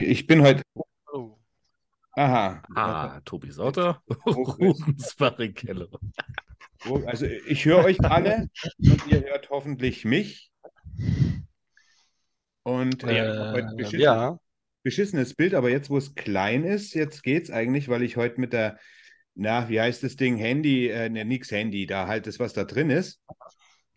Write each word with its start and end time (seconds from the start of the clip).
Ich 0.00 0.26
bin 0.26 0.42
heute. 0.42 0.62
Oh. 1.12 1.36
Aha. 2.12 2.62
Ah, 2.74 3.20
Tobi 3.24 3.50
Sauter. 3.50 4.00
Rubens 4.26 5.14
Barrichello. 5.16 5.88
Also 7.06 7.26
ich 7.26 7.64
höre 7.64 7.84
euch 7.84 8.00
alle 8.04 8.48
und 8.78 9.06
ihr 9.08 9.24
hört 9.24 9.50
hoffentlich 9.50 10.04
mich. 10.04 10.52
Und 12.62 13.02
äh, 13.02 13.52
heute 13.52 13.68
Äh, 13.72 13.76
beschissen, 13.76 14.00
ja, 14.00 14.38
beschissenes 14.84 15.34
Bild, 15.34 15.54
aber 15.54 15.70
jetzt, 15.70 15.90
wo 15.90 15.96
es 15.96 16.14
klein 16.14 16.64
ist, 16.64 16.94
jetzt 16.94 17.22
geht's 17.24 17.50
eigentlich, 17.50 17.88
weil 17.88 18.02
ich 18.02 18.16
heute 18.16 18.40
mit 18.40 18.52
der, 18.52 18.78
na, 19.34 19.68
wie 19.68 19.80
heißt 19.80 20.04
das 20.04 20.14
Ding? 20.14 20.36
Handy, 20.36 20.88
äh, 20.88 21.08
ne, 21.08 21.24
nix 21.24 21.50
Handy, 21.50 21.86
da 21.86 22.06
halt 22.06 22.28
das, 22.28 22.38
was 22.38 22.52
da 22.52 22.64
drin 22.64 22.90
ist. 22.90 23.20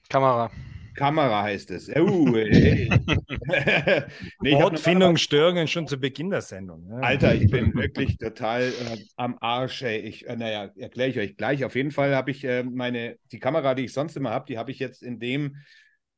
Kamera. 0.09 0.51
Kamera 0.95 1.43
heißt 1.43 1.71
es. 1.71 1.89
Oh, 1.95 2.33
hey. 2.35 2.89
nee, 4.41 4.53
hab 4.55 4.61
Wortfindung, 4.63 5.17
Störungen 5.17 5.67
schon 5.67 5.87
zu 5.87 5.99
Beginn 5.99 6.29
der 6.29 6.41
Sendung. 6.41 6.87
Ja. 6.89 6.97
Alter, 6.99 7.35
ich 7.35 7.49
bin 7.49 7.73
wirklich 7.75 8.17
total 8.17 8.63
äh, 8.63 8.97
am 9.15 9.37
Arsch. 9.39 9.81
Ey. 9.83 9.99
Ich, 9.99 10.27
äh, 10.27 10.35
naja, 10.35 10.71
erkläre 10.77 11.09
ich 11.09 11.19
euch 11.19 11.37
gleich. 11.37 11.63
Auf 11.65 11.75
jeden 11.75 11.91
Fall 11.91 12.15
habe 12.15 12.31
ich 12.31 12.43
äh, 12.43 12.63
meine, 12.63 13.17
die 13.31 13.39
Kamera, 13.39 13.75
die 13.75 13.85
ich 13.85 13.93
sonst 13.93 14.15
immer 14.17 14.31
habe, 14.31 14.45
die 14.47 14.57
habe 14.57 14.71
ich 14.71 14.79
jetzt 14.79 15.03
in 15.03 15.19
dem, 15.19 15.55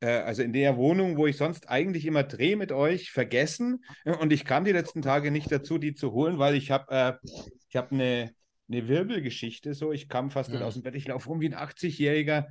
äh, 0.00 0.06
also 0.08 0.42
in 0.42 0.52
der 0.52 0.76
Wohnung, 0.76 1.16
wo 1.16 1.26
ich 1.26 1.36
sonst 1.36 1.68
eigentlich 1.68 2.06
immer 2.06 2.22
drehe 2.24 2.56
mit 2.56 2.72
euch, 2.72 3.10
vergessen. 3.10 3.84
Und 4.20 4.32
ich 4.32 4.44
kam 4.44 4.64
die 4.64 4.72
letzten 4.72 5.02
Tage 5.02 5.30
nicht 5.30 5.50
dazu, 5.52 5.78
die 5.78 5.94
zu 5.94 6.12
holen, 6.12 6.38
weil 6.38 6.54
ich 6.54 6.70
habe 6.70 6.86
äh, 6.90 7.12
ich 7.68 7.76
habe 7.76 7.92
eine, 7.92 8.30
eine 8.68 8.88
Wirbelgeschichte. 8.88 9.74
So, 9.74 9.92
ich 9.92 10.08
kam 10.08 10.30
fast 10.30 10.50
nicht 10.50 10.60
Mhm. 10.60 10.66
aus 10.66 10.74
dem 10.74 10.82
Bett. 10.82 10.94
Ich 10.94 11.06
laufe 11.08 11.28
rum 11.28 11.40
wie 11.40 11.48
ein 11.48 11.54
80-Jähriger. 11.54 12.46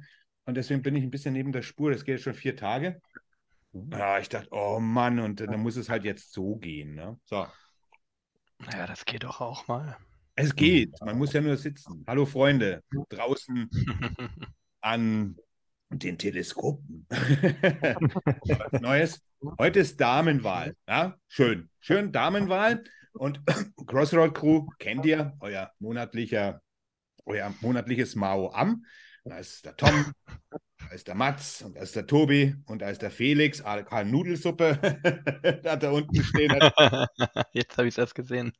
Und 0.45 0.55
deswegen 0.55 0.81
bin 0.81 0.95
ich 0.95 1.03
ein 1.03 1.11
bisschen 1.11 1.33
neben 1.33 1.51
der 1.51 1.61
Spur. 1.61 1.91
Das 1.91 2.03
geht 2.03 2.15
jetzt 2.15 2.23
schon 2.23 2.33
vier 2.33 2.55
Tage. 2.55 3.01
Ja, 3.91 4.19
ich 4.19 4.29
dachte, 4.29 4.49
oh 4.51 4.79
Mann, 4.79 5.19
und 5.19 5.39
dann 5.39 5.59
muss 5.59 5.77
es 5.77 5.89
halt 5.89 6.03
jetzt 6.03 6.31
so 6.31 6.57
gehen. 6.57 6.95
Ne? 6.95 7.19
So. 7.25 7.47
Ja, 8.71 8.87
das 8.87 9.05
geht 9.05 9.23
doch 9.23 9.41
auch 9.41 9.67
mal. 9.67 9.97
Es 10.35 10.55
geht, 10.55 10.99
man 11.01 11.17
muss 11.17 11.33
ja 11.33 11.41
nur 11.41 11.57
sitzen. 11.57 12.03
Hallo 12.07 12.25
Freunde, 12.25 12.83
draußen 13.09 13.69
an 14.81 15.37
den 15.89 16.17
Teleskopen. 16.17 17.05
Was 17.09 18.81
Neues. 18.81 19.21
Heute 19.59 19.79
ist 19.79 19.99
Damenwahl. 19.99 20.75
Ja, 20.87 21.17
schön. 21.27 21.69
Schön 21.79 22.11
Damenwahl. 22.11 22.83
Und 23.13 23.41
Crossroad 23.87 24.33
Crew 24.33 24.67
kennt 24.79 25.05
ihr, 25.05 25.33
euer 25.39 25.71
monatlicher, 25.79 26.61
euer 27.25 27.53
monatliches 27.61 28.15
Mao 28.15 28.51
am. 28.51 28.83
Da 29.25 29.37
ist 29.37 29.65
der 29.65 29.77
Tom, 29.77 30.11
da 30.49 30.93
ist 30.93 31.07
der 31.07 31.15
Mats 31.15 31.61
und 31.61 31.77
da 31.77 31.81
ist 31.81 31.95
der 31.95 32.05
Tobi 32.05 32.55
und 32.65 32.81
da 32.81 32.89
ist 32.89 33.01
der 33.01 33.09
Felix, 33.09 33.61
ALK 33.61 34.05
Nudelsuppe, 34.05 34.77
da 35.63 35.77
da 35.77 35.91
unten 35.91 36.21
stehen. 36.21 36.51
Jetzt 37.53 37.77
habe 37.77 37.87
ich 37.87 37.93
es 37.93 37.97
erst 37.97 38.15
gesehen. 38.15 38.51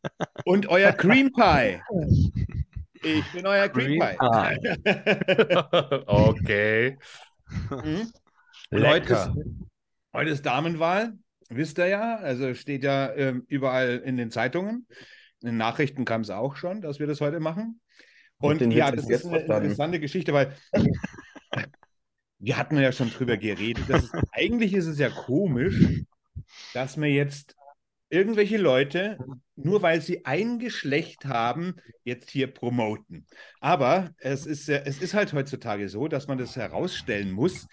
Und 0.46 0.68
euer 0.68 0.94
Cream 0.94 1.32
Pie. 1.32 1.82
Ich 3.06 3.30
bin 3.34 3.46
euer 3.46 3.68
Cream, 3.68 4.00
Cream 4.00 4.18
Pie. 4.18 6.04
Okay. 6.08 6.98
Mhm. 7.70 8.14
Und 8.72 8.88
heute 8.88 9.14
ist, 9.14 9.26
Lecker. 9.26 9.36
heute 10.14 10.30
ist 10.30 10.46
Damenwahl, 10.46 11.12
wisst 11.50 11.80
ihr 11.80 11.88
ja. 11.88 12.16
Also 12.16 12.54
steht 12.54 12.86
ja 12.86 13.12
ähm, 13.14 13.44
überall 13.50 14.02
in 14.06 14.16
den 14.16 14.32
Zeitungen. 14.32 14.88
In 15.42 15.48
den 15.48 15.58
Nachrichten 15.58 16.06
kam 16.06 16.22
es 16.22 16.30
auch 16.30 16.56
schon, 16.56 16.80
dass 16.80 17.00
wir 17.00 17.08
das 17.08 17.20
heute 17.20 17.42
machen. 17.42 17.82
Und 18.44 18.62
ja, 18.74 18.92
das 18.92 19.10
ist 19.10 19.26
eine 19.26 19.38
verstanden. 19.38 19.64
interessante 19.64 20.00
Geschichte, 20.00 20.34
weil 20.34 20.54
wir 22.40 22.58
hatten 22.58 22.78
ja 22.78 22.92
schon 22.92 23.10
drüber 23.10 23.38
geredet. 23.38 23.88
Ist, 23.90 24.14
eigentlich 24.32 24.74
ist 24.74 24.88
es 24.88 25.00
ja 25.00 25.10
komisch, 25.10 26.04
dass 26.74 27.00
wir 27.00 27.10
jetzt 27.10 27.56
irgendwelche 28.10 28.58
Leute, 28.58 29.18
nur 29.56 29.82
weil 29.82 30.02
sie 30.02 30.26
ein 30.26 30.60
Geschlecht 30.60 31.26
haben, 31.26 31.78
jetzt 32.04 32.30
hier 32.30 32.48
promoten. 32.54 33.26
Aber 33.62 34.14
es 34.18 34.46
ist, 34.46 34.68
ja- 34.68 34.82
es 34.84 35.02
ist 35.02 35.14
halt 35.14 35.32
heutzutage 35.34 35.88
so, 35.88 36.08
dass 36.08 36.28
man 36.28 36.38
das 36.38 36.56
herausstellen 36.56 37.32
muss, 37.32 37.66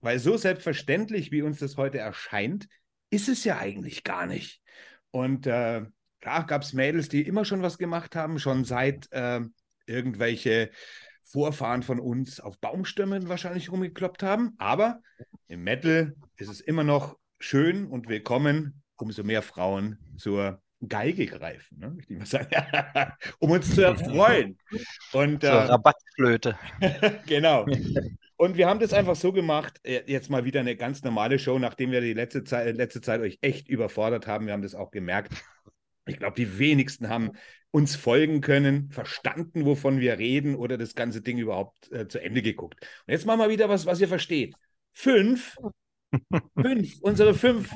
weil 0.00 0.18
so 0.18 0.36
selbstverständlich, 0.36 1.32
wie 1.32 1.42
uns 1.42 1.58
das 1.58 1.76
heute 1.76 1.98
erscheint, 1.98 2.68
ist 3.10 3.28
es 3.28 3.44
ja 3.44 3.58
eigentlich 3.58 4.04
gar 4.04 4.26
nicht. 4.26 4.62
Und 5.10 5.46
äh, 5.46 5.82
da 6.20 6.42
gab 6.42 6.62
es 6.62 6.72
Mädels, 6.72 7.08
die 7.08 7.22
immer 7.22 7.44
schon 7.44 7.62
was 7.62 7.76
gemacht 7.76 8.14
haben, 8.14 8.38
schon 8.38 8.64
seit 8.64 9.08
äh, 9.10 9.40
irgendwelche 9.92 10.70
Vorfahren 11.22 11.82
von 11.82 12.00
uns 12.00 12.40
auf 12.40 12.58
Baumstämmen 12.58 13.28
wahrscheinlich 13.28 13.70
rumgekloppt 13.70 14.22
haben. 14.22 14.54
Aber 14.58 15.00
im 15.48 15.62
Metal 15.62 16.14
ist 16.36 16.48
es 16.48 16.60
immer 16.60 16.84
noch 16.84 17.16
schön 17.38 17.86
und 17.86 18.08
willkommen, 18.08 18.82
umso 18.96 19.22
mehr 19.22 19.42
Frauen 19.42 19.98
zur 20.16 20.62
Geige 20.88 21.26
greifen, 21.26 21.78
ne? 21.78 21.96
ich 22.00 22.10
mal 22.10 22.26
sagen. 22.26 22.48
um 23.38 23.50
uns 23.50 23.72
zu 23.74 23.82
erfreuen. 23.82 24.58
Und 25.12 25.44
äh, 25.44 25.48
Rabattflöte. 25.48 26.58
genau. 27.26 27.66
Und 28.36 28.56
wir 28.56 28.68
haben 28.68 28.80
das 28.80 28.92
einfach 28.92 29.14
so 29.14 29.32
gemacht, 29.32 29.78
äh, 29.84 30.02
jetzt 30.06 30.28
mal 30.28 30.44
wieder 30.44 30.60
eine 30.60 30.74
ganz 30.74 31.04
normale 31.04 31.38
Show, 31.38 31.58
nachdem 31.60 31.92
wir 31.92 32.00
die 32.00 32.14
letzte 32.14 32.42
Zeit, 32.42 32.76
letzte 32.76 33.00
Zeit 33.00 33.20
euch 33.20 33.38
echt 33.42 33.68
überfordert 33.68 34.26
haben. 34.26 34.46
Wir 34.46 34.52
haben 34.54 34.62
das 34.62 34.74
auch 34.74 34.90
gemerkt. 34.90 35.32
Ich 36.06 36.18
glaube, 36.18 36.36
die 36.36 36.58
wenigsten 36.58 37.08
haben 37.08 37.32
uns 37.70 37.96
folgen 37.96 38.40
können, 38.40 38.90
verstanden, 38.90 39.64
wovon 39.64 40.00
wir 40.00 40.18
reden 40.18 40.54
oder 40.54 40.76
das 40.76 40.94
ganze 40.94 41.22
Ding 41.22 41.38
überhaupt 41.38 41.90
äh, 41.90 42.06
zu 42.06 42.20
Ende 42.20 42.42
geguckt. 42.42 42.76
Und 43.06 43.12
jetzt 43.12 43.26
machen 43.26 43.40
wir 43.40 43.48
wieder 43.48 43.68
was, 43.68 43.86
was 43.86 44.00
ihr 44.00 44.08
versteht. 44.08 44.54
Fünf, 44.92 45.56
fünf, 46.60 46.98
unsere 47.00 47.34
fünf 47.34 47.70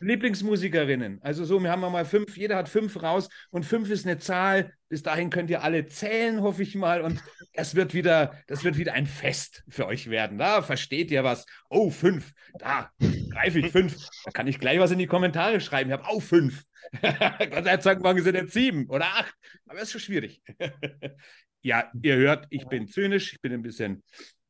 Lieblingsmusikerinnen. 0.00 1.20
Also 1.22 1.44
so, 1.44 1.62
wir 1.62 1.70
haben 1.70 1.80
mal 1.80 2.04
fünf, 2.04 2.36
jeder 2.36 2.56
hat 2.56 2.68
fünf 2.68 3.02
raus 3.02 3.28
und 3.50 3.64
fünf 3.64 3.90
ist 3.90 4.06
eine 4.06 4.18
Zahl. 4.18 4.72
Bis 4.88 5.02
dahin 5.02 5.30
könnt 5.30 5.50
ihr 5.50 5.62
alle 5.62 5.86
zählen, 5.86 6.40
hoffe 6.40 6.62
ich 6.62 6.74
mal. 6.74 7.02
Und 7.02 7.22
das 7.54 7.74
wird 7.74 7.94
wieder, 7.94 8.34
das 8.46 8.64
wird 8.64 8.76
wieder 8.76 8.94
ein 8.94 9.06
Fest 9.06 9.62
für 9.68 9.86
euch 9.86 10.10
werden. 10.10 10.38
Da 10.38 10.62
versteht 10.62 11.10
ihr 11.10 11.22
was. 11.22 11.46
Oh, 11.68 11.90
fünf. 11.90 12.32
Da 12.58 12.90
greife 13.30 13.60
ich 13.60 13.70
fünf. 13.70 13.96
Da 14.24 14.30
kann 14.30 14.46
ich 14.46 14.58
gleich 14.58 14.80
was 14.80 14.90
in 14.90 14.98
die 14.98 15.06
Kommentare 15.06 15.60
schreiben. 15.60 15.90
Ich 15.90 15.96
habe 15.96 16.08
auch 16.08 16.22
fünf. 16.22 16.64
Gott 17.02 17.64
sei 17.64 17.76
Dank 17.76 18.02
morgen 18.02 18.22
sind 18.22 18.34
jetzt 18.34 18.52
sieben 18.52 18.86
oder 18.88 19.04
acht. 19.04 19.34
Aber 19.66 19.78
es 19.78 19.84
ist 19.84 19.92
schon 19.92 20.00
schwierig. 20.00 20.42
ja, 21.62 21.90
ihr 22.02 22.16
hört, 22.16 22.46
ich 22.50 22.66
bin 22.66 22.88
zynisch, 22.88 23.34
ich 23.34 23.40
bin 23.40 23.52
ein 23.52 23.62
bisschen 23.62 24.02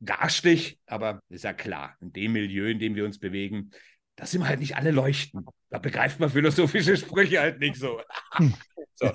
garstig, 0.03 0.79
aber 0.85 1.21
ist 1.29 1.43
ja 1.43 1.53
klar, 1.53 1.95
in 2.01 2.11
dem 2.13 2.33
Milieu, 2.33 2.69
in 2.69 2.79
dem 2.79 2.95
wir 2.95 3.05
uns 3.05 3.19
bewegen, 3.19 3.71
da 4.21 4.27
sind 4.27 4.41
wir 4.41 4.47
halt 4.49 4.59
nicht 4.59 4.75
alle 4.75 4.91
leuchten. 4.91 5.47
Da 5.71 5.79
begreift 5.79 6.19
man 6.19 6.29
philosophische 6.29 6.95
Sprüche 6.95 7.39
halt 7.39 7.59
nicht 7.59 7.75
so. 7.75 7.99
so. 8.93 9.11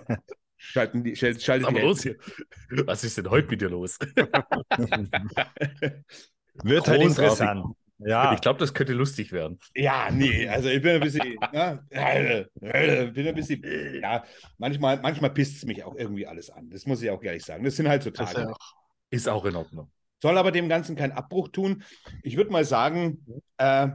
Schalten 0.57 1.05
die, 1.05 1.15
schalt, 1.15 1.41
schaltet 1.41 1.69
Aber 1.69 1.79
die 1.79 1.85
los 1.87 2.03
hier. 2.03 2.17
Was 2.87 3.05
ist 3.05 3.17
denn 3.17 3.31
heute 3.31 3.49
mit 3.49 3.61
dir 3.61 3.69
los? 3.69 4.01
Wird 4.25 4.27
halt 6.89 7.03
Großartig. 7.03 7.05
interessant. 7.05 7.77
Ja. 7.99 8.35
Ich 8.35 8.41
glaube, 8.41 8.59
das 8.59 8.75
könnte 8.75 8.95
lustig 8.95 9.31
werden. 9.31 9.61
Ja, 9.77 10.11
nee, 10.11 10.49
also 10.49 10.71
ich 10.71 10.83
bin 10.83 10.97
ein 10.97 11.01
bisschen, 11.01 11.39
ja, 11.53 11.79
äh, 11.91 12.47
bin 13.13 13.29
ein 13.29 13.35
bisschen, 13.37 13.63
ja, 14.03 14.25
manchmal, 14.59 15.01
manchmal 15.01 15.31
pisst 15.31 15.59
es 15.59 15.67
mich 15.67 15.85
auch 15.85 15.95
irgendwie 15.95 16.27
alles 16.27 16.51
an. 16.51 16.69
Das 16.69 16.85
muss 16.85 17.01
ich 17.01 17.11
auch 17.11 17.23
ehrlich 17.23 17.45
sagen. 17.45 17.63
Das 17.63 17.77
sind 17.77 17.89
halt 17.89 18.03
so 18.03 18.11
ist 18.11 18.17
Tage. 18.17 18.41
ja 18.41 18.49
auch 18.49 18.75
Ist 19.11 19.29
auch 19.29 19.45
in 19.45 19.55
Ordnung. 19.55 19.89
Soll 20.21 20.37
aber 20.37 20.51
dem 20.51 20.69
Ganzen 20.69 20.97
keinen 20.97 21.13
Abbruch 21.13 21.47
tun. 21.49 21.85
Ich 22.25 22.37
würde 22.37 22.51
mal 22.51 22.65
sagen, 22.65 23.25
äh, 23.59 23.91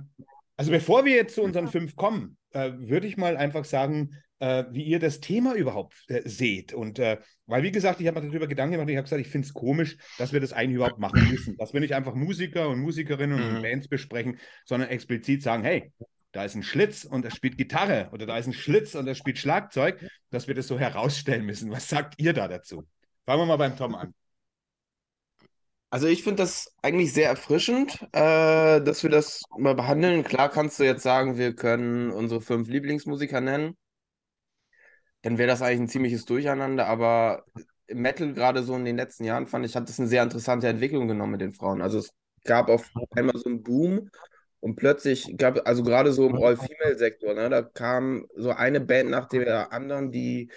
also 0.62 0.70
bevor 0.70 1.06
wir 1.06 1.16
jetzt 1.16 1.34
zu 1.34 1.42
unseren 1.42 1.68
fünf 1.68 1.96
kommen, 1.96 2.38
äh, 2.52 2.74
würde 2.78 3.08
ich 3.08 3.18
mal 3.18 3.36
einfach 3.36 3.66
sagen, 3.66 4.12
äh, 4.38 4.66
wie 4.70 4.84
ihr 4.84 5.00
das 5.00 5.20
Thema 5.20 5.56
überhaupt 5.56 5.96
äh, 6.08 6.22
seht. 6.30 6.72
Und 6.72 7.00
äh, 7.00 7.18
weil, 7.48 7.64
wie 7.64 7.72
gesagt, 7.72 8.00
ich 8.00 8.06
habe 8.06 8.22
mir 8.22 8.28
darüber 8.28 8.46
Gedanken 8.46 8.74
gemacht 8.74 8.86
und 8.86 8.92
ich 8.92 8.98
habe 8.98 9.06
gesagt, 9.06 9.22
ich 9.22 9.28
finde 9.28 9.48
es 9.48 9.56
komisch, 9.56 9.98
dass 10.20 10.34
wir 10.34 10.40
das 10.40 10.54
eigentlich 10.54 10.76
überhaupt 10.76 11.00
machen 11.00 11.28
müssen. 11.32 11.58
Dass 11.58 11.74
wir 11.74 11.80
nicht 11.80 11.96
einfach 11.96 12.14
Musiker 12.14 12.70
und 12.70 12.78
Musikerinnen 12.78 13.42
und 13.42 13.58
Mhm. 13.58 13.62
Bands 13.64 13.88
besprechen, 13.88 14.38
sondern 14.64 14.90
explizit 14.90 15.42
sagen, 15.42 15.64
hey, 15.64 15.92
da 16.32 16.46
ist 16.46 16.54
ein 16.54 16.62
Schlitz 16.62 17.06
und 17.06 17.26
er 17.26 17.32
spielt 17.32 17.58
Gitarre 17.58 18.10
oder 18.12 18.28
da 18.28 18.38
ist 18.38 18.46
ein 18.46 18.54
Schlitz 18.54 18.94
und 18.94 19.08
er 19.08 19.16
spielt 19.16 19.40
Schlagzeug, 19.40 20.08
dass 20.30 20.48
wir 20.48 20.54
das 20.54 20.68
so 20.68 20.78
herausstellen 20.78 21.44
müssen. 21.44 21.72
Was 21.72 21.90
sagt 21.90 22.22
ihr 22.22 22.34
da 22.34 22.48
dazu? 22.48 22.84
Fangen 23.26 23.42
wir 23.42 23.48
mal 23.48 23.58
beim 23.58 23.76
Tom 23.76 23.96
an. 23.96 24.14
Also 25.92 26.08
ich 26.08 26.24
finde 26.24 26.42
das 26.42 26.74
eigentlich 26.82 27.14
sehr 27.14 27.28
erfrischend, 27.28 28.00
äh, 28.14 28.82
dass 28.82 29.04
wir 29.04 29.10
das 29.10 29.44
mal 29.58 29.76
behandeln. 29.76 30.24
Klar 30.24 30.50
kannst 30.50 30.80
du 30.80 30.86
jetzt 30.86 31.04
sagen, 31.04 31.38
wir 31.38 31.54
können 31.54 32.12
unsere 32.12 32.40
fünf 32.40 32.70
Lieblingsmusiker 32.70 33.42
nennen. 33.42 33.76
Dann 35.22 35.38
wäre 35.38 35.50
das 35.50 35.62
eigentlich 35.62 35.82
ein 35.82 35.90
ziemliches 35.90 36.24
Durcheinander, 36.24 36.88
aber 36.88 37.44
im 37.88 38.02
Metal 38.02 38.34
gerade 38.34 38.64
so 38.64 38.74
in 38.74 38.86
den 38.86 38.96
letzten 38.96 39.26
Jahren 39.26 39.48
fand 39.48 39.66
ich, 39.66 39.76
hat 39.76 39.90
das 39.90 40.00
eine 40.00 40.08
sehr 40.08 40.24
interessante 40.24 40.70
Entwicklung 40.70 41.10
genommen 41.10 41.34
mit 41.34 41.42
den 41.42 41.52
Frauen. 41.52 41.82
Also 41.82 42.00
es 42.00 42.14
gab 42.46 42.70
auf 42.70 42.90
einmal 43.14 43.38
so 43.38 43.50
einen 43.50 43.62
Boom 43.62 44.10
und 44.62 44.78
plötzlich 44.78 45.36
gab, 45.38 45.68
also 45.68 45.84
gerade 45.84 46.14
so 46.14 46.26
im 46.26 46.42
All-Female-Sektor, 46.42 47.34
ne, 47.34 47.50
da 47.50 47.64
kam 47.64 48.28
so 48.38 48.52
eine 48.52 48.80
Band 48.80 49.10
nach 49.10 49.28
der 49.28 49.74
anderen, 49.74 50.10
die 50.10 50.50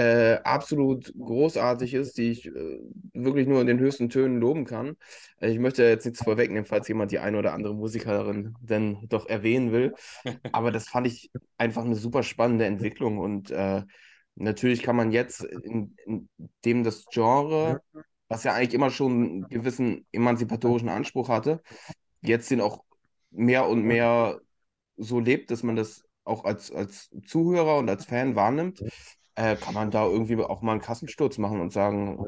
äh, 0.00 0.40
absolut 0.44 1.12
großartig 1.18 1.92
ist, 1.92 2.16
die 2.16 2.30
ich 2.30 2.46
äh, 2.46 2.78
wirklich 3.12 3.46
nur 3.46 3.60
in 3.60 3.66
den 3.66 3.78
höchsten 3.78 4.08
Tönen 4.08 4.40
loben 4.40 4.64
kann. 4.64 4.96
Ich 5.40 5.58
möchte 5.58 5.84
jetzt 5.84 6.06
nichts 6.06 6.24
vorwegnehmen, 6.24 6.64
falls 6.64 6.88
jemand 6.88 7.12
die 7.12 7.18
eine 7.18 7.38
oder 7.38 7.52
andere 7.52 7.74
Musikerin 7.74 8.54
denn 8.62 9.06
doch 9.08 9.28
erwähnen 9.28 9.72
will. 9.72 9.94
Aber 10.52 10.70
das 10.72 10.88
fand 10.88 11.06
ich 11.06 11.30
einfach 11.58 11.84
eine 11.84 11.96
super 11.96 12.22
spannende 12.22 12.64
Entwicklung 12.64 13.18
und 13.18 13.50
äh, 13.50 13.82
natürlich 14.36 14.82
kann 14.82 14.96
man 14.96 15.12
jetzt, 15.12 15.44
in, 15.44 15.94
in 16.06 16.28
dem 16.64 16.82
das 16.82 17.04
Genre, 17.10 17.82
was 18.28 18.44
ja 18.44 18.54
eigentlich 18.54 18.74
immer 18.74 18.90
schon 18.90 19.12
einen 19.12 19.48
gewissen 19.48 20.06
emanzipatorischen 20.12 20.88
Anspruch 20.88 21.28
hatte, 21.28 21.60
jetzt 22.22 22.50
den 22.50 22.62
auch 22.62 22.84
mehr 23.30 23.68
und 23.68 23.82
mehr 23.82 24.40
so 24.96 25.20
lebt, 25.20 25.50
dass 25.50 25.62
man 25.62 25.76
das 25.76 26.04
auch 26.24 26.44
als, 26.44 26.70
als 26.70 27.10
Zuhörer 27.26 27.78
und 27.78 27.90
als 27.90 28.06
Fan 28.06 28.34
wahrnimmt, 28.34 28.82
äh, 29.40 29.56
kann 29.56 29.74
man 29.74 29.90
da 29.90 30.04
irgendwie 30.04 30.36
auch 30.36 30.60
mal 30.60 30.72
einen 30.72 30.80
Kassensturz 30.82 31.38
machen 31.38 31.60
und 31.60 31.72
sagen, 31.72 32.22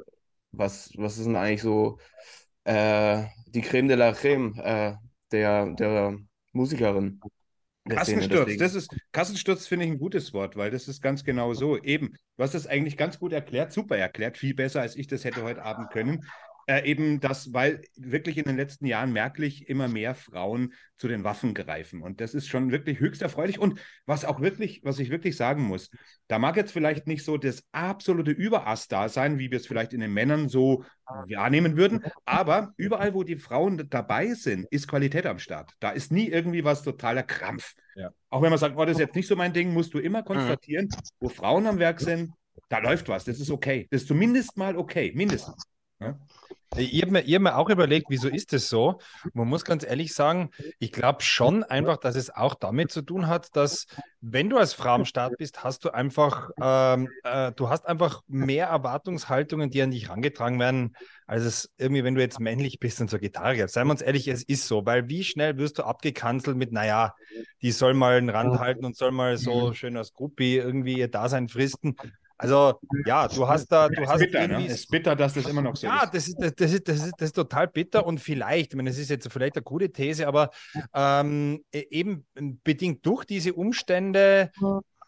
was, 0.50 0.92
was 0.96 1.18
ist 1.18 1.26
denn 1.26 1.36
eigentlich 1.36 1.62
so 1.62 1.98
äh, 2.64 3.24
die 3.48 3.60
Creme 3.60 3.88
de 3.88 3.96
la 3.96 4.12
Creme 4.12 4.58
äh, 4.58 4.94
der, 5.30 5.74
der 5.74 6.16
Musikerin? 6.52 7.20
der. 7.84 7.96
Kassensturz, 7.96 8.56
das 8.56 8.74
ist, 8.74 8.96
Kassensturz 9.10 9.66
finde 9.66 9.86
ich 9.86 9.92
ein 9.92 9.98
gutes 9.98 10.32
Wort, 10.32 10.56
weil 10.56 10.70
das 10.70 10.88
ist 10.88 11.02
ganz 11.02 11.24
genau 11.24 11.52
so. 11.52 11.76
Eben, 11.82 12.12
du 12.36 12.42
hast 12.42 12.54
das 12.54 12.66
eigentlich 12.66 12.96
ganz 12.96 13.18
gut 13.18 13.32
erklärt, 13.32 13.72
super 13.72 13.96
erklärt, 13.96 14.38
viel 14.38 14.54
besser, 14.54 14.80
als 14.80 14.96
ich 14.96 15.06
das 15.06 15.24
hätte 15.24 15.42
heute 15.42 15.62
Abend 15.62 15.90
können. 15.90 16.24
Äh, 16.66 16.88
eben 16.88 17.20
das, 17.20 17.52
weil 17.52 17.82
wirklich 17.96 18.38
in 18.38 18.44
den 18.44 18.56
letzten 18.56 18.86
Jahren 18.86 19.12
merklich 19.12 19.68
immer 19.68 19.88
mehr 19.88 20.14
Frauen 20.14 20.72
zu 20.96 21.08
den 21.08 21.24
Waffen 21.24 21.54
greifen. 21.54 22.02
Und 22.02 22.20
das 22.20 22.34
ist 22.34 22.46
schon 22.46 22.70
wirklich 22.70 23.00
höchst 23.00 23.22
erfreulich. 23.22 23.58
Und 23.58 23.80
was 24.06 24.24
auch 24.24 24.40
wirklich, 24.40 24.80
was 24.84 25.00
ich 25.00 25.10
wirklich 25.10 25.36
sagen 25.36 25.62
muss, 25.62 25.90
da 26.28 26.38
mag 26.38 26.56
jetzt 26.56 26.72
vielleicht 26.72 27.06
nicht 27.06 27.24
so 27.24 27.36
das 27.36 27.64
absolute 27.72 28.30
Überass 28.30 28.86
da 28.86 29.08
sein, 29.08 29.38
wie 29.38 29.50
wir 29.50 29.58
es 29.58 29.66
vielleicht 29.66 29.92
in 29.92 30.00
den 30.00 30.12
Männern 30.12 30.48
so 30.48 30.84
wahrnehmen 31.28 31.76
würden. 31.76 32.04
Aber 32.24 32.72
überall, 32.76 33.12
wo 33.14 33.24
die 33.24 33.36
Frauen 33.36 33.88
dabei 33.90 34.34
sind, 34.34 34.66
ist 34.70 34.88
Qualität 34.88 35.26
am 35.26 35.38
Start. 35.38 35.72
Da 35.80 35.90
ist 35.90 36.12
nie 36.12 36.28
irgendwie 36.28 36.64
was 36.64 36.82
totaler 36.82 37.24
Krampf. 37.24 37.74
Ja. 37.96 38.10
Auch 38.30 38.40
wenn 38.40 38.50
man 38.50 38.58
sagt, 38.58 38.76
oh, 38.76 38.84
das 38.84 38.96
ist 38.96 39.00
jetzt 39.00 39.16
nicht 39.16 39.26
so 39.26 39.36
mein 39.36 39.52
Ding, 39.52 39.72
musst 39.72 39.92
du 39.94 39.98
immer 39.98 40.22
konstatieren, 40.22 40.88
wo 41.20 41.28
Frauen 41.28 41.66
am 41.66 41.78
Werk 41.78 42.00
sind, 42.00 42.32
da 42.68 42.78
läuft 42.78 43.08
was. 43.08 43.24
Das 43.24 43.40
ist 43.40 43.50
okay. 43.50 43.88
Das 43.90 44.02
ist 44.02 44.08
zumindest 44.08 44.56
mal 44.56 44.76
okay. 44.76 45.12
Mindestens. 45.14 45.62
Ich 46.76 47.02
habe 47.02 47.12
mir, 47.12 47.20
ich 47.20 47.34
hab 47.34 47.42
mir 47.42 47.56
auch 47.56 47.68
überlegt, 47.68 48.06
wieso 48.08 48.28
ist 48.28 48.52
das 48.54 48.68
so? 48.68 48.98
Man 49.34 49.46
muss 49.46 49.64
ganz 49.64 49.84
ehrlich 49.84 50.14
sagen, 50.14 50.50
ich 50.78 50.90
glaube 50.90 51.22
schon 51.22 51.64
einfach, 51.64 51.98
dass 51.98 52.16
es 52.16 52.30
auch 52.30 52.54
damit 52.54 52.90
zu 52.90 53.02
tun 53.02 53.26
hat, 53.26 53.54
dass 53.54 53.86
wenn 54.22 54.48
du 54.48 54.56
als 54.56 54.72
Frau 54.72 54.94
am 54.94 55.04
Start 55.04 55.36
bist, 55.36 55.64
hast 55.64 55.84
du 55.84 55.90
einfach, 55.90 56.50
ähm, 56.62 57.10
äh, 57.24 57.52
du 57.52 57.68
hast 57.68 57.86
einfach 57.86 58.22
mehr 58.26 58.68
Erwartungshaltungen, 58.68 59.68
die 59.68 59.82
an 59.82 59.90
dich 59.90 60.06
herangetragen 60.08 60.58
werden, 60.58 60.96
als 61.26 61.44
es 61.44 61.70
irgendwie, 61.76 62.04
wenn 62.04 62.14
du 62.14 62.22
jetzt 62.22 62.40
männlich 62.40 62.78
bist 62.78 63.00
und 63.02 63.10
zur 63.10 63.18
Gitarre 63.18 63.56
gehst. 63.56 63.74
Seien 63.74 63.86
wir 63.86 63.92
uns 63.92 64.02
ehrlich, 64.02 64.26
es 64.28 64.42
ist 64.42 64.66
so, 64.66 64.86
weil 64.86 65.08
wie 65.10 65.24
schnell 65.24 65.58
wirst 65.58 65.78
du 65.78 65.82
abgekanzelt 65.82 66.56
mit, 66.56 66.72
naja, 66.72 67.14
die 67.60 67.72
soll 67.72 67.92
mal 67.92 68.16
einen 68.16 68.30
Rand 68.30 68.58
halten 68.58 68.86
und 68.86 68.96
soll 68.96 69.10
mal 69.10 69.36
so 69.36 69.74
schön 69.74 69.96
als 69.96 70.14
Gruppi 70.14 70.56
irgendwie 70.56 70.98
ihr 70.98 71.08
Dasein 71.08 71.48
fristen. 71.48 71.96
Also 72.42 72.80
ja, 73.06 73.28
du 73.28 73.46
hast 73.46 73.68
da, 73.68 73.88
du 73.88 74.04
hast 74.04 74.18
bitter, 74.18 74.48
ne? 74.48 74.54
irgendwie 74.54 74.66
Es 74.66 74.80
ist 74.80 74.90
bitter, 74.90 75.14
dass 75.14 75.34
das 75.34 75.46
immer 75.46 75.62
noch 75.62 75.76
so 75.76 75.86
ja, 75.86 76.02
ist. 76.02 76.12
das 76.12 76.26
ist, 76.26 76.36
das, 76.40 76.54
das, 76.56 76.72
ist, 76.72 76.88
das, 76.88 76.96
ist, 76.96 77.12
das 77.16 77.26
ist 77.28 77.32
total 77.34 77.68
bitter 77.68 78.04
und 78.04 78.18
vielleicht, 78.18 78.72
ich 78.72 78.76
meine, 78.76 78.90
das 78.90 78.98
ist 78.98 79.10
jetzt 79.10 79.30
vielleicht 79.32 79.56
eine 79.56 79.62
gute 79.62 79.92
These, 79.92 80.26
aber 80.26 80.50
ähm, 80.92 81.64
e- 81.72 81.86
eben 81.90 82.26
bedingt 82.64 83.06
durch 83.06 83.24
diese 83.24 83.52
Umstände 83.54 84.50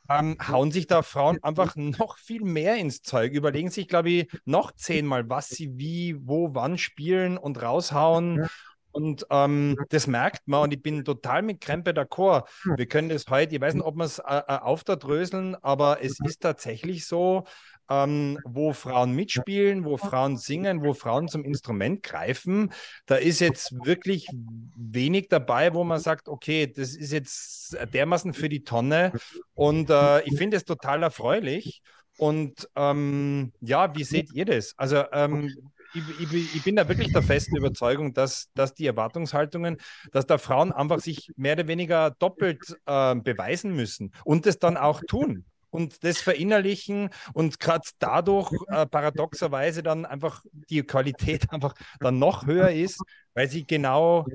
ähm, 0.08 0.36
hauen 0.46 0.70
sich 0.70 0.86
da 0.86 1.02
Frauen 1.02 1.42
einfach 1.42 1.74
noch 1.76 2.18
viel 2.18 2.44
mehr 2.44 2.76
ins 2.76 3.02
Zeug, 3.02 3.32
überlegen 3.32 3.70
sich, 3.70 3.88
glaube 3.88 4.10
ich, 4.10 4.28
noch 4.44 4.70
zehnmal, 4.72 5.28
was 5.28 5.48
sie 5.48 5.76
wie, 5.76 6.16
wo, 6.20 6.54
wann 6.54 6.78
spielen 6.78 7.36
und 7.36 7.60
raushauen. 7.60 8.46
Und 8.94 9.26
ähm, 9.28 9.76
das 9.88 10.06
merkt 10.06 10.46
man 10.46 10.62
und 10.62 10.72
ich 10.72 10.80
bin 10.80 11.04
total 11.04 11.42
mit 11.42 11.60
Krempe 11.60 11.90
d'accord. 11.90 12.44
Wir 12.76 12.86
können 12.86 13.08
das 13.08 13.24
heute, 13.28 13.56
ich 13.56 13.60
weiß 13.60 13.74
nicht, 13.74 13.84
ob 13.84 13.96
wir 13.96 14.04
es 14.04 14.20
äh, 14.20 14.22
äh, 14.22 14.58
aufdröseln, 14.58 15.56
aber 15.56 15.98
es 16.00 16.20
ist 16.20 16.42
tatsächlich 16.42 17.04
so, 17.04 17.42
ähm, 17.90 18.38
wo 18.44 18.72
Frauen 18.72 19.12
mitspielen, 19.12 19.84
wo 19.84 19.96
Frauen 19.96 20.36
singen, 20.36 20.84
wo 20.84 20.94
Frauen 20.94 21.26
zum 21.26 21.44
Instrument 21.44 22.04
greifen. 22.04 22.72
Da 23.06 23.16
ist 23.16 23.40
jetzt 23.40 23.72
wirklich 23.84 24.28
wenig 24.76 25.26
dabei, 25.28 25.74
wo 25.74 25.82
man 25.82 25.98
sagt, 25.98 26.28
okay, 26.28 26.68
das 26.68 26.94
ist 26.94 27.10
jetzt 27.10 27.76
dermaßen 27.92 28.32
für 28.32 28.48
die 28.48 28.62
Tonne. 28.62 29.10
Und 29.54 29.90
äh, 29.90 30.22
ich 30.22 30.38
finde 30.38 30.56
es 30.56 30.64
total 30.64 31.02
erfreulich. 31.02 31.82
Und 32.16 32.68
ähm, 32.76 33.52
ja, 33.60 33.92
wie 33.96 34.04
seht 34.04 34.32
ihr 34.32 34.44
das? 34.44 34.74
Also 34.76 35.02
ähm, 35.12 35.52
ich, 35.94 36.32
ich, 36.32 36.56
ich 36.56 36.64
bin 36.64 36.76
da 36.76 36.88
wirklich 36.88 37.12
der 37.12 37.22
festen 37.22 37.56
Überzeugung, 37.56 38.12
dass, 38.14 38.50
dass 38.54 38.74
die 38.74 38.86
Erwartungshaltungen, 38.86 39.78
dass 40.12 40.26
da 40.26 40.38
Frauen 40.38 40.72
einfach 40.72 41.00
sich 41.00 41.32
mehr 41.36 41.54
oder 41.54 41.68
weniger 41.68 42.10
doppelt 42.10 42.76
äh, 42.86 43.14
beweisen 43.14 43.74
müssen 43.74 44.12
und 44.24 44.46
das 44.46 44.58
dann 44.58 44.76
auch 44.76 45.00
tun 45.06 45.44
und 45.70 46.04
das 46.04 46.18
verinnerlichen 46.18 47.10
und 47.32 47.58
gerade 47.58 47.88
dadurch 47.98 48.52
äh, 48.68 48.86
paradoxerweise 48.86 49.82
dann 49.82 50.06
einfach 50.06 50.42
die 50.52 50.82
Qualität 50.82 51.46
einfach 51.52 51.74
dann 52.00 52.18
noch 52.18 52.46
höher 52.46 52.70
ist, 52.70 53.02
weil 53.34 53.48
sie 53.48 53.66
genau, 53.66 54.26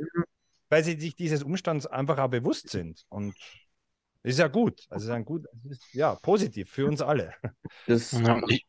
weil 0.69 0.83
sie 0.83 0.99
sich 0.99 1.15
dieses 1.15 1.43
Umstands 1.43 1.87
einfach 1.87 2.17
auch 2.19 2.29
bewusst 2.29 2.69
sind. 2.69 3.05
Und 3.09 3.35
das 4.23 4.33
ist 4.33 4.39
ja 4.39 4.47
gut. 4.47 4.85
Also 4.89 5.05
ist 5.05 5.11
ein 5.11 5.23
gut, 5.23 5.45
es 5.65 5.77
ist 5.77 5.93
ja 5.93 6.15
positiv 6.15 6.69
für 6.69 6.85
uns 6.87 7.01
alle. 7.01 7.33
Das, 7.87 8.11
Ja, 8.11 8.41
ich, 8.49 8.65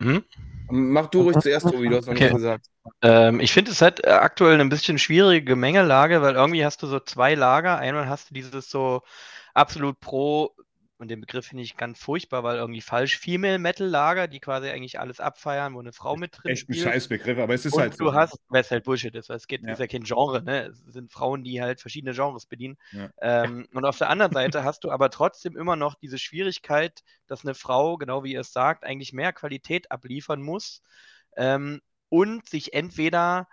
hm? 0.00 0.24
mach 0.70 1.06
du 1.08 1.22
ruhig 1.22 1.38
zuerst, 1.38 1.68
Tobi, 1.70 1.88
du 1.88 1.96
hast 1.96 2.06
noch 2.06 2.12
Okay. 2.12 2.30
gesagt. 2.32 2.66
Ähm, 3.02 3.40
ich 3.40 3.52
finde 3.52 3.72
es 3.72 3.82
halt 3.82 4.04
äh, 4.04 4.10
aktuell 4.10 4.54
eine 4.54 4.66
bisschen 4.68 4.98
schwierige 4.98 5.44
Gemengelage, 5.44 6.22
weil 6.22 6.34
irgendwie 6.34 6.64
hast 6.64 6.82
du 6.82 6.86
so 6.86 7.00
zwei 7.00 7.34
Lager. 7.34 7.78
Einmal 7.78 8.08
hast 8.08 8.30
du 8.30 8.34
dieses 8.34 8.70
so 8.70 9.02
absolut 9.54 10.00
pro, 10.00 10.54
und 10.98 11.08
den 11.08 11.20
Begriff 11.20 11.46
finde 11.46 11.62
ich 11.62 11.76
ganz 11.76 11.98
furchtbar, 11.98 12.42
weil 12.42 12.56
irgendwie 12.56 12.80
falsch, 12.80 13.18
Female 13.18 13.58
Metal 13.58 13.86
Lager, 13.86 14.28
die 14.28 14.40
quasi 14.40 14.68
eigentlich 14.68 14.98
alles 14.98 15.20
abfeiern, 15.20 15.74
wo 15.74 15.80
eine 15.80 15.92
Frau 15.92 16.16
mit 16.16 16.38
drin 16.42 16.52
Echt 16.52 16.68
ein 16.68 16.74
spielt. 16.74 16.94
Scheißbegriff, 16.94 17.38
aber 17.38 17.54
es 17.54 17.66
ist 17.66 17.74
Und 17.74 17.80
halt 17.80 17.94
so. 17.96 18.04
du 18.04 18.14
hast, 18.14 18.38
weil 18.48 18.62
es 18.62 18.70
halt 18.70 18.84
Bullshit 18.84 19.14
ist, 19.14 19.28
weil 19.28 19.36
es 19.36 19.46
geht, 19.46 19.62
Ja. 19.62 19.72
ist 19.72 19.78
ja 19.78 19.86
kein 19.86 20.04
Genre, 20.04 20.42
ne? 20.42 20.66
Es 20.66 20.78
sind 20.92 21.12
Frauen, 21.12 21.44
die 21.44 21.60
halt 21.60 21.80
verschiedene 21.80 22.14
Genres 22.14 22.46
bedienen. 22.46 22.76
Ja. 22.92 23.10
Ähm, 23.20 23.66
und 23.74 23.84
auf 23.84 23.98
der 23.98 24.08
anderen 24.10 24.32
Seite 24.32 24.64
hast 24.64 24.84
du 24.84 24.90
aber 24.90 25.10
trotzdem 25.10 25.56
immer 25.56 25.76
noch 25.76 25.94
diese 25.96 26.18
Schwierigkeit, 26.18 27.02
dass 27.26 27.44
eine 27.44 27.54
Frau, 27.54 27.96
genau 27.98 28.24
wie 28.24 28.32
ihr 28.32 28.40
es 28.40 28.52
sagt, 28.52 28.84
eigentlich 28.84 29.12
mehr 29.12 29.32
Qualität 29.32 29.90
abliefern 29.90 30.40
muss 30.42 30.82
ähm, 31.36 31.80
und 32.08 32.48
sich 32.48 32.72
entweder 32.72 33.48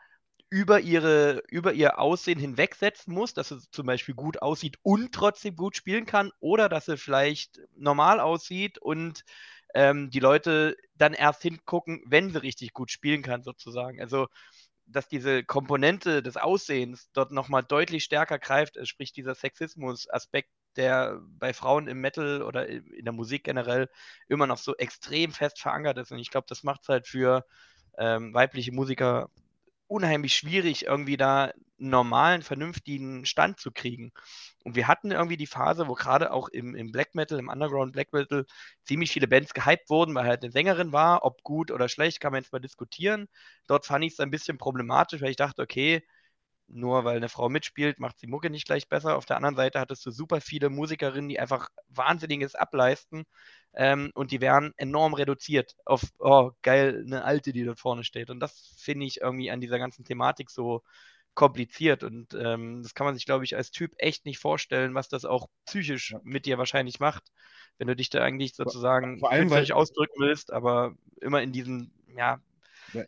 über, 0.54 0.82
ihre, 0.82 1.42
über 1.50 1.74
ihr 1.74 1.98
Aussehen 1.98 2.38
hinwegsetzen 2.38 3.12
muss, 3.12 3.34
dass 3.34 3.50
sie 3.50 3.58
zum 3.72 3.88
Beispiel 3.88 4.14
gut 4.14 4.40
aussieht 4.44 4.78
und 4.84 5.12
trotzdem 5.12 5.56
gut 5.56 5.76
spielen 5.76 6.06
kann, 6.06 6.32
oder 6.40 6.70
dass 6.70 6.86
sie 6.86 6.96
vielleicht 6.96 7.60
normal 7.76 8.20
aussieht 8.20 8.78
und 8.78 9.26
ähm, 9.74 10.12
die 10.12 10.20
Leute 10.20 10.78
dann 10.94 11.16
erst 11.16 11.42
hingucken, 11.42 12.04
wenn 12.06 12.30
sie 12.30 12.44
richtig 12.44 12.72
gut 12.74 12.92
spielen 12.92 13.24
kann, 13.24 13.42
sozusagen. 13.42 14.00
Also, 14.00 14.28
dass 14.86 15.08
diese 15.08 15.44
Komponente 15.44 16.22
des 16.22 16.38
Aussehens 16.38 17.10
dort 17.14 17.32
nochmal 17.32 17.64
deutlich 17.64 18.04
stärker 18.04 18.38
greift, 18.38 18.78
äh, 18.78 18.86
sprich 18.86 19.12
dieser 19.12 19.34
Sexismus-Aspekt, 19.34 20.52
der 20.76 21.20
bei 21.40 21.54
Frauen 21.54 21.88
im 21.88 22.00
Metal 22.00 22.44
oder 22.44 22.68
in 22.68 23.06
der 23.06 23.14
Musik 23.14 23.44
generell 23.44 23.90
immer 24.28 24.46
noch 24.46 24.60
so 24.60 24.76
extrem 24.76 25.32
fest 25.32 25.60
verankert 25.60 25.98
ist. 25.98 26.12
Und 26.12 26.20
ich 26.20 26.30
glaube, 26.30 26.46
das 26.48 26.62
macht 26.62 26.82
es 26.84 26.90
halt 26.90 27.08
für 27.08 27.44
ähm, 27.98 28.36
weibliche 28.36 28.72
Musiker 28.72 29.32
unheimlich 29.94 30.36
schwierig, 30.36 30.86
irgendwie 30.86 31.18
da 31.18 31.46
einen 31.46 31.90
normalen, 31.90 32.42
vernünftigen 32.42 33.26
Stand 33.26 33.60
zu 33.60 33.72
kriegen. 33.72 34.12
Und 34.64 34.76
wir 34.76 34.88
hatten 34.88 35.12
irgendwie 35.12 35.38
die 35.38 35.48
Phase, 35.48 35.88
wo 35.88 35.94
gerade 35.94 36.32
auch 36.34 36.50
im, 36.50 36.76
im 36.76 36.92
Black 36.92 37.16
Metal, 37.16 37.38
im 37.40 37.50
Underground 37.50 37.94
Black 37.94 38.12
Metal, 38.14 38.46
ziemlich 38.86 39.12
viele 39.12 39.28
Bands 39.28 39.54
gehypt 39.54 39.90
wurden, 39.90 40.16
weil 40.16 40.26
halt 40.26 40.44
eine 40.44 40.52
Sängerin 40.52 40.92
war. 40.94 41.24
Ob 41.26 41.44
gut 41.44 41.72
oder 41.72 41.90
schlecht, 41.90 42.20
kann 42.20 42.32
man 42.32 42.42
jetzt 42.42 42.52
mal 42.54 42.60
diskutieren. 42.60 43.28
Dort 43.68 43.86
fand 43.86 44.04
ich 44.06 44.14
es 44.14 44.20
ein 44.20 44.32
bisschen 44.32 44.58
problematisch, 44.58 45.22
weil 45.22 45.32
ich 45.32 45.36
dachte, 45.38 45.62
okay, 45.62 46.02
nur 46.68 47.04
weil 47.06 47.18
eine 47.18 47.30
Frau 47.30 47.50
mitspielt, 47.50 48.00
macht 48.00 48.22
die 48.22 48.28
Mucke 48.28 48.50
nicht 48.50 48.66
gleich 48.66 48.88
besser. 48.90 49.18
Auf 49.18 49.26
der 49.26 49.38
anderen 49.38 49.56
Seite 49.56 49.80
hattest 49.80 50.06
du 50.06 50.12
super 50.12 50.42
viele 50.42 50.70
Musikerinnen, 50.70 51.30
die 51.30 51.40
einfach 51.40 51.70
Wahnsinniges 51.90 52.56
ableisten 52.56 53.26
ähm, 53.74 54.12
und 54.16 54.32
die 54.32 54.42
werden 54.42 54.74
enorm 54.78 55.14
reduziert 55.14 55.76
auf, 55.86 56.02
oh, 56.20 56.52
geil, 56.62 57.04
eine 57.06 57.24
Alte, 57.24 57.54
die 57.54 57.64
dort 57.64 57.80
vorne 57.80 58.04
steht. 58.04 58.30
Und 58.30 58.40
das 58.40 58.76
finde 58.78 59.06
ich 59.06 59.22
irgendwie 59.22 59.52
an 59.52 59.62
dieser 59.62 59.80
ganzen 59.80 60.06
Thematik 60.06 60.50
so 60.50 60.84
kompliziert 61.36 62.04
und 62.04 62.34
ähm, 62.36 62.84
das 62.84 62.94
kann 62.94 63.06
man 63.06 63.16
sich, 63.16 63.26
glaube 63.26 63.44
ich, 63.44 63.56
als 63.56 63.72
Typ 63.72 63.94
echt 63.98 64.26
nicht 64.26 64.38
vorstellen, 64.38 64.94
was 64.94 65.10
das 65.10 65.26
auch 65.26 65.48
psychisch 65.66 66.12
Ja. 66.12 66.20
mit 66.24 66.46
dir 66.46 66.60
wahrscheinlich 66.60 67.00
macht, 67.00 67.24
wenn 67.80 67.88
du 67.88 67.96
dich 67.96 68.12
da 68.12 68.22
eigentlich 68.22 68.54
sozusagen 68.56 69.18
vor 69.20 69.32
allem, 69.32 69.50
weil- 69.50 69.72
ausdrücken 69.72 70.14
willst, 70.20 70.54
aber 70.54 70.94
immer 71.22 71.42
in 71.42 71.52
diesen 71.52 71.92
ja, 72.16 72.40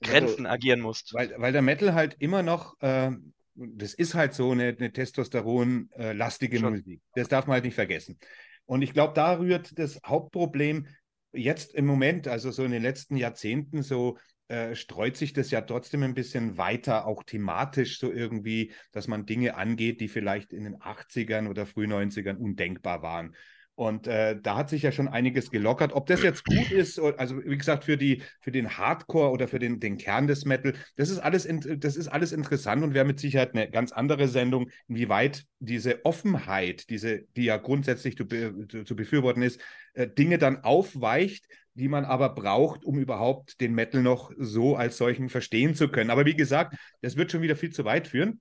Grenzen 0.01 0.47
agieren 0.47 0.81
musst. 0.81 1.13
Weil, 1.13 1.35
weil 1.37 1.53
der 1.53 1.61
Metal 1.61 1.93
halt 1.93 2.15
immer 2.19 2.41
noch, 2.41 2.79
äh, 2.81 3.11
das 3.55 3.93
ist 3.93 4.13
halt 4.15 4.33
so 4.33 4.51
eine, 4.51 4.75
eine 4.77 4.91
Testosteron-lastige 4.91 6.59
Schon. 6.59 6.73
Musik. 6.73 7.01
Das 7.15 7.27
darf 7.27 7.47
man 7.47 7.55
halt 7.55 7.65
nicht 7.65 7.75
vergessen. 7.75 8.19
Und 8.65 8.81
ich 8.81 8.93
glaube, 8.93 9.13
da 9.13 9.37
rührt 9.37 9.77
das 9.79 9.99
Hauptproblem, 10.05 10.87
jetzt 11.31 11.73
im 11.73 11.85
Moment, 11.85 12.27
also 12.27 12.51
so 12.51 12.63
in 12.63 12.71
den 12.71 12.83
letzten 12.83 13.15
Jahrzehnten, 13.15 13.81
so 13.81 14.17
äh, 14.47 14.75
streut 14.75 15.17
sich 15.17 15.33
das 15.33 15.51
ja 15.51 15.61
trotzdem 15.61 16.03
ein 16.03 16.13
bisschen 16.13 16.57
weiter, 16.57 17.07
auch 17.07 17.23
thematisch 17.23 17.99
so 17.99 18.11
irgendwie, 18.11 18.73
dass 18.91 19.07
man 19.07 19.25
Dinge 19.25 19.55
angeht, 19.55 20.01
die 20.01 20.07
vielleicht 20.07 20.53
in 20.53 20.65
den 20.65 20.77
80ern 20.77 21.49
oder 21.49 21.65
früh 21.65 21.85
90ern 21.85 22.37
undenkbar 22.37 23.01
waren. 23.01 23.35
Und 23.75 24.07
äh, 24.07 24.39
da 24.41 24.55
hat 24.55 24.69
sich 24.69 24.83
ja 24.83 24.93
schon 24.93 25.09
einiges 25.09 25.51
gelockert. 25.51 25.91
Ob 25.91 26.07
das 26.07 26.23
jetzt 26.23 26.45
gut 26.45 26.71
ist, 26.71 26.97
also 26.97 27.43
wie 27.43 27.57
gesagt, 27.57 27.83
für, 27.83 27.97
die, 27.97 28.23
für 28.39 28.51
den 28.51 28.77
Hardcore 28.77 29.31
oder 29.31 29.49
für 29.49 29.59
den, 29.59 29.81
den 29.81 29.97
Kern 29.97 30.27
des 30.27 30.45
Metal, 30.45 30.73
das 30.95 31.09
ist, 31.09 31.19
alles 31.19 31.47
das 31.77 31.97
ist 31.97 32.07
alles 32.07 32.31
interessant 32.31 32.83
und 32.83 32.93
wäre 32.93 33.05
mit 33.05 33.19
Sicherheit 33.19 33.53
eine 33.53 33.69
ganz 33.69 33.91
andere 33.91 34.29
Sendung, 34.29 34.69
inwieweit 34.87 35.43
diese 35.59 36.05
Offenheit, 36.05 36.89
diese, 36.89 37.23
die 37.35 37.45
ja 37.45 37.57
grundsätzlich 37.57 38.15
zu, 38.15 38.25
zu, 38.25 38.83
zu 38.85 38.95
befürworten 38.95 39.41
ist, 39.41 39.59
äh, 39.93 40.07
Dinge 40.07 40.37
dann 40.37 40.63
aufweicht, 40.63 41.45
die 41.73 41.89
man 41.89 42.05
aber 42.05 42.29
braucht, 42.29 42.85
um 42.85 42.97
überhaupt 42.97 43.59
den 43.59 43.73
Metal 43.73 44.01
noch 44.01 44.31
so 44.37 44.77
als 44.77 44.97
solchen 44.97 45.27
verstehen 45.27 45.75
zu 45.75 45.89
können. 45.89 46.09
Aber 46.09 46.25
wie 46.25 46.35
gesagt, 46.35 46.75
das 47.01 47.17
wird 47.17 47.31
schon 47.31 47.41
wieder 47.41 47.57
viel 47.57 47.71
zu 47.71 47.83
weit 47.83 48.07
führen. 48.07 48.39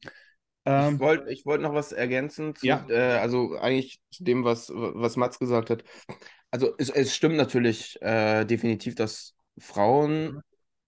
Ähm, 0.65 0.95
ich 0.95 1.01
wollte 1.01 1.31
ich 1.31 1.47
wollt 1.47 1.61
noch 1.61 1.75
was 1.75 1.93
ergänzen, 1.93 2.55
zu, 2.55 2.67
ja. 2.67 2.87
äh, 2.89 3.19
also 3.19 3.57
eigentlich 3.57 4.01
zu 4.11 4.25
dem, 4.25 4.45
was, 4.45 4.71
was 4.75 5.17
Mats 5.17 5.39
gesagt 5.39 5.71
hat. 5.71 5.85
Also 6.51 6.75
es, 6.79 6.91
es 6.91 7.15
stimmt 7.15 7.37
natürlich 7.37 8.01
äh, 8.01 8.45
definitiv, 8.45 8.95
dass 8.95 9.35
Frauen 9.59 10.41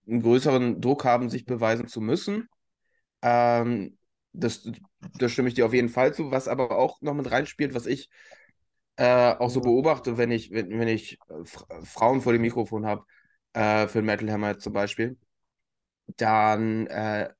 einen 0.06 0.22
größeren 0.22 0.80
Druck 0.80 1.04
haben, 1.04 1.28
sich 1.28 1.44
beweisen 1.44 1.88
zu 1.88 2.00
müssen. 2.00 2.48
Ähm, 3.22 3.98
das, 4.32 4.70
da 5.18 5.28
stimme 5.28 5.48
ich 5.48 5.54
dir 5.54 5.66
auf 5.66 5.74
jeden 5.74 5.88
Fall 5.88 6.14
zu. 6.14 6.30
Was 6.30 6.48
aber 6.48 6.78
auch 6.78 7.00
noch 7.00 7.14
mit 7.14 7.30
reinspielt, 7.30 7.74
was 7.74 7.86
ich 7.86 8.08
äh, 8.96 9.34
auch 9.34 9.50
so 9.50 9.60
beobachte, 9.60 10.18
wenn 10.18 10.30
ich, 10.30 10.50
wenn, 10.50 10.78
wenn 10.78 10.88
ich 10.88 11.18
Frauen 11.84 12.20
vor 12.20 12.32
dem 12.32 12.42
Mikrofon 12.42 12.86
habe, 12.86 13.04
äh, 13.52 13.88
für 13.88 14.02
Metal 14.02 14.30
Hammer 14.30 14.58
zum 14.58 14.72
Beispiel, 14.72 15.18
dann 16.16 16.86
äh, 16.86 17.30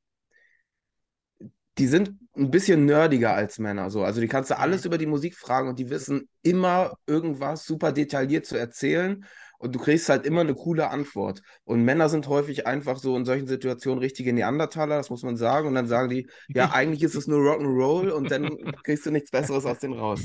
die 1.78 1.86
sind 1.86 2.14
ein 2.36 2.50
bisschen 2.50 2.84
nerdiger 2.86 3.34
als 3.34 3.58
Männer. 3.58 3.90
So. 3.90 4.02
Also 4.02 4.20
die 4.20 4.28
kannst 4.28 4.50
du 4.50 4.58
alles 4.58 4.84
über 4.84 4.98
die 4.98 5.06
Musik 5.06 5.36
fragen 5.36 5.68
und 5.68 5.78
die 5.78 5.90
wissen 5.90 6.28
immer 6.42 6.96
irgendwas 7.06 7.64
super 7.66 7.92
detailliert 7.92 8.46
zu 8.46 8.56
erzählen 8.56 9.24
und 9.58 9.74
du 9.74 9.78
kriegst 9.78 10.08
halt 10.08 10.26
immer 10.26 10.42
eine 10.42 10.54
coole 10.54 10.90
Antwort. 10.90 11.42
Und 11.64 11.84
Männer 11.84 12.08
sind 12.08 12.28
häufig 12.28 12.66
einfach 12.66 12.98
so 12.98 13.16
in 13.16 13.24
solchen 13.24 13.46
Situationen 13.46 13.98
richtige 13.98 14.32
Neandertaler, 14.32 14.96
das 14.96 15.10
muss 15.10 15.22
man 15.22 15.36
sagen. 15.36 15.68
Und 15.68 15.74
dann 15.74 15.86
sagen 15.86 16.08
die, 16.08 16.28
ja, 16.48 16.70
eigentlich 16.72 17.02
ist 17.02 17.14
es 17.14 17.26
nur 17.26 17.40
Rock'n'Roll 17.40 18.10
und 18.10 18.30
dann 18.30 18.56
kriegst 18.82 19.06
du 19.06 19.10
nichts 19.10 19.30
Besseres 19.30 19.64
aus 19.64 19.78
denen 19.78 19.94
raus. 19.94 20.20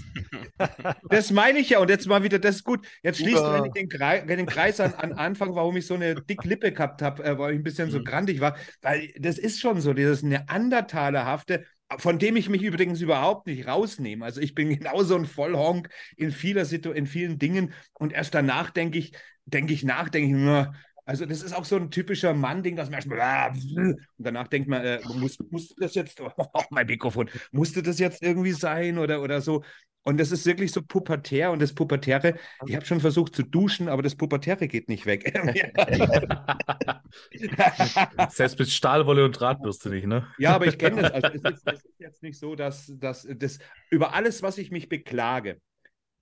Das 1.10 1.32
meine 1.32 1.60
ich 1.60 1.70
ja. 1.72 1.80
Und 1.80 1.90
jetzt 1.90 2.08
mal 2.08 2.24
wieder, 2.24 2.40
das 2.40 2.58
ist 2.58 2.64
gut. 2.64 2.86
Jetzt 3.04 3.20
schließt 3.20 3.38
du 3.38 3.70
den, 3.76 3.90
Kreis, 3.90 4.26
den 4.26 4.46
Kreis 4.46 4.80
an, 4.80 4.94
an 4.94 5.14
Anfang, 5.14 5.56
warum 5.56 5.76
ich 5.76 5.86
so 5.86 5.96
eine 5.96 6.16
dick 6.16 6.44
Lippe 6.44 6.72
gehabt 6.72 7.02
habe, 7.02 7.24
äh, 7.24 7.38
weil 7.38 7.54
ich 7.54 7.60
ein 7.60 7.64
bisschen 7.64 7.90
so 7.90 8.00
mhm. 8.00 8.06
grandig 8.06 8.40
war. 8.40 8.56
Weil 8.82 9.12
das 9.20 9.38
ist 9.38 9.60
schon 9.60 9.82
so, 9.82 9.94
dieses 9.94 10.24
Neandertalerhafte 10.24 11.66
von 11.98 12.20
dem 12.20 12.36
ich 12.36 12.50
mich 12.50 12.64
übrigens 12.64 13.02
überhaupt 13.02 13.48
nicht 13.48 13.68
rausnehme. 13.68 14.24
Also 14.26 14.42
ich 14.42 14.56
bin 14.56 14.70
genauso 14.78 15.16
ein 15.16 15.26
Vollhonk 15.26 15.90
in 16.18 16.32
vieler 16.32 16.66
Situ 16.66 16.92
in 16.92 17.08
vielen 17.08 17.40
Dingen 17.40 17.74
und 17.94 18.14
erst 18.14 18.34
danach 18.34 18.70
denke 18.70 18.98
ich, 18.98 19.14
denke 19.46 19.74
ich 19.74 19.84
nach, 19.84 20.10
denke 20.10 20.30
ich, 20.30 20.42
nur, 20.42 20.74
also 21.12 21.26
das 21.26 21.44
ist 21.44 21.54
auch 21.54 21.66
so 21.66 21.76
ein 21.76 21.92
typischer 21.92 22.34
Mann-Ding, 22.34 22.78
dass 22.78 22.90
man 22.90 22.96
erstmal 22.96 23.52
und 23.76 24.00
danach 24.18 24.48
denkt 24.48 24.70
man, 24.70 24.82
äh, 24.82 25.02
muss, 25.16 25.38
musste 25.50 25.76
das 25.78 25.94
jetzt, 25.94 26.22
oh, 26.38 26.62
mein 26.70 26.88
Mikrofon, 26.88 27.30
musste 27.52 27.84
das 27.84 28.00
jetzt 28.00 28.24
irgendwie 28.24 28.54
sein 28.54 28.98
oder, 28.98 29.22
oder 29.22 29.42
so. 29.42 29.62
Und 30.04 30.20
das 30.20 30.32
ist 30.32 30.48
wirklich 30.48 30.72
so 30.72 30.82
pubertär 30.82 31.52
und 31.52 31.62
das 31.62 31.74
Pubertäre, 31.74 32.36
ich 32.66 32.76
habe 32.76 32.86
schon 32.86 33.02
versucht 33.02 33.36
zu 33.36 33.44
duschen, 33.44 33.88
aber 33.88 34.02
das 34.02 34.16
Pubertäre 34.16 34.68
geht 34.68 34.90
nicht 34.90 35.06
weg. 35.06 35.32
Selbst 38.30 38.58
mit 38.58 38.70
Stahlwolle 38.70 39.26
und 39.26 39.34
Drahtbürste 39.34 39.90
nicht, 39.90 40.08
ne? 40.08 40.26
Ja, 40.40 40.56
aber 40.56 40.66
ich 40.66 40.80
kenne 40.80 41.04
das. 41.04 41.12
Also 41.12 41.28
es 41.28 41.44
ist, 41.44 41.68
es 41.68 41.86
ist 41.86 42.00
jetzt 42.00 42.24
nicht 42.24 42.40
so, 42.40 42.56
dass, 42.56 42.92
dass 42.98 43.28
das 43.36 43.60
über 43.92 44.16
alles, 44.16 44.42
was 44.42 44.58
ich 44.58 44.72
mich 44.72 44.90
beklage, 44.90 45.62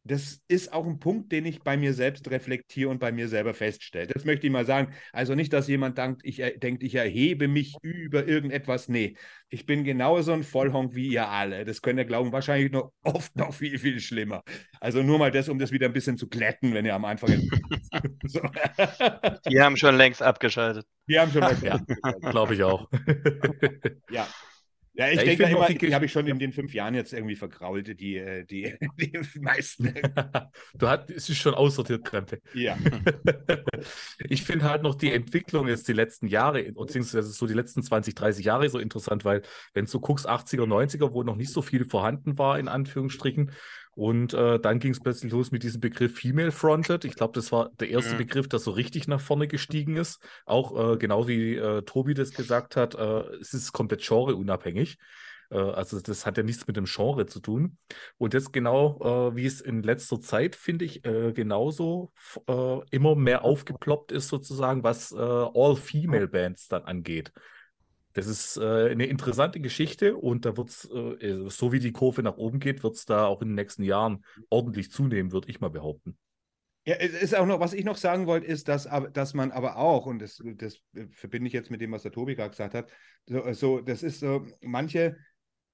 das 0.04 0.42
ist 0.48 0.72
auch 0.72 0.86
ein 0.86 1.00
Punkt, 1.00 1.32
den 1.32 1.46
ich 1.46 1.62
bei 1.62 1.76
mir 1.78 1.94
selbst 1.94 2.30
reflektiere 2.32 2.90
und 2.90 3.00
bei 3.00 3.12
mir 3.12 3.28
selber 3.28 3.54
feststelle. 3.54 4.08
Das 4.08 4.26
möchte 4.26 4.48
ich 4.48 4.54
mal 4.54 4.66
sagen. 4.66 4.94
Also 5.12 5.36
nicht, 5.36 5.52
dass 5.52 5.68
jemand 5.68 5.98
denkt, 5.98 6.22
ich, 6.24 6.42
denkt, 6.58 6.84
ich 6.84 6.96
erhebe 6.96 7.48
mich 7.48 7.76
über 7.82 8.28
irgendetwas. 8.28 8.88
Nee, 8.88 9.16
ich 9.50 9.66
bin 9.66 9.84
genauso 9.84 10.32
ein 10.32 10.44
Vollhonk 10.44 10.96
wie 10.96 11.10
ihr 11.10 11.28
alle. 11.28 11.66
Das 11.66 11.82
könnt 11.82 12.00
ihr 12.00 12.06
glauben, 12.06 12.32
wahrscheinlich 12.32 12.72
noch 12.72 12.92
oft 13.04 13.36
noch 13.36 13.54
viel, 13.54 13.78
viel 13.78 14.00
schlimmer. 14.00 14.44
Also 14.80 15.04
nur 15.04 15.20
mal 15.20 15.32
das, 15.32 15.50
um 15.50 15.60
das 15.60 15.72
wieder 15.72 15.88
ein 15.88 15.94
bisschen 15.94 16.18
zu 16.18 16.28
glätten, 16.28 16.74
wenn 16.74 16.86
ihr 16.86 16.96
am 16.96 17.06
Anfang. 17.06 17.30
so. 18.26 18.42
Die 19.50 19.62
haben 19.62 19.76
schon 19.76 19.98
längst 19.98 20.22
abgeschaltet. 20.22 20.86
Die 21.08 21.20
haben 21.20 21.32
schon 21.32 21.42
längst 21.42 21.64
ja, 21.64 21.80
Glaube 22.32 22.54
ich 22.54 22.64
auch. 22.64 22.90
ja. 24.10 24.28
Ja, 25.00 25.08
ich 25.08 25.16
ja, 25.16 25.24
denke 25.24 25.44
immer, 25.44 25.66
die, 25.68 25.78
die 25.78 25.96
habe 25.96 26.04
ich 26.04 26.12
schon 26.12 26.28
in 26.28 26.40
den 26.40 26.52
fünf 26.52 26.74
Jahren 26.74 26.94
jetzt 26.94 27.14
irgendwie 27.14 27.38
vergrault, 27.38 27.88
die, 28.02 28.18
äh, 28.18 28.44
die, 28.44 28.76
die 29.00 29.40
meisten. 29.40 29.94
du 30.78 30.90
hast, 30.90 31.10
es 31.10 31.30
ist 31.30 31.38
schon 31.38 31.54
aussortiert, 31.54 32.04
Krempe. 32.04 32.42
Ja. 32.54 32.78
ich 34.30 34.44
finde 34.44 34.70
halt 34.70 34.84
noch 34.84 34.96
die 34.96 35.14
Entwicklung 35.14 35.70
jetzt 35.70 35.88
die 35.88 35.94
letzten 35.94 36.28
Jahre, 36.28 36.64
beziehungsweise 36.74 37.32
so 37.32 37.48
die 37.48 37.54
letzten 37.54 37.82
20, 37.82 38.14
30 38.14 38.44
Jahre 38.44 38.68
so 38.68 38.78
interessant, 38.78 39.24
weil 39.24 39.42
wenn 39.74 39.86
du 39.86 40.00
guckst, 40.02 40.28
80er, 40.28 40.66
90er, 40.66 41.14
wo 41.14 41.24
noch 41.24 41.38
nicht 41.38 41.54
so 41.54 41.62
viel 41.62 41.86
vorhanden 41.86 42.38
war, 42.38 42.60
in 42.60 42.68
Anführungsstrichen, 42.68 43.52
und 44.00 44.34
äh, 44.34 44.62
dann 44.62 44.80
ging 44.80 44.94
es 44.94 45.02
plötzlich 45.02 45.30
los 45.34 45.52
mit 45.52 45.62
diesem 45.62 45.82
Begriff 45.82 46.18
Female 46.18 46.54
Fronted. 46.54 47.04
Ich 47.04 47.16
glaube, 47.16 47.34
das 47.34 47.52
war 47.52 47.70
der 47.82 47.90
erste 47.90 48.14
mhm. 48.14 48.20
Begriff, 48.20 48.48
der 48.48 48.60
so 48.60 48.72
richtig 48.72 49.10
nach 49.10 49.20
vorne 49.20 49.50
gestiegen 49.50 49.98
ist. 49.98 50.24
Auch 50.46 50.94
äh, 50.94 50.98
genau 50.98 51.28
wie 51.28 51.58
äh, 51.58 51.82
Tobi 51.82 52.14
das 52.14 52.32
gesagt 52.32 52.78
hat, 52.78 52.96
äh, 52.96 53.24
es 53.42 53.54
ist 53.54 53.74
komplett 53.74 54.02
genreunabhängig. 54.08 55.00
Äh, 55.52 55.58
also 55.58 56.00
das 56.00 56.26
hat 56.26 56.38
ja 56.38 56.44
nichts 56.44 56.66
mit 56.66 56.78
dem 56.78 56.86
Genre 56.86 57.26
zu 57.26 57.42
tun. 57.42 57.78
Und 58.18 58.34
jetzt 58.34 58.54
genau, 58.54 59.32
äh, 59.32 59.36
wie 59.36 59.46
es 59.46 59.60
in 59.60 59.84
letzter 59.84 60.22
Zeit, 60.22 60.56
finde 60.56 60.86
ich, 60.86 61.02
genauso 61.04 62.14
immer 62.92 63.16
mehr 63.16 63.44
aufgeploppt 63.44 64.14
ist, 64.14 64.30
sozusagen, 64.30 64.82
was 64.82 65.14
All-Female-Bands 65.14 66.70
dann 66.70 66.84
angeht. 66.84 67.34
Das 68.14 68.28
ist 68.28 68.58
äh, 68.58 68.90
eine 68.90 69.06
interessante 69.06 69.60
Geschichte 69.60 70.16
und 70.16 70.46
da 70.46 70.58
wird 70.58 70.70
es, 70.70 70.90
äh, 70.92 71.50
so 71.50 71.72
wie 71.72 71.80
die 71.80 71.92
Kurve 71.92 72.24
nach 72.24 72.38
oben 72.38 72.60
geht, 72.60 72.84
wird 72.84 72.96
es 72.96 73.06
da 73.06 73.26
auch 73.26 73.42
in 73.42 73.50
den 73.50 73.56
nächsten 73.56 73.84
Jahren 73.84 74.26
ordentlich 74.50 74.92
zunehmen, 74.92 75.32
würde 75.32 75.50
ich 75.50 75.60
mal 75.60 75.70
behaupten. 75.70 76.18
Ja, 76.86 76.96
es 76.96 77.12
ist 77.14 77.36
auch 77.36 77.46
noch, 77.46 77.60
was 77.60 77.74
ich 77.74 77.86
noch 77.86 77.98
sagen 77.98 78.26
wollte, 78.26 78.48
ist, 78.48 78.68
dass, 78.68 78.88
dass 79.14 79.34
man 79.36 79.52
aber 79.52 79.78
auch, 79.78 80.08
und 80.08 80.20
das, 80.20 80.42
das 80.56 80.82
verbinde 81.12 81.48
ich 81.48 81.54
jetzt 81.54 81.70
mit 81.70 81.82
dem, 81.82 81.92
was 81.92 82.02
der 82.02 82.12
Tobi 82.12 82.36
gerade 82.36 82.50
gesagt 82.50 82.74
hat, 82.74 82.90
so, 83.28 83.54
so, 83.54 83.82
das 83.82 84.02
ist 84.02 84.22
so, 84.22 84.48
manche 84.62 85.18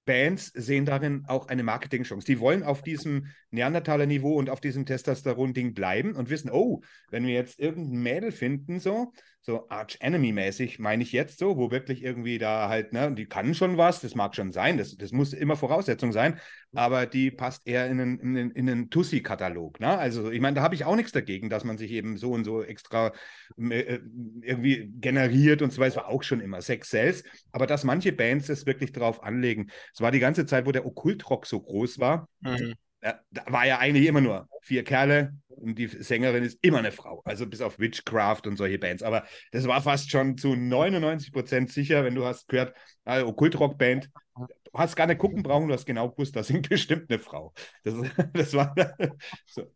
Bands 0.06 0.48
sehen 0.54 0.86
darin 0.86 1.24
auch 1.28 1.48
eine 1.48 1.64
Marketingchance. 1.64 2.26
Die 2.26 2.40
wollen 2.40 2.64
auf 2.64 2.82
diesem 2.82 3.28
Neandertaler-Niveau 3.52 4.36
und 4.36 4.50
auf 4.50 4.62
diesem 4.62 4.86
Testosteron-Ding 4.86 5.74
bleiben 5.74 6.16
und 6.16 6.30
wissen, 6.30 6.52
oh, 6.52 6.82
wenn 7.10 7.26
wir 7.26 7.34
jetzt 7.34 7.60
irgendein 7.60 8.02
Mädel 8.02 8.32
finden, 8.32 8.80
so, 8.80 9.14
so 9.46 9.70
Arch-Enemy-mäßig, 9.70 10.80
meine 10.80 11.04
ich 11.04 11.12
jetzt 11.12 11.38
so, 11.38 11.56
wo 11.56 11.70
wirklich 11.70 12.04
irgendwie 12.04 12.40
da 12.40 12.68
halt, 12.68 12.94
ne, 12.94 13.14
die 13.14 13.28
kann 13.28 13.54
schon 13.54 13.78
was, 13.78 14.02
das 14.02 14.16
mag 14.16 14.36
schon 14.36 14.52
sein, 14.52 14.80
das, 14.80 14.98
das 14.98 15.12
muss 15.12 15.34
immer 15.34 15.56
Voraussetzung 15.56 16.12
sein, 16.12 16.40
aber 16.74 17.06
die 17.06 17.30
passt 17.30 17.68
eher 17.68 17.86
in 17.86 18.02
einen, 18.02 18.20
in 18.20 18.38
einen, 18.38 18.52
in 18.52 18.70
einen 18.70 18.90
Tussi-Katalog, 18.90 19.80
ne? 19.80 19.98
Also, 19.98 20.32
ich 20.32 20.42
meine, 20.42 20.56
da 20.56 20.64
habe 20.64 20.74
ich 20.74 20.84
auch 20.84 20.96
nichts 20.96 21.12
dagegen, 21.12 21.52
dass 21.52 21.64
man 21.64 21.78
sich 21.78 21.92
eben 21.92 22.18
so 22.18 22.32
und 22.32 22.44
so 22.44 22.64
extra 22.64 23.12
äh, 23.58 24.00
irgendwie 24.42 24.92
generiert 25.00 25.62
und 25.62 25.72
so 25.72 25.80
weiter, 25.80 25.98
war 25.98 26.08
auch 26.08 26.24
schon 26.24 26.42
immer 26.42 26.64
Sex 26.64 26.90
Sales, 26.90 27.24
aber 27.52 27.68
dass 27.68 27.84
manche 27.84 28.14
Bands 28.14 28.50
es 28.50 28.66
wirklich 28.66 28.94
darauf 28.94 29.22
anlegen. 29.22 29.70
Es 29.94 30.02
war 30.02 30.10
die 30.10 30.20
ganze 30.20 30.48
Zeit, 30.48 30.66
wo 30.66 30.72
der 30.72 30.88
Okkultrock 30.88 31.46
so 31.46 31.62
groß 31.62 32.00
war, 32.00 32.28
mhm 32.42 32.74
ja, 33.06 33.20
da 33.30 33.44
war 33.50 33.68
ja 33.68 33.78
eigentlich 33.78 34.08
immer 34.08 34.20
nur 34.20 34.50
vier 34.62 34.84
Kerle 34.84 35.34
und 35.48 35.78
die 35.78 35.86
Sängerin 35.86 36.44
ist 36.44 36.58
immer 36.64 36.80
eine 36.80 36.92
Frau. 36.92 37.22
Also 37.24 37.46
bis 37.46 37.62
auf 37.62 37.78
Witchcraft 37.78 38.42
und 38.48 38.58
solche 38.58 38.80
Bands. 38.80 39.04
Aber 39.04 39.26
das 39.52 39.68
war 39.68 39.80
fast 39.84 40.10
schon 40.10 40.40
zu 40.40 40.56
99 40.56 41.32
Prozent 41.32 41.72
sicher, 41.72 42.04
wenn 42.04 42.16
du 42.16 42.26
hast 42.26 42.48
gehört, 42.48 42.76
also 43.04 43.28
Okkultrock-Band, 43.28 44.10
du 44.36 44.48
hast 44.74 44.96
gar 44.96 45.06
nicht 45.06 45.20
gucken 45.20 45.44
brauchen, 45.44 45.68
du 45.68 45.76
hast 45.76 45.86
genau 45.86 46.10
gewusst, 46.10 46.36
das 46.36 46.48
singt 46.48 46.68
bestimmt 46.70 47.12
eine 47.12 47.20
Frau. 47.20 47.54
Das, 47.84 47.94
das 48.34 48.54
war 48.56 48.74
so. 49.46 49.72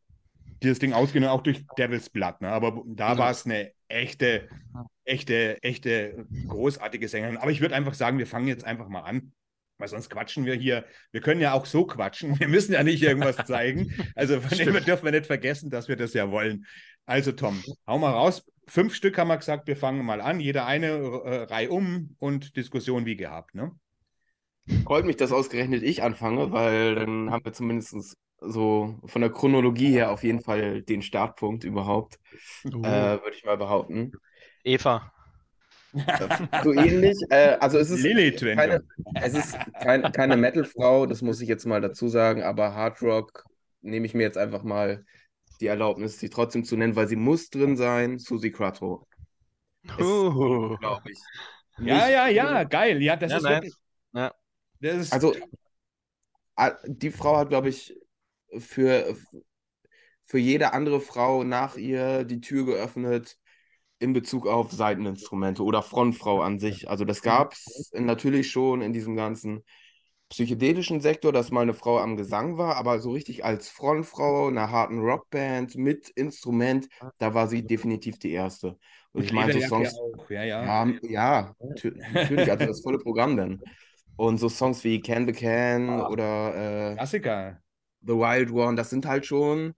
dieses 0.64 0.80
Ding 0.80 0.94
ausgenommen, 0.94 1.32
auch 1.32 1.44
durch 1.44 1.64
Devil's 1.78 2.10
Blood. 2.10 2.42
Ne? 2.42 2.50
Aber 2.50 2.84
da 2.88 3.16
war 3.16 3.30
es 3.30 3.46
eine 3.46 3.74
echte, 3.90 4.50
echte, 5.06 5.62
echte 5.62 6.26
großartige 6.48 7.08
Sängerin. 7.08 7.38
Aber 7.38 7.52
ich 7.52 7.62
würde 7.62 7.76
einfach 7.76 7.94
sagen, 7.94 8.18
wir 8.18 8.28
fangen 8.28 8.48
jetzt 8.48 8.66
einfach 8.66 8.90
mal 8.90 9.02
an 9.02 9.34
weil 9.80 9.88
sonst 9.88 10.10
quatschen 10.10 10.46
wir 10.46 10.54
hier. 10.54 10.86
Wir 11.12 11.22
können 11.22 11.42
ja 11.42 11.54
auch 11.54 11.66
so 11.66 11.86
quatschen. 11.86 12.40
Wir 12.40 12.48
müssen 12.48 12.74
ja 12.74 12.84
nicht 12.84 13.02
irgendwas 13.02 13.38
zeigen. 13.38 13.92
Also 14.16 14.40
von 14.42 14.58
dem 14.58 14.74
dürfen 14.84 15.06
wir 15.06 15.12
nicht 15.12 15.26
vergessen, 15.26 15.72
dass 15.72 15.88
wir 15.88 15.96
das 15.96 16.14
ja 16.14 16.30
wollen. 16.30 16.66
Also 17.06 17.32
Tom, 17.32 17.64
hau 17.88 17.98
mal 17.98 18.12
raus. 18.12 18.46
Fünf 18.68 18.94
Stück 18.94 19.18
haben 19.18 19.30
wir 19.30 19.38
gesagt, 19.38 19.68
wir 19.68 19.76
fangen 19.76 20.06
mal 20.06 20.22
an. 20.22 20.40
Jeder 20.40 20.68
eine 20.68 20.88
äh, 20.88 21.44
Reihe 21.44 21.72
um 21.72 22.16
und 22.20 22.56
Diskussion 22.56 23.08
wie 23.08 23.16
gehabt. 23.16 23.56
Ne? 23.56 23.72
Freut 24.86 25.06
mich, 25.06 25.16
dass 25.16 25.32
ausgerechnet 25.32 25.82
ich 25.82 26.04
anfange, 26.04 26.52
weil 26.52 26.96
dann 26.96 27.32
haben 27.32 27.44
wir 27.44 27.54
zumindest 27.54 28.16
so 28.42 29.00
von 29.06 29.22
der 29.22 29.32
Chronologie 29.32 29.92
her 29.92 30.12
auf 30.12 30.24
jeden 30.24 30.42
Fall 30.42 30.82
den 30.84 31.02
Startpunkt 31.02 31.64
überhaupt, 31.64 32.20
Uh. 32.66 32.84
äh, 32.84 33.22
würde 33.22 33.36
ich 33.36 33.44
mal 33.46 33.58
behaupten. 33.58 34.12
Eva. 34.64 35.12
So 36.64 36.74
ähnlich. 36.74 37.18
Äh, 37.30 37.58
also 37.60 37.78
es 37.78 37.90
ist 37.90 38.04
Lilith, 38.04 38.42
keine, 38.42 38.84
es 39.16 39.34
ist 39.34 39.58
kein, 39.82 40.04
keine 40.12 40.38
Metal-Frau, 40.38 41.06
das 41.06 41.22
muss 41.22 41.42
ich 41.42 41.50
jetzt 41.50 41.66
mal 41.66 41.82
dazu 41.82 42.08
sagen, 42.08 42.44
aber 42.44 42.76
Hard 42.76 43.02
Rock 43.02 43.44
nehme 43.82 44.06
ich 44.06 44.14
mir 44.14 44.24
jetzt 44.24 44.38
einfach 44.38 44.64
mal 44.64 45.06
die 45.62 45.68
Erlaubnis, 45.68 46.20
sie 46.20 46.30
trotzdem 46.30 46.64
zu 46.64 46.78
nennen, 46.78 46.96
weil 46.96 47.08
sie 47.08 47.16
muss 47.16 47.50
drin 47.50 47.76
sein, 47.76 48.20
Susi 48.20 48.52
Quattro. 48.52 49.08
Uh. 50.00 50.78
Glaube 50.78 51.12
ich. 51.12 51.20
Ja, 51.80 51.96
Nicht- 52.06 52.12
ja, 52.12 52.28
ja, 52.28 52.64
geil. 52.64 53.02
Ja, 53.02 53.16
das 53.16 53.32
Ja, 53.32 53.38
ist 53.38 53.44
nice. 53.44 53.54
wirklich. 53.56 53.74
Ja. 54.14 54.34
Das 54.82 54.96
ist, 54.96 55.14
Also, 55.14 55.34
die 56.86 57.12
Frau 57.12 57.38
hat, 57.38 57.50
glaube 57.50 57.70
ich, 57.70 57.98
für, 58.58 59.16
für 60.26 60.38
jede 60.38 60.74
andere 60.74 61.02
Frau 61.02 61.44
nach 61.44 61.76
ihr 61.78 62.24
die 62.26 62.42
Tür 62.42 62.66
geöffnet 62.66 63.38
in 64.00 64.14
Bezug 64.14 64.48
auf 64.48 64.72
Saiteninstrumente 64.72 65.64
oder 65.64 65.82
Frontfrau 65.84 66.42
an 66.42 66.60
sich. 66.60 66.90
Also, 66.90 67.06
das 67.06 67.22
gab 67.22 67.54
es 67.54 67.92
natürlich 67.94 68.50
schon 68.50 68.82
in 68.82 68.94
diesem 68.94 69.16
ganzen 69.16 69.64
psychedelischen 70.30 71.02
Sektor, 71.02 71.32
dass 71.34 71.50
mal 71.50 71.62
eine 71.62 71.74
Frau 71.74 72.00
am 72.00 72.16
Gesang 72.16 72.58
war, 72.58 72.76
aber 72.76 73.00
so 73.00 73.12
richtig 73.12 73.44
als 73.44 73.68
Frontfrau 73.70 74.48
einer 74.48 74.70
harten 74.70 75.00
Rockband 75.00 75.76
mit 75.76 76.10
Instrument, 76.10 76.88
da 77.18 77.34
war 77.34 77.48
sie 77.48 77.66
definitiv 77.66 78.20
die 78.20 78.32
erste. 78.32 78.78
Und 79.12 79.24
ich 79.24 79.34
meine, 79.34 79.52
so 79.52 79.58
Lederjacke 79.60 79.90
Songs. 79.90 80.30
Ja, 80.30 80.44
ja. 80.44 80.66
Ja, 80.66 80.94
ja, 81.10 81.56
tü- 81.76 81.96
natürlich, 82.14 82.52
also 82.52 82.68
das 82.68 82.82
volle 82.82 83.00
Programm 83.00 83.38
dann. 83.38 83.60
Und 84.18 84.38
so 84.38 84.50
Songs 84.50 84.84
wie 84.84 85.02
Can 85.02 85.26
the 85.26 85.34
Can 85.34 85.90
Ah. 85.90 86.08
oder 86.10 86.92
äh, 86.92 86.96
Klassiker. 86.96 87.62
The 88.02 88.14
Wild 88.14 88.52
One, 88.52 88.76
das 88.76 88.92
sind 88.92 89.06
halt 89.08 89.26
schon 89.26 89.74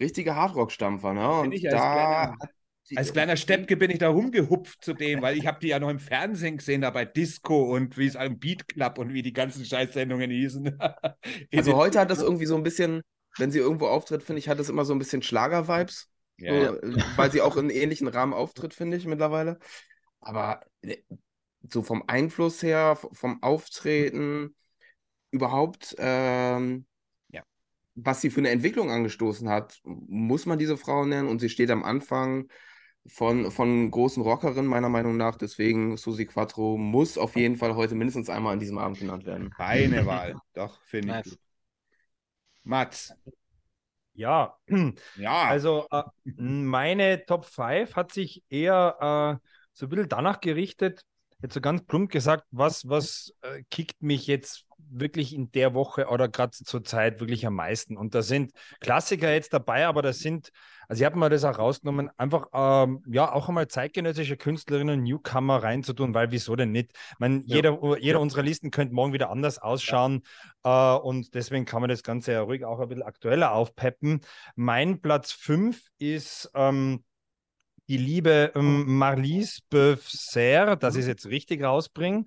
richtige 0.00 0.36
Hardrock-Stampfer, 0.36 1.14
ne? 1.14 1.40
Und 1.40 1.52
ich 1.52 1.62
da 1.62 2.36
hat 2.40 2.50
Als 2.94 3.12
kleiner 3.12 3.36
Steppke 3.36 3.76
bin 3.76 3.90
ich 3.90 3.98
da 3.98 4.08
rumgehupft 4.08 4.82
zu 4.84 4.94
dem, 4.94 5.20
weil 5.22 5.36
ich 5.36 5.46
habe 5.46 5.58
die 5.60 5.68
ja 5.68 5.78
noch 5.78 5.90
im 5.90 5.98
Fernsehen 5.98 6.56
gesehen, 6.56 6.80
da 6.80 6.90
bei 6.90 7.04
Disco 7.04 7.74
und 7.74 7.98
wie 7.98 8.06
es 8.06 8.16
am 8.16 8.38
Beat 8.38 8.66
Club 8.68 8.98
und 8.98 9.12
wie 9.12 9.22
die 9.22 9.32
ganzen 9.32 9.64
Scheißsendungen 9.64 10.30
hießen. 10.30 10.78
Also 11.54 11.76
heute 11.76 12.00
hat 12.00 12.10
das 12.10 12.22
irgendwie 12.22 12.46
so 12.46 12.56
ein 12.56 12.62
bisschen, 12.62 13.02
wenn 13.36 13.50
sie 13.50 13.58
irgendwo 13.58 13.86
auftritt, 13.86 14.22
finde 14.22 14.40
ich, 14.40 14.48
hat 14.48 14.58
das 14.58 14.68
immer 14.68 14.84
so 14.84 14.92
ein 14.94 14.98
bisschen 14.98 15.22
Schlager-Vibes, 15.22 16.08
Ja, 16.38 16.52
so, 16.52 16.64
ja. 16.64 16.72
äh, 16.74 16.94
weil 17.16 17.30
sie 17.30 17.40
auch 17.42 17.56
in 17.56 17.70
ähnlichen 17.70 18.08
Rahmen 18.08 18.32
auftritt, 18.32 18.74
finde 18.74 18.96
ich 18.96 19.06
mittlerweile. 19.06 19.58
Aber 20.20 20.60
äh, 20.82 20.96
so 21.70 21.82
vom 21.82 22.04
Einfluss 22.06 22.62
her, 22.62 22.96
vom 23.12 23.42
Auftreten, 23.42 24.54
überhaupt, 25.30 25.94
ähm, 25.98 26.86
Ja. 27.30 27.42
was 27.94 28.20
sie 28.20 28.30
für 28.30 28.40
eine 28.40 28.50
Entwicklung 28.50 28.90
angestoßen 28.90 29.48
hat, 29.48 29.80
muss 29.84 30.46
man 30.46 30.58
diese 30.58 30.76
Frau 30.76 31.04
nennen 31.04 31.28
und 31.28 31.40
sie 31.40 31.48
steht 31.48 31.70
am 31.70 31.82
Anfang 31.84 32.48
von, 33.08 33.50
von 33.50 33.90
großen 33.90 34.22
Rockerinnen, 34.22 34.66
meiner 34.66 34.88
Meinung 34.88 35.16
nach. 35.16 35.36
Deswegen 35.36 35.96
Susi 35.96 36.26
Quattro 36.26 36.76
muss 36.78 37.18
auf 37.18 37.36
jeden 37.36 37.56
Fall 37.56 37.74
heute 37.76 37.94
mindestens 37.94 38.30
einmal 38.30 38.52
an 38.54 38.60
diesem 38.60 38.78
Abend 38.78 38.98
genannt 38.98 39.26
werden. 39.26 39.50
Keine 39.50 40.06
Wahl. 40.06 40.40
Doch, 40.54 40.80
finde 40.84 41.12
ich 41.12 41.22
Nice. 41.22 41.24
gut. 41.24 41.38
Mats. 42.64 43.14
Ja, 44.14 44.56
Ja. 45.14 45.46
also 45.46 45.86
äh, 45.90 46.02
meine 46.36 47.24
Top 47.26 47.44
5 47.44 47.94
hat 47.96 48.12
sich 48.12 48.42
eher 48.48 49.38
äh, 49.42 49.48
so 49.72 49.86
ein 49.86 49.88
bisschen 49.90 50.08
danach 50.08 50.40
gerichtet, 50.40 51.02
jetzt 51.42 51.54
so 51.54 51.60
ganz 51.60 51.84
plump 51.84 52.10
gesagt, 52.10 52.44
was, 52.50 52.88
was 52.88 53.32
äh, 53.42 53.62
kickt 53.70 54.02
mich 54.02 54.26
jetzt 54.26 54.64
wirklich 54.90 55.34
in 55.34 55.50
der 55.52 55.74
Woche 55.74 56.06
oder 56.06 56.28
gerade 56.28 56.52
zur 56.52 56.84
Zeit 56.84 57.20
wirklich 57.20 57.46
am 57.46 57.54
meisten. 57.54 57.96
Und 57.96 58.14
da 58.14 58.22
sind 58.22 58.52
Klassiker 58.80 59.32
jetzt 59.32 59.52
dabei, 59.52 59.86
aber 59.86 60.02
das 60.02 60.20
sind, 60.20 60.50
also 60.88 61.00
ich 61.02 61.04
habe 61.04 61.18
mir 61.18 61.28
das 61.28 61.44
auch 61.44 61.58
rausgenommen, 61.58 62.10
einfach 62.16 62.46
ähm, 62.52 63.02
ja 63.06 63.30
auch 63.32 63.48
einmal 63.48 63.68
zeitgenössische 63.68 64.36
Künstlerinnen 64.36 65.00
und 65.00 65.04
Newcomer 65.04 65.62
reinzutun, 65.62 66.14
weil 66.14 66.30
wieso 66.30 66.56
denn 66.56 66.70
nicht? 66.72 66.92
Ich 66.94 67.18
meine, 67.18 67.42
Ja. 67.44 67.56
jeder, 67.56 67.98
jeder 67.98 68.20
unserer 68.20 68.42
Listen 68.42 68.70
könnte 68.70 68.94
morgen 68.94 69.12
wieder 69.12 69.30
anders 69.30 69.58
ausschauen 69.58 70.22
äh, 70.64 70.94
und 70.94 71.34
deswegen 71.34 71.64
kann 71.64 71.80
man 71.80 71.90
das 71.90 72.02
Ganze 72.02 72.32
ja 72.32 72.42
ruhig 72.42 72.64
auch 72.64 72.78
ein 72.80 72.88
bisschen 72.88 73.02
aktueller 73.02 73.52
aufpeppen. 73.52 74.20
Mein 74.54 75.00
Platz 75.00 75.32
5 75.32 75.80
ist 75.98 76.50
ähm, 76.54 77.04
die 77.88 77.96
liebe 77.96 78.52
ähm, 78.54 78.98
Marlise 78.98 79.60
Beuvser, 79.70 80.76
dass 80.76 80.94
ich 80.94 81.02
es 81.02 81.06
jetzt 81.06 81.26
richtig 81.26 81.62
rausbringe. 81.62 82.26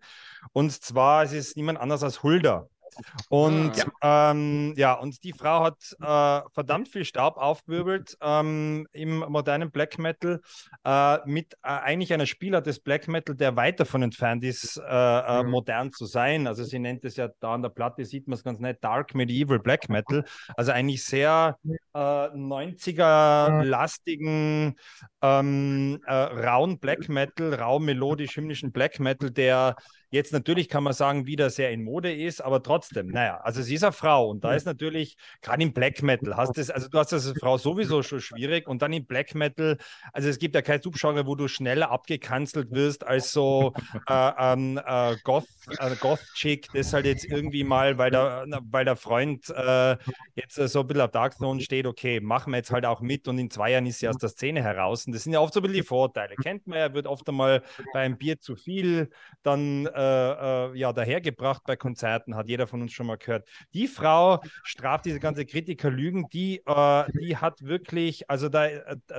Und 0.54 0.72
zwar 0.72 1.24
es 1.24 1.34
ist 1.34 1.56
niemand 1.56 1.80
anders 1.80 2.04
als 2.04 2.24
Hulda. 2.24 2.68
Und 3.30 3.78
ja. 3.78 4.32
Ähm, 4.32 4.74
ja, 4.76 4.94
und 4.94 5.24
die 5.24 5.34
Frau 5.34 5.64
hat 5.64 5.96
äh, 6.00 6.42
verdammt 6.54 6.90
viel 6.90 7.06
Staub 7.06 7.38
aufgewirbelt 7.38 8.18
ähm, 8.22 8.88
im 8.92 9.20
modernen 9.20 9.72
Black 9.72 9.98
Metal 9.98 10.42
äh, 10.84 11.18
mit 11.26 11.54
äh, 11.64 11.68
eigentlich 11.68 12.14
einer 12.14 12.26
Spieler 12.26 12.62
des 12.62 12.80
Black 12.80 13.08
Metal, 13.08 13.36
der 13.36 13.56
weit 13.56 13.80
davon 13.80 14.04
entfernt 14.04 14.44
ist, 14.44 14.78
äh, 14.78 14.82
äh, 14.84 15.44
modern 15.44 15.92
zu 15.92 16.06
sein. 16.06 16.46
Also 16.48 16.64
sie 16.64 16.80
nennt 16.80 17.06
es 17.06 17.16
ja 17.16 17.30
da 17.40 17.54
an 17.54 17.62
der 17.62 17.70
Platte, 17.70 18.04
sieht 18.06 18.28
man 18.28 18.34
es 18.36 18.44
ganz 18.44 18.60
nett, 18.60 18.84
Dark 18.84 19.14
Medieval 19.16 19.60
Black 19.60 19.90
Metal. 19.90 20.26
Also 20.56 20.72
eigentlich 20.72 21.04
sehr 21.04 21.58
äh, 21.94 21.98
90er-lastigen, 21.98 24.76
ähm, 25.22 26.00
äh, 26.06 26.14
rauen 26.14 26.80
Black 26.80 27.10
Metal, 27.10 27.54
rau 27.54 27.80
melodisch 27.80 28.38
hymnischen 28.38 28.72
Black 28.72 29.00
Metal, 29.00 29.30
der 29.32 29.76
jetzt 30.12 30.34
natürlich 30.34 30.70
kann 30.70 30.84
man 30.84 30.94
sagen, 30.94 31.26
wieder 31.26 31.50
sehr 31.50 31.72
in 31.72 31.84
Mode 31.84 32.14
ist, 32.14 32.42
aber 32.42 32.62
trotzdem, 32.62 33.08
naja, 33.08 33.40
also 33.42 33.62
sie 33.62 33.76
ist 33.76 33.84
eine 33.84 33.94
Frau 33.94 34.30
und 34.30 34.44
da 34.44 34.54
ist 34.54 34.66
natürlich, 34.66 35.18
gerade 35.42 35.64
im 35.64 35.74
Black 35.74 36.04
Metal, 36.04 36.36
hast 36.36 36.58
das, 36.58 36.70
also 36.70 36.90
du 36.90 37.00
hast 37.00 37.12
das 37.14 37.28
als 37.28 37.40
Frau 37.40 37.58
sowieso 37.58 38.04
schon 38.04 38.20
schwierig 38.20 38.68
und 38.68 38.82
dann 38.82 38.92
im 38.92 39.06
Black 39.06 39.34
Metal, 39.36 39.78
also 40.12 40.30
es 40.30 40.38
gibt 40.38 40.54
ja 40.54 40.62
kein 40.62 40.82
Subgenre, 40.82 41.26
wo 41.26 41.36
du 41.36 41.48
schneller 41.48 41.92
abgekanzelt 41.92 42.72
wirst 42.72 43.08
als 43.08 43.32
so 43.32 43.74
äh, 44.08 44.32
ähm, 44.38 44.80
äh, 44.86 45.16
Goth, 45.24 45.48
äh, 45.80 45.96
Goth-Chick, 45.96 46.68
das 46.74 46.92
halt 46.92 47.06
jetzt 47.06 47.26
irgendwie 47.26 47.64
mal, 47.64 47.98
weil 47.98 48.12
der, 48.12 48.46
weil 48.70 48.84
der 48.84 48.98
Freund 48.98 49.50
äh, 49.50 49.96
jetzt 50.36 50.56
so 50.56 50.82
ein 50.82 50.88
bisschen 50.88 51.02
auf 51.02 51.12
Dark 51.12 51.38
Throne 51.38 51.62
steht, 51.62 51.88
okay, 51.88 52.20
machen 52.20 52.52
wir 52.52 52.58
jetzt 52.58 52.72
halt 52.72 52.86
auch 52.86 53.00
mit 53.00 53.30
und 53.30 53.40
in 53.40 53.50
zwei 53.50 53.72
Jahren 53.72 53.86
ist 53.86 54.00
sie 54.00 54.10
aus 54.10 54.18
der 54.18 54.30
Szene 54.30 54.62
heraus 54.62 55.06
und 55.06 55.14
das 55.14 55.24
sind 55.24 55.32
ja 55.32 55.40
oft 55.40 55.54
so 55.54 55.62
ein 55.62 55.64
bisschen 55.64 55.78
die 55.78 55.88
Vorteile. 55.88 56.36
Kennt 56.36 56.68
man 56.68 56.80
ja, 56.80 56.94
wird 56.94 57.08
oft 57.08 57.28
einmal 57.30 57.64
bei 57.94 58.02
einem 58.02 58.18
Bier 58.18 58.40
zu 58.40 58.58
viel 58.58 59.10
dann 59.44 59.88
äh, 60.02 60.72
äh, 60.72 60.78
ja, 60.78 60.94
dahergebracht 60.94 61.64
bei 61.66 61.76
Konzerten, 61.76 62.36
hat 62.36 62.50
jeder 62.50 62.66
von 62.66 62.82
uns 62.82 62.92
schon 62.92 63.06
mal 63.06 63.18
gehört. 63.18 63.48
Die 63.74 63.88
Frau 63.88 64.42
straft 64.64 65.06
diese 65.06 65.20
ganze 65.20 65.46
Kritikerlügen, 65.46 66.28
die, 66.34 66.64
äh, 66.66 67.04
die 67.20 67.38
hat 67.38 67.62
wirklich, 67.62 68.28
also 68.28 68.50
da, 68.50 68.68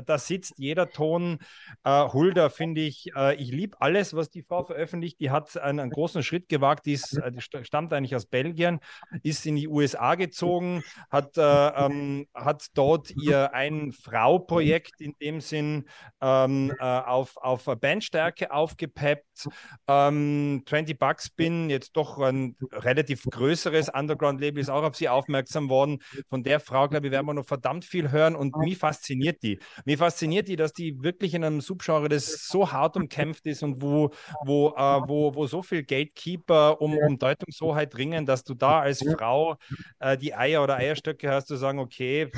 da 0.05 0.19
sitzt 0.19 0.55
jeder 0.59 0.91
Ton. 0.91 1.39
Äh, 1.85 2.09
Hulda 2.09 2.49
finde 2.49 2.81
ich, 2.81 3.15
äh, 3.15 3.37
ich 3.37 3.53
liebe 3.53 3.81
alles, 3.81 4.17
was 4.17 4.29
die 4.29 4.43
Frau 4.43 4.65
veröffentlicht. 4.65 5.21
Die 5.21 5.31
hat 5.31 5.57
einen, 5.57 5.79
einen 5.79 5.91
großen 5.91 6.25
Schritt 6.25 6.49
gewagt, 6.49 6.87
die, 6.87 6.95
ist, 6.95 7.21
die 7.31 7.41
stammt 7.41 7.93
eigentlich 7.93 8.17
aus 8.17 8.27
Belgien, 8.27 8.81
ist 9.23 9.47
in 9.47 9.55
die 9.55 9.69
USA 9.69 10.17
gezogen, 10.17 10.83
hat, 11.11 11.37
äh, 11.39 11.43
ähm, 11.43 12.27
hat 12.35 12.67
dort 12.75 13.13
ihr 13.13 13.55
ein 13.55 13.93
Frau-Projekt 13.93 15.01
in 15.01 15.15
dem 15.21 15.41
Sinn 15.41 15.85
ähm, 16.21 16.73
äh, 16.81 16.83
auf, 16.85 17.37
auf 17.37 17.67
Bandstärke 17.81 18.51
aufgepeppt. 18.51 19.49
Ähm, 19.87 20.65
20 20.73 20.99
Bucks 20.99 21.29
bin 21.29 21.69
jetzt 21.69 21.99
doch 21.99 22.19
ein 22.19 22.57
relativ 22.73 23.25
größeres 23.25 23.91
Underground-Label, 23.91 24.59
ist 24.59 24.71
auch 24.71 24.85
auf 24.85 24.97
sie 24.97 25.11
aufmerksam 25.11 25.69
worden. 25.69 25.99
Von 26.31 26.45
der 26.45 26.61
Frau, 26.61 26.89
glaube 26.89 27.09
ich, 27.09 27.13
werden 27.13 27.27
wir 27.27 27.35
noch 27.35 27.45
verdammt 27.45 27.85
viel 27.85 28.11
hören 28.11 28.35
und 28.35 28.57
mich 28.57 28.79
fasziniert 28.79 29.43
die. 29.43 29.61
Mich 29.85 29.99
fasziniert 29.99 30.49
die, 30.49 30.57
dass 30.57 30.73
die 30.73 31.03
wirklich 31.03 31.35
in 31.35 31.45
einem 31.45 31.61
Subgenre, 31.61 32.09
das 32.09 32.47
so 32.49 32.73
hart 32.73 32.97
umkämpft 32.97 33.45
ist 33.45 33.63
und 33.63 33.83
wo, 33.83 34.13
wo, 34.47 34.69
äh, 34.71 35.01
wo, 35.07 35.35
wo 35.35 35.47
so 35.47 35.63
viel 35.63 35.83
Gatekeeper 35.83 36.81
um, 36.81 36.97
um 36.97 37.19
Deutungshoheit 37.19 37.95
ringen, 37.99 38.25
dass 38.25 38.43
du 38.43 38.55
da 38.55 38.81
als 38.81 39.05
Frau 39.19 39.59
äh, 39.99 40.17
die 40.17 40.35
Eier 40.35 40.63
oder 40.63 40.77
Eierstöcke 40.77 41.31
hast, 41.31 41.49
zu 41.49 41.57
sagen, 41.57 41.81
okay, 41.81 42.31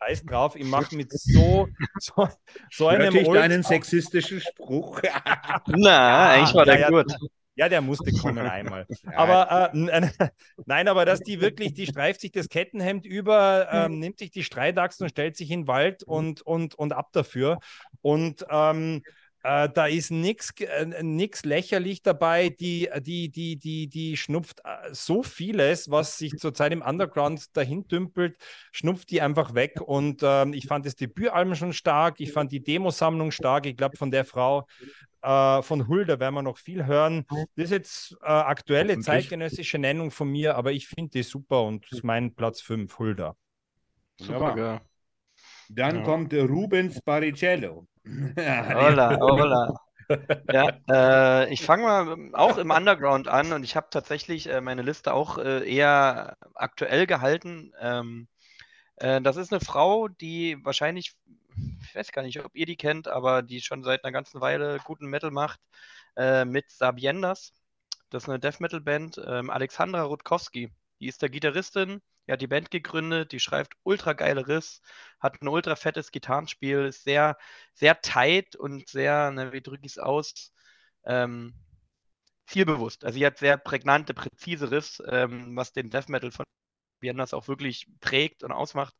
Scheiß 0.00 0.24
drauf, 0.26 0.54
ich 0.54 0.64
mache 0.64 0.94
mit 0.94 1.10
so, 1.10 1.66
so, 1.98 2.28
so 2.70 2.86
einem 2.86 3.12
Hörte 3.12 3.18
ich 3.18 3.28
deinen 3.28 3.64
sexistischen 3.64 4.40
Spruch? 4.40 5.00
Na, 5.66 6.30
eigentlich 6.30 6.54
war 6.54 6.64
der 6.64 6.78
ja, 6.78 6.88
gut. 6.88 7.12
Ja, 7.60 7.68
der 7.68 7.82
musste 7.82 8.10
kommen 8.10 8.38
einmal. 8.46 8.86
Aber 9.14 9.70
äh, 9.74 10.08
nein, 10.64 10.88
aber 10.88 11.04
dass 11.04 11.20
die 11.20 11.42
wirklich, 11.42 11.74
die 11.74 11.86
streift 11.86 12.22
sich 12.22 12.32
das 12.32 12.48
Kettenhemd 12.48 13.04
über, 13.04 13.68
ähm, 13.70 13.98
nimmt 13.98 14.18
sich 14.18 14.30
die 14.30 14.44
Streitachsen 14.44 15.04
und 15.04 15.10
stellt 15.10 15.36
sich 15.36 15.50
in 15.50 15.60
den 15.60 15.68
Wald 15.68 16.02
und, 16.02 16.40
und, 16.40 16.74
und 16.74 16.94
ab 16.94 17.10
dafür. 17.12 17.58
Und 18.00 18.46
ähm, 18.50 19.02
äh, 19.42 19.68
da 19.68 19.86
ist 19.86 20.10
nichts 20.10 20.52
äh, 20.58 21.02
nix 21.02 21.44
lächerlich 21.44 22.02
dabei. 22.02 22.48
Die, 22.48 22.88
die, 23.00 23.30
die, 23.30 23.58
die, 23.58 23.88
die 23.88 24.16
schnupft 24.16 24.60
äh, 24.64 24.92
so 24.92 25.22
vieles, 25.22 25.90
was 25.90 26.16
sich 26.16 26.38
zurzeit 26.38 26.72
im 26.72 26.80
Underground 26.80 27.54
dahin 27.54 27.86
dümpelt, 27.88 28.38
schnupft 28.72 29.10
die 29.10 29.20
einfach 29.20 29.54
weg. 29.54 29.82
Und 29.82 30.22
ähm, 30.22 30.54
ich 30.54 30.66
fand 30.66 30.86
das 30.86 30.96
Debütalbum 30.96 31.56
schon 31.56 31.72
stark. 31.74 32.20
Ich 32.20 32.32
fand 32.32 32.52
die 32.52 32.62
Demosammlung 32.62 33.32
stark. 33.32 33.66
Ich 33.66 33.76
glaube, 33.76 33.98
von 33.98 34.10
der 34.10 34.24
Frau 34.24 34.66
Äh, 35.22 35.62
von 35.62 35.88
Hulda 35.88 36.18
werden 36.18 36.34
wir 36.34 36.42
noch 36.42 36.58
viel 36.58 36.86
hören. 36.86 37.26
Das 37.56 37.66
ist 37.66 37.70
jetzt 37.70 38.16
äh, 38.22 38.26
aktuelle 38.26 38.98
zeitgenössische 38.98 39.78
Nennung 39.78 40.10
von 40.10 40.28
mir, 40.30 40.56
aber 40.56 40.72
ich 40.72 40.88
finde 40.88 41.10
die 41.10 41.22
super 41.22 41.62
und 41.64 41.84
das 41.84 41.98
ist 41.98 42.04
mein 42.04 42.34
Platz 42.34 42.60
5, 42.60 42.98
Hulda. 42.98 43.36
Super. 44.18 44.80
Dann 45.68 45.96
Ja. 45.96 46.02
kommt 46.02 46.34
Rubens 46.34 47.00
Barrichello. 47.02 47.86
Hola, 48.36 49.18
hola. 49.20 49.74
Ja, 50.50 50.72
äh, 50.90 51.52
ich 51.52 51.62
fange 51.64 51.84
mal 51.84 52.30
auch 52.34 52.58
im 52.58 52.70
Underground 52.70 53.28
an 53.28 53.52
und 53.52 53.62
ich 53.64 53.76
habe 53.76 53.88
tatsächlich 53.90 54.48
äh, 54.48 54.60
meine 54.60 54.82
Liste 54.82 55.14
auch 55.14 55.38
äh, 55.38 55.68
eher 55.70 56.36
aktuell 56.54 57.06
gehalten. 57.06 57.72
Ähm, 57.80 58.28
äh, 58.96 59.20
das 59.22 59.36
ist 59.36 59.52
eine 59.52 59.60
Frau, 59.60 60.08
die 60.08 60.58
wahrscheinlich, 60.64 61.14
ich 61.82 61.94
weiß 61.94 62.12
gar 62.12 62.22
nicht, 62.22 62.40
ob 62.44 62.54
ihr 62.54 62.66
die 62.66 62.76
kennt, 62.76 63.08
aber 63.08 63.42
die 63.42 63.60
schon 63.60 63.82
seit 63.82 64.04
einer 64.04 64.12
ganzen 64.12 64.40
Weile 64.40 64.78
guten 64.84 65.06
Metal 65.06 65.30
macht, 65.30 65.60
äh, 66.16 66.44
mit 66.44 66.70
Sabiendas. 66.70 67.52
Das 68.10 68.24
ist 68.24 68.28
eine 68.28 68.40
Death 68.40 68.60
Metal 68.60 68.80
Band. 68.80 69.20
Ähm, 69.24 69.50
Alexandra 69.50 70.02
Rutkowski, 70.02 70.72
die 71.00 71.06
ist 71.08 71.22
der 71.22 71.30
Gitarristin, 71.30 72.02
die 72.26 72.32
hat 72.32 72.40
die 72.40 72.46
Band 72.46 72.70
gegründet, 72.70 73.32
die 73.32 73.40
schreibt 73.40 73.74
ultra 73.82 74.12
geile 74.12 74.46
Riss, 74.46 74.82
hat 75.20 75.42
ein 75.42 75.48
ultra 75.48 75.76
fettes 75.76 76.12
Gitarrenspiel, 76.12 76.86
ist 76.86 77.04
sehr, 77.04 77.36
sehr 77.74 78.00
tight 78.00 78.56
und 78.56 78.88
sehr, 78.88 79.30
ne, 79.32 79.52
wie 79.52 79.62
drücke 79.62 79.86
ich 79.86 79.92
es 79.92 79.98
aus, 79.98 80.52
ähm, 81.04 81.54
zielbewusst. 82.46 83.04
Also 83.04 83.18
sie 83.18 83.26
hat 83.26 83.38
sehr 83.38 83.56
prägnante, 83.56 84.14
präzise 84.14 84.70
Riffs, 84.70 85.02
ähm, 85.06 85.56
was 85.56 85.72
den 85.72 85.90
Death 85.90 86.08
Metal 86.08 86.30
von 86.30 86.44
Viennas 87.00 87.34
auch 87.34 87.48
wirklich 87.48 87.86
prägt 88.00 88.42
und 88.42 88.52
ausmacht. 88.52 88.94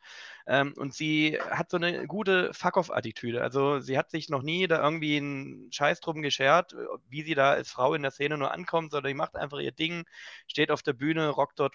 Ähm, 0.46 0.74
und 0.76 0.94
sie 0.94 1.38
hat 1.50 1.70
so 1.70 1.76
eine 1.76 2.06
gute 2.06 2.52
Fuck-off-Attitüde. 2.54 3.42
Also 3.42 3.80
sie 3.80 3.98
hat 3.98 4.10
sich 4.10 4.28
noch 4.28 4.42
nie 4.42 4.66
da 4.66 4.82
irgendwie 4.82 5.16
einen 5.16 5.72
Scheiß 5.72 6.00
drum 6.00 6.22
geschert, 6.22 6.74
wie 7.08 7.22
sie 7.22 7.34
da 7.34 7.50
als 7.52 7.70
Frau 7.70 7.94
in 7.94 8.02
der 8.02 8.10
Szene 8.10 8.38
nur 8.38 8.52
ankommt, 8.52 8.92
sondern 8.92 9.10
die 9.10 9.14
macht 9.14 9.36
einfach 9.36 9.58
ihr 9.58 9.72
Ding, 9.72 10.04
steht 10.46 10.70
auf 10.70 10.82
der 10.82 10.92
Bühne, 10.94 11.28
rockt 11.28 11.58
dort 11.60 11.74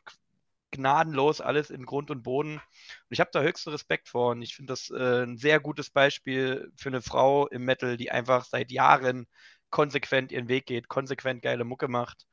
gnadenlos 0.72 1.42
alles 1.42 1.70
in 1.70 1.86
Grund 1.86 2.12
und 2.12 2.24
Boden. 2.24 2.56
Und 2.56 2.62
ich 3.10 3.20
habe 3.20 3.30
da 3.34 3.42
höchsten 3.42 3.72
Respekt 3.72 4.10
vor 4.10 4.32
und 4.32 4.42
ich 4.42 4.56
finde 4.56 4.74
das 4.74 4.90
äh, 4.90 5.24
ein 5.24 5.38
sehr 5.38 5.60
gutes 5.60 5.90
Beispiel 5.90 6.72
für 6.76 6.90
eine 6.90 7.02
Frau 7.02 7.48
im 7.48 7.66
Metal, 7.66 7.98
die 7.98 8.12
einfach 8.12 8.46
seit 8.46 8.72
Jahren 8.72 9.28
konsequent 9.70 10.32
ihren 10.32 10.48
Weg 10.48 10.66
geht, 10.68 10.88
konsequent 10.88 11.42
geile 11.42 11.64
Mucke 11.64 11.88
macht. 11.88 12.26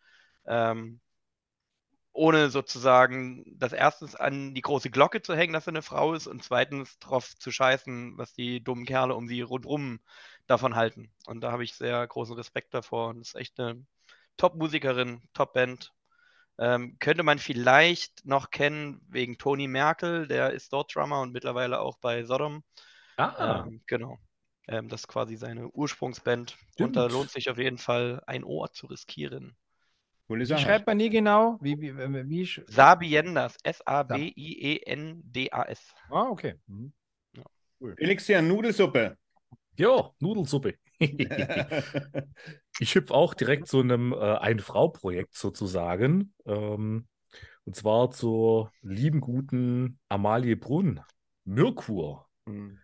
Ähm, 0.47 1.01
ohne 2.13 2.51
sozusagen 2.51 3.45
das 3.59 3.73
erstens 3.73 4.15
an 4.17 4.55
die 4.55 4.61
große 4.63 4.91
Glocke 4.91 5.23
zu 5.23 5.35
hängen, 5.37 5.53
dass 5.53 5.65
sie 5.65 5.71
eine 5.71 5.83
Frau 5.83 6.15
ist 6.15 6.27
und 6.27 6.43
zweitens 6.45 6.99
drauf 6.99 7.37
zu 7.39 7.51
scheißen, 7.51 8.19
was 8.19 8.35
die 8.35 8.63
dummen 8.63 8.85
Kerle 8.87 9.15
um 9.15 9.27
sie 9.29 9.41
rundrum 9.43 10.01
davon 10.47 10.75
halten. 10.77 11.11
Und 11.27 11.41
da 11.43 11.53
habe 11.53 11.65
ich 11.65 11.75
sehr 11.75 12.07
großen 12.07 12.35
Respekt 12.37 12.75
davor 12.75 13.09
und 13.11 13.21
das 13.21 13.29
ist 13.31 13.35
echt 13.37 13.59
eine 13.61 13.85
Top-Musikerin, 14.37 15.23
Top-Band. 15.35 15.93
Ähm, 16.59 16.97
könnte 17.01 17.23
man 17.25 17.39
vielleicht 17.39 18.25
noch 18.27 18.51
kennen 18.51 19.01
wegen 19.09 19.39
Toni 19.39 19.69
Merkel, 19.69 20.29
der 20.29 20.53
ist 20.53 20.73
dort 20.73 20.95
Drummer 20.95 21.21
und 21.23 21.33
mittlerweile 21.33 21.81
auch 21.81 21.99
bei 21.99 22.25
Sodom. 22.25 22.65
Ah, 23.17 23.67
Ähm, 23.67 23.83
genau. 23.87 24.19
Ähm, 24.69 24.89
das 24.89 25.03
ist 25.03 25.09
quasi 25.09 25.37
seine 25.37 25.69
Ursprungsband. 25.71 26.57
Stimmt. 26.73 26.79
Und 26.79 26.97
da 26.97 27.07
lohnt 27.07 27.31
sich 27.31 27.51
auf 27.51 27.59
jeden 27.59 27.79
Fall 27.79 28.23
ein 28.27 28.45
Ohr 28.45 28.73
zu 28.73 28.87
riskieren. 28.87 29.57
Coole 30.27 30.43
Wie 30.43 30.47
Sache. 30.47 30.63
schreibt 30.63 30.87
man 30.87 30.97
nie 30.97 31.11
genau? 31.11 31.59
Wie, 31.61 31.81
wie, 31.81 31.97
wie, 31.97 32.29
wie 32.29 32.43
sch- 32.45 32.63
Sabiendas, 32.71 33.57
S-A-B-I-E-N-D-A-S. 33.63 34.35
Ah, 36.11 36.29
okay. 36.31 36.55
Mhm. 36.67 36.93
Elixir 37.99 38.41
Nudelsuppe. 38.43 39.17
ja, 39.77 40.11
Nudelsuppe. 40.21 40.75
Ich 42.79 42.95
hüpfe 42.95 43.13
auch 43.15 43.35
direkt 43.35 43.69
zu 43.69 43.81
einem 43.81 44.13
äh, 44.13 44.17
Ein-Frau-Projekt 44.17 45.35
sozusagen. 45.35 46.33
Ähm, 46.47 47.07
und 47.65 47.77
zwar 47.77 48.11
zur 48.11 48.73
lieben 48.83 49.21
guten 49.21 49.99
Amalie 50.09 50.57
Brunn, 50.57 51.01
Mirkur. 51.45 52.29
Hm. 52.47 52.82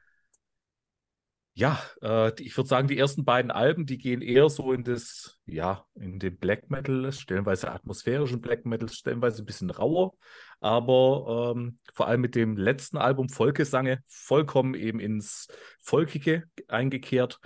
Ja, 1.58 1.82
äh, 2.02 2.40
ich 2.40 2.56
würde 2.56 2.68
sagen, 2.68 2.86
die 2.86 2.96
ersten 2.96 3.24
beiden 3.24 3.50
Alben, 3.50 3.84
die 3.84 3.98
gehen 3.98 4.22
eher 4.22 4.48
so 4.48 4.72
in 4.72 4.84
das, 4.84 5.40
ja, 5.44 5.84
in 5.96 6.20
den 6.20 6.38
Black 6.38 6.70
Metal, 6.70 7.10
stellenweise 7.10 7.72
atmosphärischen 7.72 8.40
Black 8.40 8.64
Metal, 8.64 8.88
stellenweise 8.88 9.42
ein 9.42 9.44
bisschen 9.44 9.70
rauer, 9.70 10.12
aber 10.60 11.54
ähm, 11.56 11.78
vor 11.92 12.06
allem 12.06 12.20
mit 12.20 12.36
dem 12.36 12.56
letzten 12.56 12.96
Album 12.96 13.28
Volkesange 13.28 14.04
vollkommen 14.06 14.74
eben 14.74 15.00
ins 15.00 15.48
Volkige 15.80 16.44
eingekehrt. 16.68 17.40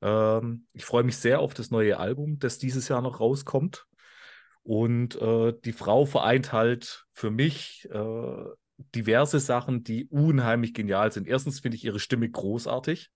Ähm, 0.00 0.64
ich 0.72 0.86
freue 0.86 1.04
mich 1.04 1.18
sehr 1.18 1.40
auf 1.40 1.52
das 1.52 1.70
neue 1.70 1.98
Album, 1.98 2.38
das 2.38 2.56
dieses 2.56 2.88
Jahr 2.88 3.02
noch 3.02 3.20
rauskommt. 3.20 3.84
Und 4.62 5.20
äh, 5.20 5.52
die 5.66 5.74
Frau 5.74 6.06
vereint 6.06 6.54
halt 6.54 7.04
für 7.12 7.30
mich 7.30 7.86
äh, 7.92 8.44
diverse 8.94 9.40
Sachen, 9.40 9.84
die 9.84 10.06
unheimlich 10.06 10.72
genial 10.72 11.12
sind. 11.12 11.28
Erstens 11.28 11.60
finde 11.60 11.76
ich 11.76 11.84
ihre 11.84 12.00
Stimme 12.00 12.30
großartig. 12.30 13.10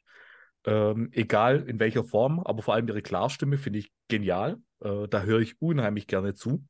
Ähm, 0.65 1.09
egal 1.13 1.69
in 1.69 1.81
welcher 1.81 2.05
Form, 2.05 2.41
aber 2.41 2.63
vor 2.63 2.75
allem 2.75 2.87
ihre 2.89 3.03
Klarstimme 3.03 3.59
finde 3.59 3.81
ich 3.81 3.93
genial. 4.09 4.59
Äh, 4.81 5.09
da 5.09 5.23
höre 5.23 5.41
ich 5.41 5.61
unheimlich 5.61 6.07
gerne 6.07 6.35
zu. 6.35 6.65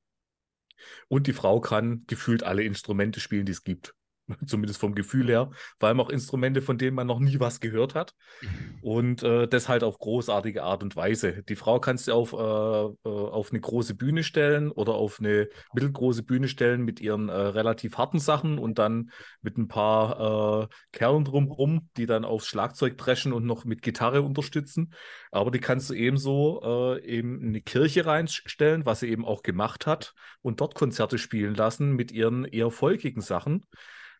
Und 1.08 1.26
die 1.26 1.32
Frau 1.32 1.60
kann 1.60 2.04
gefühlt 2.06 2.42
alle 2.42 2.62
Instrumente 2.62 3.20
spielen, 3.20 3.46
die 3.46 3.52
es 3.52 3.64
gibt. 3.64 3.94
Zumindest 4.46 4.80
vom 4.80 4.94
Gefühl 4.94 5.28
her. 5.28 5.50
Vor 5.78 5.88
allem 5.88 6.00
auch 6.00 6.08
Instrumente, 6.08 6.62
von 6.62 6.78
denen 6.78 6.94
man 6.94 7.06
noch 7.06 7.18
nie 7.18 7.40
was 7.40 7.60
gehört 7.60 7.94
hat. 7.94 8.14
Und 8.82 9.22
äh, 9.22 9.48
das 9.48 9.68
halt 9.68 9.84
auf 9.84 9.98
großartige 9.98 10.62
Art 10.62 10.82
und 10.82 10.96
Weise. 10.96 11.42
Die 11.44 11.56
Frau 11.56 11.78
kannst 11.78 12.08
du 12.08 12.12
auf, 12.12 12.32
äh, 12.32 12.36
äh, 12.36 13.08
auf 13.08 13.50
eine 13.50 13.60
große 13.60 13.94
Bühne 13.94 14.22
stellen 14.24 14.70
oder 14.70 14.94
auf 14.94 15.20
eine 15.20 15.48
mittelgroße 15.72 16.22
Bühne 16.24 16.48
stellen 16.48 16.82
mit 16.82 17.00
ihren 17.00 17.28
äh, 17.28 17.32
relativ 17.32 17.98
harten 17.98 18.18
Sachen 18.18 18.58
und 18.58 18.78
dann 18.78 19.10
mit 19.40 19.56
ein 19.56 19.68
paar 19.68 20.62
äh, 20.62 20.74
Kerlen 20.92 21.24
drumherum, 21.24 21.88
die 21.96 22.06
dann 22.06 22.24
aufs 22.24 22.46
Schlagzeug 22.46 22.98
dreschen 22.98 23.32
und 23.32 23.46
noch 23.46 23.64
mit 23.64 23.82
Gitarre 23.82 24.22
unterstützen. 24.22 24.92
Aber 25.30 25.50
die 25.50 25.60
kannst 25.60 25.90
du 25.90 25.94
ebenso 25.94 26.96
äh, 26.96 27.04
eben 27.04 27.40
in 27.40 27.48
eine 27.48 27.60
Kirche 27.60 28.06
reinstellen, 28.06 28.84
was 28.84 29.00
sie 29.00 29.08
eben 29.08 29.24
auch 29.24 29.42
gemacht 29.42 29.86
hat, 29.86 30.14
und 30.40 30.60
dort 30.60 30.74
Konzerte 30.74 31.18
spielen 31.18 31.54
lassen 31.54 31.92
mit 31.92 32.10
ihren 32.12 32.44
eher 32.44 32.70
folkigen 32.70 33.22
Sachen. 33.22 33.64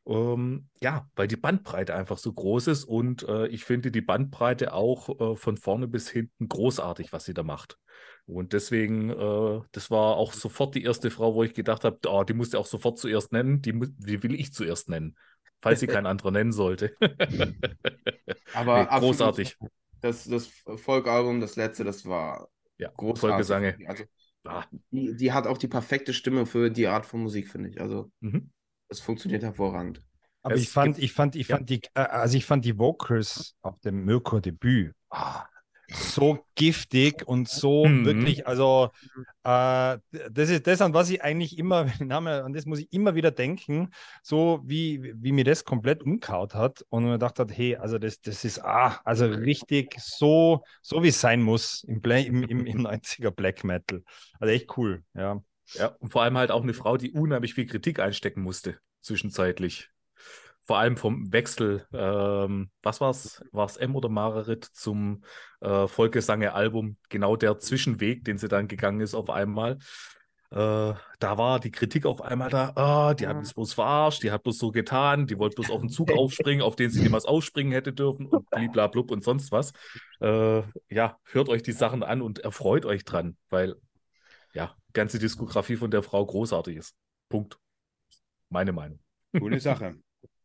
Ähm, 0.04 0.68
ja, 0.80 1.08
weil 1.14 1.28
die 1.28 1.36
Bandbreite 1.36 1.94
einfach 1.94 2.18
so 2.18 2.32
groß 2.32 2.66
ist 2.68 2.84
und 2.84 3.22
äh, 3.28 3.46
ich 3.46 3.64
finde 3.64 3.92
die 3.92 4.00
Bandbreite 4.00 4.72
auch 4.72 5.08
äh, 5.08 5.36
von 5.36 5.56
vorne 5.56 5.86
bis 5.86 6.10
hinten 6.10 6.48
großartig, 6.48 7.12
was 7.12 7.24
sie 7.24 7.34
da 7.34 7.44
macht. 7.44 7.78
Und 8.26 8.52
deswegen, 8.52 9.10
äh, 9.10 9.60
das 9.70 9.90
war 9.90 10.16
auch 10.16 10.32
sofort 10.32 10.74
die 10.74 10.82
erste 10.82 11.10
Frau, 11.10 11.34
wo 11.34 11.44
ich 11.44 11.54
gedacht 11.54 11.84
habe, 11.84 11.98
oh, 12.06 12.24
die 12.24 12.34
musst 12.34 12.54
du 12.54 12.58
auch 12.58 12.66
sofort 12.66 12.98
zuerst 12.98 13.32
nennen, 13.32 13.62
die, 13.62 13.72
die 13.72 14.22
will 14.22 14.34
ich 14.34 14.52
zuerst 14.52 14.88
nennen, 14.88 15.16
falls 15.60 15.80
sie 15.80 15.86
kein 15.86 16.06
anderer 16.06 16.32
nennen 16.32 16.52
sollte. 16.52 16.96
Aber 18.54 18.82
Nee, 18.82 18.98
großartig. 18.98 19.56
Das, 20.00 20.24
das 20.24 20.48
Folkalbum, 20.76 21.40
das 21.40 21.54
letzte, 21.54 21.84
das 21.84 22.04
war 22.06 22.48
Ja, 22.78 22.90
großartig. 22.96 23.20
Folgesange. 23.20 23.78
Also, 23.86 24.04
Ah, 24.44 24.64
die, 24.90 25.16
die 25.16 25.32
hat 25.32 25.46
auch 25.46 25.56
die 25.56 25.68
perfekte 25.68 26.12
Stimme 26.12 26.46
für 26.46 26.68
die 26.68 26.88
Art 26.88 27.06
von 27.06 27.22
Musik, 27.22 27.48
finde 27.48 27.70
ich. 27.70 27.80
Also, 27.80 28.10
mhm. 28.20 28.50
Es 28.92 29.00
funktioniert 29.00 29.42
hervorragend. 29.42 30.02
Aber 30.42 30.54
Es 30.54 30.62
ich 30.62 30.68
fand, 30.70 30.96
gibt- 30.96 31.04
ich 31.04 31.12
fand, 31.12 31.36
ich 31.36 31.46
ja. 31.48 31.56
fand 31.56 31.70
die, 31.70 31.80
äh, 31.94 32.00
also 32.00 32.36
ich 32.36 32.44
fand 32.44 32.64
die 32.64 32.78
Vocals 32.78 33.54
auf 33.62 33.78
dem 33.80 34.04
Mirko-Debüt 34.04 34.94
ah, 35.10 35.46
so 35.92 36.46
giftig 36.56 37.26
und 37.28 37.48
so 37.48 37.84
Mhm. 37.88 38.04
wirklich, 38.04 38.46
also 38.46 38.90
äh, 39.44 39.98
das 40.30 40.50
ist 40.50 40.66
das, 40.66 40.80
an 40.80 40.94
was 40.94 41.10
ich 41.10 41.22
eigentlich 41.22 41.58
immer, 41.58 41.86
an 42.10 42.52
das 42.54 42.66
muss 42.66 42.80
ich 42.80 42.92
immer 42.92 43.14
wieder 43.14 43.30
denken, 43.30 43.90
so 44.22 44.60
wie, 44.64 45.12
wie 45.16 45.32
mir 45.32 45.44
das 45.44 45.64
komplett 45.64 46.02
umkaut 46.02 46.54
hat 46.54 46.84
und 46.90 47.04
mir 47.04 47.12
gedacht 47.12 47.38
hat, 47.38 47.52
hey, 47.56 47.76
also 47.76 47.98
das, 47.98 48.20
das 48.20 48.44
ist 48.44 48.64
ah, 48.64 49.00
also 49.04 49.26
richtig 49.26 49.96
so, 50.00 50.64
so 50.82 51.02
wie 51.04 51.08
es 51.08 51.20
sein 51.20 51.42
muss 51.42 51.84
im, 51.84 52.00
Bla 52.00 52.18
im, 52.18 52.42
im, 52.44 52.66
im 52.66 52.82
90er 52.82 53.30
Black 53.30 53.64
Metal. 53.64 54.02
Also 54.40 54.52
echt 54.54 54.76
cool, 54.76 55.04
ja. 55.14 55.42
Ja, 55.74 55.96
und 55.98 56.10
vor 56.10 56.22
allem 56.22 56.36
halt 56.38 56.50
auch 56.50 56.62
eine 56.62 56.74
Frau, 56.74 56.96
die 56.96 57.12
unheimlich 57.12 57.54
viel 57.54 57.66
Kritik 57.66 57.98
einstecken 57.98 58.42
musste, 58.42 58.78
zwischenzeitlich. 59.00 59.90
Vor 60.64 60.78
allem 60.78 60.96
vom 60.96 61.32
Wechsel, 61.32 61.86
ähm, 61.92 62.70
was 62.82 63.00
war's? 63.00 63.42
War 63.50 63.66
es 63.66 63.76
M 63.76 63.96
oder 63.96 64.08
Mararit 64.08 64.64
zum 64.64 65.24
äh, 65.60 65.88
Volkesange-Album? 65.88 66.96
Genau 67.08 67.34
der 67.36 67.58
Zwischenweg, 67.58 68.24
den 68.24 68.38
sie 68.38 68.48
dann 68.48 68.68
gegangen 68.68 69.00
ist 69.00 69.14
auf 69.14 69.28
einmal. 69.28 69.78
Äh, 70.52 70.94
da 71.18 71.38
war 71.38 71.60
die 71.60 71.70
Kritik 71.70 72.04
auf 72.04 72.20
einmal 72.20 72.50
da, 72.50 72.72
ah, 72.74 73.14
die 73.14 73.26
hat 73.26 73.38
uns 73.38 73.54
bloß 73.54 73.72
verarscht, 73.72 74.22
die 74.22 74.30
hat 74.30 74.42
bloß 74.42 74.58
so 74.58 74.70
getan, 74.70 75.26
die 75.26 75.38
wollte 75.38 75.54
bloß 75.54 75.70
auf 75.70 75.80
den 75.80 75.88
Zug 75.88 76.12
aufspringen, 76.16 76.60
auf 76.62 76.76
den 76.76 76.90
sie 76.90 77.00
niemals 77.00 77.24
aufspringen 77.24 77.72
hätte 77.72 77.94
dürfen 77.94 78.26
und 78.26 78.50
bliblablub 78.50 79.10
und 79.10 79.24
sonst 79.24 79.50
was. 79.50 79.72
Äh, 80.20 80.62
ja, 80.90 81.16
hört 81.24 81.48
euch 81.48 81.62
die 81.62 81.72
Sachen 81.72 82.02
an 82.02 82.20
und 82.20 82.40
erfreut 82.40 82.84
euch 82.84 83.04
dran, 83.04 83.36
weil 83.48 83.76
ganze 84.92 85.18
Diskografie 85.18 85.76
von 85.76 85.90
der 85.90 86.02
Frau 86.02 86.24
großartig 86.24 86.76
ist. 86.76 86.94
Punkt. 87.28 87.58
Meine 88.48 88.72
Meinung. 88.72 88.98
Coole 89.38 89.60
Sache. 89.60 89.96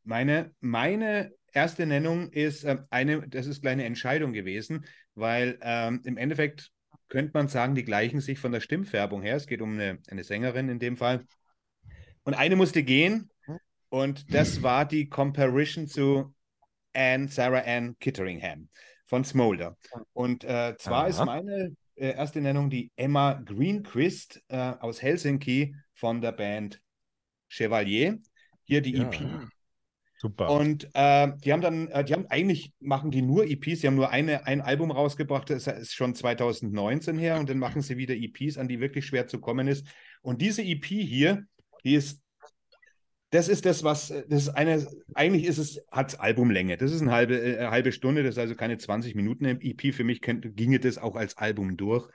Meine, 0.03 0.53
meine 0.59 1.33
erste 1.51 1.85
Nennung 1.85 2.31
ist 2.31 2.63
ähm, 2.63 2.85
eine, 2.89 3.27
das 3.27 3.45
ist 3.45 3.57
eine 3.57 3.61
kleine 3.61 3.85
Entscheidung 3.85 4.33
gewesen, 4.33 4.85
weil 5.15 5.57
ähm, 5.61 6.01
im 6.05 6.17
Endeffekt 6.17 6.71
könnte 7.09 7.31
man 7.33 7.47
sagen, 7.47 7.75
die 7.75 7.83
gleichen 7.83 8.21
sich 8.21 8.39
von 8.39 8.51
der 8.51 8.59
Stimmfärbung 8.59 9.21
her. 9.21 9.35
Es 9.35 9.47
geht 9.47 9.61
um 9.61 9.73
eine, 9.73 9.99
eine 10.09 10.23
Sängerin 10.23 10.69
in 10.69 10.79
dem 10.79 10.97
Fall. 10.97 11.25
Und 12.23 12.33
eine 12.33 12.55
musste 12.55 12.83
gehen 12.83 13.29
und 13.89 14.33
das 14.33 14.61
war 14.63 14.85
die 14.85 15.09
Comparison 15.09 15.87
zu 15.87 16.33
Anne, 16.93 17.27
Sarah 17.27 17.63
Ann 17.65 17.97
Kitteringham 17.99 18.69
von 19.05 19.23
Smolder. 19.23 19.77
Und 20.13 20.43
äh, 20.43 20.75
zwar 20.77 21.03
Aha. 21.03 21.07
ist 21.07 21.25
meine 21.25 21.75
äh, 21.97 22.15
erste 22.15 22.41
Nennung 22.41 22.69
die 22.69 22.91
Emma 22.95 23.33
Greenquist 23.33 24.41
äh, 24.47 24.57
aus 24.57 25.01
Helsinki 25.01 25.75
von 25.93 26.21
der 26.21 26.31
Band 26.31 26.81
Chevalier. 27.49 28.19
Hier 28.63 28.81
die 28.81 28.93
Ja. 28.93 29.03
EP. 29.09 29.47
Super. 30.19 30.49
Und 30.49 30.89
äh, 30.95 31.31
die 31.43 31.53
haben 31.53 31.61
dann, 31.61 31.89
äh, 31.89 32.03
die 32.03 32.13
haben 32.13 32.25
eigentlich, 32.27 32.73
machen 32.79 33.11
die 33.11 33.21
nur 33.21 33.45
EPs, 33.45 33.81
die 33.81 33.87
haben 33.87 33.95
nur 33.95 34.09
eine, 34.09 34.47
ein 34.47 34.61
Album 34.61 34.89
rausgebracht, 34.89 35.49
das 35.51 35.67
ist 35.67 35.93
schon 35.93 36.15
2019 36.15 37.19
her 37.19 37.39
und 37.39 37.49
dann 37.49 37.59
machen 37.59 37.83
sie 37.83 37.97
wieder 37.97 38.15
EPs, 38.15 38.57
an 38.57 38.67
die 38.67 38.79
wirklich 38.79 39.05
schwer 39.05 39.27
zu 39.27 39.39
kommen 39.39 39.67
ist. 39.67 39.85
Und 40.21 40.41
diese 40.41 40.63
EP 40.63 40.85
hier, 40.85 41.45
die 41.83 41.93
ist, 41.93 42.23
das 43.29 43.49
ist 43.49 43.65
das, 43.65 43.83
was, 43.83 44.07
das 44.07 44.43
ist 44.43 44.49
eine, 44.49 44.87
eigentlich 45.13 45.45
ist 45.45 45.57
es, 45.57 45.81
hat 45.91 46.19
Albumlänge. 46.19 46.77
Das 46.77 46.91
ist 46.91 47.01
eine 47.01 47.11
halbe, 47.11 47.37
äh, 47.37 47.57
eine 47.57 47.71
halbe 47.71 47.91
Stunde, 47.91 48.23
das 48.23 48.35
ist 48.35 48.39
also 48.39 48.55
keine 48.55 48.77
20 48.77 49.15
Minuten 49.15 49.45
im 49.45 49.59
EP. 49.61 49.93
Für 49.93 50.03
mich 50.03 50.21
könnte, 50.21 50.51
ginge 50.51 50.79
das 50.79 50.97
auch 50.97 51.15
als 51.15 51.37
Album 51.37 51.77
durch. 51.77 52.07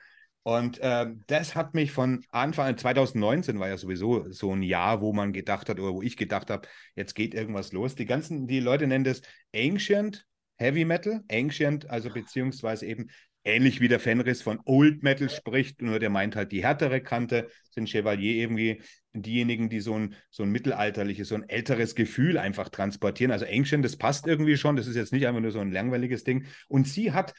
Und 0.45 0.81
ähm, 0.83 1.23
das 1.29 1.55
hat 1.55 1.75
mich 1.75 1.93
von 1.93 2.25
Anfang 2.31 2.77
2019 2.77 3.61
war 3.61 3.69
ja 3.69 3.77
sowieso 3.77 4.29
so 4.33 4.53
ein 4.53 4.63
Jahr, 4.63 5.01
wo 5.01 5.13
man 5.13 5.33
gedacht 5.33 5.69
hat, 5.69 5.79
oder 5.79 5.93
wo 5.95 6.03
ich 6.03 6.17
gedacht 6.17 6.51
habe, 6.51 6.67
jetzt 6.97 7.15
geht 7.15 7.35
irgendwas 7.35 7.73
los. 7.73 7.95
Die 7.95 8.07
ganzen, 8.07 8.49
die 8.49 8.59
Leute 8.59 8.87
nennen 8.87 9.05
das 9.05 9.23
Ancient 9.55 10.27
Heavy 10.57 10.85
Metal, 10.85 11.23
Ancient, 11.31 11.89
also 11.91 12.11
beziehungsweise 12.11 12.87
eben 12.87 13.11
ähnlich 13.45 13.81
wie 13.81 13.89
der 13.89 14.01
Fenris 14.01 14.43
von 14.43 14.61
Old 14.65 15.03
Metal 15.03 15.29
spricht, 15.29 15.83
nur 15.83 15.99
der 15.99 16.11
meint 16.11 16.37
halt 16.37 16.53
die 16.53 16.63
härtere 16.63 17.01
Kante, 17.01 17.49
sind 17.71 17.89
Chevalier 17.89 18.37
irgendwie 18.37 18.83
diejenigen, 19.13 19.69
die 19.69 19.81
so 19.81 19.95
ein, 19.95 20.15
so 20.31 20.43
ein 20.43 20.51
mittelalterliches, 20.51 21.29
so 21.29 21.35
ein 21.35 21.49
älteres 21.49 21.95
Gefühl 21.95 22.39
einfach 22.39 22.69
transportieren. 22.69 23.33
Also 23.33 23.47
Ancient, 23.47 23.85
das 23.85 23.97
passt 23.97 24.27
irgendwie 24.27 24.57
schon, 24.57 24.77
das 24.77 24.87
ist 24.87 24.97
jetzt 24.97 25.13
nicht 25.13 25.27
einfach 25.27 25.41
nur 25.41 25.51
so 25.51 25.61
ein 25.61 25.73
langweiliges 25.73 26.25
Ding. 26.25 26.47
Und 26.69 26.89
sie 26.89 27.13
hat 27.13 27.35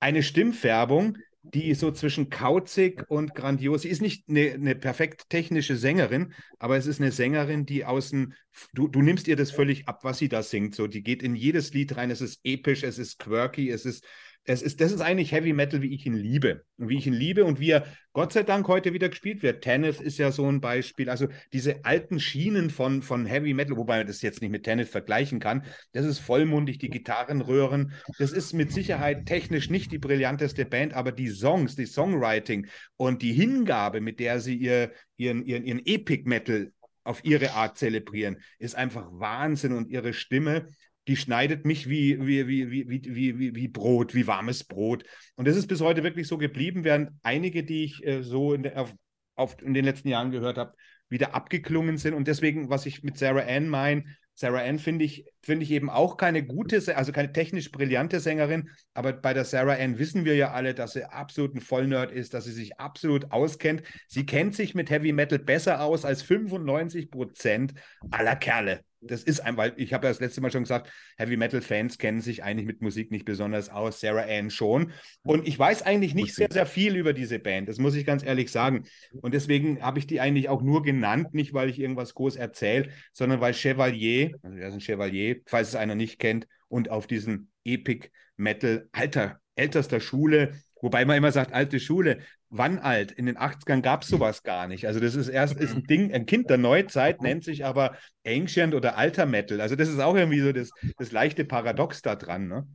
eine 0.00 0.22
Stimmfärbung, 0.22 1.18
die 1.44 1.74
so 1.74 1.90
zwischen 1.90 2.30
kauzig 2.30 3.04
und 3.08 3.34
grandios. 3.34 3.82
Sie 3.82 3.90
ist 3.90 4.00
nicht 4.00 4.28
eine, 4.28 4.52
eine 4.52 4.74
perfekt 4.74 5.28
technische 5.28 5.76
Sängerin, 5.76 6.32
aber 6.58 6.78
es 6.78 6.86
ist 6.86 7.00
eine 7.00 7.12
Sängerin, 7.12 7.66
die 7.66 7.84
außen, 7.84 8.34
du, 8.72 8.88
du 8.88 9.02
nimmst 9.02 9.28
ihr 9.28 9.36
das 9.36 9.50
völlig 9.50 9.86
ab, 9.86 10.00
was 10.04 10.18
sie 10.18 10.30
da 10.30 10.42
singt. 10.42 10.74
So, 10.74 10.86
die 10.86 11.02
geht 11.02 11.22
in 11.22 11.36
jedes 11.36 11.74
Lied 11.74 11.96
rein. 11.96 12.10
Es 12.10 12.22
ist 12.22 12.40
episch, 12.44 12.82
es 12.82 12.98
ist 12.98 13.18
quirky, 13.18 13.70
es 13.70 13.84
ist, 13.84 14.06
es 14.46 14.60
ist, 14.60 14.80
das 14.80 14.92
ist 14.92 15.00
eigentlich 15.00 15.32
Heavy 15.32 15.54
Metal, 15.54 15.80
wie 15.80 15.94
ich 15.94 16.04
ihn 16.04 16.14
liebe. 16.14 16.64
Und 16.76 16.88
wie 16.88 16.98
ich 16.98 17.06
ihn 17.06 17.14
liebe 17.14 17.44
und 17.44 17.60
wie 17.60 17.70
er 17.70 17.86
Gott 18.12 18.32
sei 18.32 18.42
Dank 18.42 18.68
heute 18.68 18.92
wieder 18.92 19.08
gespielt 19.08 19.42
wird. 19.42 19.64
Tanith 19.64 20.00
ist 20.00 20.18
ja 20.18 20.30
so 20.32 20.46
ein 20.46 20.60
Beispiel. 20.60 21.08
Also 21.08 21.28
diese 21.52 21.84
alten 21.84 22.20
Schienen 22.20 22.68
von, 22.68 23.00
von 23.00 23.24
Heavy 23.24 23.54
Metal, 23.54 23.76
wobei 23.76 23.98
man 23.98 24.06
das 24.06 24.20
jetzt 24.20 24.42
nicht 24.42 24.50
mit 24.50 24.64
Tanith 24.64 24.90
vergleichen 24.90 25.40
kann, 25.40 25.64
das 25.92 26.04
ist 26.04 26.18
vollmundig, 26.18 26.78
die 26.78 26.90
Gitarrenröhren. 26.90 27.92
Das 28.18 28.32
ist 28.32 28.52
mit 28.52 28.70
Sicherheit 28.70 29.24
technisch 29.26 29.70
nicht 29.70 29.90
die 29.92 29.98
brillanteste 29.98 30.66
Band, 30.66 30.92
aber 30.92 31.12
die 31.12 31.28
Songs, 31.28 31.74
die 31.74 31.86
Songwriting 31.86 32.66
und 32.96 33.22
die 33.22 33.32
Hingabe, 33.32 34.02
mit 34.02 34.20
der 34.20 34.40
sie 34.40 34.56
ihr, 34.56 34.92
ihren, 35.16 35.44
ihren, 35.46 35.64
ihren 35.64 35.86
Epic 35.86 36.28
Metal 36.28 36.70
auf 37.02 37.24
ihre 37.24 37.52
Art 37.52 37.78
zelebrieren, 37.78 38.38
ist 38.58 38.74
einfach 38.74 39.08
Wahnsinn 39.10 39.72
und 39.72 39.88
ihre 39.88 40.12
Stimme 40.12 40.68
die 41.06 41.16
schneidet 41.16 41.64
mich 41.66 41.88
wie, 41.88 42.18
wie, 42.26 42.48
wie, 42.48 42.70
wie, 42.70 42.88
wie, 42.88 43.38
wie, 43.38 43.54
wie 43.54 43.68
Brot, 43.68 44.14
wie 44.14 44.26
warmes 44.26 44.64
Brot. 44.64 45.04
Und 45.36 45.46
das 45.46 45.56
ist 45.56 45.66
bis 45.66 45.80
heute 45.80 46.02
wirklich 46.02 46.26
so 46.26 46.38
geblieben, 46.38 46.84
während 46.84 47.10
einige, 47.22 47.64
die 47.64 47.84
ich 47.84 48.04
äh, 48.06 48.22
so 48.22 48.54
in, 48.54 48.62
der, 48.62 48.80
auf, 48.80 48.94
auf, 49.34 49.60
in 49.62 49.74
den 49.74 49.84
letzten 49.84 50.08
Jahren 50.08 50.30
gehört 50.30 50.56
habe, 50.56 50.74
wieder 51.08 51.34
abgeklungen 51.34 51.98
sind. 51.98 52.14
Und 52.14 52.26
deswegen, 52.26 52.70
was 52.70 52.86
ich 52.86 53.02
mit 53.02 53.18
Sarah 53.18 53.46
Ann 53.46 53.68
meine, 53.68 54.04
Sarah 54.34 54.62
Ann 54.62 54.78
finde 54.78 55.04
ich, 55.04 55.26
finde 55.44 55.64
ich 55.64 55.70
eben 55.70 55.90
auch 55.90 56.16
keine 56.16 56.44
gute, 56.44 56.96
also 56.96 57.12
keine 57.12 57.32
technisch 57.32 57.70
brillante 57.70 58.20
Sängerin, 58.20 58.70
aber 58.92 59.12
bei 59.12 59.34
der 59.34 59.44
Sarah 59.44 59.74
Ann 59.74 59.98
wissen 59.98 60.24
wir 60.24 60.36
ja 60.36 60.52
alle, 60.52 60.74
dass 60.74 60.92
sie 60.92 61.04
absolut 61.04 61.54
ein 61.54 61.60
Vollnerd 61.60 62.12
ist, 62.12 62.34
dass 62.34 62.44
sie 62.44 62.52
sich 62.52 62.78
absolut 62.80 63.30
auskennt. 63.32 63.82
Sie 64.08 64.26
kennt 64.26 64.54
sich 64.54 64.74
mit 64.74 64.90
Heavy 64.90 65.12
Metal 65.12 65.38
besser 65.38 65.82
aus 65.82 66.04
als 66.04 66.22
95 66.22 67.10
Prozent 67.10 67.74
aller 68.10 68.36
Kerle. 68.36 68.80
Das 69.06 69.22
ist 69.22 69.40
ein, 69.40 69.56
ich 69.76 69.92
habe 69.92 70.06
ja 70.06 70.10
das 70.10 70.20
letzte 70.20 70.40
Mal 70.40 70.50
schon 70.50 70.62
gesagt, 70.62 70.90
Heavy 71.16 71.36
Metal 71.36 71.60
Fans 71.60 71.98
kennen 71.98 72.20
sich 72.20 72.42
eigentlich 72.42 72.66
mit 72.66 72.80
Musik 72.80 73.10
nicht 73.10 73.24
besonders 73.24 73.68
aus, 73.68 74.00
Sarah 74.00 74.26
Ann 74.26 74.50
schon. 74.50 74.92
Und 75.22 75.46
ich 75.46 75.58
weiß 75.58 75.82
eigentlich 75.82 76.14
nicht 76.14 76.34
sehr, 76.34 76.50
sehr 76.50 76.66
viel 76.66 76.96
über 76.96 77.12
diese 77.12 77.38
Band, 77.38 77.68
das 77.68 77.78
muss 77.78 77.94
ich 77.94 78.06
ganz 78.06 78.24
ehrlich 78.24 78.50
sagen. 78.50 78.84
Und 79.20 79.34
deswegen 79.34 79.82
habe 79.82 79.98
ich 79.98 80.06
die 80.06 80.20
eigentlich 80.20 80.48
auch 80.48 80.62
nur 80.62 80.82
genannt, 80.82 81.34
nicht 81.34 81.52
weil 81.52 81.68
ich 81.68 81.78
irgendwas 81.78 82.14
groß 82.14 82.36
erzähle, 82.36 82.88
sondern 83.12 83.40
weil 83.40 83.52
Chevalier, 83.52 84.38
also 84.42 84.56
wir 84.56 84.70
sind 84.70 84.82
Chevalier, 84.82 85.33
falls 85.46 85.68
es 85.68 85.76
einer 85.76 85.94
nicht 85.94 86.18
kennt, 86.18 86.46
und 86.68 86.90
auf 86.90 87.06
diesen 87.06 87.52
Epic 87.64 88.08
Metal 88.36 88.88
alter, 88.92 89.40
ältester 89.54 90.00
Schule, 90.00 90.54
wobei 90.82 91.04
man 91.04 91.16
immer 91.16 91.30
sagt, 91.30 91.52
alte 91.52 91.78
Schule, 91.78 92.18
wann 92.50 92.78
alt? 92.80 93.12
In 93.12 93.26
den 93.26 93.38
80ern 93.38 93.80
gab 93.80 94.02
es 94.02 94.08
sowas 94.08 94.42
gar 94.42 94.66
nicht. 94.66 94.86
Also 94.86 94.98
das 94.98 95.14
ist 95.14 95.28
erst 95.28 95.56
ist 95.56 95.74
ein 95.74 95.84
Ding, 95.84 96.12
ein 96.12 96.26
Kind 96.26 96.50
der 96.50 96.58
Neuzeit, 96.58 97.22
nennt 97.22 97.44
sich 97.44 97.64
aber 97.64 97.96
Ancient 98.26 98.74
oder 98.74 98.96
Alter 98.96 99.26
Metal. 99.26 99.60
Also 99.60 99.76
das 99.76 99.88
ist 99.88 100.00
auch 100.00 100.16
irgendwie 100.16 100.40
so 100.40 100.52
das, 100.52 100.70
das 100.98 101.12
leichte 101.12 101.44
Paradox 101.44 102.02
da 102.02 102.16
dran. 102.16 102.48
Ne? 102.48 102.66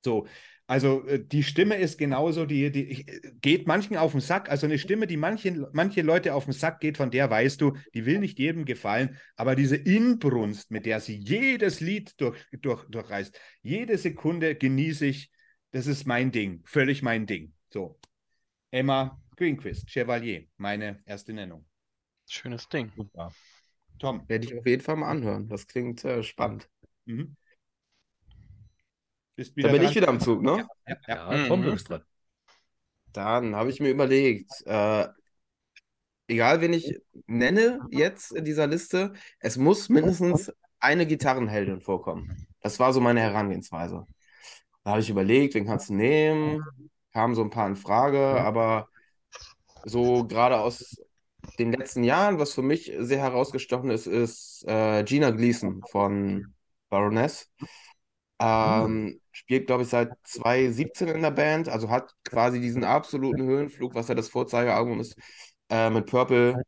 So, 0.00 0.26
also 0.68 1.02
äh, 1.06 1.18
die 1.18 1.42
Stimme 1.42 1.76
ist 1.76 1.96
genauso, 1.96 2.44
die, 2.44 2.70
die 2.70 2.84
ich, 2.84 3.06
geht 3.40 3.66
manchen 3.66 3.96
auf 3.96 4.12
den 4.12 4.20
Sack. 4.20 4.50
Also 4.50 4.66
eine 4.66 4.78
Stimme, 4.78 5.06
die 5.06 5.16
manchen, 5.16 5.66
manche 5.72 6.02
Leute 6.02 6.34
auf 6.34 6.44
den 6.44 6.52
Sack 6.52 6.80
geht, 6.80 6.98
von 6.98 7.10
der 7.10 7.30
weißt 7.30 7.58
du, 7.62 7.72
die 7.94 8.04
will 8.04 8.18
nicht 8.18 8.38
jedem 8.38 8.66
gefallen, 8.66 9.16
aber 9.34 9.56
diese 9.56 9.76
Inbrunst, 9.76 10.70
mit 10.70 10.84
der 10.84 11.00
sie 11.00 11.16
jedes 11.16 11.80
Lied 11.80 12.20
durch, 12.20 12.36
durch, 12.52 12.84
durchreißt, 12.90 13.40
jede 13.62 13.96
Sekunde 13.96 14.54
genieße 14.56 15.06
ich, 15.06 15.32
das 15.70 15.86
ist 15.86 16.06
mein 16.06 16.32
Ding, 16.32 16.62
völlig 16.66 17.00
mein 17.00 17.24
Ding. 17.24 17.54
So, 17.70 17.98
Emma 18.70 19.18
Greenquist, 19.36 19.88
Chevalier, 19.88 20.48
meine 20.58 21.02
erste 21.06 21.32
Nennung. 21.32 21.64
Schönes 22.28 22.68
Ding. 22.68 22.92
Super. 22.94 23.32
Tom. 23.98 24.22
Werde 24.28 24.44
ich 24.44 24.58
auf 24.58 24.66
jeden 24.66 24.82
Fall 24.82 24.96
mal 24.96 25.08
anhören. 25.08 25.48
Das 25.48 25.66
klingt 25.66 26.04
äh, 26.04 26.22
spannend. 26.22 26.68
Mhm. 27.06 27.37
Bist 29.38 29.56
Da 29.60 29.68
wieder 29.68 29.68
bin 29.68 29.82
dran? 29.82 29.92
ich 29.92 29.94
wieder 29.94 30.08
am 30.08 30.20
Zug, 30.20 30.42
ne? 30.42 30.68
Ja, 30.86 30.96
ja. 31.08 31.14
Ja, 31.30 31.38
Tom, 31.38 31.64
du 31.64 31.70
Mhm. 31.70 31.72
bist 31.72 31.88
dran. 31.88 32.02
Dann 33.12 33.54
habe 33.56 33.70
ich 33.70 33.80
mir 33.80 33.90
überlegt, 33.90 34.62
äh, 34.66 35.08
egal 36.26 36.60
wen 36.60 36.72
ich 36.72 37.00
nenne 37.26 37.80
jetzt 37.90 38.32
in 38.32 38.44
dieser 38.44 38.66
Liste, 38.66 39.12
es 39.40 39.56
muss 39.56 39.88
mindestens 39.88 40.52
eine 40.80 41.06
Gitarrenheldin 41.06 41.80
vorkommen. 41.80 42.46
Das 42.60 42.78
war 42.78 42.92
so 42.92 43.00
meine 43.00 43.20
Herangehensweise. 43.20 44.06
Da 44.84 44.92
habe 44.92 45.00
ich 45.00 45.10
überlegt, 45.10 45.54
wen 45.54 45.66
kannst 45.66 45.90
du 45.90 45.94
nehmen? 45.94 46.60
Kamen 47.12 47.34
so 47.34 47.42
ein 47.42 47.50
paar 47.50 47.68
in 47.68 47.76
Frage, 47.76 48.20
aber 48.42 48.88
so 49.84 50.26
gerade 50.26 50.60
aus 50.60 50.96
den 51.58 51.72
letzten 51.72 52.04
Jahren, 52.04 52.38
was 52.38 52.54
für 52.54 52.62
mich 52.62 52.92
sehr 52.98 53.20
herausgestochen 53.20 53.90
ist, 53.90 54.06
ist 54.06 54.64
äh, 54.68 55.04
Gina 55.04 55.30
Gleason 55.30 55.84
von 55.84 56.54
Baroness. 56.90 57.50
Ähm, 58.40 59.20
spielt, 59.32 59.66
glaube 59.66 59.82
ich, 59.82 59.88
seit 59.88 60.10
2017 60.24 61.08
in 61.08 61.22
der 61.22 61.30
Band, 61.30 61.68
also 61.68 61.90
hat 61.90 62.12
quasi 62.24 62.60
diesen 62.60 62.84
absoluten 62.84 63.42
Höhenflug, 63.42 63.94
was 63.94 64.08
ja 64.08 64.14
das 64.14 64.28
Vorzeigealbum 64.28 65.00
ist, 65.00 65.16
äh, 65.70 65.90
mit 65.90 66.06
Purple 66.06 66.62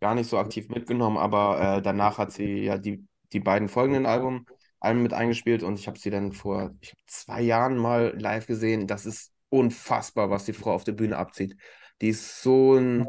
gar 0.00 0.14
nicht 0.14 0.28
so 0.28 0.38
aktiv 0.38 0.68
mitgenommen, 0.68 1.16
aber 1.16 1.78
äh, 1.78 1.82
danach 1.82 2.18
hat 2.18 2.32
sie 2.32 2.64
ja 2.64 2.78
die, 2.78 3.06
die 3.32 3.40
beiden 3.40 3.68
folgenden 3.68 4.06
Alben, 4.06 4.44
Alben 4.80 5.02
mit 5.02 5.14
eingespielt 5.14 5.62
und 5.62 5.78
ich 5.78 5.86
habe 5.86 5.98
sie 5.98 6.10
dann 6.10 6.32
vor 6.32 6.74
ich 6.80 6.92
zwei 7.06 7.40
Jahren 7.40 7.78
mal 7.78 8.14
live 8.18 8.46
gesehen. 8.46 8.86
Das 8.86 9.06
ist 9.06 9.32
unfassbar, 9.48 10.30
was 10.30 10.44
die 10.44 10.52
Frau 10.52 10.74
auf 10.74 10.84
der 10.84 10.92
Bühne 10.92 11.16
abzieht. 11.16 11.56
Die 12.02 12.08
ist 12.08 12.42
so 12.42 12.74
ein 12.74 13.06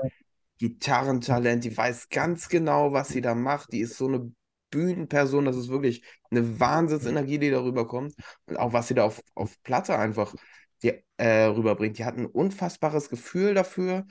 Gitarrentalent, 0.57 1.65
die 1.65 1.75
weiß 1.75 2.07
ganz 2.09 2.47
genau, 2.47 2.93
was 2.93 3.09
sie 3.09 3.21
da 3.21 3.35
macht. 3.35 3.73
Die 3.73 3.81
ist 3.81 3.97
so 3.97 4.07
eine 4.07 4.31
Bühnenperson, 4.71 5.45
das 5.45 5.55
ist 5.57 5.69
wirklich 5.69 6.03
eine 6.31 6.59
Wahnsinnsenergie, 6.59 7.39
die 7.39 7.51
darüber 7.51 7.87
kommt. 7.87 8.15
Und 8.47 8.57
auch 8.57 8.73
was 8.73 8.87
sie 8.87 8.93
da 8.95 9.05
auf, 9.05 9.21
auf 9.35 9.61
Platte 9.63 9.97
einfach 9.97 10.35
die, 10.83 10.93
äh, 11.17 11.43
rüberbringt. 11.45 11.97
Die 11.97 12.05
hat 12.05 12.17
ein 12.17 12.25
unfassbares 12.25 13.09
Gefühl 13.09 13.53
dafür, 13.53 14.05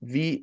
wie, 0.00 0.42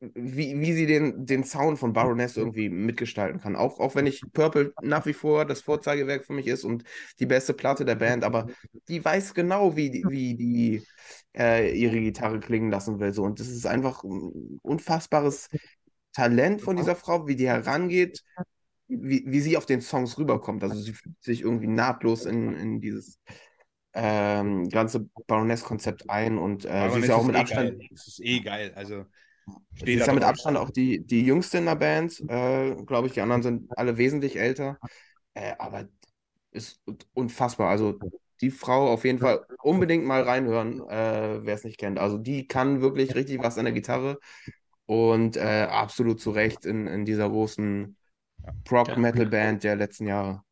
wie, 0.00 0.58
wie 0.60 0.72
sie 0.74 0.86
den, 0.86 1.24
den 1.24 1.44
Sound 1.44 1.78
von 1.78 1.92
Baroness 1.94 2.36
irgendwie 2.36 2.68
mitgestalten 2.68 3.40
kann. 3.40 3.56
Auch, 3.56 3.80
auch 3.80 3.94
wenn 3.94 4.06
ich 4.06 4.20
Purple 4.32 4.72
nach 4.82 5.06
wie 5.06 5.14
vor 5.14 5.46
das 5.46 5.62
Vorzeigewerk 5.62 6.24
für 6.26 6.34
mich 6.34 6.46
ist 6.46 6.64
und 6.64 6.84
die 7.20 7.26
beste 7.26 7.54
Platte 7.54 7.84
der 7.86 7.94
Band, 7.94 8.22
aber 8.24 8.46
die 8.88 9.02
weiß 9.04 9.32
genau, 9.34 9.76
wie, 9.76 9.90
die- 9.90 10.04
wie 10.08 10.34
die 10.36 10.82
äh, 11.36 11.72
ihre 11.76 12.00
Gitarre 12.00 12.38
klingen 12.40 12.70
lassen 12.70 13.00
will. 13.00 13.14
So. 13.14 13.22
Und 13.24 13.40
das 13.40 13.48
ist 13.48 13.66
einfach 13.66 14.04
ein 14.04 14.58
unfassbares 14.62 15.48
Talent 16.14 16.62
von 16.62 16.76
dieser 16.76 16.96
Frau, 16.96 17.26
wie 17.26 17.36
die 17.36 17.48
herangeht, 17.48 18.24
wie, 18.86 19.24
wie 19.26 19.40
sie 19.40 19.56
auf 19.56 19.66
den 19.66 19.80
Songs 19.80 20.16
rüberkommt. 20.16 20.62
Also 20.62 20.80
sie 20.80 20.92
fügt 20.92 21.22
sich 21.22 21.42
irgendwie 21.42 21.66
nahtlos 21.66 22.24
in, 22.24 22.54
in 22.54 22.80
dieses 22.80 23.18
ähm, 23.92 24.68
ganze 24.68 25.08
Baroness-Konzept 25.26 26.08
ein 26.08 26.38
und 26.38 26.64
äh, 26.64 26.90
sie 26.90 27.00
ist 27.00 27.08
ja 27.08 27.16
auch 27.16 27.24
mit 27.24 27.36
eh 27.36 27.40
Abstand, 27.40 27.78
Geil. 27.78 27.88
Es 27.92 28.06
ist 28.06 28.20
eh 28.20 28.40
geil. 28.40 28.72
Also, 28.74 29.04
sie 29.84 29.94
ist 29.94 30.06
ja 30.06 30.12
mit 30.12 30.24
Abstand 30.24 30.56
auch 30.56 30.70
die, 30.70 31.04
die 31.04 31.24
jüngste 31.24 31.58
in 31.58 31.66
der 31.66 31.76
Band, 31.76 32.20
äh, 32.28 32.74
glaube 32.84 33.08
ich. 33.08 33.12
Die 33.12 33.20
anderen 33.20 33.42
sind 33.42 33.70
alle 33.76 33.96
wesentlich 33.96 34.36
älter. 34.36 34.78
Äh, 35.34 35.54
aber 35.58 35.88
ist 36.50 36.80
unfassbar. 37.12 37.68
Also 37.68 37.98
die 38.40 38.50
Frau 38.50 38.92
auf 38.92 39.04
jeden 39.04 39.18
Fall 39.18 39.46
unbedingt 39.62 40.04
mal 40.04 40.22
reinhören, 40.22 40.80
äh, 40.88 41.44
wer 41.44 41.54
es 41.54 41.64
nicht 41.64 41.78
kennt. 41.78 41.98
Also 41.98 42.18
die 42.18 42.46
kann 42.46 42.80
wirklich 42.80 43.14
richtig 43.14 43.40
was 43.40 43.58
an 43.58 43.64
der 43.64 43.74
Gitarre 43.74 44.18
und 44.86 45.36
äh, 45.36 45.66
absolut 45.70 46.20
zu 46.20 46.30
Recht 46.30 46.64
in, 46.64 46.86
in 46.86 47.04
dieser 47.04 47.28
großen 47.28 47.96
Prog-Metal-Band 48.64 49.64
der 49.64 49.76
letzten 49.76 50.06
Jahre. 50.06 50.42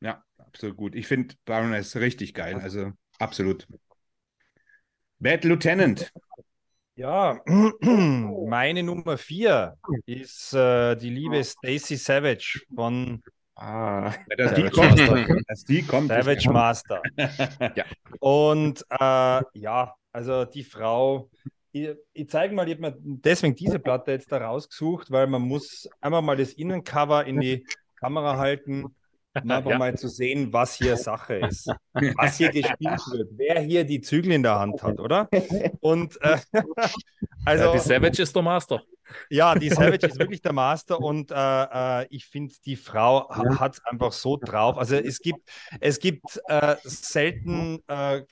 Ja, 0.00 0.22
absolut 0.38 0.76
gut. 0.76 0.94
Ich 0.94 1.06
finde 1.06 1.34
Baroness 1.44 1.96
richtig 1.96 2.34
geil. 2.34 2.60
Also 2.60 2.92
absolut. 3.18 3.66
Bad 5.18 5.44
Lieutenant. 5.44 6.12
Ja, 6.94 7.40
meine 7.46 8.82
Nummer 8.82 9.16
vier 9.18 9.76
ist 10.06 10.52
äh, 10.54 10.96
die 10.96 11.10
liebe 11.10 11.42
Stacy 11.42 11.96
Savage 11.96 12.60
von 12.74 13.22
Ah, 13.62 14.14
dass 14.38 14.54
die 14.54 14.62
Savage 14.62 14.70
kommt. 14.70 14.98
Master. 14.98 15.42
Dass 15.46 15.64
die 15.64 15.82
kommt. 15.82 16.08
Savage 16.08 16.50
Master. 16.50 17.02
ja. 17.76 17.84
Und 18.18 18.82
äh, 18.88 19.42
ja, 19.52 19.94
also 20.12 20.46
die 20.46 20.64
Frau, 20.64 21.28
ich, 21.72 21.90
ich 22.12 22.28
zeige 22.28 22.54
mal, 22.54 22.66
ich 22.68 22.74
habe 22.74 22.82
mir 22.82 22.96
deswegen 23.00 23.54
diese 23.56 23.78
Platte 23.78 24.12
jetzt 24.12 24.30
da 24.32 24.38
rausgesucht, 24.38 25.10
weil 25.10 25.26
man 25.26 25.42
muss 25.42 25.88
einmal 26.00 26.22
mal 26.22 26.36
das 26.36 26.52
Innencover 26.52 27.24
in 27.26 27.40
die 27.40 27.66
Kamera 27.96 28.36
halten, 28.38 28.94
um 29.40 29.50
einfach 29.50 29.72
Ja. 29.72 29.78
mal 29.78 29.96
zu 29.96 30.08
sehen, 30.08 30.52
was 30.52 30.74
hier 30.74 30.96
Sache 30.96 31.34
ist, 31.36 31.76
was 32.16 32.36
hier 32.36 32.50
gespielt 32.50 33.06
wird, 33.10 33.28
wer 33.36 33.60
hier 33.60 33.84
die 33.84 34.00
Zügel 34.00 34.32
in 34.32 34.42
der 34.42 34.58
Hand 34.58 34.82
hat, 34.82 35.00
oder? 35.00 35.30
Und 35.80 36.20
äh, 36.22 36.38
also 37.44 37.66
ja, 37.66 37.68
die 37.68 37.78
Savage 37.78 38.22
ist 38.22 38.34
der 38.34 38.42
Master. 38.42 38.82
ja, 39.28 39.56
die 39.56 39.70
Savage 39.70 40.06
ist 40.06 40.18
wirklich 40.18 40.42
der 40.42 40.52
Master 40.52 41.00
und 41.02 41.30
äh, 41.30 42.02
äh, 42.02 42.06
ich 42.10 42.26
finde, 42.26 42.54
die 42.64 42.76
Frau 42.76 43.28
hat 43.30 43.74
es 43.74 43.84
einfach 43.84 44.12
so 44.12 44.36
drauf. 44.42 44.76
Also 44.78 44.96
es 44.96 45.20
gibt, 45.20 45.48
es 45.80 45.98
gibt 46.00 46.40
äh, 46.48 46.76
selten 46.84 47.82
äh, 47.88 48.22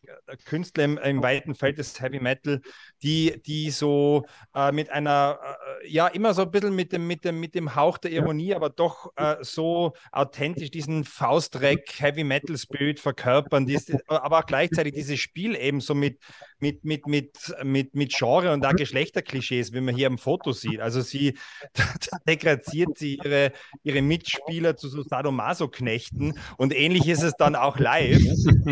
Künstler 0.45 0.85
im, 0.85 0.99
im 0.99 1.23
weiten 1.23 1.55
Feld 1.55 1.79
des 1.79 2.01
Heavy 2.01 2.21
Metal, 2.21 2.61
die, 3.03 3.41
die 3.47 3.71
so 3.71 4.25
äh, 4.55 4.73
mit 4.73 4.91
einer, 4.91 5.39
äh, 5.83 5.89
ja, 5.89 6.09
immer 6.09 6.35
so 6.35 6.43
ein 6.43 6.51
bisschen 6.51 6.75
mit 6.75 6.93
dem, 6.93 7.07
mit 7.07 7.25
dem, 7.25 7.41
mit 7.41 7.55
dem 7.55 7.75
Hauch 7.75 7.99
der 7.99 8.11
Ironie, 8.11 8.55
aber 8.55 8.71
doch 8.71 9.13
äh, 9.17 9.37
so 9.41 9.93
authentisch 10.13 10.71
diesen 10.71 11.05
Faustreck 11.05 11.95
Heavy 11.99 12.25
Metal 12.25 12.57
Spirit 12.57 13.01
verkörpern, 13.01 13.67
die 13.67 13.75
ist, 13.75 13.93
aber 14.09 14.39
auch 14.41 14.47
gleichzeitig 14.47 14.95
dieses 14.95 15.21
Spiel 15.21 15.55
eben 15.55 15.81
so 15.81 15.95
mit, 15.95 16.19
mit, 16.59 16.85
mit, 16.85 17.07
mit, 17.07 17.55
mit, 17.63 17.95
mit 17.95 18.15
Genre 18.15 18.53
und 18.53 18.63
da 18.63 18.73
Geschlechterklischees, 18.73 19.73
wie 19.73 19.81
man 19.81 19.95
hier 19.95 20.09
am 20.09 20.19
Foto 20.19 20.53
sieht. 20.53 20.81
Also 20.81 21.01
sie 21.01 21.39
da, 21.75 21.85
da 22.11 22.19
degradiert 22.27 22.99
sie 22.99 23.17
ihre, 23.17 23.53
ihre 23.83 24.03
Mitspieler 24.03 24.77
zu 24.77 24.89
so 24.89 25.03
Sadomaso-Knechten 25.03 26.39
und 26.57 26.75
ähnlich 26.75 27.07
ist 27.07 27.23
es 27.23 27.35
dann 27.35 27.55
auch 27.55 27.79
live. 27.79 28.23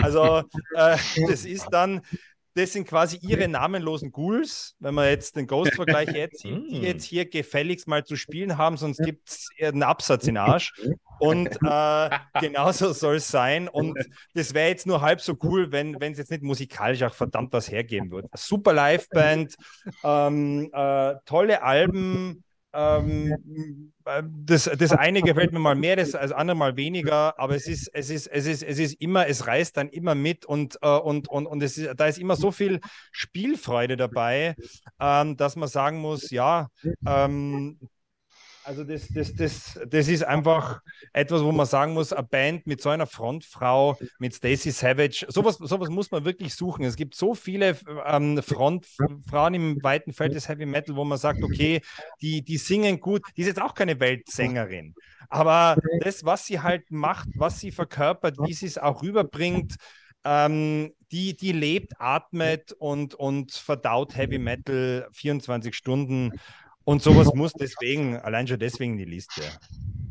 Also 0.03 0.43
äh, 0.75 0.97
das 1.29 1.45
ist 1.45 1.69
dann, 1.71 2.03
das 2.57 2.73
sind 2.73 2.89
quasi 2.89 3.19
ihre 3.21 3.49
namenlosen 3.49 4.11
Ghouls, 4.11 4.75
wenn 4.81 4.95
man 4.95 5.09
jetzt 5.09 5.37
den 5.37 5.47
Ghost-Vergleich 5.47 6.09
jetzt 6.15 6.41
sieht, 6.41 6.71
die 6.71 6.81
Mm. 6.81 6.85
jetzt 6.85 7.05
hier 7.05 7.29
gefälligst 7.29 7.87
mal 7.87 8.05
zu 8.05 8.17
spielen 8.17 8.57
haben, 8.57 8.77
sonst 8.79 8.99
gibt 8.99 9.29
es 9.29 9.49
einen 9.61 9.83
Absatz 9.83 10.27
in 10.27 10.39
Arsch. 10.39 10.73
Und 11.19 11.49
äh, 11.63 12.11
genauso 12.41 12.93
soll 12.93 13.17
es 13.17 13.29
sein. 13.29 13.69
Und 13.69 13.99
das 14.35 14.55
wäre 14.55 14.69
jetzt 14.69 14.87
nur 14.87 15.03
halb 15.03 15.21
so 15.21 15.37
cool, 15.43 15.71
wenn 15.71 15.95
es 16.01 16.19
jetzt 16.19 16.31
nicht 16.31 16.43
musikalisch 16.43 17.03
auch 17.03 17.15
verdammt 17.15 17.53
was 17.53 17.71
hergeben 17.71 18.11
würde. 18.11 18.29
Super 18.35 18.73
Liveband, 18.73 19.55
ähm, 20.05 20.71
äh, 20.73 21.15
tolle 21.27 21.63
Alben. 21.63 22.43
Ähm, 22.77 23.93
äh, 24.05 24.23
das, 24.45 24.71
das 24.79 24.93
eine 24.93 25.23
gefällt 25.23 25.53
mir 25.53 25.59
mal 25.59 25.75
mehr, 25.75 25.97
das, 25.97 26.11
das 26.13 26.33
andere 26.33 26.57
mal 26.57 26.77
weniger, 26.77 27.39
aber 27.41 27.57
es 27.57 27.67
ist, 27.67 27.89
es 27.95 28.11
ist, 28.11 28.27
es 28.27 28.47
ist, 28.47 28.63
es 28.63 28.79
ist 28.79 29.01
immer, 29.01 29.27
es 29.27 29.47
reißt 29.47 29.77
dann 29.77 29.89
immer 29.89 30.15
mit 30.15 30.45
und, 30.45 30.79
äh, 30.83 30.89
und, 30.89 31.29
und, 31.29 31.47
und 31.47 31.63
es 31.63 31.79
ist, 31.79 31.99
da 31.99 32.07
ist 32.07 32.19
immer 32.19 32.37
so 32.37 32.53
viel 32.53 32.81
Spielfreude 33.13 33.97
dabei, 33.97 34.55
ähm, 35.01 35.37
dass 35.37 35.57
man 35.57 35.69
sagen 35.69 35.99
muss, 35.99 36.31
ja, 36.31 36.69
ähm, 37.07 37.79
also 38.67 38.83
das, 38.83 39.09
das, 39.09 39.33
das, 39.33 39.81
das 39.89 40.09
ist 40.09 40.25
einfach 40.25 40.81
etwas, 41.13 41.43
wo 41.43 41.53
man 41.53 41.67
sagen 41.67 41.95
muss, 41.95 42.13
eine 42.13 42.27
Band 42.27 42.67
mit 42.67 42.83
so 42.83 42.89
einer 42.89 43.07
Frontfrau, 43.07 43.97
mit 44.19 44.35
Stacey 44.35 44.73
Savage, 44.73 45.25
sowas, 45.29 45.57
sowas 45.59 45.89
muss 45.89 46.11
man 46.11 46.25
wirklich 46.25 46.53
suchen. 46.55 46.85
Es 46.85 46.97
gibt 46.97 47.15
so 47.15 47.37
viele 47.37 47.77
ähm, 48.05 48.43
Frontfrauen 48.43 49.55
im 49.55 49.83
weiten 49.85 50.13
Feld 50.13 50.35
des 50.35 50.49
Heavy 50.49 50.67
Metal, 50.67 50.97
wo 50.97 51.05
man 51.05 51.17
sagt, 51.17 51.45
okay, 51.45 51.81
die, 52.21 52.43
die 52.43 52.57
singen 52.57 52.99
gut, 52.99 53.23
die 53.37 53.43
ist 53.43 53.47
jetzt 53.47 53.63
auch 53.63 53.75
keine 53.75 54.01
Weltsängerin. 54.01 54.95
Aber 55.29 55.77
das, 56.01 56.25
was 56.25 56.47
sie 56.47 56.61
halt 56.61 56.91
macht, 56.91 57.29
was 57.37 57.61
sie 57.61 57.71
verkörpert, 57.71 58.37
wie 58.39 58.53
sie 58.53 58.67
es 58.67 58.79
auch 58.79 59.01
rüberbringt, 59.01 59.77
ähm, 60.25 60.93
die, 61.13 61.37
die 61.37 61.53
lebt, 61.53 62.01
atmet 62.01 62.73
und, 62.73 63.15
und 63.15 63.53
verdaut 63.53 64.17
Heavy 64.17 64.39
Metal 64.39 65.09
24 65.13 65.73
Stunden. 65.73 66.33
Und 66.87 67.03
sowas 67.03 67.35
muss 67.35 67.53
deswegen, 67.53 68.17
allein 68.17 68.47
schon 68.47 68.61
deswegen 68.61 68.97
die 68.97 69.05
Liste. 69.05 69.43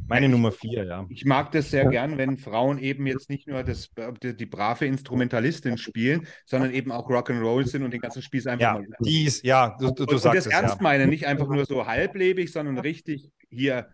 Meine 0.09 0.27
Nummer 0.27 0.51
vier, 0.51 0.83
ja. 0.83 1.05
Ich 1.09 1.23
mag 1.23 1.51
das 1.53 1.71
sehr 1.71 1.85
gern, 1.85 2.17
wenn 2.17 2.37
Frauen 2.37 2.77
eben 2.79 3.07
jetzt 3.07 3.29
nicht 3.29 3.47
nur 3.47 3.63
das, 3.63 3.89
die, 4.21 4.35
die 4.35 4.45
brave 4.45 4.85
Instrumentalistin 4.85 5.77
spielen, 5.77 6.27
sondern 6.45 6.71
eben 6.73 6.91
auch 6.91 7.09
Rock'n'Roll 7.09 7.65
sind 7.65 7.83
und 7.83 7.91
den 7.91 8.01
ganzen 8.01 8.21
Spieß 8.21 8.45
einfach 8.47 8.61
Ja, 8.61 8.73
mal. 8.73 8.85
die 8.99 9.23
ist, 9.23 9.45
ja, 9.45 9.77
du, 9.79 9.85
du, 9.91 10.03
und, 10.03 10.11
du 10.11 10.15
und 10.15 10.19
sagst 10.19 10.45
das 10.47 10.47
es, 10.47 10.51
ernst 10.53 10.75
ja. 10.75 10.83
meinen, 10.83 11.09
nicht 11.09 11.25
einfach 11.25 11.47
nur 11.47 11.65
so 11.65 11.87
halblebig, 11.87 12.51
sondern 12.51 12.77
richtig 12.77 13.31
hier, 13.49 13.87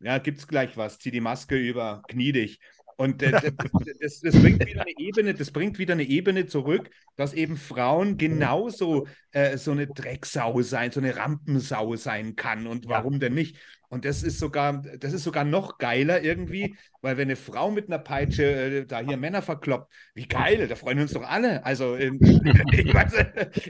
ja, 0.00 0.18
gibt's 0.18 0.46
gleich 0.46 0.76
was, 0.76 0.98
zieh 0.98 1.10
die 1.10 1.22
Maske 1.22 1.56
über, 1.56 2.02
knie 2.08 2.32
dich. 2.32 2.60
Und 2.98 3.22
äh, 3.22 3.30
das, 3.30 4.20
das, 4.20 4.34
bringt 4.34 4.66
wieder 4.66 4.80
eine 4.80 4.98
Ebene, 4.98 5.32
das 5.32 5.52
bringt 5.52 5.78
wieder 5.78 5.92
eine 5.92 6.02
Ebene 6.02 6.46
zurück, 6.46 6.90
dass 7.14 7.32
eben 7.32 7.56
Frauen 7.56 8.18
genauso 8.18 9.06
äh, 9.30 9.56
so 9.56 9.70
eine 9.70 9.86
Drecksau 9.86 10.62
sein, 10.62 10.90
so 10.90 10.98
eine 10.98 11.14
Rampensau 11.16 11.94
sein 11.94 12.34
kann. 12.34 12.66
Und 12.66 12.88
warum 12.88 13.20
denn 13.20 13.34
nicht? 13.34 13.56
Und 13.88 14.04
das 14.04 14.24
ist 14.24 14.40
sogar, 14.40 14.82
das 14.98 15.12
ist 15.12 15.22
sogar 15.22 15.44
noch 15.44 15.78
geiler 15.78 16.22
irgendwie, 16.22 16.76
weil 17.00 17.16
wenn 17.16 17.28
eine 17.28 17.36
Frau 17.36 17.70
mit 17.70 17.86
einer 17.86 18.00
Peitsche 18.00 18.42
äh, 18.42 18.84
da 18.84 18.98
hier 18.98 19.16
Männer 19.16 19.42
verkloppt, 19.42 19.92
wie 20.14 20.26
geil, 20.26 20.66
da 20.66 20.74
freuen 20.74 20.98
uns 20.98 21.12
doch 21.12 21.22
alle. 21.22 21.64
Also 21.64 21.94
ähm, 21.94 22.18
ich 22.72 22.92
weiß, 22.92 23.12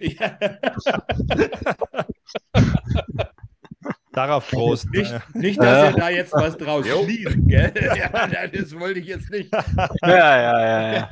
ja. 0.01 0.39
Darauf 4.19 4.51
Prost. 4.51 4.91
Nicht, 4.91 5.15
nicht, 5.35 5.61
dass 5.63 5.67
Ja. 5.85 5.91
ihr 5.91 5.97
da 5.97 6.09
jetzt 6.11 6.33
was 6.33 6.57
draus 6.59 6.85
schließt, 6.89 7.37
gell? 7.47 7.73
Ja, 7.97 8.47
das 8.49 8.77
wollte 8.79 8.99
ich 8.99 9.07
jetzt 9.07 9.31
nicht. 9.31 9.49
Ja, 10.03 10.09
ja, 10.09 10.61
ja, 10.61 10.93
ja. 10.93 11.11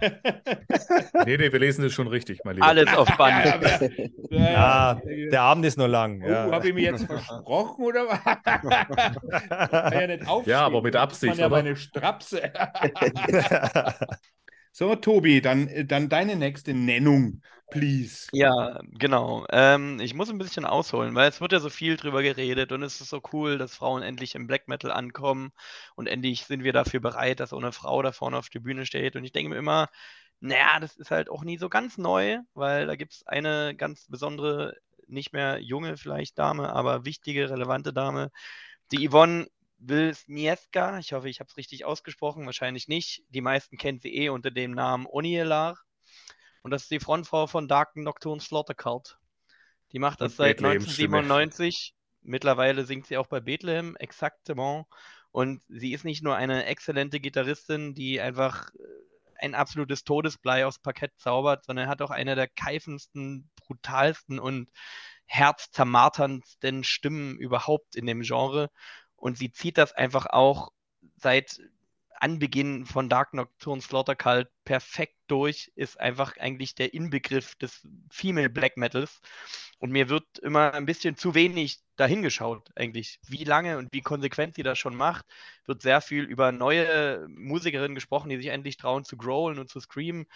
Nee, 1.24 1.36
nee, 1.36 1.52
wir 1.52 1.60
lesen 1.60 1.84
das 1.84 1.92
schon 1.92 2.08
richtig, 2.08 2.40
mein 2.44 2.56
Lieber. 2.56 2.66
Alles 2.66 2.92
auf 2.96 3.08
Band. 3.16 3.44
Ja, 3.46 3.54
aber, 3.54 3.90
Ja, 4.30 4.50
ja, 4.50 5.00
der 5.30 5.40
Abend 5.40 5.64
ist 5.66 5.78
noch 5.78 5.86
lang. 5.86 6.20
Oh, 6.24 6.28
Ja. 6.28 6.50
habe 6.50 6.66
ich 6.66 6.74
mir 6.74 6.82
jetzt 6.82 7.04
versprochen 7.04 7.84
oder 7.84 8.06
was? 8.08 8.20
Kann 9.70 9.92
ja 10.00 10.06
nicht 10.08 10.26
aufstehen. 10.26 10.50
Ja, 10.52 10.66
aber 10.66 10.82
mit 10.82 10.96
Absicht, 10.96 11.30
Man 11.30 11.38
ja 11.38 11.46
oder? 11.46 11.56
meine 11.62 11.76
Strapse. 11.76 12.42
so, 14.72 14.96
Tobi, 14.96 15.40
dann, 15.40 15.70
dann 15.86 16.08
deine 16.08 16.34
nächste 16.34 16.74
Nennung, 16.74 17.40
please. 17.70 18.28
Ja, 18.32 18.80
genau. 18.98 19.46
Ähm, 19.50 20.00
ich 20.00 20.12
muss 20.12 20.28
ein 20.28 20.38
bisschen 20.38 20.64
ausholen, 20.64 21.14
weil 21.14 21.28
es 21.28 21.40
wird 21.40 21.52
ja 21.52 21.60
so 21.60 21.70
viel 21.70 21.96
drüber 21.96 22.22
geredet 22.22 22.72
und 22.72 22.82
es 22.82 23.00
ist 23.00 23.10
so 23.10 23.22
cool, 23.32 23.56
dass 23.56 23.74
Frauen 23.76 24.02
endlich 24.02 24.34
im 24.34 24.46
Black 24.46 24.68
Metal 24.68 24.90
ankommen 24.90 25.52
und 25.94 26.06
endlich 26.08 26.44
sind 26.44 26.64
wir 26.64 26.72
dafür 26.72 27.00
bereit, 27.00 27.40
dass 27.40 27.50
so 27.50 27.56
eine 27.56 27.72
Frau 27.72 28.02
da 28.02 28.12
vorne 28.12 28.36
auf 28.36 28.48
der 28.50 28.60
Bühne 28.60 28.84
steht. 28.84 29.16
Und 29.16 29.24
ich 29.24 29.32
denke 29.32 29.50
mir 29.50 29.56
immer, 29.56 29.88
naja, 30.40 30.80
das 30.80 30.96
ist 30.96 31.10
halt 31.10 31.30
auch 31.30 31.44
nie 31.44 31.56
so 31.56 31.68
ganz 31.68 31.98
neu, 31.98 32.38
weil 32.54 32.86
da 32.86 32.96
gibt 32.96 33.14
es 33.14 33.26
eine 33.26 33.74
ganz 33.76 34.06
besondere, 34.08 34.74
nicht 35.06 35.32
mehr 35.32 35.60
junge 35.62 35.96
vielleicht 35.96 36.38
Dame, 36.38 36.72
aber 36.72 37.04
wichtige, 37.04 37.48
relevante 37.48 37.92
Dame, 37.92 38.30
die 38.92 39.08
Yvonne 39.08 39.46
Wisniewska. 39.78 40.98
Ich 40.98 41.12
hoffe, 41.12 41.28
ich 41.28 41.40
habe 41.40 41.48
es 41.48 41.56
richtig 41.56 41.84
ausgesprochen, 41.84 42.44
wahrscheinlich 42.46 42.88
nicht. 42.88 43.22
Die 43.30 43.40
meisten 43.40 43.76
kennen 43.78 44.00
sie 44.00 44.14
eh 44.14 44.30
unter 44.30 44.50
dem 44.50 44.72
Namen 44.72 45.06
Onielar. 45.06 45.78
Und 46.66 46.72
das 46.72 46.82
ist 46.82 46.90
die 46.90 46.98
Frontfrau 46.98 47.46
von 47.46 47.68
Dark 47.68 47.94
Nocturne 47.94 48.40
Slaughter 48.40 48.74
Cult. 48.74 49.20
Die 49.92 50.00
macht 50.00 50.20
das 50.20 50.32
Und 50.32 50.36
seit 50.38 50.56
Bethlehems 50.56 50.94
Stimme. 50.94 51.18
1997. 51.18 51.94
Mittlerweile 52.22 52.84
singt 52.84 53.06
sie 53.06 53.18
auch 53.18 53.28
bei 53.28 53.38
Bethlehem, 53.38 53.94
exaktement. 54.00 54.86
Und 55.30 55.62
sie 55.68 55.92
ist 55.92 56.04
nicht 56.04 56.24
nur 56.24 56.34
eine 56.34 56.64
exzellente 56.64 57.20
Gitarristin, 57.20 57.94
die 57.94 58.20
einfach 58.20 58.68
äh, 58.74 58.82
ein 59.38 59.54
absolutes 59.54 60.02
Todesblei 60.02 60.66
aufs 60.66 60.80
Parkett 60.80 61.12
zaubert, 61.18 61.64
sondern 61.64 61.86
hat 61.86 62.02
auch 62.02 62.10
eine 62.10 62.34
der 62.34 62.48
keifendsten, 62.48 63.48
brutalsten 63.54 64.40
und 64.40 64.68
herzzermarterndsten 65.26 66.82
Stimmen 66.82 67.38
überhaupt 67.38 67.94
in 67.94 68.06
dem 68.06 68.22
Genre. 68.22 68.70
Und 69.14 69.38
sie 69.38 69.52
zieht 69.52 69.78
das 69.78 69.92
einfach 69.92 70.26
auch 70.26 70.72
seit 71.14 71.60
Anbeginn 72.20 72.86
von 72.86 73.08
Dark 73.08 73.34
Nocturne 73.34 73.82
Slaughter 73.82 74.16
Cult 74.16 74.48
perfekt 74.64 75.16
durch, 75.26 75.70
ist 75.74 75.98
einfach 76.00 76.36
eigentlich 76.38 76.74
der 76.74 76.94
Inbegriff 76.94 77.54
des 77.56 77.86
Female 78.10 78.50
Black 78.50 78.76
Metals. 78.76 79.20
Und 79.78 79.90
mir 79.90 80.08
wird 80.08 80.38
immer 80.38 80.72
ein 80.74 80.86
bisschen 80.86 81.16
zu 81.16 81.34
wenig 81.34 81.78
dahingeschaut, 81.96 82.70
eigentlich. 82.76 83.18
Wie 83.26 83.44
lange 83.44 83.78
und 83.78 83.92
wie 83.92 84.00
konsequent 84.02 84.54
sie 84.56 84.62
das 84.62 84.78
schon 84.78 84.94
macht, 84.96 85.26
wird 85.66 85.82
sehr 85.82 86.00
viel 86.00 86.24
über 86.24 86.52
neue 86.52 87.26
Musikerinnen 87.28 87.94
gesprochen, 87.94 88.28
die 88.30 88.36
sich 88.38 88.48
endlich 88.48 88.76
trauen 88.76 89.04
zu 89.04 89.16
growlen 89.16 89.58
und 89.58 89.68
zu 89.70 89.80
screamen. 89.80 90.26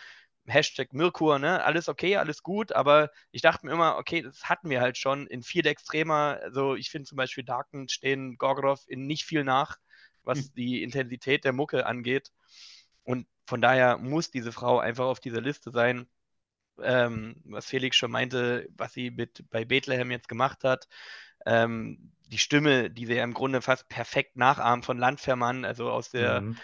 Hashtag 0.47 0.93
Mirkur, 0.93 1.39
ne? 1.39 1.63
Alles 1.65 1.89
okay, 1.89 2.17
alles 2.17 2.43
gut, 2.43 2.73
aber 2.73 3.11
ich 3.31 3.43
dachte 3.43 3.67
mir 3.67 3.73
immer, 3.73 3.97
okay, 3.97 4.23
das 4.23 4.45
hatten 4.45 4.71
wir 4.71 4.81
halt 4.81 4.99
schon 4.99 5.27
in 5.27 5.43
viel 5.43 5.67
extremer. 5.67 6.41
Also 6.43 6.75
ich 6.75 6.91
finde 6.91 7.09
zum 7.09 7.17
Beispiel 7.17 7.45
Darken 7.45 7.89
stehen 7.89 8.37
Gorgoroth 8.37 8.87
in 8.89 9.07
nicht 9.07 9.25
viel 9.25 9.45
nach 9.45 9.79
was 10.25 10.39
hm. 10.39 10.55
die 10.57 10.83
Intensität 10.83 11.45
der 11.45 11.53
Mucke 11.53 11.87
angeht. 11.87 12.31
Und 13.05 13.27
von 13.47 13.61
daher 13.61 13.99
muss 13.99 14.31
diese 14.31 14.53
Frau 14.53 14.79
einfach 14.79 15.07
auf 15.07 15.21
dieser 15.21 15.41
Liste 15.41 15.71
sein. 15.71 16.07
Ähm, 16.83 17.43
was 17.45 17.67
Felix 17.67 17.97
schon 17.97 18.11
meinte, 18.11 18.69
was 18.77 18.93
sie 18.93 19.11
mit 19.11 19.45
bei 19.51 19.65
Bethlehem 19.65 20.11
jetzt 20.11 20.29
gemacht 20.29 20.65
hat. 20.65 20.89
Ähm, 21.47 22.13
die 22.27 22.39
Stimme, 22.39 22.91
die 22.91 23.07
sie 23.07 23.15
ja 23.15 23.25
im 23.25 23.35
Grunde 23.35 23.61
fast 23.61 23.89
perfekt 23.89 24.37
nachahmt 24.37 24.87
von 24.87 24.99
Landfermann, 24.99 25.65
also 25.65 25.91
aus 25.91 26.11
der 26.11 26.43
mhm. 26.43 26.57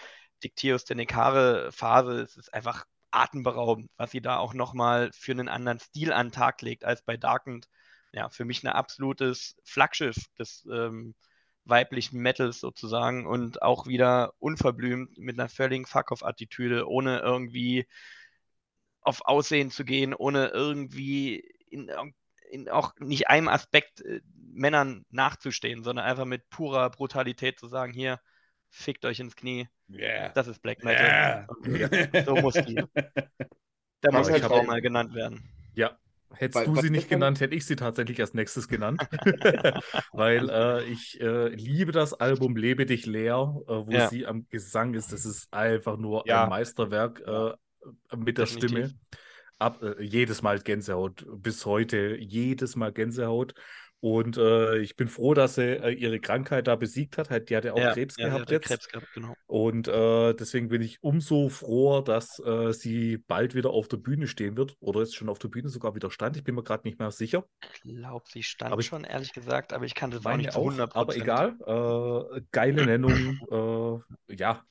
Dictios 0.43 0.85
Tenecare-Phase, 0.85 2.21
es 2.21 2.37
ist 2.37 2.53
einfach 2.53 2.85
atemberaubend, 3.11 3.89
was 3.97 4.11
sie 4.11 4.21
da 4.21 4.37
auch 4.37 4.53
nochmal 4.53 5.11
für 5.13 5.31
einen 5.31 5.49
anderen 5.49 5.79
Stil 5.79 6.13
an 6.13 6.27
den 6.27 6.31
Tag 6.33 6.61
legt 6.61 6.85
als 6.85 7.01
bei 7.03 7.17
Darkend. 7.17 7.67
Ja, 8.13 8.29
für 8.29 8.45
mich 8.45 8.63
ein 8.63 8.69
absolutes 8.69 9.57
Flaggschiff 9.63 10.15
des 10.39 10.65
ähm, 10.71 11.15
weiblichen 11.69 12.19
Metals 12.19 12.59
sozusagen 12.59 13.25
und 13.25 13.61
auch 13.61 13.87
wieder 13.87 14.33
unverblümt 14.39 15.17
mit 15.17 15.39
einer 15.39 15.49
völligen 15.49 15.85
Fuck-off-Attitüde, 15.85 16.87
ohne 16.87 17.19
irgendwie 17.19 17.87
auf 19.01 19.21
Aussehen 19.25 19.71
zu 19.71 19.85
gehen, 19.85 20.13
ohne 20.13 20.47
irgendwie 20.47 21.39
in, 21.69 21.91
in 22.49 22.69
auch 22.69 22.93
nicht 22.99 23.29
einem 23.29 23.47
Aspekt 23.47 24.01
äh, 24.01 24.21
Männern 24.51 25.05
nachzustehen, 25.09 25.83
sondern 25.83 26.05
einfach 26.05 26.25
mit 26.25 26.49
purer 26.49 26.89
Brutalität 26.89 27.59
zu 27.59 27.67
sagen, 27.67 27.93
hier, 27.93 28.19
fickt 28.69 29.05
euch 29.05 29.19
ins 29.19 29.35
Knie. 29.35 29.67
Yeah. 29.89 30.29
Das 30.29 30.47
ist 30.47 30.61
Black 30.61 30.83
Metal. 30.83 31.47
Yeah. 31.65 32.25
So 32.25 32.35
muss 32.35 32.55
die. 32.55 32.83
Da 34.01 34.11
muss 34.11 34.27
die 34.27 34.39
Frau 34.39 34.61
mal 34.61 34.79
genannt 34.79 35.15
werden. 35.15 35.49
Ja, 35.73 35.97
Hättest 36.33 36.67
weil, 36.67 36.73
du 36.73 36.81
sie 36.81 36.89
nicht 36.89 37.09
genannt, 37.09 37.39
hätte 37.39 37.55
ich 37.55 37.65
sie 37.65 37.75
tatsächlich 37.75 38.19
als 38.19 38.33
nächstes 38.33 38.67
genannt. 38.67 39.01
weil 40.11 40.49
äh, 40.49 40.83
ich 40.85 41.19
äh, 41.21 41.49
liebe 41.49 41.91
das 41.91 42.13
Album 42.13 42.55
Lebe 42.55 42.85
dich 42.85 43.05
leer, 43.05 43.55
äh, 43.67 43.71
wo 43.71 43.89
ja. 43.89 44.09
sie 44.09 44.25
am 44.25 44.47
Gesang 44.49 44.93
ist. 44.93 45.13
Das 45.13 45.25
ist 45.25 45.51
einfach 45.53 45.97
nur 45.97 46.23
ja. 46.27 46.43
ein 46.43 46.49
Meisterwerk 46.49 47.21
äh, 47.25 48.15
mit 48.15 48.37
der 48.37 48.45
Definitiv. 48.45 48.69
Stimme. 48.69 48.93
Ab, 49.59 49.81
äh, 49.81 50.03
jedes 50.03 50.41
Mal 50.41 50.59
Gänsehaut. 50.59 51.25
Bis 51.37 51.65
heute 51.65 52.15
jedes 52.19 52.75
Mal 52.75 52.91
Gänsehaut. 52.91 53.53
Und 53.99 54.37
äh, 54.37 54.77
ich 54.77 54.95
bin 54.95 55.07
froh, 55.07 55.33
dass 55.33 55.55
sie 55.55 55.81
äh, 55.81 55.91
ihre 55.91 56.19
Krankheit 56.19 56.67
da 56.67 56.75
besiegt 56.75 57.17
hat. 57.17 57.49
Die 57.49 57.55
hatte 57.55 57.73
auch 57.73 57.79
ja, 57.79 57.93
Krebs 57.93 58.15
ja, 58.17 58.27
gehabt 58.27 58.51
jetzt. 58.51 58.67
Krebs 58.67 58.87
gehabt, 58.87 59.07
genau. 59.13 59.33
Und 59.47 59.87
äh, 59.87 60.33
deswegen 60.35 60.67
bin 60.67 60.83
ich 60.83 61.01
umso 61.01 61.49
froher, 61.49 62.03
dass 62.03 62.39
äh, 62.39 62.73
sie 62.73 63.17
bald 63.17 63.55
wieder 63.55 63.71
auf 63.71 63.87
der 63.87 63.97
Bühne 63.97 64.27
stehen 64.27 64.55
wird. 64.55 64.75
Oder 64.79 65.01
ist 65.01 65.15
schon 65.15 65.29
auf 65.29 65.39
der 65.39 65.47
Bühne 65.47 65.69
sogar 65.69 65.95
wieder 65.95 66.11
stand. 66.11 66.37
Ich 66.37 66.43
bin 66.43 66.53
mir 66.53 66.63
gerade 66.63 66.87
nicht 66.87 66.99
mehr 66.99 67.09
sicher. 67.09 67.45
Ich 67.73 67.81
glaube, 67.81 68.25
sie 68.29 68.43
stand 68.43 68.71
aber 68.71 68.81
ich, 68.81 68.87
schon, 68.87 69.03
ehrlich 69.03 69.33
gesagt, 69.33 69.73
aber 69.73 69.85
ich 69.85 69.95
kann 69.95 70.11
das 70.11 70.23
auch 70.25 70.37
nicht 70.37 70.51
zu 70.51 70.59
100%. 70.59 70.91
Aber 70.93 71.15
egal. 71.15 71.55
Äh, 71.65 72.41
geile 72.51 72.85
Nennung. 72.85 74.03
Äh, 74.29 74.35
ja, 74.35 74.63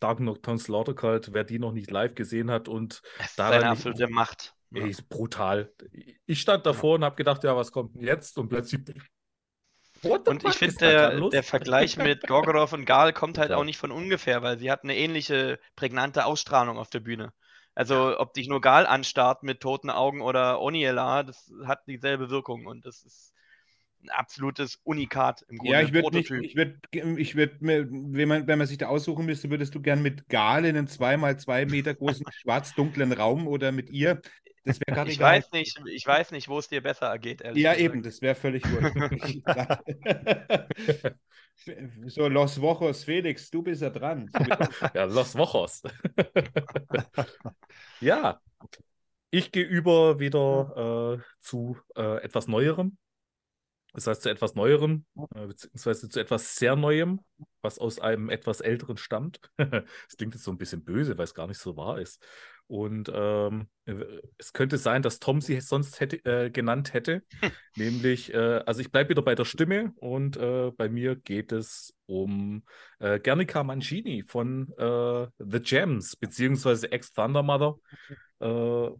Dark 0.00 0.20
Nocturne 0.20 0.58
Slaughter 0.58 0.94
Cult, 0.94 1.32
wer 1.32 1.44
die 1.44 1.58
noch 1.58 1.72
nicht 1.72 1.90
live 1.90 2.14
gesehen 2.14 2.50
hat 2.50 2.68
und 2.68 3.00
das 3.18 3.30
ist 3.30 3.40
eine 3.40 3.68
absolute 3.68 4.08
Macht. 4.08 4.55
Ey, 4.72 4.90
ist 4.90 5.08
brutal. 5.08 5.72
Ich 6.26 6.40
stand 6.40 6.66
davor 6.66 6.96
und 6.96 7.04
habe 7.04 7.16
gedacht, 7.16 7.44
ja, 7.44 7.56
was 7.56 7.72
kommt 7.72 7.94
denn 7.94 8.02
jetzt? 8.02 8.36
Und 8.38 8.48
plötzlich. 8.48 8.82
Und 10.02 10.44
ich 10.44 10.54
finde, 10.54 10.76
der, 10.78 11.28
der, 11.30 11.42
Vergleich 11.42 11.96
mit 11.96 12.26
Gorgoroth 12.26 12.72
und 12.72 12.84
Gal 12.84 13.12
kommt 13.12 13.38
halt 13.38 13.50
ja. 13.50 13.56
auch 13.56 13.64
nicht 13.64 13.78
von 13.78 13.90
ungefähr, 13.90 14.42
weil 14.42 14.58
sie 14.58 14.70
hat 14.70 14.84
eine 14.84 14.96
ähnliche 14.96 15.58
prägnante 15.74 16.26
Ausstrahlung 16.26 16.78
auf 16.78 16.90
der 16.90 17.00
Bühne. 17.00 17.32
Also, 17.74 18.18
ob 18.18 18.34
dich 18.34 18.48
nur 18.48 18.60
Gal 18.60 18.86
anstarrt 18.86 19.42
mit 19.42 19.60
toten 19.60 19.90
Augen 19.90 20.22
oder 20.22 20.60
Oniela, 20.60 21.22
das 21.22 21.52
hat 21.64 21.86
dieselbe 21.86 22.30
Wirkung 22.30 22.66
und 22.66 22.86
das 22.86 23.02
ist 23.02 23.34
ein 24.02 24.10
absolutes 24.10 24.76
Unikat 24.84 25.44
im 25.48 25.58
Grunde. 25.58 25.72
Ja, 25.72 25.82
ich 25.82 25.92
würde 25.92 26.18
ich 26.18 26.56
würde, 26.56 26.78
ich 27.18 27.36
würde, 27.36 27.56
wenn 27.60 28.28
man, 28.28 28.46
wenn 28.46 28.58
man 28.58 28.66
sich 28.66 28.78
da 28.78 28.86
aussuchen 28.86 29.26
müsste, 29.26 29.50
würdest 29.50 29.74
du 29.74 29.80
gern 29.80 30.02
mit 30.02 30.28
Gal 30.28 30.64
in 30.64 30.76
einem 30.76 30.86
2x2 30.86 31.70
Meter 31.70 31.94
großen 31.94 32.24
schwarz-dunklen 32.32 33.12
Raum 33.12 33.46
oder 33.46 33.72
mit 33.72 33.90
ihr 33.90 34.20
das 34.66 34.80
wäre 34.80 34.92
gerade 34.94 35.10
ich 35.10 35.16
egal. 35.16 35.38
Weiß 35.38 35.50
nicht, 35.52 35.80
ich 35.86 36.06
weiß 36.06 36.32
nicht, 36.32 36.48
wo 36.48 36.58
es 36.58 36.68
dir 36.68 36.82
besser 36.82 37.06
ergeht, 37.06 37.40
ehrlich 37.42 37.62
Ja, 37.62 37.72
gesagt. 37.72 37.80
eben, 37.80 38.02
das 38.02 38.20
wäre 38.20 38.34
völlig 38.34 38.64
wurscht. 38.70 38.94
so, 42.06 42.28
Los 42.28 42.60
Wochos, 42.60 43.04
Felix, 43.04 43.50
du 43.50 43.62
bist 43.62 43.82
ja 43.82 43.90
dran. 43.90 44.30
ja, 44.94 45.04
Los 45.04 45.34
Wochos. 45.36 45.82
ja, 48.00 48.40
ich 49.30 49.52
gehe 49.52 49.64
über 49.64 50.18
wieder 50.20 51.18
äh, 51.20 51.24
zu 51.40 51.78
äh, 51.96 52.22
etwas 52.22 52.48
Neuerem. 52.48 52.98
Das 53.92 54.06
heißt 54.06 54.22
zu 54.22 54.28
etwas 54.30 54.54
Neuerem, 54.54 55.06
äh, 55.34 55.46
beziehungsweise 55.46 56.08
zu 56.10 56.20
etwas 56.20 56.56
sehr 56.56 56.76
Neuem, 56.76 57.20
was 57.62 57.78
aus 57.78 57.98
einem 57.98 58.28
etwas 58.28 58.60
älteren 58.60 58.98
stammt. 58.98 59.40
das 59.56 60.16
klingt 60.18 60.34
jetzt 60.34 60.44
so 60.44 60.50
ein 60.50 60.58
bisschen 60.58 60.84
böse, 60.84 61.16
weil 61.16 61.24
es 61.24 61.34
gar 61.34 61.46
nicht 61.46 61.58
so 61.58 61.76
wahr 61.76 61.98
ist. 61.98 62.22
Und 62.68 63.10
ähm, 63.14 63.68
es 64.38 64.52
könnte 64.52 64.78
sein, 64.78 65.02
dass 65.02 65.20
Tom 65.20 65.40
sie 65.40 65.60
sonst 65.60 66.00
hätte, 66.00 66.16
äh, 66.24 66.50
genannt 66.50 66.94
hätte. 66.94 67.22
Nämlich, 67.76 68.34
äh, 68.34 68.62
also 68.66 68.80
ich 68.80 68.90
bleibe 68.90 69.10
wieder 69.10 69.22
bei 69.22 69.34
der 69.34 69.44
Stimme 69.44 69.92
und 69.96 70.36
äh, 70.36 70.72
bei 70.76 70.88
mir 70.88 71.16
geht 71.16 71.52
es 71.52 71.94
um 72.06 72.64
äh, 72.98 73.20
Gernika 73.20 73.62
Mancini 73.62 74.24
von 74.24 74.72
äh, 74.78 75.26
The 75.38 75.60
Gems, 75.60 76.16
beziehungsweise 76.16 76.90
Ex-Thunder 76.90 77.42
Mother. 77.42 77.76
Äh, 78.40 78.90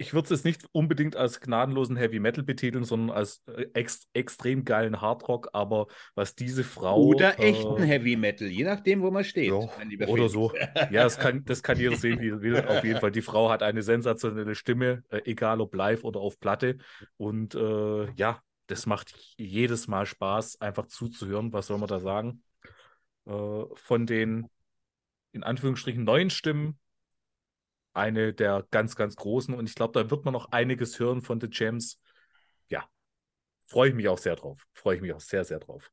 ich 0.00 0.14
würde 0.14 0.32
es 0.32 0.44
nicht 0.44 0.64
unbedingt 0.72 1.14
als 1.14 1.40
gnadenlosen 1.40 1.94
Heavy 1.94 2.20
Metal 2.20 2.42
betiteln, 2.42 2.84
sondern 2.84 3.14
als 3.14 3.42
äh, 3.46 3.66
ex 3.74 4.08
extrem 4.14 4.64
geilen 4.64 5.02
Hardrock. 5.02 5.50
Aber 5.52 5.88
was 6.14 6.34
diese 6.34 6.64
Frau. 6.64 7.02
Oder 7.02 7.38
äh, 7.38 7.50
echten 7.50 7.82
Heavy 7.82 8.16
Metal, 8.16 8.48
je 8.48 8.64
nachdem, 8.64 9.02
wo 9.02 9.10
man 9.10 9.24
steht. 9.24 9.50
Ja, 9.50 10.08
oder 10.08 10.30
so. 10.30 10.52
ja, 10.90 11.04
das 11.04 11.18
kann, 11.18 11.44
das 11.44 11.62
kann 11.62 11.78
jeder 11.78 11.96
sehen, 11.96 12.18
wie 12.20 12.30
er 12.30 12.40
will. 12.40 12.64
Auf 12.66 12.82
jeden 12.82 12.98
Fall. 12.98 13.10
Die 13.10 13.20
Frau 13.20 13.50
hat 13.50 13.62
eine 13.62 13.82
sensationelle 13.82 14.54
Stimme, 14.54 15.04
äh, 15.10 15.20
egal 15.26 15.60
ob 15.60 15.74
live 15.74 16.02
oder 16.02 16.20
auf 16.20 16.40
Platte. 16.40 16.78
Und 17.18 17.54
äh, 17.54 18.10
ja, 18.14 18.40
das 18.68 18.86
macht 18.86 19.14
jedes 19.36 19.86
Mal 19.86 20.06
Spaß, 20.06 20.62
einfach 20.62 20.86
zuzuhören. 20.86 21.52
Was 21.52 21.66
soll 21.66 21.76
man 21.76 21.88
da 21.88 22.00
sagen? 22.00 22.42
Äh, 23.26 23.64
von 23.74 24.06
den 24.06 24.48
in 25.32 25.42
Anführungsstrichen 25.42 26.04
neuen 26.04 26.30
Stimmen 26.30 26.78
eine 27.92 28.32
der 28.32 28.66
ganz, 28.70 28.96
ganz 28.96 29.16
großen. 29.16 29.54
Und 29.54 29.68
ich 29.68 29.74
glaube, 29.74 30.00
da 30.00 30.10
wird 30.10 30.24
man 30.24 30.32
noch 30.32 30.52
einiges 30.52 30.98
hören 30.98 31.22
von 31.22 31.40
The 31.40 31.48
Gems. 31.48 32.00
Ja, 32.68 32.88
freue 33.66 33.90
ich 33.90 33.94
mich 33.94 34.08
auch 34.08 34.18
sehr 34.18 34.36
drauf. 34.36 34.66
Freue 34.72 34.96
ich 34.96 35.02
mich 35.02 35.12
auch 35.12 35.20
sehr, 35.20 35.44
sehr 35.44 35.58
drauf. 35.58 35.90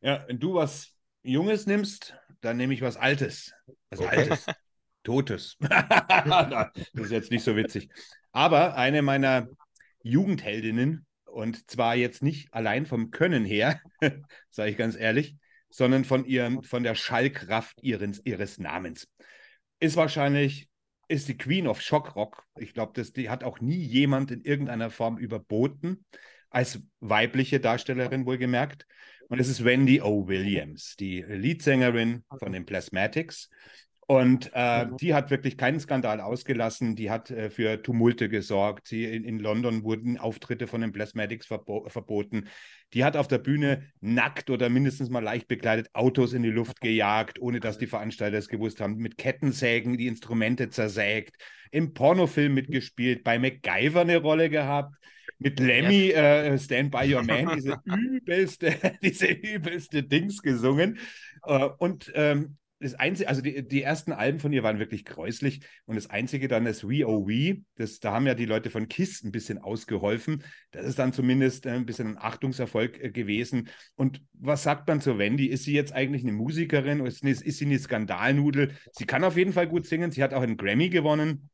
Ja, 0.00 0.24
wenn 0.28 0.38
du 0.38 0.54
was 0.54 0.94
Junges 1.22 1.66
nimmst, 1.66 2.14
dann 2.40 2.56
nehme 2.56 2.74
ich 2.74 2.82
was 2.82 2.96
Altes. 2.96 3.52
Also 3.90 4.04
okay. 4.04 4.16
Altes. 4.18 4.46
Totes. 5.02 5.56
das 5.60 6.70
ist 6.94 7.10
jetzt 7.10 7.30
nicht 7.30 7.44
so 7.44 7.56
witzig. 7.56 7.90
Aber 8.32 8.76
eine 8.76 9.02
meiner 9.02 9.48
Jugendheldinnen, 10.02 11.06
und 11.24 11.70
zwar 11.70 11.94
jetzt 11.94 12.22
nicht 12.22 12.52
allein 12.52 12.86
vom 12.86 13.10
Können 13.10 13.44
her, 13.44 13.80
sage 14.50 14.70
ich 14.70 14.76
ganz 14.76 14.96
ehrlich, 14.96 15.36
sondern 15.70 16.04
von 16.04 16.24
ihrem, 16.24 16.62
von 16.62 16.82
der 16.82 16.94
Schallkraft 16.94 17.82
ihres, 17.82 18.20
ihres 18.24 18.58
Namens. 18.58 19.08
Ist 19.80 19.96
wahrscheinlich 19.96 20.68
ist 21.08 21.28
die 21.28 21.36
Queen 21.36 21.66
of 21.66 21.80
Shock 21.80 22.16
Rock. 22.16 22.44
Ich 22.58 22.74
glaube, 22.74 23.00
die 23.02 23.30
hat 23.30 23.44
auch 23.44 23.60
nie 23.60 23.76
jemand 23.76 24.30
in 24.30 24.42
irgendeiner 24.42 24.90
Form 24.90 25.18
überboten, 25.18 26.04
als 26.50 26.80
weibliche 27.00 27.60
Darstellerin 27.60 28.26
wohlgemerkt. 28.26 28.86
Und 29.28 29.40
es 29.40 29.48
ist 29.48 29.64
Wendy 29.64 30.00
O. 30.00 30.28
Williams, 30.28 30.96
die 30.96 31.22
Leadsängerin 31.22 32.24
von 32.38 32.52
den 32.52 32.66
Plasmatics. 32.66 33.48
Und 34.06 34.50
äh, 34.54 34.84
mhm. 34.84 34.96
die 34.98 35.14
hat 35.14 35.30
wirklich 35.30 35.56
keinen 35.56 35.80
Skandal 35.80 36.20
ausgelassen. 36.20 36.94
Die 36.94 37.10
hat 37.10 37.30
äh, 37.30 37.48
für 37.48 37.82
Tumulte 37.82 38.28
gesorgt. 38.28 38.86
Sie, 38.86 39.04
in, 39.04 39.24
in, 39.24 39.38
London 39.38 39.82
wurden 39.82 40.18
Auftritte 40.18 40.66
von 40.66 40.82
den 40.82 40.92
Plasmatics 40.92 41.46
verbo 41.46 41.88
verboten. 41.88 42.48
Die 42.92 43.04
hat 43.04 43.16
auf 43.16 43.28
der 43.28 43.38
Bühne 43.38 43.84
nackt 44.00 44.50
oder 44.50 44.68
mindestens 44.68 45.08
mal 45.08 45.22
leicht 45.22 45.48
bekleidet 45.48 45.88
Autos 45.94 46.34
in 46.34 46.42
die 46.42 46.50
Luft 46.50 46.80
gejagt, 46.80 47.40
ohne 47.40 47.60
dass 47.60 47.78
die 47.78 47.86
Veranstalter 47.86 48.36
es 48.36 48.48
gewusst 48.48 48.80
haben. 48.80 48.96
Mit 48.96 49.16
Kettensägen 49.16 49.96
die 49.96 50.06
Instrumente 50.06 50.68
zersägt. 50.68 51.36
Im 51.70 51.94
Pornofilm 51.94 52.52
mitgespielt. 52.52 53.24
Bei 53.24 53.38
MacGyver 53.38 54.02
eine 54.02 54.18
Rolle 54.18 54.50
gehabt 54.50 54.94
mit 55.38 55.60
Lemmy 55.60 56.10
äh, 56.10 56.58
Stand 56.58 56.90
By 56.90 57.12
Your 57.12 57.22
Man 57.22 57.56
diese 57.56 57.76
übelste, 57.84 58.76
diese 59.02 59.26
übelste 59.26 60.02
Dings 60.02 60.42
gesungen. 60.42 60.98
Äh, 61.44 61.68
und 61.78 62.12
ähm, 62.14 62.56
das 62.84 62.94
einzige, 62.94 63.28
also 63.28 63.40
die, 63.40 63.66
die 63.66 63.82
ersten 63.82 64.12
Alben 64.12 64.40
von 64.40 64.52
ihr 64.52 64.62
waren 64.62 64.78
wirklich 64.78 65.04
gräuslich 65.04 65.60
und 65.86 65.96
das 65.96 66.10
einzige 66.10 66.48
dann 66.48 66.66
ist 66.66 66.86
We 66.86 67.06
Oh 67.06 67.26
We, 67.26 67.62
das, 67.76 67.98
da 67.98 68.12
haben 68.12 68.26
ja 68.26 68.34
die 68.34 68.44
Leute 68.44 68.70
von 68.70 68.88
Kiss 68.88 69.22
ein 69.24 69.32
bisschen 69.32 69.58
ausgeholfen. 69.58 70.44
Das 70.70 70.84
ist 70.84 70.98
dann 70.98 71.12
zumindest 71.12 71.66
äh, 71.66 71.70
ein 71.70 71.86
bisschen 71.86 72.08
ein 72.08 72.18
Achtungserfolg 72.18 73.02
äh, 73.02 73.10
gewesen. 73.10 73.68
Und 73.96 74.22
was 74.32 74.62
sagt 74.62 74.86
man 74.86 75.00
zu 75.00 75.18
Wendy? 75.18 75.46
Ist 75.46 75.64
sie 75.64 75.72
jetzt 75.72 75.92
eigentlich 75.92 76.22
eine 76.22 76.32
Musikerin 76.32 77.00
oder 77.00 77.08
ist, 77.08 77.24
ist 77.24 77.58
sie 77.58 77.64
eine 77.64 77.78
Skandalnudel? 77.78 78.72
Sie 78.92 79.06
kann 79.06 79.24
auf 79.24 79.36
jeden 79.36 79.52
Fall 79.52 79.66
gut 79.66 79.86
singen. 79.86 80.12
Sie 80.12 80.22
hat 80.22 80.34
auch 80.34 80.42
einen 80.42 80.56
Grammy 80.56 80.90
gewonnen, 80.90 81.48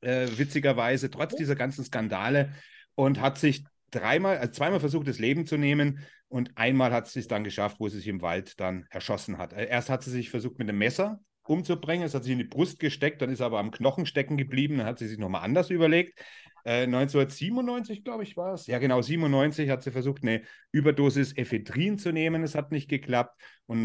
äh, 0.00 0.28
witzigerweise, 0.36 1.10
trotz 1.10 1.34
dieser 1.34 1.56
ganzen 1.56 1.84
Skandale 1.84 2.52
und 2.94 3.20
hat 3.20 3.38
sich 3.38 3.64
dreimal, 3.90 4.38
also 4.38 4.52
zweimal 4.52 4.80
versucht, 4.80 5.08
das 5.08 5.18
Leben 5.18 5.46
zu 5.46 5.56
nehmen 5.56 6.00
und 6.28 6.56
einmal 6.56 6.92
hat 6.92 7.08
sie 7.08 7.20
es 7.20 7.28
dann 7.28 7.44
geschafft, 7.44 7.76
wo 7.80 7.88
sie 7.88 7.98
sich 7.98 8.08
im 8.08 8.22
Wald 8.22 8.60
dann 8.60 8.86
erschossen 8.90 9.38
hat. 9.38 9.52
Äh, 9.52 9.68
erst 9.68 9.90
hat 9.90 10.02
sie 10.02 10.10
sich 10.10 10.30
versucht, 10.30 10.58
mit 10.58 10.68
einem 10.68 10.78
Messer 10.78 11.20
umzubringen, 11.44 12.04
es 12.04 12.14
hat 12.14 12.24
sich 12.24 12.32
in 12.32 12.38
die 12.38 12.44
Brust 12.44 12.78
gesteckt, 12.78 13.22
dann 13.22 13.30
ist 13.30 13.40
er 13.40 13.46
aber 13.46 13.58
am 13.58 13.70
Knochen 13.70 14.04
stecken 14.04 14.36
geblieben, 14.36 14.78
dann 14.78 14.86
hat 14.86 14.98
sie 14.98 15.08
sich 15.08 15.18
nochmal 15.18 15.42
anders 15.42 15.70
überlegt. 15.70 16.18
Äh, 16.64 16.82
1997, 16.82 18.04
glaube 18.04 18.22
ich, 18.22 18.36
war 18.36 18.52
es. 18.52 18.66
Ja, 18.66 18.78
genau, 18.78 19.00
97 19.00 19.70
hat 19.70 19.82
sie 19.82 19.90
versucht, 19.90 20.22
eine 20.22 20.42
Überdosis 20.72 21.36
Ephedrin 21.36 21.98
zu 21.98 22.12
nehmen. 22.12 22.42
Es 22.42 22.54
hat 22.54 22.72
nicht 22.72 22.90
geklappt. 22.90 23.40
Und 23.66 23.80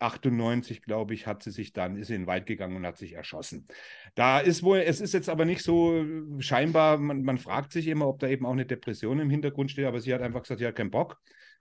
1998, 0.00 0.82
glaube 0.82 1.14
ich, 1.14 1.26
hat 1.26 1.42
sie 1.42 1.50
sich 1.50 1.72
dann, 1.72 1.96
ist 1.96 2.10
in 2.10 2.22
den 2.22 2.26
Wald 2.26 2.46
gegangen 2.46 2.76
und 2.76 2.86
hat 2.86 2.98
sich 2.98 3.14
erschossen. 3.14 3.66
Da 4.14 4.38
ist 4.38 4.62
wohl, 4.62 4.78
es 4.78 5.00
ist 5.00 5.14
jetzt 5.14 5.28
aber 5.28 5.44
nicht 5.44 5.62
so 5.62 6.04
scheinbar, 6.38 6.98
man, 6.98 7.22
man 7.22 7.38
fragt 7.38 7.72
sich 7.72 7.88
immer, 7.88 8.08
ob 8.08 8.18
da 8.20 8.28
eben 8.28 8.46
auch 8.46 8.52
eine 8.52 8.66
Depression 8.66 9.20
im 9.20 9.30
Hintergrund 9.30 9.70
steht, 9.70 9.86
aber 9.86 10.00
sie 10.00 10.14
hat 10.14 10.22
einfach 10.22 10.42
gesagt, 10.42 10.60
sie 10.60 10.66
hat 10.66 10.76
keinen 10.76 10.90
Bock 10.90 11.18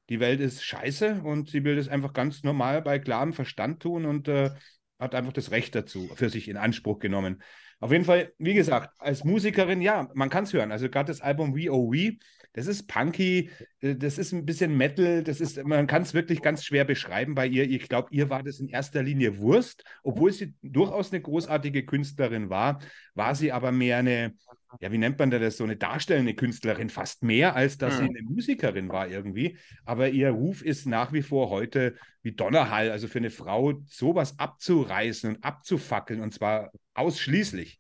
die 0.10 0.20
Welt 0.20 0.40
ist 0.40 0.64
scheiße 0.64 1.22
und 1.24 1.50
sie 1.50 1.64
will 1.64 1.76
das 1.76 1.90
einfach 1.90 2.14
ganz 2.14 2.44
normal 2.44 2.82
bei 2.82 3.00
klarem 3.00 3.34
Verstand 3.34 3.82
tun 3.82 4.06
und 4.06 4.28
äh, 4.28 4.52
hat 5.00 5.16
einfach 5.16 5.34
das 5.34 5.52
Recht 5.52 5.76
dazu 5.76 6.10
für 6.16 6.30
sich 6.30 6.48
in 6.48 6.58
Anspruch 6.58 7.00
genommen. 7.00 7.44
Auf 7.80 7.92
jeden 7.92 8.06
Fall, 8.06 8.34
wie 8.40 8.56
gesagt, 8.56 8.96
als 9.00 9.24
Musikerin, 9.24 9.82
ja, 9.82 10.10
man 10.16 10.30
kann 10.30 10.46
es 10.46 10.54
hören. 10.54 10.72
Also 10.72 10.90
gerade 10.90 11.12
das 11.12 11.22
Album 11.22 11.56
We 11.56 11.70
We, 11.70 12.18
das 12.58 12.66
ist 12.66 12.88
punky, 12.88 13.52
äh, 13.82 13.96
das 13.96 14.18
ist 14.18 14.34
ein 14.34 14.44
bisschen 14.44 14.76
Metal, 14.76 15.24
das 15.24 15.40
ist, 15.40 15.64
man 15.64 15.86
kann 15.86 16.02
es 16.02 16.16
wirklich 16.16 16.42
ganz 16.42 16.66
schwer 16.66 16.86
beschreiben 16.86 17.36
bei 17.36 17.46
ihr. 17.46 17.70
Ich 17.70 17.88
glaube, 17.88 18.08
ihr 18.10 18.32
war 18.32 18.42
das 18.42 18.60
in 18.60 18.68
erster 18.68 19.04
Linie 19.04 19.38
Wurst, 19.38 19.84
obwohl 20.02 20.34
sie 20.34 20.56
durchaus 20.64 21.14
eine 21.14 21.22
großartige 21.22 21.86
Künstlerin 21.86 22.50
war, 22.50 22.80
war 23.14 23.36
sie 23.36 23.52
aber 23.52 23.72
mehr 23.72 23.98
eine, 23.98 24.34
ja, 24.80 24.92
wie 24.92 24.98
nennt 24.98 25.20
man 25.20 25.30
das, 25.30 25.58
so 25.58 25.66
eine 25.66 25.78
darstellende 25.78 26.34
Künstlerin, 26.34 26.90
fast 26.90 27.22
mehr, 27.22 27.56
als 27.56 27.78
dass 27.78 27.94
mhm. 27.94 27.98
sie 27.98 28.10
eine 28.10 28.22
Musikerin 28.24 28.90
war 28.90 29.08
irgendwie. 29.08 29.60
Aber 29.86 30.10
ihr 30.10 30.32
Ruf 30.32 30.64
ist 30.64 30.88
nach 30.88 31.14
wie 31.14 31.22
vor 31.22 31.52
heute 31.52 31.94
wie 32.24 32.32
Donnerhall. 32.32 32.90
Also 32.90 33.08
für 33.08 33.20
eine 33.20 33.30
Frau 33.30 33.74
sowas 33.86 34.40
abzureißen 34.40 35.36
und 35.36 35.44
abzufackeln 35.44 36.22
und 36.22 36.34
zwar 36.34 36.72
ausschließlich. 36.96 37.78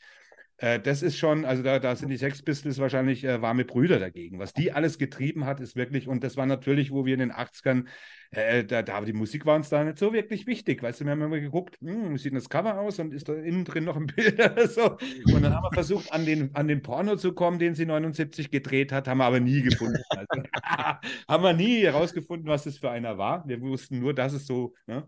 Äh, 0.57 0.79
das 0.79 1.03
ist 1.03 1.17
schon, 1.17 1.45
also 1.45 1.61
da, 1.61 1.77
da 1.79 1.95
sind 1.95 2.09
die 2.09 2.17
Sex 2.17 2.41
Pistols 2.41 2.79
wahrscheinlich 2.79 3.23
äh, 3.23 3.41
warme 3.41 3.63
Brüder 3.63 3.99
dagegen. 3.99 4.39
Was 4.39 4.53
die 4.53 4.71
alles 4.71 4.97
getrieben 4.97 5.45
hat, 5.45 5.59
ist 5.59 5.75
wirklich, 5.75 6.07
und 6.07 6.23
das 6.23 6.35
war 6.35 6.47
natürlich, 6.47 6.91
wo 6.91 7.05
wir 7.05 7.13
in 7.13 7.19
den 7.19 7.31
80ern, 7.31 7.85
äh, 8.31 8.63
da, 8.63 8.81
da 8.81 9.01
die 9.01 9.13
Musik 9.13 9.45
war 9.45 9.55
uns 9.55 9.69
da 9.69 9.83
nicht 9.83 9.99
so 9.99 10.13
wirklich 10.13 10.47
wichtig. 10.47 10.81
Weißt 10.81 10.99
du, 10.99 11.05
wir 11.05 11.11
haben 11.11 11.21
immer 11.21 11.39
geguckt, 11.39 11.77
hm, 11.79 12.13
wie 12.13 12.17
sieht 12.17 12.35
das 12.35 12.49
Cover 12.49 12.79
aus 12.79 12.97
und 12.97 13.13
ist 13.13 13.29
da 13.29 13.35
innen 13.35 13.65
drin 13.65 13.83
noch 13.83 13.97
ein 13.97 14.07
Bild 14.07 14.33
oder 14.39 14.67
so. 14.67 14.97
Und 15.33 15.43
dann 15.43 15.53
haben 15.53 15.63
wir 15.63 15.73
versucht, 15.73 16.11
an 16.11 16.25
den, 16.25 16.55
an 16.55 16.67
den 16.67 16.81
Porno 16.81 17.17
zu 17.17 17.33
kommen, 17.33 17.59
den 17.59 17.75
sie 17.75 17.85
79 17.85 18.49
gedreht 18.49 18.91
hat, 18.91 19.07
haben 19.07 19.19
wir 19.19 19.25
aber 19.25 19.39
nie 19.39 19.61
gefunden. 19.61 20.01
Also, 20.09 20.43
haben 21.27 21.43
wir 21.43 21.53
nie 21.53 21.83
herausgefunden, 21.83 22.47
was 22.47 22.63
das 22.63 22.77
für 22.77 22.89
einer 22.89 23.17
war. 23.17 23.47
Wir 23.47 23.61
wussten 23.61 23.99
nur, 23.99 24.15
dass 24.15 24.33
es 24.33 24.47
so, 24.47 24.73
ne? 24.87 25.07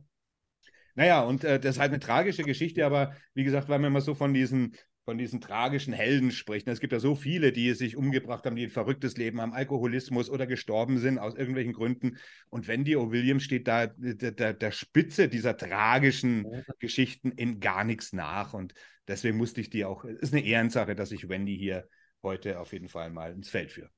Naja, 0.95 1.21
und 1.21 1.43
äh, 1.43 1.59
das 1.59 1.75
ist 1.75 1.79
halt 1.79 1.91
eine 1.91 1.99
tragische 1.99 2.43
Geschichte, 2.43 2.85
aber 2.85 3.13
wie 3.33 3.43
gesagt, 3.43 3.69
weil 3.69 3.79
man 3.79 3.91
immer 3.91 4.01
so 4.01 4.15
von 4.15 4.33
diesen 4.33 4.75
von 5.09 5.17
diesen 5.17 5.41
tragischen 5.41 5.91
Helden 5.91 6.29
spricht. 6.29 6.67
Es 6.67 6.79
gibt 6.79 6.93
ja 6.93 6.99
so 6.99 7.15
viele, 7.15 7.51
die 7.51 7.73
sich 7.73 7.97
umgebracht 7.97 8.45
haben, 8.45 8.55
die 8.55 8.65
ein 8.65 8.69
verrücktes 8.69 9.17
Leben 9.17 9.41
haben, 9.41 9.53
Alkoholismus 9.53 10.29
oder 10.29 10.45
gestorben 10.45 10.99
sind 10.99 11.17
aus 11.17 11.33
irgendwelchen 11.33 11.73
Gründen. 11.73 12.19
Und 12.51 12.67
Wendy 12.67 12.95
O'Williams 12.95 13.39
steht 13.39 13.67
da 13.67 13.87
der, 13.87 14.33
der, 14.33 14.53
der 14.53 14.69
Spitze 14.69 15.27
dieser 15.27 15.57
tragischen 15.57 16.63
Geschichten 16.77 17.31
in 17.31 17.59
gar 17.59 17.85
nichts 17.85 18.13
nach. 18.13 18.53
Und 18.53 18.75
deswegen 19.07 19.37
musste 19.37 19.61
ich 19.61 19.71
die 19.71 19.83
auch, 19.83 20.05
es 20.05 20.19
ist 20.19 20.33
eine 20.33 20.45
Ehrensache, 20.45 20.93
dass 20.93 21.11
ich 21.11 21.27
Wendy 21.27 21.57
hier 21.57 21.89
heute 22.21 22.59
auf 22.59 22.71
jeden 22.71 22.87
Fall 22.87 23.09
mal 23.09 23.33
ins 23.33 23.49
Feld 23.49 23.71
führe. 23.71 23.89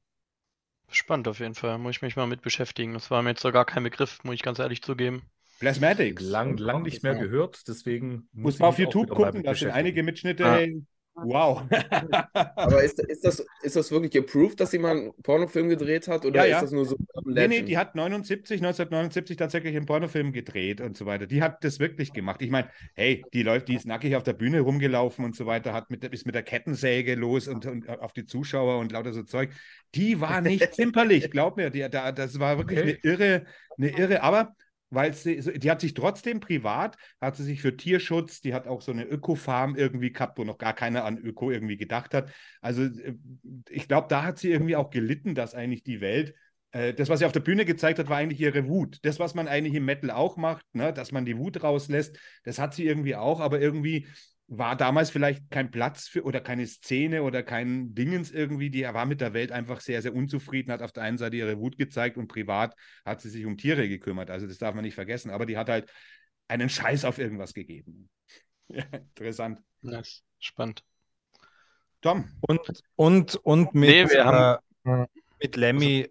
Spannend 0.88 1.28
auf 1.28 1.40
jeden 1.40 1.56
Fall, 1.56 1.78
muss 1.78 1.98
ich 1.98 2.02
mich 2.02 2.16
mal 2.16 2.26
mit 2.26 2.42
beschäftigen. 2.42 2.94
Das 2.94 3.12
war 3.12 3.22
mir 3.22 3.32
jetzt 3.32 3.42
so 3.42 3.52
gar 3.52 3.66
kein 3.66 3.84
Begriff, 3.84 4.24
muss 4.24 4.36
ich 4.36 4.44
ganz 4.44 4.60
ehrlich 4.60 4.82
zugeben. 4.82 5.24
Plasmatics. 5.62 6.24
Lang, 6.24 6.58
lang 6.58 6.82
nicht 6.82 7.04
mehr 7.04 7.14
gehört, 7.14 7.68
deswegen 7.68 8.28
muss 8.34 8.58
man 8.58 8.70
auf 8.70 8.80
YouTube 8.80 9.10
gucken, 9.10 9.44
da 9.44 9.54
sind 9.54 9.70
einige 9.70 10.02
Mitschnitte. 10.02 10.46
Ah. 10.46 10.66
Wow. 11.16 11.64
Aber 12.34 12.84
ist, 12.84 13.00
ist, 13.00 13.26
das, 13.26 13.46
ist 13.62 13.76
das 13.76 13.92
wirklich 13.92 14.18
approved, 14.18 14.60
dass 14.60 14.72
sie 14.72 14.80
mal 14.80 14.92
einen 14.92 15.14
Pornofilm 15.22 15.70
gedreht 15.70 16.08
hat? 16.08 16.26
Oder 16.26 16.42
ja, 16.42 16.46
ja. 16.46 16.56
ist 16.58 16.64
das 16.64 16.72
nur 16.72 16.86
so? 16.86 16.96
Nee, 17.26 17.48
nee, 17.48 17.62
die 17.62 17.78
hat 17.78 17.96
79, 17.96 18.60
1979 18.60 19.38
tatsächlich 19.38 19.76
einen 19.76 19.86
Pornofilm 19.86 20.32
gedreht 20.32 20.82
und 20.82 20.96
so 20.96 21.06
weiter. 21.06 21.28
Die 21.28 21.42
hat 21.42 21.64
das 21.64 21.80
wirklich 21.80 22.14
gemacht. 22.14 22.42
Ich 22.42 22.50
meine, 22.50 22.70
hey, 22.96 23.24
die 23.34 23.44
läuft, 23.44 23.68
die 23.68 23.76
ist 23.76 23.86
nackig 23.86 24.16
auf 24.16 24.24
der 24.24 24.34
Bühne 24.34 24.62
rumgelaufen 24.62 25.26
und 25.26 25.36
so 25.36 25.46
weiter, 25.46 25.74
hat 25.74 25.90
mit, 25.90 26.04
ist 26.06 26.26
mit 26.26 26.36
der 26.36 26.44
Kettensäge 26.44 27.16
los 27.16 27.48
und, 27.48 27.66
und 27.66 27.90
auf 27.90 28.14
die 28.14 28.26
Zuschauer 28.26 28.80
und 28.80 28.92
lauter 28.92 29.14
so 29.14 29.24
Zeug. 29.24 29.52
Die 29.94 30.22
war 30.22 30.42
nicht 30.42 30.74
zimperlich, 30.74 31.30
glaub 31.30 31.58
mir. 31.58 31.70
Die, 31.70 31.88
da, 31.90 32.12
das 32.12 32.40
war 32.40 32.58
wirklich 32.58 32.80
okay. 32.80 33.00
eine 33.04 33.14
irre, 33.14 33.46
eine 33.78 33.98
irre, 33.98 34.24
aber 34.24 34.56
weil 34.92 35.14
sie, 35.14 35.42
die 35.42 35.72
hat 35.72 35.82
sich 35.82 35.94
trotzdem 35.94 36.40
privat, 36.40 36.98
hat 37.20 37.36
sie 37.36 37.44
sich 37.44 37.62
für 37.62 37.76
Tierschutz, 37.76 38.42
die 38.42 38.54
hat 38.54 38.68
auch 38.68 38.82
so 38.82 38.92
eine 38.92 39.06
Ökofarm 39.06 39.76
irgendwie 39.76 40.12
gehabt, 40.12 40.38
wo 40.38 40.44
noch 40.44 40.58
gar 40.58 40.74
keiner 40.74 41.06
an 41.06 41.18
Öko 41.18 41.50
irgendwie 41.50 41.78
gedacht 41.78 42.14
hat. 42.14 42.32
Also 42.62 42.84
äh, 42.84 43.16
ich 43.70 43.88
glaube, 43.88 44.08
da 44.10 44.24
hat 44.24 44.38
sie 44.38 44.52
irgendwie 44.52 44.76
auch 44.76 44.90
gelitten, 44.92 45.34
dass 45.34 45.56
eigentlich 45.56 45.84
die 45.84 46.02
Welt, 46.02 46.36
äh, 46.72 46.94
das, 46.94 47.10
was 47.10 47.20
sie 47.20 47.26
auf 47.26 47.32
der 47.32 47.40
Bühne 47.40 47.66
gezeigt 47.66 48.00
hat, 48.00 48.10
war 48.10 48.18
eigentlich 48.18 48.42
ihre 48.42 48.68
Wut. 48.68 49.00
Das, 49.04 49.18
was 49.20 49.34
man 49.34 49.48
eigentlich 49.48 49.76
im 49.76 49.86
Metal 49.86 50.12
auch 50.12 50.38
macht, 50.38 50.66
ne, 50.74 50.94
dass 50.94 51.12
man 51.12 51.26
die 51.26 51.38
Wut 51.38 51.64
rauslässt, 51.64 52.20
das 52.44 52.60
hat 52.60 52.74
sie 52.74 52.86
irgendwie 52.86 53.16
auch, 53.16 53.40
aber 53.40 53.60
irgendwie 53.62 54.08
war 54.54 54.76
damals 54.76 55.10
vielleicht 55.10 55.50
kein 55.50 55.72
Platz 55.72 56.10
für 56.10 56.26
oder 56.26 56.42
keine 56.42 56.68
Szene 56.68 57.24
oder 57.24 57.42
kein 57.42 57.96
Dingens 57.96 58.32
irgendwie. 58.32 58.70
Die 58.70 58.84
war 58.84 59.06
mit 59.06 59.22
der 59.22 59.34
Welt 59.34 59.54
einfach 59.54 59.80
sehr, 59.80 60.02
sehr 60.02 60.14
unzufrieden, 60.14 60.74
hat 60.74 60.82
auf 60.82 60.92
der 60.92 61.04
einen 61.04 61.18
Seite 61.18 61.38
ihre 61.38 61.58
Wut 61.58 61.78
gezeigt 61.78 62.18
und 62.18 62.28
privat 62.28 62.76
hat 63.06 63.22
sie 63.22 63.30
sich 63.30 63.46
um 63.46 63.58
Tiere 63.58 63.88
gekümmert. 63.88 64.30
Also 64.30 64.48
das 64.48 64.58
darf 64.58 64.76
man 64.76 64.84
nicht 64.84 64.96
vergessen. 64.96 65.32
Aber 65.32 65.46
die 65.46 65.58
hat 65.58 65.70
halt 65.70 65.90
einen 66.50 66.68
Scheiß 66.68 67.06
auf 67.06 67.18
irgendwas 67.18 67.54
gegeben. 67.54 68.10
Ja, 68.74 68.86
interessant. 68.94 69.60
Nice. 69.82 70.24
Spannend. 70.40 70.82
Tom. 72.00 72.30
Und, 72.40 72.62
und, 72.96 73.36
und 73.36 73.76
mit, 73.76 73.90
nee, 73.90 74.02
äh, 74.04 74.58
mit 75.42 75.58
Lemmy, 75.58 76.08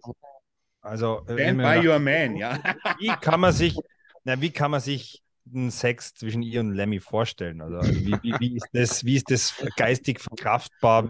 also 0.79 1.25
äh, 1.27 1.33
Stand 1.33 1.57
by 1.57 1.87
your 1.87 1.97
man, 1.97 2.35
ja. 2.35 2.59
Wie 2.99 3.07
kann 3.19 3.39
man 3.39 3.51
sich, 3.51 3.75
na, 4.23 4.39
wie 4.39 4.51
kann 4.51 4.69
man 4.69 4.79
sich 4.79 5.23
Sex 5.69 6.13
zwischen 6.13 6.41
ihr 6.41 6.59
und 6.59 6.73
Lemmy 6.73 6.99
vorstellen? 6.99 7.61
Oder 7.61 7.79
also, 7.79 7.93
wie, 7.93 8.15
wie, 8.21 8.33
wie, 8.39 8.55
ist 8.57 8.67
das, 8.73 9.05
wie 9.05 9.15
ist 9.15 9.29
das 9.29 9.55
geistig 9.75 10.19
verkraftbar? 10.19 11.09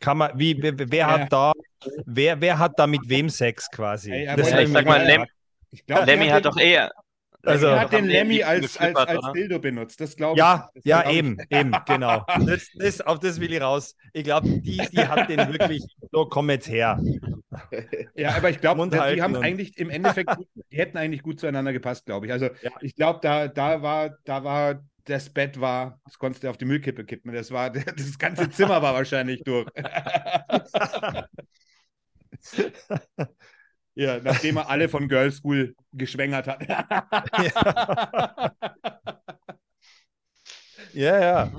Kann 0.00 0.18
man, 0.18 0.38
wie, 0.38 0.56
wer 0.60 1.06
hat 1.06 1.32
da, 1.32 1.52
wer, 2.04 2.40
wer 2.40 2.58
hat 2.58 2.78
da 2.78 2.86
mit 2.86 3.02
wem 3.04 3.28
Sex 3.28 3.70
quasi? 3.70 4.10
Hey, 4.10 4.36
das 4.36 4.48
ich 4.52 4.68
sag 4.72 4.86
mal, 4.86 5.04
Lem, 5.04 5.26
glaub, 5.86 6.06
Lemmy 6.06 6.28
hat 6.28 6.44
doch 6.44 6.56
eher. 6.56 6.90
Also, 7.46 7.66
er 7.66 7.80
hat 7.80 7.92
den 7.92 8.06
Lemmy 8.06 8.42
als, 8.42 8.76
als, 8.76 8.96
als 8.96 9.32
Dildo 9.32 9.58
benutzt, 9.58 10.00
das 10.00 10.16
glaube 10.16 10.38
ja, 10.38 10.70
ich. 10.74 10.84
Ja, 10.84 11.04
ja, 11.04 11.10
eben, 11.10 11.38
eben, 11.50 11.72
genau. 11.86 12.24
Das, 12.46 12.68
das, 12.74 13.00
auf 13.00 13.18
das 13.18 13.40
will 13.40 13.52
ich 13.52 13.60
raus. 13.60 13.96
Ich 14.12 14.24
glaube, 14.24 14.48
die, 14.48 14.80
die 14.92 14.98
hat 14.98 15.28
den 15.28 15.52
wirklich, 15.52 15.84
so 16.12 16.26
komm 16.26 16.50
jetzt 16.50 16.68
her. 16.68 17.00
Ja, 18.14 18.36
aber 18.36 18.50
ich 18.50 18.60
glaube, 18.60 18.88
die 18.88 19.22
haben 19.22 19.36
eigentlich 19.36 19.78
im 19.78 19.90
Endeffekt, 19.90 20.30
die 20.70 20.76
hätten 20.76 20.98
eigentlich 20.98 21.22
gut 21.22 21.40
zueinander 21.40 21.72
gepasst, 21.72 22.06
glaube 22.06 22.26
ich. 22.26 22.32
Also 22.32 22.46
ja. 22.62 22.70
ich 22.80 22.94
glaube, 22.94 23.20
da, 23.22 23.48
da 23.48 23.82
war, 23.82 24.10
da 24.24 24.44
war 24.44 24.80
das 25.06 25.30
Bett 25.30 25.60
war, 25.60 26.00
das 26.04 26.18
konntest 26.18 26.44
du 26.44 26.50
auf 26.50 26.58
die 26.58 26.64
Müllkippe 26.64 27.04
kippen. 27.04 27.32
Das 27.32 27.50
war, 27.50 27.70
das 27.70 28.18
ganze 28.18 28.50
Zimmer 28.50 28.82
war 28.82 28.94
wahrscheinlich 28.94 29.42
durch. 29.44 29.66
ja, 33.96 34.20
nachdem 34.22 34.58
er 34.58 34.68
alle 34.68 34.88
von 34.88 35.08
Girl 35.08 35.32
School 35.32 35.74
geschwängert 35.92 36.46
hat. 36.46 36.62
ja, 40.92 41.18
ja. 41.18 41.50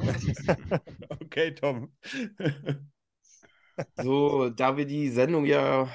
okay, 1.19 1.53
Tom. 1.55 1.91
So, 4.01 4.49
da 4.49 4.77
wir 4.77 4.85
die 4.85 5.09
Sendung 5.09 5.45
ja 5.45 5.91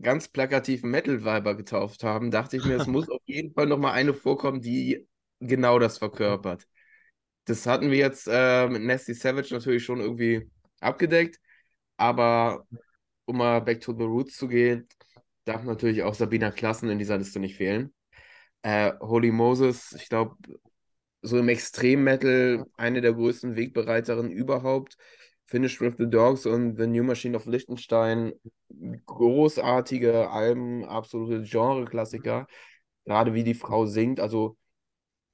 ganz 0.00 0.28
plakativ 0.28 0.82
Metal 0.82 1.24
Viber 1.24 1.54
getauft 1.54 2.04
haben, 2.04 2.30
dachte 2.30 2.58
ich 2.58 2.64
mir, 2.64 2.76
es 2.76 2.86
muss 2.86 3.08
auf 3.08 3.22
jeden 3.24 3.54
Fall 3.54 3.66
nochmal 3.66 3.92
eine 3.92 4.12
vorkommen, 4.14 4.60
die 4.60 5.06
genau 5.40 5.78
das 5.78 5.98
verkörpert. 5.98 6.66
Das 7.46 7.66
hatten 7.66 7.90
wir 7.90 7.98
jetzt 7.98 8.28
äh, 8.30 8.68
mit 8.68 8.82
Nasty 8.82 9.14
Savage 9.14 9.54
natürlich 9.54 9.84
schon 9.84 10.00
irgendwie 10.00 10.50
abgedeckt, 10.80 11.40
aber 11.96 12.66
um 13.24 13.38
mal 13.38 13.60
back 13.60 13.80
to 13.80 13.92
the 13.96 14.04
roots 14.04 14.36
zu 14.36 14.48
gehen, 14.48 14.88
darf 15.46 15.64
natürlich 15.64 16.02
auch 16.02 16.14
Sabina 16.14 16.50
Klassen 16.50 16.90
in 16.90 16.98
dieser 16.98 17.16
Liste 17.16 17.40
nicht 17.40 17.56
fehlen. 17.56 17.94
Äh, 18.62 18.92
Holy 19.00 19.30
Moses, 19.30 19.92
ich 19.92 20.08
glaube, 20.08 20.36
so 21.22 21.38
im 21.38 21.48
Extrem-Metal 21.48 22.66
eine 22.76 23.00
der 23.00 23.14
größten 23.14 23.56
Wegbereiterinnen 23.56 24.32
überhaupt. 24.32 24.96
Finished 25.44 25.80
with 25.80 25.94
the 25.98 26.10
Dogs 26.10 26.44
und 26.44 26.76
The 26.76 26.88
New 26.88 27.04
Machine 27.04 27.36
of 27.36 27.46
Liechtenstein. 27.46 28.32
Großartige 29.06 30.30
Alben, 30.30 30.84
absolute 30.84 31.42
Genre-Klassiker. 31.42 32.48
Gerade 33.04 33.32
wie 33.34 33.44
die 33.44 33.54
Frau 33.54 33.86
singt. 33.86 34.18
Also 34.18 34.56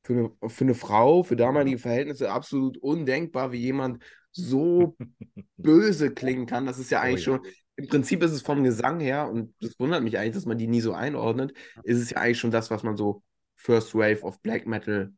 für 0.02 0.12
eine, 0.12 0.50
für 0.50 0.64
eine 0.64 0.74
Frau, 0.74 1.22
für 1.22 1.36
damalige 1.36 1.78
Verhältnisse 1.78 2.30
absolut 2.30 2.76
undenkbar, 2.76 3.52
wie 3.52 3.60
jemand 3.60 4.02
so 4.30 4.96
böse 5.56 6.12
klingen 6.12 6.44
kann. 6.44 6.66
Das 6.66 6.78
ist 6.78 6.90
ja 6.90 7.00
eigentlich 7.00 7.26
oh, 7.28 7.32
ja. 7.32 7.38
schon, 7.38 7.52
im 7.76 7.88
Prinzip 7.88 8.22
ist 8.22 8.32
es 8.32 8.42
vom 8.42 8.62
Gesang 8.64 9.00
her, 9.00 9.28
und 9.28 9.54
das 9.60 9.78
wundert 9.78 10.02
mich 10.02 10.18
eigentlich, 10.18 10.34
dass 10.34 10.46
man 10.46 10.58
die 10.58 10.66
nie 10.66 10.80
so 10.80 10.92
einordnet, 10.92 11.52
ist 11.84 11.98
es 11.98 12.10
ja 12.10 12.18
eigentlich 12.18 12.38
schon 12.38 12.50
das, 12.50 12.70
was 12.70 12.82
man 12.82 12.96
so 12.96 13.22
First 13.56 13.94
Wave 13.94 14.22
of 14.22 14.40
Black 14.42 14.66
Metal 14.66 15.12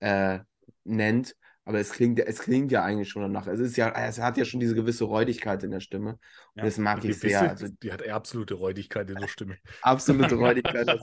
äh, 0.00 0.38
nennt. 0.84 1.36
Aber 1.64 1.80
es 1.80 1.90
klingt, 1.90 2.18
es 2.18 2.38
klingt 2.38 2.72
ja 2.72 2.82
eigentlich 2.82 3.10
schon 3.10 3.20
danach. 3.20 3.46
Es 3.46 3.60
ist 3.60 3.76
ja, 3.76 3.90
es 3.90 4.18
hat 4.18 4.38
ja 4.38 4.46
schon 4.46 4.58
diese 4.58 4.74
gewisse 4.74 5.04
Räudigkeit 5.04 5.62
in 5.62 5.70
der 5.70 5.80
Stimme. 5.80 6.12
Und 6.12 6.20
ja, 6.56 6.64
das 6.64 6.78
mag 6.78 7.04
ich 7.04 7.18
sehr. 7.18 7.40
Bisschen, 7.40 7.48
also, 7.50 7.68
die 7.82 7.92
hat 7.92 8.08
absolute 8.08 8.54
Räudigkeit 8.54 9.10
in 9.10 9.16
der 9.16 9.28
Stimme. 9.28 9.58
absolute 9.82 10.36
Räudigkeit. 10.36 10.88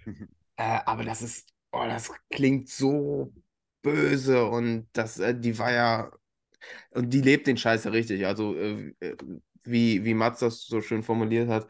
äh, 0.56 0.78
aber 0.86 1.04
das 1.04 1.20
ist, 1.20 1.50
oh, 1.70 1.84
das 1.86 2.10
klingt 2.30 2.70
so 2.70 3.30
böse 3.82 4.46
und 4.46 4.88
das, 4.94 5.18
äh, 5.18 5.38
die 5.38 5.58
war 5.58 5.72
ja, 5.72 6.10
und 6.92 7.10
die 7.10 7.20
lebt 7.20 7.46
den 7.46 7.58
Scheiß 7.58 7.84
ja 7.84 7.90
richtig. 7.90 8.24
Also, 8.24 8.56
äh, 8.56 8.94
äh 9.00 9.16
wie, 9.64 10.04
wie 10.04 10.14
Mats 10.14 10.40
das 10.40 10.62
so 10.66 10.80
schön 10.80 11.02
formuliert 11.02 11.48
hat, 11.48 11.66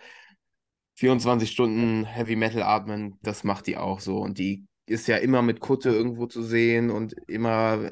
24 0.97 1.51
Stunden 1.51 2.05
Heavy 2.05 2.37
Metal 2.37 2.63
atmen, 2.63 3.19
das 3.23 3.45
macht 3.45 3.67
die 3.67 3.77
auch 3.77 4.01
so. 4.01 4.19
Und 4.19 4.39
die 4.39 4.67
ist 4.87 5.09
ja 5.09 5.17
immer 5.17 5.41
mit 5.41 5.61
Kutte 5.61 5.91
irgendwo 5.91 6.27
zu 6.27 6.43
sehen 6.43 6.91
und 6.91 7.15
immer 7.29 7.91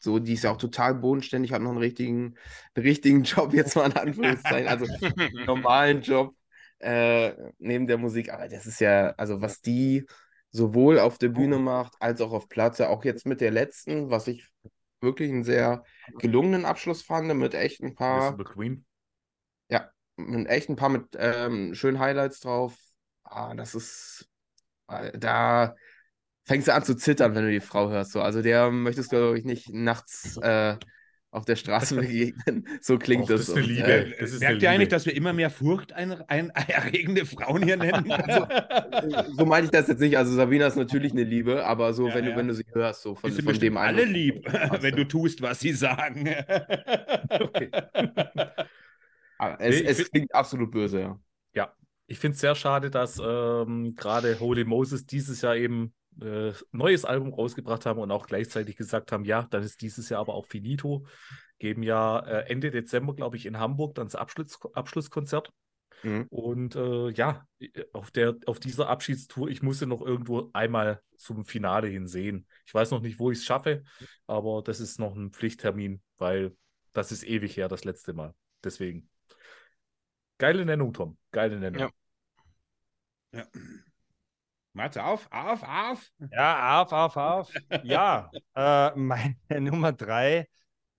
so, 0.00 0.18
die 0.18 0.34
ist 0.34 0.44
ja 0.44 0.52
auch 0.52 0.58
total 0.58 0.94
bodenständig, 0.94 1.52
hat 1.52 1.62
noch 1.62 1.70
einen 1.70 1.78
richtigen, 1.78 2.36
einen 2.74 2.86
richtigen 2.86 3.22
Job, 3.24 3.52
jetzt 3.52 3.76
mal 3.76 3.86
in 3.90 3.96
Anführungszeichen, 3.96 4.68
also 4.68 4.86
einen 4.86 5.44
normalen 5.46 6.02
Job 6.02 6.34
äh, 6.78 7.32
neben 7.58 7.86
der 7.86 7.98
Musik. 7.98 8.32
Aber 8.32 8.48
das 8.48 8.66
ist 8.66 8.80
ja, 8.80 9.10
also 9.16 9.40
was 9.40 9.60
die 9.60 10.06
sowohl 10.50 11.00
auf 11.00 11.18
der 11.18 11.30
Bühne 11.30 11.58
macht, 11.58 11.94
als 12.00 12.20
auch 12.20 12.32
auf 12.32 12.48
Platte, 12.48 12.88
auch 12.88 13.04
jetzt 13.04 13.26
mit 13.26 13.40
der 13.40 13.50
letzten, 13.50 14.08
was 14.08 14.28
ich 14.28 14.48
wirklich 15.00 15.30
einen 15.30 15.44
sehr 15.44 15.84
gelungenen 16.18 16.64
Abschluss 16.64 17.02
fand, 17.02 17.34
mit 17.34 17.54
echt 17.54 17.82
ein 17.82 17.94
paar. 17.94 18.36
Ja, 19.68 19.90
echt 20.46 20.68
ein 20.68 20.76
paar 20.76 20.88
mit 20.88 21.08
ähm, 21.16 21.74
schönen 21.74 21.98
Highlights 21.98 22.40
drauf. 22.40 22.76
Ah, 23.24 23.54
das 23.54 23.74
ist. 23.74 24.28
Äh, 24.88 25.18
da 25.18 25.74
fängst 26.44 26.68
du 26.68 26.74
an 26.74 26.84
zu 26.84 26.94
zittern, 26.94 27.34
wenn 27.34 27.44
du 27.44 27.50
die 27.50 27.60
Frau 27.60 27.90
hörst. 27.90 28.12
So. 28.12 28.20
Also 28.20 28.42
der 28.42 28.70
möchtest 28.70 29.12
du, 29.12 29.16
glaube 29.16 29.38
ich, 29.38 29.44
nicht 29.44 29.72
nachts 29.72 30.36
äh, 30.38 30.76
auf 31.30 31.44
der 31.44 31.56
Straße 31.56 31.96
begegnen. 32.00 32.66
So 32.80 32.98
klingt 32.98 33.24
Och, 33.24 33.28
das. 33.28 33.46
Das 33.46 33.48
ist 33.48 33.56
eine 33.56 33.66
Liebe. 33.66 33.92
Äh, 33.92 34.20
das 34.20 34.32
ist 34.32 34.40
merkt 34.40 34.62
ihr 34.62 34.70
eigentlich, 34.70 34.88
dass 34.88 35.06
wir 35.06 35.16
immer 35.16 35.32
mehr 35.32 35.50
furchterregende 35.50 37.26
Frauen 37.26 37.62
hier 37.62 37.76
nennen? 37.76 38.10
Also, 38.12 38.46
so 39.36 39.46
meine 39.46 39.64
ich 39.64 39.70
das 39.70 39.88
jetzt 39.88 40.00
nicht. 40.00 40.16
Also 40.16 40.34
Sabina 40.34 40.66
ist 40.66 40.76
natürlich 40.76 41.12
eine 41.12 41.24
Liebe, 41.24 41.64
aber 41.64 41.92
so, 41.92 42.08
ja, 42.08 42.14
wenn, 42.14 42.24
ja. 42.24 42.30
Du, 42.30 42.36
wenn 42.36 42.48
du 42.48 42.54
sie 42.54 42.66
hörst, 42.72 43.02
so 43.02 43.14
von, 43.14 43.32
von 43.32 43.58
dem 43.58 43.76
einen. 43.76 43.98
alle 43.98 44.04
lieb, 44.04 44.46
wenn 44.80 44.96
du 44.96 45.04
tust, 45.04 45.42
was 45.42 45.60
sie 45.60 45.72
sagen. 45.72 46.28
okay. 47.40 47.70
Aber 49.52 49.60
es, 49.60 49.80
nee, 49.80 49.86
es 49.86 50.10
klingt 50.10 50.34
absolut 50.34 50.70
böse, 50.70 51.00
ja. 51.00 51.20
Ja, 51.54 51.74
ich 52.06 52.18
finde 52.18 52.34
es 52.34 52.40
sehr 52.40 52.54
schade, 52.54 52.90
dass 52.90 53.20
ähm, 53.22 53.94
gerade 53.94 54.38
Holy 54.40 54.64
Moses 54.64 55.06
dieses 55.06 55.42
Jahr 55.42 55.56
eben 55.56 55.94
äh, 56.20 56.52
neues 56.72 57.04
Album 57.04 57.32
rausgebracht 57.32 57.86
haben 57.86 58.00
und 58.00 58.10
auch 58.10 58.26
gleichzeitig 58.26 58.76
gesagt 58.76 59.12
haben, 59.12 59.24
ja, 59.24 59.46
dann 59.50 59.62
ist 59.62 59.80
dieses 59.80 60.08
Jahr 60.08 60.20
aber 60.20 60.34
auch 60.34 60.46
finito. 60.46 61.06
Geben 61.58 61.82
ja 61.82 62.18
äh, 62.20 62.50
Ende 62.50 62.70
Dezember, 62.70 63.14
glaube 63.14 63.36
ich, 63.36 63.46
in 63.46 63.58
Hamburg 63.58 63.94
dann 63.94 64.06
das 64.06 64.14
Abschluss, 64.14 64.58
Abschlusskonzert. 64.74 65.50
Mhm. 66.02 66.26
Und 66.28 66.76
äh, 66.76 67.10
ja, 67.10 67.46
auf, 67.92 68.10
der, 68.10 68.36
auf 68.46 68.60
dieser 68.60 68.88
Abschiedstour, 68.88 69.48
ich 69.48 69.62
musste 69.62 69.86
noch 69.86 70.02
irgendwo 70.02 70.50
einmal 70.52 71.00
zum 71.16 71.44
Finale 71.44 71.88
hin 71.88 72.06
sehen. 72.06 72.46
Ich 72.66 72.74
weiß 72.74 72.90
noch 72.90 73.00
nicht, 73.00 73.18
wo 73.18 73.30
ich 73.30 73.38
es 73.38 73.44
schaffe, 73.44 73.84
aber 74.26 74.62
das 74.62 74.80
ist 74.80 74.98
noch 74.98 75.14
ein 75.14 75.30
Pflichttermin, 75.30 76.02
weil 76.18 76.54
das 76.92 77.10
ist 77.10 77.24
ewig 77.24 77.56
her, 77.56 77.68
das 77.68 77.84
letzte 77.84 78.12
Mal. 78.12 78.34
Deswegen. 78.62 79.08
Geile 80.38 80.64
Nennung, 80.64 80.92
Tom. 80.92 81.16
Geile 81.30 81.58
Nennung. 81.58 81.90
Ja. 83.32 83.38
ja. 83.38 83.46
Warte, 84.72 85.04
auf, 85.04 85.28
auf, 85.30 85.62
auf. 85.62 86.10
Ja, 86.32 86.82
auf, 86.82 86.92
auf, 86.92 87.16
auf. 87.16 87.52
ja, 87.84 88.30
äh, 88.56 88.90
meine 88.96 89.36
Nummer 89.60 89.92
drei, 89.92 90.48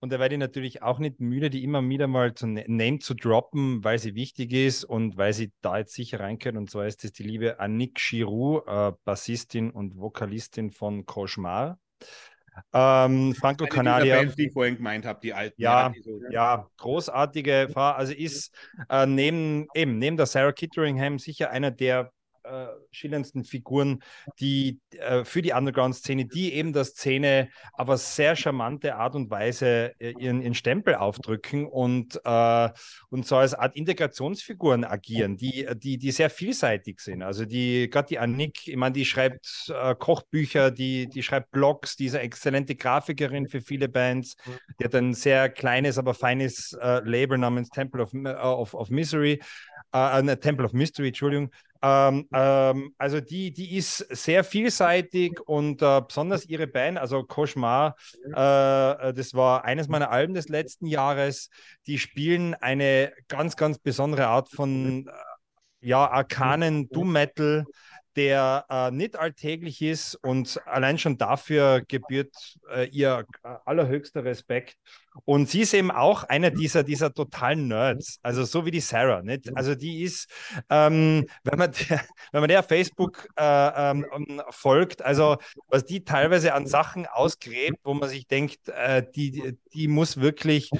und 0.00 0.12
da 0.12 0.18
werde 0.18 0.34
ich 0.34 0.38
natürlich 0.38 0.82
auch 0.82 0.98
nicht 0.98 1.20
müde, 1.20 1.50
die 1.50 1.64
immer 1.64 1.86
wieder 1.88 2.06
mal 2.06 2.34
zu 2.34 2.46
ne-, 2.46 2.64
Name 2.68 2.98
zu 2.98 3.14
droppen, 3.14 3.82
weil 3.82 3.98
sie 3.98 4.14
wichtig 4.14 4.52
ist 4.52 4.84
und 4.84 5.16
weil 5.16 5.32
sie 5.32 5.52
da 5.62 5.78
jetzt 5.78 5.94
sicher 5.94 6.20
rein 6.20 6.38
können. 6.38 6.58
Und 6.58 6.70
zwar 6.70 6.86
ist 6.86 7.02
das 7.02 7.12
die 7.12 7.22
liebe 7.22 7.60
Annick 7.60 7.94
Giroux, 7.96 8.60
äh, 8.66 8.92
Bassistin 9.04 9.70
und 9.70 9.96
Vokalistin 9.96 10.70
von 10.70 11.06
Cauchemar. 11.06 11.78
Ähm, 12.72 13.34
Franco-Kanadier. 13.34 14.26
die 14.26 14.46
ich 14.46 14.52
vorhin 14.52 14.76
gemeint 14.76 15.04
habe, 15.04 15.20
die 15.22 15.32
alten. 15.32 15.60
Ja, 15.60 15.88
ja, 15.88 16.02
so, 16.02 16.20
ja, 16.30 16.66
großartige 16.78 17.68
Frau. 17.72 17.92
Also 17.92 18.12
ist 18.12 18.54
äh, 18.88 19.06
neben, 19.06 19.66
eben, 19.74 19.98
neben 19.98 20.16
der 20.16 20.26
Sarah 20.26 20.52
Kitteringham 20.52 21.18
sicher 21.18 21.50
einer 21.50 21.70
der 21.70 22.12
äh, 22.46 23.44
Figuren, 23.44 24.02
die 24.40 24.80
äh, 24.90 25.24
für 25.24 25.42
die 25.42 25.52
Underground-Szene, 25.52 26.26
die 26.26 26.54
eben 26.54 26.72
der 26.72 26.84
Szene 26.84 27.48
aber 27.72 27.96
sehr 27.96 28.36
charmante 28.36 28.96
Art 28.96 29.14
und 29.14 29.30
Weise 29.30 29.92
äh, 29.98 30.14
ihren, 30.18 30.42
ihren 30.42 30.54
Stempel 30.54 30.94
aufdrücken 30.94 31.66
und, 31.66 32.20
äh, 32.24 32.68
und 33.10 33.26
so 33.26 33.36
als 33.36 33.54
Art 33.54 33.76
Integrationsfiguren 33.76 34.84
agieren, 34.84 35.36
die, 35.36 35.66
die, 35.76 35.98
die 35.98 36.10
sehr 36.10 36.30
vielseitig 36.30 37.00
sind. 37.00 37.22
Also 37.22 37.44
die, 37.44 37.88
gerade 37.90 38.08
die 38.08 38.18
Annick, 38.18 38.68
ich 38.68 38.76
meine, 38.76 38.92
die 38.92 39.04
schreibt 39.04 39.72
äh, 39.74 39.94
Kochbücher, 39.94 40.70
die, 40.70 41.08
die 41.08 41.22
schreibt 41.22 41.50
Blogs, 41.50 41.96
die 41.96 42.06
ist 42.06 42.14
eine 42.14 42.24
exzellente 42.24 42.74
Grafikerin 42.74 43.48
für 43.48 43.60
viele 43.60 43.88
Bands. 43.88 44.36
Die 44.80 44.84
hat 44.84 44.94
ein 44.94 45.14
sehr 45.14 45.48
kleines, 45.48 45.98
aber 45.98 46.14
feines 46.14 46.76
äh, 46.80 47.00
Label 47.04 47.38
namens 47.38 47.68
Temple 47.70 48.02
of, 48.02 48.12
of, 48.14 48.74
of 48.74 48.90
Misery, 48.90 49.40
äh, 49.92 50.36
Temple 50.36 50.66
of 50.66 50.72
Mystery, 50.72 51.08
Entschuldigung. 51.08 51.50
Ähm, 51.82 52.28
ähm, 52.32 52.94
also 52.98 53.20
die, 53.20 53.52
die 53.52 53.76
ist 53.76 53.98
sehr 53.98 54.44
vielseitig 54.44 55.40
und 55.40 55.82
äh, 55.82 56.00
besonders 56.06 56.46
ihre 56.46 56.66
Band, 56.66 56.98
also 56.98 57.24
Cauchemar, 57.24 57.96
äh, 58.24 58.32
das 58.32 59.34
war 59.34 59.64
eines 59.64 59.88
meiner 59.88 60.10
Alben 60.10 60.34
des 60.34 60.48
letzten 60.48 60.86
Jahres. 60.86 61.50
Die 61.86 61.98
spielen 61.98 62.54
eine 62.54 63.12
ganz, 63.28 63.56
ganz 63.56 63.78
besondere 63.78 64.26
Art 64.26 64.50
von 64.50 65.06
äh, 65.06 65.10
ja, 65.80 66.10
arkanen 66.10 66.88
Doom 66.88 67.12
Metal 67.12 67.64
der 68.16 68.64
äh, 68.70 68.90
nicht 68.90 69.16
alltäglich 69.16 69.82
ist 69.82 70.14
und 70.16 70.60
allein 70.66 70.98
schon 70.98 71.18
dafür 71.18 71.82
gebührt 71.86 72.34
äh, 72.74 72.88
ihr 72.88 73.26
allerhöchster 73.64 74.24
Respekt. 74.24 74.76
Und 75.24 75.48
sie 75.48 75.62
ist 75.62 75.74
eben 75.74 75.90
auch 75.90 76.24
einer 76.24 76.50
dieser, 76.50 76.82
dieser 76.82 77.12
totalen 77.12 77.68
Nerds, 77.68 78.18
also 78.22 78.44
so 78.44 78.66
wie 78.66 78.70
die 78.70 78.80
Sarah. 78.80 79.22
Nicht? 79.22 79.56
Also 79.56 79.74
die 79.74 80.02
ist, 80.02 80.30
ähm, 80.70 81.26
wenn, 81.44 81.58
man 81.58 81.72
der, 81.72 82.00
wenn 82.32 82.40
man 82.40 82.48
der 82.48 82.60
auf 82.60 82.68
Facebook 82.68 83.28
äh, 83.36 83.90
ähm, 83.90 84.06
folgt, 84.50 85.02
also 85.02 85.36
was 85.68 85.84
die 85.84 86.04
teilweise 86.04 86.54
an 86.54 86.66
Sachen 86.66 87.06
ausgräbt, 87.06 87.78
wo 87.84 87.94
man 87.94 88.08
sich 88.08 88.26
denkt, 88.26 88.68
äh, 88.68 89.02
die, 89.14 89.56
die 89.72 89.88
muss 89.88 90.20
wirklich 90.20 90.70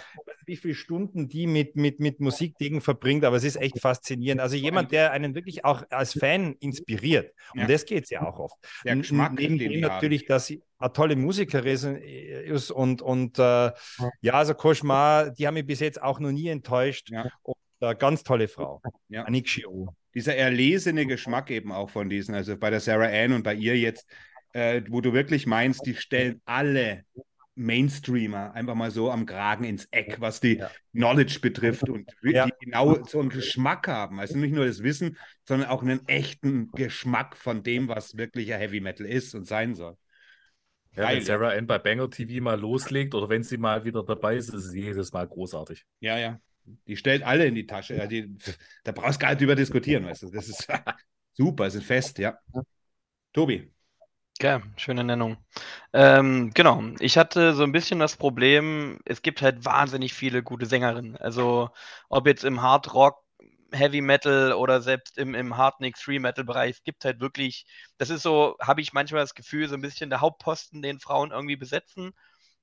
wie 0.47 0.57
viele 0.57 0.74
Stunden 0.74 1.28
die 1.28 1.47
mit, 1.47 1.76
mit, 1.76 1.99
mit 1.99 2.20
Musikdingen 2.20 2.80
verbringt, 2.80 3.24
aber 3.24 3.37
es 3.37 3.45
ist 3.45 3.57
echt 3.57 3.80
faszinierend. 3.80 4.41
Also 4.41 4.57
jemand, 4.57 4.93
der 4.93 5.11
einen 5.11 5.34
wirklich 5.34 5.64
auch 5.64 5.82
als 5.91 6.12
Fan 6.12 6.55
inspiriert. 6.61 7.34
Um 7.53 7.61
ja. 7.61 7.66
das 7.66 7.84
geht 7.84 8.05
es 8.05 8.11
ja 8.11 8.22
auch 8.22 8.39
oft. 8.39 8.57
Der 8.84 8.97
Geschmack, 8.97 9.32
Neben 9.34 9.59
dem 9.59 9.80
natürlich, 9.80 10.26
dass 10.26 10.47
sie 10.47 10.62
eine 10.78 10.92
tolle 10.92 11.16
Musikerin 11.16 11.96
ist 11.96 12.70
und, 12.70 13.02
und 13.02 13.38
äh, 13.38 13.72
ja, 14.20 14.32
also 14.32 14.54
Koschmar, 14.54 15.30
die 15.30 15.46
haben 15.46 15.54
mich 15.54 15.66
bis 15.66 15.80
jetzt 15.80 16.00
auch 16.02 16.20
noch 16.20 16.32
nie 16.32 16.48
enttäuscht. 16.48 17.10
Ja. 17.10 17.28
Und, 17.42 17.56
äh, 17.80 17.94
ganz 17.94 18.22
tolle 18.22 18.48
Frau. 18.48 18.82
Ja. 19.08 19.24
Anik 19.24 19.64
Dieser 20.14 20.36
erlesene 20.36 21.06
Geschmack 21.06 21.50
eben 21.50 21.72
auch 21.72 21.90
von 21.90 22.08
diesen, 22.08 22.34
also 22.34 22.56
bei 22.56 22.70
der 22.70 22.80
Sarah 22.80 23.08
Ann 23.08 23.32
und 23.32 23.42
bei 23.42 23.54
ihr 23.54 23.78
jetzt, 23.78 24.06
äh, 24.52 24.82
wo 24.88 25.00
du 25.00 25.12
wirklich 25.12 25.46
meinst, 25.46 25.86
die 25.86 25.94
stellen 25.94 26.40
alle 26.44 27.04
Mainstreamer 27.56 28.52
einfach 28.52 28.74
mal 28.74 28.90
so 28.90 29.10
am 29.10 29.24
Kragen 29.24 29.64
ins 29.64 29.86
Eck, 29.90 30.20
was 30.20 30.40
die 30.40 30.58
ja. 30.58 30.70
Knowledge 30.92 31.40
betrifft 31.40 31.88
und 31.88 32.14
ja. 32.22 32.46
genau 32.60 33.02
so 33.06 33.18
einen 33.18 33.30
Geschmack 33.30 33.88
haben. 33.88 34.20
Also 34.20 34.36
nicht 34.36 34.52
nur 34.52 34.66
das 34.66 34.82
Wissen, 34.82 35.16
sondern 35.44 35.70
auch 35.70 35.82
einen 35.82 36.06
echten 36.06 36.70
Geschmack 36.72 37.34
von 37.34 37.62
dem, 37.62 37.88
was 37.88 38.18
wirklich 38.18 38.52
ein 38.52 38.60
Heavy 38.60 38.80
Metal 38.80 39.06
ist 39.06 39.34
und 39.34 39.46
sein 39.46 39.74
soll. 39.74 39.96
Ja, 40.97 41.09
wenn 41.11 41.22
Sarah 41.22 41.51
Ann 41.51 41.66
bei 41.66 41.78
Banger 41.78 42.11
TV 42.11 42.42
mal 42.42 42.59
loslegt 42.59 43.14
oder 43.14 43.28
wenn 43.28 43.42
sie 43.42 43.59
mal 43.59 43.84
wieder 43.84 44.03
dabei 44.03 44.36
ist, 44.36 44.53
ist 44.53 44.70
sie 44.70 44.82
jedes 44.82 45.12
Mal 45.12 45.26
großartig. 45.26 45.84
Ja, 46.01 46.18
ja. 46.18 46.40
Die 46.86 46.97
stellt 46.97 47.22
alle 47.22 47.47
in 47.47 47.55
die 47.55 47.66
Tasche. 47.66 47.94
Ja, 47.94 48.07
die, 48.07 48.36
da 48.82 48.92
brauchst 48.92 49.20
du 49.20 49.24
gar 49.24 49.30
nicht 49.30 49.40
drüber 49.40 49.55
diskutieren, 49.55 50.05
weißt 50.05 50.24
du. 50.24 50.30
Das 50.30 50.49
ist 50.49 50.66
super, 51.32 51.66
ist 51.66 51.76
ein 51.76 51.82
Fest, 51.82 52.18
ja. 52.18 52.38
Tobi. 53.32 53.70
Okay, 54.38 54.61
schöne 54.76 55.03
Nennung. 55.03 55.38
Ähm, 55.94 56.51
genau, 56.53 56.82
ich 56.99 57.16
hatte 57.16 57.55
so 57.55 57.62
ein 57.62 57.72
bisschen 57.72 57.99
das 57.99 58.16
Problem, 58.16 58.99
es 59.07 59.22
gibt 59.22 59.40
halt 59.40 59.64
wahnsinnig 59.64 60.12
viele 60.12 60.42
gute 60.42 60.66
Sängerinnen. 60.66 61.16
Also 61.16 61.70
ob 62.11 62.26
jetzt 62.26 62.44
im 62.44 62.61
Hard 62.61 62.92
Rock, 62.92 63.22
Heavy 63.76 64.00
Metal 64.00 64.52
oder 64.52 64.80
selbst 64.82 65.18
im, 65.18 65.34
im 65.34 65.56
Hard 65.56 65.80
Nick 65.80 65.98
Free 65.98 66.18
Metal 66.18 66.44
Bereich, 66.44 66.76
es 66.78 66.82
gibt 66.84 67.04
halt 67.04 67.20
wirklich, 67.20 67.66
das 67.98 68.10
ist 68.10 68.22
so, 68.22 68.56
habe 68.60 68.80
ich 68.80 68.92
manchmal 68.92 69.22
das 69.22 69.34
Gefühl, 69.34 69.68
so 69.68 69.74
ein 69.74 69.82
bisschen 69.82 70.10
der 70.10 70.20
Hauptposten, 70.20 70.82
den 70.82 71.00
Frauen 71.00 71.30
irgendwie 71.32 71.56
besetzen. 71.56 72.12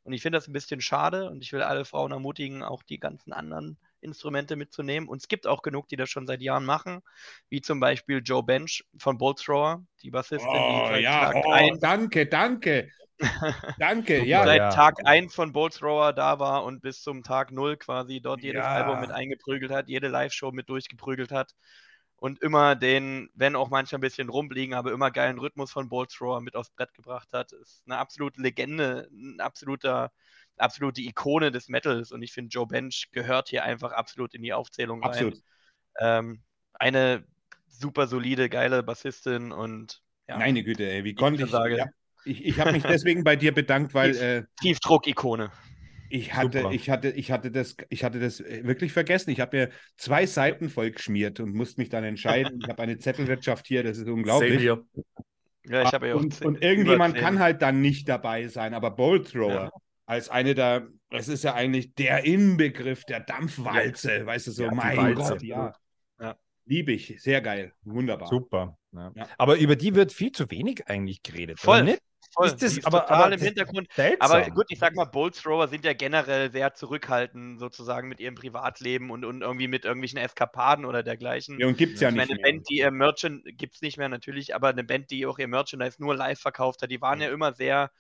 Und 0.03 0.14
ich 0.14 0.22
finde 0.22 0.38
das 0.38 0.47
ein 0.47 0.53
bisschen 0.53 0.82
schade 0.82 1.30
und 1.30 1.41
ich 1.43 1.53
will 1.53 1.61
alle 1.64 1.86
Frauen 1.86 2.11
ermutigen, 2.11 2.64
auch 2.64 2.84
die 2.84 2.99
ganzen 2.99 3.34
anderen 3.34 3.78
Instrumente 4.04 4.56
mitzunehmen. 4.56 5.10
Und 5.10 5.22
es 5.22 5.28
gibt 5.28 5.47
auch 5.47 5.62
genug, 5.62 5.88
die 5.88 5.95
das 5.95 6.10
schon 6.10 6.28
seit 6.28 6.41
Jahren 6.41 6.66
machen, 6.66 7.01
wie 7.49 7.62
zum 7.62 7.80
Beispiel 7.80 8.22
Joe 8.24 8.43
Bench 8.43 8.84
von 8.97 9.18
Bolt 9.18 9.39
Thrower, 9.39 9.84
die 10.01 10.12
Bassistin, 10.12 10.49
Oh, 10.49 10.89
die 10.95 11.01
ja, 11.01 11.32
Tag 11.32 11.43
oh, 11.45 11.51
1 11.51 11.80
danke, 11.80 12.28
danke. 12.28 12.89
Danke, 13.80 14.26
ja. 14.26 14.43
seit 14.43 14.58
ja. 14.58 14.70
Tag 14.70 14.95
1 15.06 15.34
von 15.34 15.54
Bolt 15.54 15.76
Thrower 15.76 16.12
da 16.14 16.39
war 16.39 16.66
und 16.66 16.82
bis 16.82 17.01
zum 17.04 17.24
Tag 17.24 17.51
0 17.51 17.78
quasi 17.78 18.20
dort 18.20 18.41
jedes 18.41 18.64
Ja. 18.64 18.74
Album 18.74 18.99
mit 18.99 19.12
eingeprügelt 19.12 19.72
hat, 19.72 19.88
jede 19.88 20.10
Live-Show 20.10 20.51
mit 20.51 20.68
durchgeprügelt 20.68 21.32
hat 21.32 21.54
und 22.24 22.41
immer 22.41 22.78
den, 22.78 23.30
wenn 23.34 23.58
auch 23.58 23.70
manchmal 23.70 23.97
ein 23.97 24.01
bisschen 24.01 24.30
rumliegen, 24.30 24.74
aber 24.74 24.93
immer 24.93 25.12
geilen 25.12 25.39
Rhythmus 25.39 25.74
von 25.74 25.89
Bolt 25.89 26.10
Thrower 26.10 26.39
mit 26.39 26.56
aufs 26.56 26.72
Brett 26.72 26.93
gebracht 26.93 27.28
hat. 27.34 27.51
Ist 27.51 27.84
eine 27.86 27.97
absolute 27.97 28.41
Legende, 28.41 29.10
ein 29.12 29.41
absoluter, 29.41 30.10
absolute 30.58 31.01
Ikone 31.01 31.51
des 31.51 31.68
Metals 31.68 32.12
und 32.12 32.22
ich 32.22 32.34
finde, 32.34 32.49
Joe 32.49 32.68
Bench 32.68 33.10
gehört 33.12 33.49
hier 33.49 33.64
einfach 33.64 33.91
absolut 33.91 34.34
in 34.34 34.43
die 34.43 34.54
Aufzählung 34.54 35.01
rein. 35.01 35.12
Absolut. 35.12 35.39
Ähm, 35.99 36.41
eine 36.74 37.26
super 37.68 38.08
solide, 38.08 38.49
geile 38.49 38.84
Bassistin 38.84 39.51
und 39.51 40.01
ja, 40.28 40.38
Meine 40.38 40.64
Güte, 40.64 40.89
ey, 40.89 41.04
wie 41.04 41.16
konnte 41.16 41.43
ich. 41.43 41.51
sage. 41.51 41.78
Ja, 41.78 41.86
ich 42.26 42.45
ich 42.45 42.60
habe 42.60 42.72
mich 42.72 42.84
deswegen 42.84 43.24
bei 43.24 43.36
dir 43.36 43.54
bedankt, 43.54 43.93
weil 43.93 44.16
äh, 44.16 44.43
Tiefdruck-Ikone. 44.62 45.51
ich 46.10 46.34
hatte, 46.34 46.60
Super. 46.60 46.72
ich 46.72 46.89
hatte, 46.89 47.10
ich 47.10 47.32
hatte 47.32 47.51
das, 47.51 47.76
ich 47.89 48.04
hatte 48.04 48.20
das 48.20 48.39
äh, 48.39 48.62
wirklich 48.64 48.93
vergessen. 48.93 49.32
Ich 49.32 49.41
habe 49.41 49.58
mir 49.58 49.70
zwei 49.97 50.26
Seiten 50.26 50.70
voll 50.70 50.91
geschmiert 50.91 51.39
und 51.39 51.54
musste 51.54 51.82
mich 51.82 51.89
dann 51.89 52.04
entscheiden. 52.04 52.60
Ich 52.62 52.70
habe 52.70 52.82
eine 52.82 52.97
Zettelwirtschaft 52.99 53.68
hier, 53.68 53.84
das 53.84 53.97
ist 53.97 54.08
unglaublich. 54.08 54.64
Ja, 55.66 55.84
ich 55.84 55.93
habe 55.93 56.10
ja 56.10 56.16
auch 56.16 56.20
und, 56.20 56.62
irgendjemand 56.62 57.16
kann 57.16 57.39
halt 57.39 57.62
dann 57.62 57.82
nicht 57.82 58.08
dabei 58.08 58.47
sein, 58.47 58.74
aber 58.74 58.91
Bolt 58.91 59.32
Thrower 59.32 59.54
Ja. 59.54 59.72
Als 60.06 60.30
eine 60.30 60.54
der, 60.56 60.88
es 61.10 61.28
ist 61.28 61.43
ja 61.43 61.54
eigentlich 61.54 61.95
der 61.95 62.26
Inbegriff 62.26 63.06
der 63.06 63.20
Dampfwalze, 63.22 64.26
weißt 64.26 64.47
du 64.47 64.51
so, 64.51 64.64
Ja, 64.64 64.72
mein 64.74 64.97
Walze. 64.97 65.34
Gott, 65.34 65.43
ja. 65.43 65.74
Ja. 66.20 66.36
Liebe 66.66 66.91
ich, 66.93 67.22
sehr 67.22 67.41
geil, 67.41 67.74
wunderbar. 67.84 68.28
Super. 68.28 68.78
Ja. 68.91 69.12
Ja. 69.16 69.28
Aber 69.38 69.58
über 69.58 69.76
die 69.76 69.95
wird 69.95 70.12
viel 70.14 70.32
zu 70.32 70.49
wenig 70.51 70.88
eigentlich 70.88 71.24
geredet. 71.24 71.60
Voll, 71.60 71.84
nicht? 71.84 71.99
Voll. 72.34 72.47
Ist 72.47 72.62
das- 72.64 72.78
ist 72.78 72.86
aber- 72.88 73.01
total 73.01 73.24
aber 73.26 73.34
im 73.36 73.41
Hintergrund. 73.41 73.88
Seltsam. 73.93 74.32
Aber 74.32 74.49
gut, 74.49 74.66
ich 74.70 74.80
sag 74.80 74.95
mal, 74.95 75.06
Bolt 75.06 75.36
Thrower 75.36 75.68
sind 75.68 75.86
ja 75.86 75.93
generell 75.93 76.51
sehr 76.51 76.74
zurückhaltend, 76.74 77.60
sozusagen 77.60 78.08
mit 78.08 78.20
ihrem 78.20 78.34
Privatleben 78.36 79.12
und, 79.12 79.24
und 79.24 79.41
irgendwie 79.41 79.68
mit 79.68 79.86
irgendwelchen 79.86 80.18
Eskapaden 80.18 80.86
oder 80.86 81.04
dergleichen. 81.04 81.60
Ja, 81.60 81.68
und 81.68 81.78
gibt 81.78 81.95
es 81.95 82.01
ja 82.01 82.10
ich 82.10 82.16
nicht 82.16 82.28
meine, 82.30 82.32
eine 82.34 82.41
mehr. 82.41 82.51
Band, 82.54 82.70
die 82.70 82.78
ihr 82.80 82.91
Merchant, 82.91 83.43
gibt 83.58 83.76
es 83.76 83.82
nicht 83.82 83.97
mehr 83.97 84.10
natürlich, 84.10 84.56
aber 84.56 84.70
eine 84.70 84.84
Band, 84.84 85.12
die 85.12 85.26
auch 85.28 85.38
ihr 85.38 85.47
Merchandise 85.47 85.97
nur 86.01 86.16
live 86.16 86.39
verkauft 86.39 86.82
hat, 86.82 86.89
die 86.89 87.01
waren 87.01 87.22
ja 87.22 87.30
immer 87.30 87.54
sehr, 87.54 87.91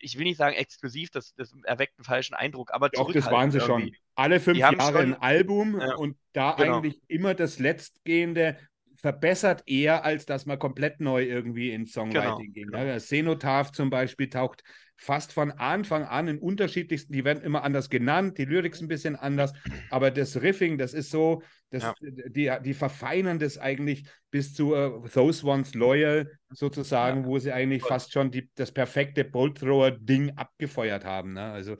ich 0.00 0.16
will 0.18 0.24
nicht 0.24 0.36
sagen 0.36 0.56
exklusiv, 0.56 1.10
das, 1.10 1.34
das 1.34 1.54
erweckt 1.64 1.98
einen 1.98 2.04
falschen 2.04 2.34
Eindruck, 2.34 2.72
aber 2.72 2.88
Doch, 2.88 3.12
das 3.12 3.26
waren 3.30 3.50
sie 3.50 3.60
schon. 3.60 3.82
irgendwie. 3.82 3.98
Alle 4.14 4.40
fünf 4.40 4.58
Jahre 4.58 4.76
schon- 4.80 4.96
ein 4.96 5.14
Album 5.14 5.80
Ja, 5.80 5.94
und 5.94 6.16
da 6.32 6.52
genau. 6.52 6.78
eigentlich 6.78 7.00
immer 7.08 7.34
das 7.34 7.58
Letztgehende 7.58 8.58
verbessert 9.00 9.62
eher, 9.66 10.04
als 10.04 10.26
dass 10.26 10.44
man 10.44 10.58
komplett 10.58 11.00
neu 11.00 11.22
irgendwie 11.22 11.70
ins 11.70 11.92
Songwriting 11.92 12.52
ging. 12.52 12.66
genau. 12.66 12.78
Ja, 12.78 12.84
das 12.84 13.06
Cenotaph 13.06 13.70
zum 13.70 13.90
Beispiel 13.90 14.28
taucht 14.28 14.64
fast 14.96 15.32
von 15.32 15.52
Anfang 15.52 16.02
an 16.02 16.26
in 16.26 16.38
unterschiedlichsten, 16.38 17.12
die 17.12 17.24
werden 17.24 17.42
immer 17.42 17.62
anders 17.62 17.88
genannt, 17.88 18.36
die 18.36 18.44
Lyrics 18.44 18.80
ein 18.80 18.88
bisschen 18.88 19.14
anders, 19.14 19.52
aber 19.90 20.10
das 20.10 20.42
Riffing, 20.42 20.76
das 20.76 20.92
ist 20.92 21.12
so, 21.12 21.42
das, 21.70 21.84
Ja. 21.84 21.94
die, 22.00 22.52
die 22.64 22.74
verfeinern 22.74 23.38
das 23.38 23.58
eigentlich 23.58 24.08
bis 24.32 24.54
zu 24.54 24.74
äh, 24.74 24.90
Those 25.14 25.46
Ones 25.46 25.74
Loyal 25.74 26.28
sozusagen, 26.50 27.24
wo 27.24 27.38
sie 27.38 27.52
eigentlich 27.52 27.84
fast 27.84 28.12
schon 28.12 28.32
die, 28.32 28.50
das 28.56 28.72
perfekte 28.72 29.24
Bolt 29.24 29.58
Thrower-Ding 29.58 30.32
abgefeuert 30.36 31.04
haben. 31.04 31.34
Ne? 31.34 31.44
Also 31.52 31.76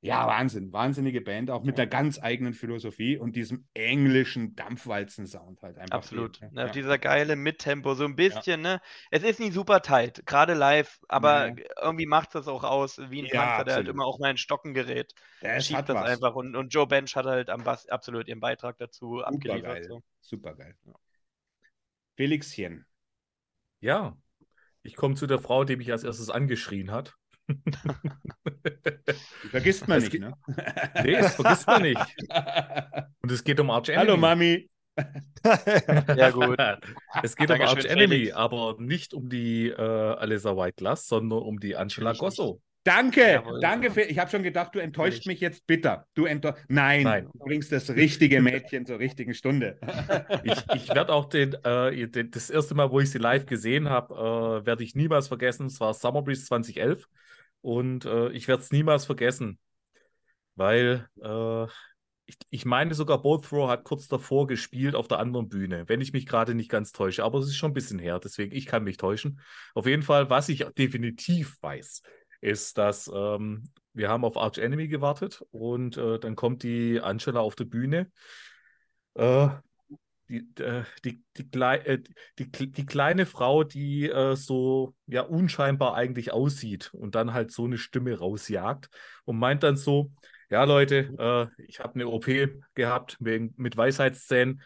ja, 0.00 0.26
Wahnsinn, 0.26 0.72
wahnsinnige 0.72 1.20
Band, 1.20 1.50
auch 1.50 1.64
mit 1.64 1.78
einer 1.78 1.86
ganz 1.88 2.20
eigenen 2.22 2.54
Philosophie 2.54 3.18
und 3.18 3.34
diesem 3.36 3.68
englischen 3.74 4.54
Dampfwalzen-Sound 4.54 5.62
halt 5.62 5.78
einfach. 5.78 5.96
Absolut. 5.96 6.40
Ja, 6.40 6.50
Ne, 6.50 6.68
ja. 6.68 6.72
Dieser 6.72 6.98
geile 6.98 7.34
Mittempo, 7.36 7.94
so 7.94 8.04
ein 8.04 8.14
bisschen, 8.16 8.60
ne? 8.60 8.80
Es 9.10 9.22
ist 9.22 9.40
nicht 9.40 9.54
super 9.54 9.80
tight, 9.82 10.24
gerade 10.26 10.52
live, 10.54 11.00
aber 11.08 11.52
Nee. 11.52 11.64
irgendwie 11.80 12.06
macht 12.06 12.34
das 12.34 12.46
auch 12.48 12.62
aus, 12.64 12.98
wie 13.10 13.22
ein 13.22 13.30
Ja, 13.30 13.30
Panzer, 13.30 13.64
der 13.64 13.74
halt 13.76 13.88
immer 13.88 14.04
auch 14.04 14.18
mal 14.18 14.30
in 14.30 14.36
Stocken 14.38 14.74
gerät. 14.74 15.14
Das 15.40 15.66
schiebt 15.66 15.78
hat 15.78 15.88
das 15.88 15.94
was. 15.94 16.04
einfach 16.04 16.34
und, 16.34 16.56
und 16.56 16.74
Joe 16.74 16.86
Bench 16.86 17.16
hat 17.16 17.26
halt 17.26 17.48
am 17.50 17.64
Bass 17.64 17.88
absolut 17.88 18.28
ihren 18.28 18.40
Beitrag 18.40 18.76
dazu 18.78 19.22
Super 19.26 19.38
abgeliefert. 19.38 19.60
geil. 19.60 19.84
So. 19.88 20.02
Super 20.20 20.54
geil. 20.54 20.74
Felixchen. 22.16 22.84
Ja, 23.80 24.16
ich 24.82 24.96
komme 24.96 25.16
zu 25.16 25.26
der 25.26 25.40
Frau, 25.40 25.64
die 25.64 25.76
mich 25.76 25.92
als 25.92 26.04
erstes 26.04 26.30
angeschrien 26.30 26.92
hat. 26.92 27.16
Vergisst 29.50 29.88
man 29.88 29.98
Es 29.98 30.04
nicht, 30.04 30.20
ne? 30.20 30.34
Nee, 31.02 31.12
das 31.12 31.34
vergisst 31.34 31.66
man 31.66 31.82
nicht. 31.82 31.98
Und 33.22 33.32
es 33.32 33.44
geht 33.44 33.58
um 33.60 33.70
Arch 33.70 33.88
Enemy. 33.88 34.06
Hallo 34.06 34.16
Mami. 34.16 34.68
Ja, 36.16 36.30
gut. 36.30 36.58
Es 37.22 37.36
geht 37.36 37.50
um 37.50 37.58
Dankeschön, 37.58 37.78
Arch 37.78 37.84
Enemy, 37.86 38.14
Felix. 38.16 38.36
aber 38.36 38.76
nicht 38.78 39.14
um 39.14 39.28
die 39.28 39.68
äh, 39.68 39.80
Alessa 39.80 40.56
White 40.56 40.76
Glass, 40.76 41.06
sondern 41.06 41.40
um 41.40 41.60
die 41.60 41.76
Angela 41.76 42.12
Gosso. 42.12 42.60
Danke, 42.84 43.20
Jawohl. 43.20 43.60
danke. 43.60 43.90
Für, 43.90 44.02
ich 44.02 44.18
habe 44.18 44.30
schon 44.30 44.42
gedacht, 44.42 44.74
du 44.74 44.78
enttäuscht 44.78 45.26
mich 45.26 45.40
jetzt 45.40 45.66
bitter. 45.66 46.06
Du 46.14 46.24
Nein, 46.24 47.02
Nein. 47.02 47.28
du 47.32 47.38
bringst 47.38 47.70
das 47.70 47.90
richtige 47.90 48.40
Mädchen 48.40 48.86
zur 48.86 48.98
richtigen 48.98 49.34
Stunde. 49.34 49.78
Ich, 50.42 50.64
ich 50.74 50.94
werde 50.94 51.12
auch 51.12 51.28
den, 51.28 51.52
äh, 51.64 52.08
den, 52.08 52.30
das 52.30 52.48
erste 52.48 52.74
Mal, 52.74 52.90
wo 52.90 53.00
ich 53.00 53.10
sie 53.10 53.18
live 53.18 53.46
gesehen 53.46 53.90
habe, 53.90 54.62
äh, 54.62 54.66
werde 54.66 54.84
ich 54.84 54.94
niemals 54.94 55.28
vergessen. 55.28 55.66
Es 55.66 55.80
war 55.80 55.92
Summer 55.92 56.22
Breeze 56.22 56.46
2011 56.46 57.06
und 57.60 58.04
äh, 58.04 58.30
ich 58.30 58.48
werde 58.48 58.62
es 58.62 58.72
niemals 58.72 59.06
vergessen, 59.06 59.58
weil 60.54 61.08
äh, 61.22 61.66
ich, 62.26 62.36
ich 62.50 62.64
meine 62.66 62.94
sogar 62.94 63.22
Both 63.22 63.46
Throw 63.46 63.68
hat 63.68 63.84
kurz 63.84 64.06
davor 64.06 64.46
gespielt 64.46 64.94
auf 64.94 65.08
der 65.08 65.18
anderen 65.18 65.48
Bühne, 65.48 65.88
wenn 65.88 66.00
ich 66.02 66.12
mich 66.12 66.26
gerade 66.26 66.54
nicht 66.54 66.70
ganz 66.70 66.92
täusche. 66.92 67.24
Aber 67.24 67.38
es 67.38 67.46
ist 67.46 67.56
schon 67.56 67.70
ein 67.70 67.74
bisschen 67.74 67.98
her, 67.98 68.20
deswegen 68.22 68.54
ich 68.54 68.66
kann 68.66 68.84
mich 68.84 68.98
täuschen. 68.98 69.40
Auf 69.74 69.86
jeden 69.86 70.02
Fall, 70.02 70.28
was 70.28 70.48
ich 70.50 70.64
definitiv 70.76 71.56
weiß, 71.62 72.02
ist, 72.40 72.76
dass 72.76 73.10
ähm, 73.12 73.64
wir 73.94 74.10
haben 74.10 74.24
auf 74.24 74.36
Arch 74.36 74.58
Enemy 74.58 74.88
gewartet 74.88 75.42
und 75.50 75.96
äh, 75.96 76.18
dann 76.18 76.36
kommt 76.36 76.62
die 76.62 77.00
Angela 77.00 77.40
auf 77.40 77.56
die 77.56 77.64
Bühne. 77.64 78.12
Äh, 79.14 79.48
die, 80.28 80.46
äh, 80.60 80.84
die, 81.04 81.22
die, 81.36 81.60
äh, 81.60 82.02
die, 82.38 82.50
die, 82.50 82.70
die 82.70 82.86
kleine 82.86 83.26
Frau, 83.26 83.64
die 83.64 84.08
äh, 84.08 84.36
so 84.36 84.94
ja 85.06 85.22
unscheinbar 85.22 85.94
eigentlich 85.94 86.32
aussieht 86.32 86.90
und 86.92 87.14
dann 87.14 87.32
halt 87.32 87.50
so 87.52 87.64
eine 87.64 87.78
Stimme 87.78 88.18
rausjagt 88.18 88.90
und 89.24 89.38
meint 89.38 89.62
dann 89.62 89.76
so, 89.76 90.12
ja 90.50 90.64
Leute, 90.64 91.50
äh, 91.58 91.64
ich 91.64 91.80
habe 91.80 91.94
eine 91.94 92.08
OP 92.08 92.26
gehabt 92.74 93.16
wegen, 93.20 93.54
mit 93.56 93.76
Weisheitszähnen, 93.76 94.62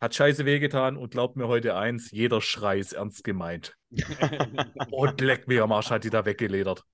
hat 0.00 0.14
scheiße 0.14 0.44
wehgetan 0.46 0.96
und 0.96 1.10
glaubt 1.10 1.36
mir 1.36 1.48
heute 1.48 1.76
eins, 1.76 2.10
jeder 2.10 2.40
Schrei 2.40 2.78
ist 2.78 2.94
ernst 2.94 3.22
gemeint. 3.22 3.76
Und 4.90 5.20
leck 5.20 5.46
mir 5.46 5.64
am 5.64 5.72
Arsch 5.72 5.90
hat 5.90 6.04
die 6.04 6.10
da 6.10 6.24
weggeledert. 6.24 6.84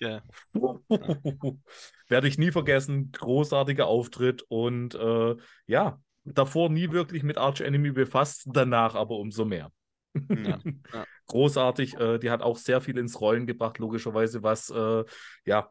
Ja. 0.00 0.22
Werde 2.08 2.28
ich 2.28 2.38
nie 2.38 2.50
vergessen. 2.50 3.12
Großartiger 3.12 3.86
Auftritt 3.86 4.42
und 4.48 4.94
äh, 4.94 5.36
ja, 5.66 6.00
davor 6.26 6.70
nie 6.70 6.90
wirklich 6.90 7.22
mit 7.22 7.38
Arch 7.38 7.60
Enemy 7.60 7.92
befasst, 7.92 8.46
danach 8.46 8.94
aber 8.94 9.16
umso 9.16 9.44
mehr. 9.44 9.70
Ja, 10.28 10.58
ja. 10.92 11.04
Großartig. 11.26 11.98
Äh, 11.98 12.18
die 12.18 12.30
hat 12.30 12.42
auch 12.42 12.56
sehr 12.56 12.80
viel 12.80 12.98
ins 12.98 13.20
Rollen 13.20 13.46
gebracht, 13.46 13.78
logischerweise, 13.78 14.42
was 14.42 14.70
äh, 14.70 15.04
ja. 15.44 15.70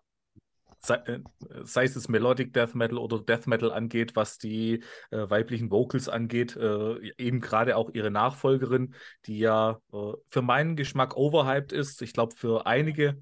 Sei, 0.77 0.95
äh, 0.97 1.19
sei 1.63 1.85
es 1.85 2.09
Melodic 2.09 2.53
Death 2.53 2.75
Metal 2.75 2.99
oder 2.99 3.19
Death 3.19 3.47
Metal 3.47 3.71
angeht, 3.71 4.15
was 4.15 4.37
die 4.37 4.83
äh, 5.09 5.29
weiblichen 5.29 5.71
Vocals 5.71 6.09
angeht, 6.09 6.55
äh, 6.55 7.11
eben 7.17 7.39
gerade 7.39 7.75
auch 7.75 7.89
ihre 7.93 8.11
Nachfolgerin, 8.11 8.93
die 9.25 9.39
ja 9.39 9.79
für 10.27 10.41
meinen 10.43 10.75
Geschmack 10.75 11.17
overhyped 11.17 11.71
ist. 11.71 12.03
Ich 12.03 12.13
glaube, 12.13 12.35
für 12.35 12.67
einige 12.67 13.19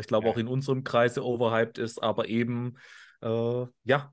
ich 0.00 0.06
glaube 0.06 0.28
auch 0.28 0.36
in 0.36 0.48
unserem 0.48 0.84
Kreise 0.84 1.24
overhyped 1.24 1.78
ist, 1.78 2.02
aber 2.02 2.28
eben 2.28 2.74
ja, 3.22 4.12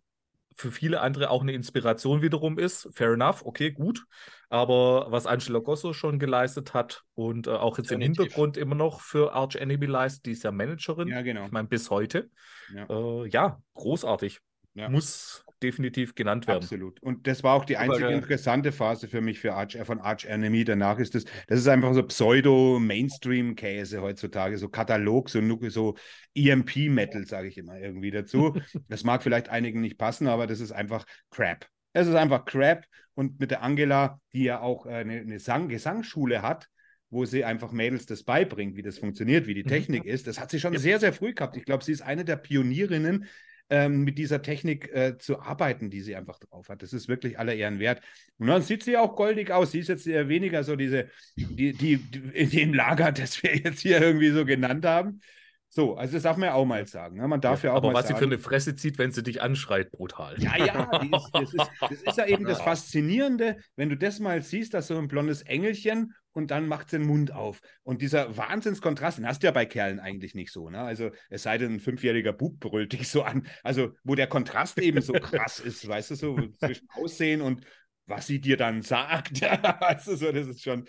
für 0.55 0.71
viele 0.71 1.01
andere 1.01 1.29
auch 1.29 1.41
eine 1.41 1.51
Inspiration 1.51 2.21
wiederum 2.21 2.57
ist. 2.57 2.89
Fair 2.93 3.11
enough, 3.11 3.45
okay, 3.45 3.71
gut. 3.71 4.05
Aber 4.49 5.07
was 5.09 5.27
Angela 5.27 5.59
Gosso 5.59 5.91
schon 5.91 6.17
geleistet 6.17 6.73
hat 6.73 7.03
und 7.13 7.47
äh, 7.47 7.51
auch 7.51 7.77
jetzt 7.77 7.91
im 7.91 7.99
Definitiv. 7.99 8.23
Hintergrund 8.23 8.57
immer 8.57 8.75
noch 8.75 9.01
für 9.01 9.33
Arch 9.33 9.55
Enemy 9.55 9.85
leistet, 9.85 10.25
die 10.25 10.31
ist 10.31 10.43
ja 10.43 10.51
Managerin. 10.51 11.09
ja, 11.09 11.21
genau. 11.21 11.45
Ich 11.45 11.51
meine, 11.51 11.67
bis 11.67 11.89
heute. 11.89 12.29
Ja. 12.73 12.85
Äh, 12.89 13.27
ja, 13.27 13.61
großartig. 13.73 14.39
Ja. 14.75 14.89
Muss 14.89 15.43
definitiv 15.65 16.15
genannt 16.15 16.47
werden. 16.47 16.63
Absolut. 16.63 17.01
Und 17.01 17.27
das 17.27 17.43
war 17.43 17.53
auch 17.55 17.65
die 17.65 17.77
einzige 17.77 18.05
geil. 18.05 18.15
interessante 18.15 18.71
Phase 18.71 19.07
für 19.07 19.21
mich 19.21 19.39
für 19.39 19.53
Arch, 19.53 19.75
äh, 19.75 19.85
von 19.85 19.99
Arch 19.99 20.25
Enemy. 20.25 20.63
Danach 20.63 20.99
ist 20.99 21.15
das, 21.15 21.25
das 21.47 21.59
ist 21.59 21.67
einfach 21.67 21.93
so 21.93 22.03
Pseudo-Mainstream-Käse 22.03 24.01
heutzutage, 24.01 24.57
so 24.57 24.69
Katalog, 24.69 25.29
so, 25.29 25.41
so 25.69 25.95
EMP-Metal, 26.35 27.25
sage 27.25 27.47
ich 27.47 27.57
immer 27.57 27.77
irgendwie 27.79 28.11
dazu. 28.11 28.55
das 28.87 29.03
mag 29.03 29.23
vielleicht 29.23 29.49
einigen 29.49 29.81
nicht 29.81 29.97
passen, 29.97 30.27
aber 30.27 30.47
das 30.47 30.59
ist 30.59 30.71
einfach 30.71 31.05
Crap. 31.31 31.67
Es 31.93 32.07
ist 32.07 32.15
einfach 32.15 32.45
Crap. 32.45 32.85
Und 33.15 33.39
mit 33.39 33.51
der 33.51 33.63
Angela, 33.63 34.19
die 34.33 34.43
ja 34.43 34.59
auch 34.61 34.85
äh, 34.85 34.89
eine, 34.91 35.19
eine 35.19 35.39
Sang 35.39 35.69
Gesangsschule 35.69 36.41
hat, 36.41 36.67
wo 37.09 37.25
sie 37.25 37.45
einfach 37.45 37.71
Mädels 37.71 38.05
das 38.05 38.23
beibringt, 38.23 38.75
wie 38.75 38.81
das 38.81 38.97
funktioniert, 38.97 39.47
wie 39.47 39.53
die 39.53 39.63
Mhm. 39.63 39.69
Technik 39.69 40.05
ist. 40.05 40.27
Das 40.27 40.39
hat 40.39 40.51
sie 40.51 40.59
schon 40.59 40.77
sehr, 40.77 40.99
sehr 40.99 41.13
früh 41.13 41.33
gehabt. 41.33 41.55
Ich 41.55 41.65
glaube, 41.65 41.83
sie 41.83 41.91
ist 41.93 42.01
eine 42.01 42.25
der 42.25 42.35
Pionierinnen, 42.35 43.25
ähm, 43.69 44.03
mit 44.03 44.17
dieser 44.17 44.41
Technik 44.41 44.91
äh, 44.93 45.17
zu 45.17 45.39
arbeiten, 45.39 45.89
die 45.89 46.01
sie 46.01 46.15
einfach 46.15 46.39
drauf 46.39 46.69
hat. 46.69 46.81
Das 46.81 46.93
ist 46.93 47.07
wirklich 47.07 47.39
aller 47.39 47.55
Ehren 47.55 47.79
wert. 47.79 48.01
Und 48.37 48.47
dann 48.47 48.61
sieht 48.61 48.83
sie 48.83 48.97
auch 48.97 49.15
goldig 49.15 49.51
aus. 49.51 49.71
Sie 49.71 49.79
ist 49.79 49.89
jetzt 49.89 50.07
eher 50.07 50.29
weniger 50.29 50.63
so 50.63 50.75
diese, 50.75 51.09
die, 51.35 51.73
die, 51.73 51.97
die 51.97 52.19
in 52.33 52.49
dem 52.49 52.73
Lager, 52.73 53.11
das 53.11 53.41
wir 53.41 53.55
jetzt 53.55 53.81
hier 53.81 54.01
irgendwie 54.01 54.29
so 54.29 54.45
genannt 54.45 54.85
haben. 54.85 55.21
So, 55.69 55.95
also 55.95 56.13
das 56.13 56.23
darf 56.23 56.37
man 56.37 56.47
ja 56.47 56.53
auch 56.53 56.65
mal 56.65 56.87
sagen. 56.87 57.17
Ne? 57.17 57.27
Man 57.27 57.41
darf 57.41 57.63
ja, 57.63 57.71
auch 57.71 57.77
Aber 57.77 57.87
mal 57.87 57.95
was 57.95 58.07
sagen. 58.07 58.19
sie 58.19 58.25
für 58.25 58.31
eine 58.31 58.39
Fresse 58.39 58.75
zieht, 58.75 58.97
wenn 58.97 59.11
sie 59.11 59.23
dich 59.23 59.41
anschreit, 59.41 59.91
brutal. 59.91 60.35
Ja, 60.41 60.57
ja, 60.57 61.01
ist, 61.01 61.29
das, 61.33 61.53
ist, 61.53 61.71
das 61.81 62.01
ist 62.01 62.17
ja 62.17 62.25
eben 62.27 62.45
das 62.45 62.61
Faszinierende, 62.61 63.57
wenn 63.75 63.89
du 63.89 63.97
das 63.97 64.19
mal 64.19 64.41
siehst, 64.41 64.73
dass 64.73 64.87
so 64.87 64.97
ein 64.97 65.09
blondes 65.09 65.41
Engelchen 65.41 66.13
und 66.31 66.51
dann 66.51 66.67
macht 66.67 66.89
sie 66.89 66.97
den 66.97 67.07
Mund 67.07 67.33
auf. 67.33 67.61
Und 67.83 68.01
dieser 68.01 68.37
Wahnsinnskontrast, 68.37 69.17
den 69.17 69.27
hast 69.27 69.43
du 69.43 69.47
ja 69.47 69.51
bei 69.51 69.65
Kerlen 69.65 69.99
eigentlich 69.99 70.35
nicht 70.35 70.51
so. 70.51 70.69
Ne? 70.69 70.79
Also 70.79 71.11
es 71.29 71.43
sei 71.43 71.57
denn, 71.57 71.75
ein 71.75 71.79
fünfjähriger 71.79 72.33
Bub 72.33 72.59
brüllt 72.59 72.93
dich 72.93 73.09
so 73.09 73.23
an. 73.23 73.47
Also 73.63 73.93
wo 74.03 74.15
der 74.15 74.27
Kontrast 74.27 74.79
eben 74.79 75.01
so 75.01 75.13
krass 75.13 75.59
ist, 75.59 75.87
weißt 75.87 76.11
du, 76.11 76.15
so 76.15 76.37
zwischen 76.59 76.87
Aussehen 76.93 77.41
und 77.41 77.65
was 78.07 78.27
sie 78.27 78.39
dir 78.39 78.57
dann 78.57 78.81
sagt. 78.81 79.41
weißt 79.41 80.07
du, 80.07 80.15
so, 80.15 80.31
das 80.31 80.47
ist 80.47 80.63
schon, 80.63 80.87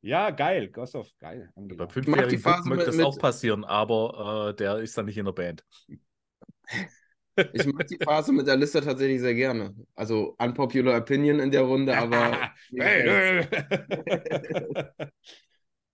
ja, 0.00 0.30
geil, 0.30 0.68
Gossow, 0.70 1.06
geil. 1.18 1.50
Beim 1.54 1.68
mag 1.78 1.88
die 1.88 1.94
fünfjährigen 1.94 2.42
Phase 2.42 2.68
möchte 2.68 2.86
das 2.86 2.96
mit- 2.96 3.06
auch 3.06 3.18
passieren, 3.18 3.64
aber 3.64 4.50
äh, 4.50 4.54
der 4.54 4.78
ist 4.78 4.96
dann 4.96 5.06
nicht 5.06 5.18
in 5.18 5.24
der 5.26 5.32
Band. 5.32 5.64
Ich 7.52 7.64
mag 7.66 7.86
die 7.86 7.96
Phase 7.96 8.32
mit 8.32 8.46
der 8.46 8.56
Liste 8.56 8.80
tatsächlich 8.80 9.20
sehr 9.20 9.34
gerne. 9.34 9.74
Also 9.94 10.34
unpopular 10.38 10.98
opinion 10.98 11.38
in 11.40 11.50
der 11.50 11.62
Runde, 11.62 11.96
aber 11.96 12.50
hey, 12.76 13.46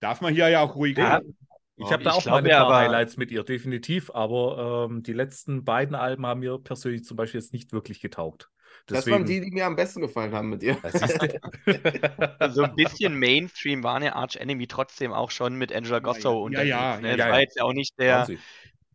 Darf 0.01 0.21
man 0.21 0.35
hier 0.35 0.49
ja 0.49 0.61
auch 0.63 0.75
ruhig 0.75 0.97
Ja, 0.99 1.17
reden. 1.17 1.37
Ich 1.77 1.87
Oh, 1.87 1.93
habe 1.93 2.05
da 2.05 2.11
ich 2.11 2.17
auch 2.17 2.23
glaube 2.23 2.43
meine 2.43 2.55
paar 2.55 2.75
Highlights 2.77 3.17
mit 3.17 3.31
ihr, 3.33 3.43
definitiv, 3.43 4.11
aber 4.15 4.89
ähm, 4.91 5.03
die 5.03 5.13
letzten 5.13 5.65
beiden 5.65 5.95
Alben 5.97 6.25
haben 6.27 6.41
mir 6.41 6.59
persönlich 6.59 7.05
zum 7.05 7.17
Beispiel 7.17 7.41
jetzt 7.41 7.53
nicht 7.53 7.73
wirklich 7.73 8.01
getaugt. 8.01 8.49
Das 8.87 9.07
waren 9.07 9.25
die, 9.25 9.41
die 9.41 9.51
mir 9.51 9.67
am 9.67 9.77
besten 9.77 10.01
gefallen 10.01 10.33
haben 10.35 10.51
mit 10.51 10.63
ihr. 10.63 10.77
Ja? 10.83 10.91
So 12.53 12.63
ein 12.63 12.75
bisschen 12.77 13.19
Mainstream 13.19 13.83
waren 13.83 14.03
ja 14.03 14.15
Arch 14.15 14.37
Enemy 14.37 14.67
trotzdem 14.67 15.13
auch 15.13 15.31
schon 15.31 15.57
mit 15.57 15.73
Angela 15.73 16.01
Gossow 16.01 16.33
Ja, 16.33 16.45
unterwegs. 16.45 16.65
ja, 16.65 17.01
ne? 17.01 17.11
ja, 17.11 17.17
das 17.17 17.27
ja. 17.27 17.33
war 17.33 17.41
jetzt 17.41 17.57
ja 17.57 17.63
auch 17.65 17.73
nicht 17.73 17.99
der 17.99 18.29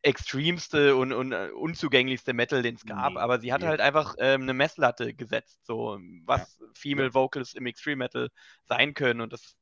extremste 0.01 0.95
und, 0.95 1.11
und 1.11 1.31
äh, 1.33 1.49
unzugänglichste 1.53 2.33
Metal, 2.33 2.61
den 2.61 2.75
es 2.75 2.85
gab, 2.85 3.13
Nee, 3.13 3.19
aber 3.19 3.39
sie 3.39 3.51
hat 3.51 3.61
nee. 3.61 3.67
halt 3.67 3.81
einfach 3.81 4.15
ähm, 4.19 4.43
eine 4.43 4.53
Messlatte 4.53 5.13
gesetzt, 5.13 5.65
so 5.65 5.99
was 6.25 6.63
Female 6.73 7.13
Vocals 7.13 7.53
im 7.53 7.65
Extreme 7.65 7.97
Metal 7.97 8.29
sein 8.65 8.93
können 8.93 9.19
und 9.21 9.33
das 9.33 9.55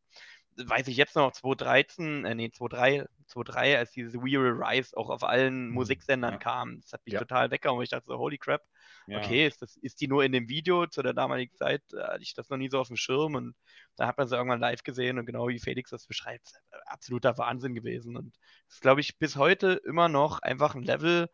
weiß 0.58 0.88
ich 0.88 0.98
jetzt 0.98 1.16
noch, 1.16 1.32
2013, 1.32 2.26
äh, 2.26 2.36
nee, 2.36 2.52
2003, 2.52 3.06
2003, 3.28 3.78
als 3.78 3.92
dieses 3.92 4.14
We 4.16 4.32
Will 4.40 4.62
Rise 4.64 4.96
auch 4.98 5.10
auf 5.10 5.24
allen 5.24 5.70
Musiksendern 5.70 6.34
Ja. 6.34 6.38
kam, 6.40 6.82
das 6.82 6.94
hat 6.94 7.06
mich 7.06 7.14
Ja. 7.14 7.20
total 7.20 7.52
weggehauen, 7.52 7.78
weil 7.78 7.84
ich 7.86 7.90
dachte 7.92 8.06
so, 8.08 8.18
holy 8.18 8.38
crap, 8.38 8.62
Ja. 9.08 9.20
okay, 9.20 9.48
ist, 9.48 9.62
das, 9.62 9.78
ist 9.78 10.02
die 10.02 10.08
nur 10.08 10.24
in 10.26 10.34
dem 10.34 10.50
Video 10.50 10.86
zu 10.86 11.02
der 11.02 11.14
damaligen 11.14 11.56
Zeit, 11.56 11.82
da 11.90 12.10
hatte 12.14 12.24
ich 12.24 12.34
das 12.34 12.50
noch 12.50 12.58
nie 12.58 12.70
so 12.70 12.80
auf 12.80 12.88
dem 12.88 12.98
Schirm 12.98 13.36
und 13.36 13.56
da 13.96 14.06
hat 14.06 14.18
man 14.18 14.28
sie 14.28 14.36
irgendwann 14.36 14.60
live 14.60 14.84
gesehen 14.84 15.18
und 15.18 15.26
genau 15.26 15.48
wie 15.48 15.60
Felix 15.60 15.90
das 15.92 16.06
beschreibt, 16.06 16.52
äh, 16.72 16.78
absoluter 16.88 17.38
Wahnsinn 17.38 17.74
gewesen 17.74 18.18
und 18.18 18.36
das 18.68 18.76
ist, 18.76 18.82
glaube 18.82 19.00
ich, 19.00 19.18
bis 19.18 19.38
heute 19.38 19.82
immer 19.86 20.10
noch 20.10 20.40
einfach 20.40 20.76
ein 20.76 20.84
Level, 20.84 21.30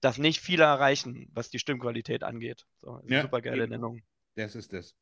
das 0.00 0.18
nicht 0.18 0.40
viele 0.40 0.64
erreichen, 0.64 1.30
was 1.32 1.50
die 1.50 1.60
Stimmqualität 1.60 2.24
angeht. 2.24 2.66
So, 2.82 3.00
Ja, 3.06 3.22
super 3.22 3.40
geile. 3.40 3.68
Nennung. 3.68 4.02
Das 4.34 4.56
ist 4.56 4.72
das. 4.72 4.94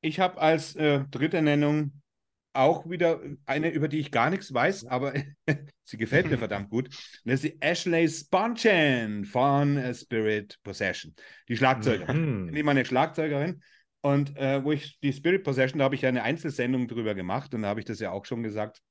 Ich 0.00 0.18
habe 0.18 0.40
als 0.40 0.74
äh, 0.76 1.04
dritte 1.10 1.42
Nennung 1.42 2.02
auch 2.52 2.88
wieder 2.88 3.20
eine, 3.46 3.70
über 3.70 3.88
die 3.88 3.98
ich 3.98 4.10
gar 4.10 4.30
nichts 4.30 4.52
weiß, 4.52 4.86
aber 4.86 5.14
sie 5.84 5.96
gefällt 5.96 6.30
mir 6.30 6.38
verdammt 6.38 6.70
gut. 6.70 6.86
Und 6.86 7.30
das 7.30 7.42
ist 7.42 7.44
die 7.44 7.60
Ashley 7.60 8.08
Sponchen 8.08 9.24
von 9.24 9.76
äh, 9.76 9.94
Spirit 9.94 10.58
Possession. 10.62 11.14
Die 11.48 11.56
Schlagzeugerin. 11.56 12.46
Mhm. 12.46 12.56
Ich 12.56 12.64
meine 12.64 12.84
Schlagzeugerin. 12.84 13.62
Und 14.00 14.36
äh, 14.36 14.64
wo 14.64 14.72
ich 14.72 14.98
die 15.00 15.12
Spirit 15.12 15.44
Possession, 15.44 15.78
da 15.78 15.84
habe 15.84 15.94
ich 15.94 16.02
ja 16.02 16.08
eine 16.08 16.24
Einzelsendung 16.24 16.88
drüber 16.88 17.14
gemacht 17.14 17.54
und 17.54 17.62
da 17.62 17.68
habe 17.68 17.80
ich 17.80 17.86
das 17.86 18.00
ja 18.00 18.10
auch 18.10 18.24
schon 18.24 18.42
gesagt. 18.42 18.82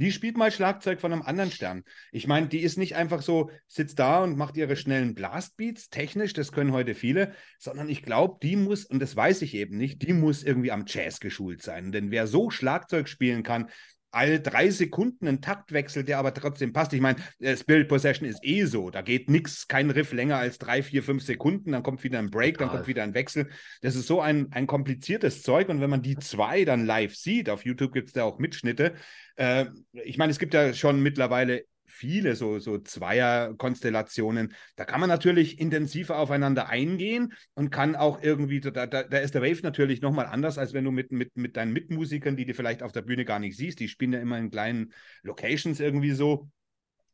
Die 0.00 0.12
spielt 0.12 0.38
mal 0.38 0.50
Schlagzeug 0.50 0.98
von 0.98 1.12
einem 1.12 1.20
anderen 1.20 1.50
Stern. 1.50 1.84
Ich 2.10 2.26
meine, 2.26 2.48
die 2.48 2.60
ist 2.60 2.78
nicht 2.78 2.96
einfach 2.96 3.20
so, 3.20 3.50
sitzt 3.68 3.98
da 3.98 4.22
und 4.22 4.38
macht 4.38 4.56
ihre 4.56 4.74
schnellen 4.74 5.14
Blastbeats, 5.14 5.90
technisch, 5.90 6.32
das 6.32 6.52
können 6.52 6.72
heute 6.72 6.94
viele, 6.94 7.34
sondern 7.58 7.90
ich 7.90 8.02
glaube, 8.02 8.38
die 8.42 8.56
muss, 8.56 8.86
und 8.86 9.00
das 9.00 9.14
weiß 9.14 9.42
ich 9.42 9.54
eben 9.54 9.76
nicht, 9.76 10.00
die 10.00 10.14
muss 10.14 10.42
irgendwie 10.42 10.72
am 10.72 10.84
Jazz 10.86 11.20
geschult 11.20 11.60
sein. 11.60 11.92
Denn 11.92 12.10
wer 12.10 12.26
so 12.26 12.48
Schlagzeug 12.48 13.10
spielen 13.10 13.42
kann, 13.42 13.68
all 14.10 14.40
drei 14.40 14.70
Sekunden 14.70 15.28
einen 15.28 15.40
Taktwechsel, 15.40 16.04
der 16.04 16.18
aber 16.18 16.34
trotzdem 16.34 16.72
passt. 16.72 16.92
Ich 16.92 17.00
meine, 17.00 17.18
äh, 17.38 17.56
Spirit 17.56 17.88
Possession 17.88 18.28
ist 18.28 18.40
eh 18.42 18.64
so. 18.64 18.90
Da 18.90 19.02
geht 19.02 19.30
nichts, 19.30 19.68
kein 19.68 19.90
Riff 19.90 20.12
länger 20.12 20.38
als 20.38 20.58
drei, 20.58 20.82
vier, 20.82 21.02
fünf 21.02 21.22
Sekunden, 21.22 21.72
dann 21.72 21.82
kommt 21.82 22.02
wieder 22.04 22.18
ein 22.18 22.30
Break, 22.30 22.58
dann 22.58 22.68
Total. 22.68 22.78
kommt 22.78 22.88
wieder 22.88 23.02
ein 23.02 23.14
Wechsel. 23.14 23.48
Das 23.82 23.94
ist 23.94 24.06
so 24.06 24.20
ein, 24.20 24.52
ein 24.52 24.66
kompliziertes 24.66 25.42
Zeug. 25.42 25.68
Und 25.68 25.80
wenn 25.80 25.90
man 25.90 26.02
die 26.02 26.16
zwei 26.16 26.64
dann 26.64 26.86
live 26.86 27.14
sieht, 27.14 27.50
auf 27.50 27.64
YouTube 27.64 27.92
gibt 27.92 28.08
es 28.08 28.12
da 28.14 28.24
auch 28.24 28.38
Mitschnitte. 28.38 28.94
Äh, 29.36 29.66
ich 29.92 30.18
meine, 30.18 30.30
es 30.30 30.38
gibt 30.38 30.54
ja 30.54 30.72
schon 30.74 31.02
mittlerweile 31.02 31.64
viele 31.90 32.36
so, 32.36 32.58
so 32.58 32.78
Zweier-Konstellationen. 32.78 34.54
Da 34.76 34.84
kann 34.84 35.00
man 35.00 35.08
natürlich 35.08 35.58
intensiver 35.58 36.18
aufeinander 36.18 36.68
eingehen 36.68 37.32
und 37.54 37.70
kann 37.70 37.96
auch 37.96 38.22
irgendwie, 38.22 38.60
da, 38.60 38.86
da, 38.86 39.02
da 39.02 39.18
ist 39.18 39.34
der 39.34 39.42
Wave 39.42 39.60
natürlich 39.62 40.00
nochmal 40.00 40.26
anders, 40.26 40.58
als 40.58 40.72
wenn 40.72 40.84
du 40.84 40.90
mit, 40.90 41.12
mit, 41.12 41.36
mit 41.36 41.56
deinen 41.56 41.72
Mitmusikern, 41.72 42.36
die 42.36 42.46
du 42.46 42.54
vielleicht 42.54 42.82
auf 42.82 42.92
der 42.92 43.02
Bühne 43.02 43.24
gar 43.24 43.38
nicht 43.38 43.56
siehst, 43.56 43.80
die 43.80 43.88
spielen 43.88 44.12
ja 44.12 44.20
immer 44.20 44.38
in 44.38 44.50
kleinen 44.50 44.92
Locations 45.22 45.80
irgendwie 45.80 46.12
so. 46.12 46.48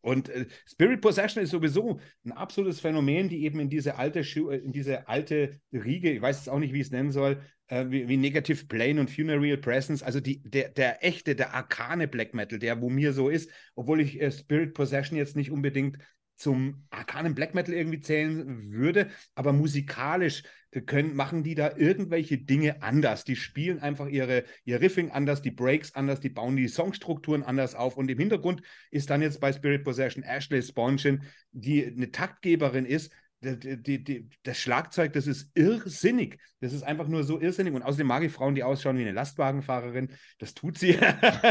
Und 0.07 0.29
äh, 0.29 0.47
Spirit 0.69 1.01
Possession 1.01 1.43
ist 1.43 1.51
sowieso 1.51 1.99
ein 2.25 2.31
absolutes 2.31 2.79
Phänomen, 2.79 3.29
die 3.29 3.43
eben 3.43 3.59
in 3.59 3.69
diese 3.69 3.97
alte, 3.97 4.23
Schu 4.23 4.51
äh, 4.51 4.59
in 4.59 4.71
diese 4.71 5.09
alte 5.09 5.61
Riege, 5.73 6.13
ich 6.13 6.23
weiß 6.23 6.37
jetzt 6.37 6.49
auch 6.49 6.61
nicht, 6.61 6.73
wie 6.73 6.79
ich 6.79 6.87
es 6.87 6.93
nennen 6.93 7.11
soll, 7.11 7.43
äh, 7.67 7.87
wie, 7.89 8.07
wie 8.07 8.17
Negative 8.17 8.67
Plane 8.67 9.01
und 9.01 9.11
Funereal 9.11 9.59
Presence, 9.59 10.05
also 10.05 10.21
die, 10.21 10.45
der, 10.45 10.69
der 10.69 11.05
echte, 11.05 11.35
der 11.35 11.55
arkane 11.55 12.07
Black 12.07 12.35
Metal, 12.35 12.61
der 12.61 12.81
wo 12.81 12.89
mir 12.89 13.13
so 13.13 13.29
ist, 13.29 13.51
obwohl 13.75 14.01
ich 14.01 14.21
äh, 14.21 14.31
Spirit 14.31 14.75
Possession 14.75 15.19
jetzt 15.19 15.35
nicht 15.35 15.51
unbedingt 15.51 15.99
zum 16.37 16.87
arkanen 16.91 17.35
Black 17.35 17.57
Metal 17.57 17.75
irgendwie 17.75 18.01
zählen 18.01 18.71
würde, 18.71 19.09
aber 19.35 19.53
musikalisch 19.53 20.45
können, 20.83 21.15
machen 21.15 21.43
die 21.43 21.55
da 21.55 21.77
irgendwelche 21.77 22.39
Dinge 22.39 22.83
anders. 22.83 23.25
Die 23.25 23.37
spielen 23.37 23.81
einfach 23.81 24.09
ihre, 24.09 24.45
ihr 24.65 24.81
Riffing 24.81 25.11
anders, 25.11 25.43
die 25.43 25.51
Breaks 25.51 25.95
anders, 25.95 26.21
die 26.21 26.29
bauen 26.29 26.57
die 26.57 26.69
Songstrukturen 26.69 27.43
anders 27.43 27.75
auf 27.75 27.97
und 27.97 28.11
im 28.11 28.19
Hintergrund 28.19 28.63
ist 28.91 29.11
dann 29.11 29.23
jetzt 29.23 29.41
bei 29.41 29.53
Spirit 29.53 29.85
Possession 29.85 30.23
Ashley 30.23 30.63
Sponchen, 30.63 31.23
die 31.53 31.87
eine 31.87 32.11
Taktgeberin 32.11 32.87
ist, 32.87 33.13
die, 33.41 33.83
die, 33.83 34.03
die, 34.03 34.29
das 34.43 34.59
Schlagzeug, 34.59 35.13
das 35.13 35.27
ist 35.27 35.51
irrsinnig. 35.55 36.41
Das 36.61 36.73
ist 36.73 36.83
einfach 36.83 37.07
nur 37.07 37.23
so 37.23 37.41
irrsinnig. 37.41 37.75
Und 37.75 37.83
außerdem 37.83 38.07
mag 38.07 38.23
ich 38.23 38.33
Frauen, 38.33 38.55
die 38.55 38.65
ausschauen 38.65 38.97
wie 38.97 39.03
eine 39.03 39.13
Lastwagenfahrerin. 39.13 40.11
Das 40.39 40.55
tut 40.55 40.79
sie. 40.79 40.99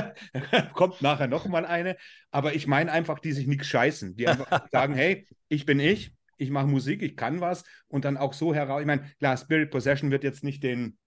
Kommt 0.74 1.02
nachher 1.02 1.28
nochmal 1.28 1.66
eine. 1.66 1.96
Aber 2.32 2.56
ich 2.56 2.68
meine 2.68 2.92
einfach, 2.92 3.20
die 3.20 3.32
sich 3.32 3.48
nichts 3.48 3.68
scheißen. 3.68 4.16
Die 4.16 4.28
einfach 4.28 4.68
sagen, 4.72 4.96
hey, 4.96 5.28
ich 5.48 5.66
bin 5.66 5.80
ich, 5.80 6.15
ich 6.38 6.50
mache 6.50 6.68
Musik, 6.68 7.02
ich 7.02 7.16
kann 7.16 7.42
was. 7.42 7.64
Und 7.88 8.06
dann 8.06 8.18
auch 8.18 8.34
so 8.34 8.54
heraus. 8.54 8.82
Ich 8.82 8.88
meine, 8.88 9.10
klar, 9.20 9.38
Spirit 9.38 9.72
Possession 9.72 10.12
wird 10.12 10.24
jetzt 10.24 10.44
nicht 10.44 10.64
den, 10.64 10.98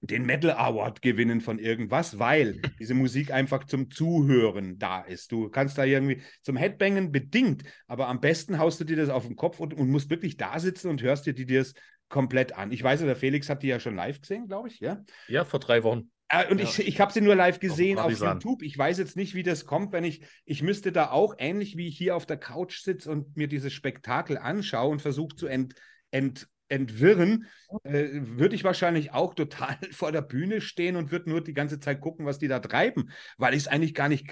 den 0.00 0.26
Metal 0.26 0.50
Award 0.52 1.00
gewinnen 1.02 1.40
von 1.40 1.58
irgendwas, 1.58 2.18
weil 2.18 2.60
diese 2.78 2.94
Musik 2.94 3.32
einfach 3.32 3.64
zum 3.64 3.90
Zuhören 3.90 4.78
da 4.78 5.00
ist. 5.00 5.32
Du 5.32 5.48
kannst 5.48 5.78
da 5.78 5.84
irgendwie 5.84 6.22
zum 6.42 6.56
Headbangen 6.56 7.12
bedingt, 7.12 7.62
aber 7.86 8.08
am 8.08 8.20
besten 8.20 8.58
haust 8.58 8.80
du 8.80 8.84
dir 8.84 8.96
das 8.96 9.08
auf 9.08 9.26
den 9.26 9.36
Kopf 9.36 9.60
und, 9.60 9.74
und 9.74 9.90
musst 9.90 10.10
wirklich 10.10 10.36
da 10.36 10.58
sitzen 10.58 10.88
und 10.88 11.02
hörst 11.02 11.26
dir 11.26 11.34
die 11.34 11.46
das 11.46 11.74
komplett 12.08 12.56
an. 12.56 12.72
Ich 12.72 12.82
weiß 12.82 13.00
der 13.00 13.16
Felix 13.16 13.48
hat 13.48 13.62
die 13.62 13.68
ja 13.68 13.80
schon 13.80 13.96
live 13.96 14.20
gesehen, 14.20 14.46
glaube 14.46 14.68
ich, 14.68 14.80
ja. 14.80 15.02
Ja, 15.28 15.44
vor 15.44 15.60
drei 15.60 15.82
Wochen. 15.82 16.10
Äh, 16.32 16.50
und 16.50 16.58
Ja. 16.58 16.64
ich, 16.64 16.78
ich 16.80 17.00
habe 17.00 17.12
sie 17.12 17.20
nur 17.20 17.36
live 17.36 17.60
gesehen 17.60 17.98
auf, 17.98 18.04
Partisan. 18.04 18.38
YouTube. 18.40 18.62
Ich 18.62 18.76
weiß 18.76 18.98
jetzt 18.98 19.16
nicht, 19.16 19.34
wie 19.34 19.42
das 19.42 19.66
kommt, 19.66 19.92
wenn 19.92 20.04
ich, 20.04 20.22
ich 20.44 20.62
müsste 20.62 20.90
da 20.90 21.10
auch 21.10 21.34
ähnlich 21.38 21.76
wie 21.76 21.86
ich 21.86 21.98
hier 21.98 22.16
auf 22.16 22.26
der 22.26 22.38
Couch 22.38 22.80
sitze 22.80 23.10
und 23.10 23.36
mir 23.36 23.48
dieses 23.48 23.72
Spektakel 23.72 24.38
anschaue 24.38 24.90
und 24.90 25.02
versuche 25.02 25.36
zu 25.36 25.46
ent, 25.46 25.74
ent, 26.10 26.48
entwirren, 26.68 27.46
äh, 27.84 28.08
würde 28.12 28.54
ich 28.54 28.64
wahrscheinlich 28.64 29.12
auch 29.12 29.34
total 29.34 29.76
vor 29.92 30.10
der 30.10 30.22
Bühne 30.22 30.62
stehen 30.62 30.96
und 30.96 31.12
würde 31.12 31.28
nur 31.28 31.42
die 31.42 31.52
ganze 31.52 31.78
Zeit 31.78 32.00
gucken, 32.00 32.24
was 32.24 32.38
die 32.38 32.48
da 32.48 32.60
treiben, 32.60 33.10
weil 33.36 33.52
ich 33.52 33.60
es 33.60 33.68
eigentlich 33.68 33.94
gar 33.94 34.08
nicht 34.08 34.26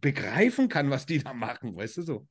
begreifen 0.00 0.68
kann, 0.68 0.90
was 0.90 1.04
die 1.04 1.18
da 1.18 1.34
machen, 1.34 1.74
weißt 1.74 1.96
du 1.96 2.02
so. 2.02 2.28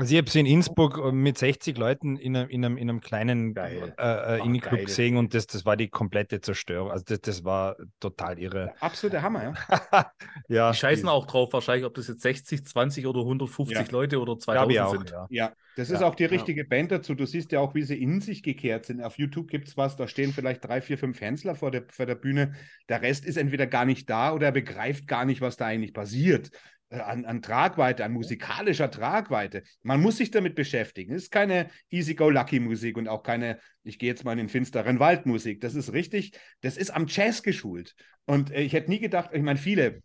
Also 0.00 0.14
ich 0.14 0.18
habe 0.18 0.30
sie 0.30 0.40
in 0.40 0.46
Innsbruck 0.46 0.98
äh, 0.98 1.12
mit 1.12 1.36
60 1.36 1.76
Leuten 1.76 2.16
in 2.16 2.34
einem, 2.34 2.48
in 2.48 2.64
einem, 2.64 2.76
in 2.78 2.88
einem 2.88 3.00
kleinen 3.00 3.52
Geil. 3.52 3.94
äh, 3.98 4.38
äh, 4.38 4.58
geil. 4.58 4.84
gesehen 4.86 5.16
und 5.18 5.34
das, 5.34 5.46
das 5.46 5.66
war 5.66 5.76
die 5.76 5.88
komplette 5.88 6.40
Zerstörung. 6.40 6.90
Also 6.90 7.04
das, 7.06 7.20
das 7.20 7.44
war 7.44 7.76
total 8.00 8.38
irre. 8.38 8.72
Absoluter 8.80 9.20
Hammer, 9.20 9.42
ja. 9.42 10.12
ja, 10.48 10.70
Die 10.72 10.78
scheißen 10.78 11.06
auch 11.08 11.26
drauf, 11.26 11.52
wahrscheinlich, 11.52 11.84
ob 11.84 11.94
das 11.94 12.08
jetzt 12.08 12.22
60, 12.22 12.64
20 12.64 13.06
oder 13.06 13.20
150 13.20 13.76
Ja. 13.76 13.92
Leute 13.92 14.20
oder 14.20 14.36
glaube 14.50 14.72
2000 14.72 14.72
ich 14.72 14.80
auch, 14.80 14.90
sind. 14.90 15.10
ja. 15.10 15.26
Ja, 15.28 15.52
das 15.76 15.90
ist 15.90 16.00
Ja, 16.00 16.06
auch 16.08 16.14
die 16.14 16.24
ja. 16.24 16.28
richtige 16.30 16.64
Band 16.64 16.90
dazu. 16.92 17.14
Du 17.14 17.26
siehst 17.26 17.52
ja 17.52 17.60
auch, 17.60 17.74
wie 17.74 17.82
sie 17.82 18.00
in 18.00 18.20
sich 18.22 18.42
gekehrt 18.42 18.86
sind. 18.86 19.02
Auf 19.02 19.18
YouTube 19.18 19.48
gibt 19.48 19.68
es 19.68 19.76
was, 19.76 19.96
da 19.96 20.08
stehen 20.08 20.32
vielleicht 20.32 20.64
drei, 20.64 20.80
vier, 20.80 20.96
fünf 20.96 21.20
Hänsler 21.20 21.54
vor 21.54 21.70
der, 21.70 21.84
vor 21.90 22.06
der 22.06 22.14
Bühne. 22.14 22.54
Der 22.88 23.02
Rest 23.02 23.26
ist 23.26 23.36
entweder 23.36 23.66
gar 23.66 23.84
nicht 23.84 24.08
da 24.08 24.32
oder 24.32 24.46
er 24.46 24.52
begreift 24.52 25.06
gar 25.06 25.24
nicht, 25.26 25.40
was 25.40 25.56
da 25.56 25.66
eigentlich 25.66 25.92
passiert. 25.92 26.50
Äh, 26.90 26.98
An, 26.98 27.24
an 27.24 27.40
Tragweite, 27.40 28.04
an 28.04 28.12
musikalischer 28.12 28.90
Tragweite. 28.90 29.62
Man 29.82 30.00
muss 30.00 30.16
sich 30.16 30.30
damit 30.30 30.54
beschäftigen. 30.56 31.14
Es 31.14 31.24
ist 31.24 31.30
keine 31.30 31.70
Easy-Go-Lucky-Musik 31.90 32.96
und 32.96 33.08
auch 33.08 33.22
keine, 33.22 33.58
ich 33.84 33.98
gehe 33.98 34.08
jetzt 34.08 34.24
mal 34.24 34.32
in 34.32 34.38
den 34.38 34.48
finsteren 34.48 34.98
Wald-Musik. 34.98 35.60
Das 35.60 35.74
ist 35.74 35.92
richtig, 35.92 36.32
das 36.60 36.76
ist 36.76 36.90
am 36.90 37.06
Jazz 37.06 37.42
geschult. 37.42 37.94
Und 38.26 38.50
äh, 38.50 38.62
ich 38.62 38.72
hätte 38.72 38.90
nie 38.90 38.98
gedacht, 38.98 39.30
ich 39.32 39.42
meine, 39.42 39.58
viele, 39.58 40.02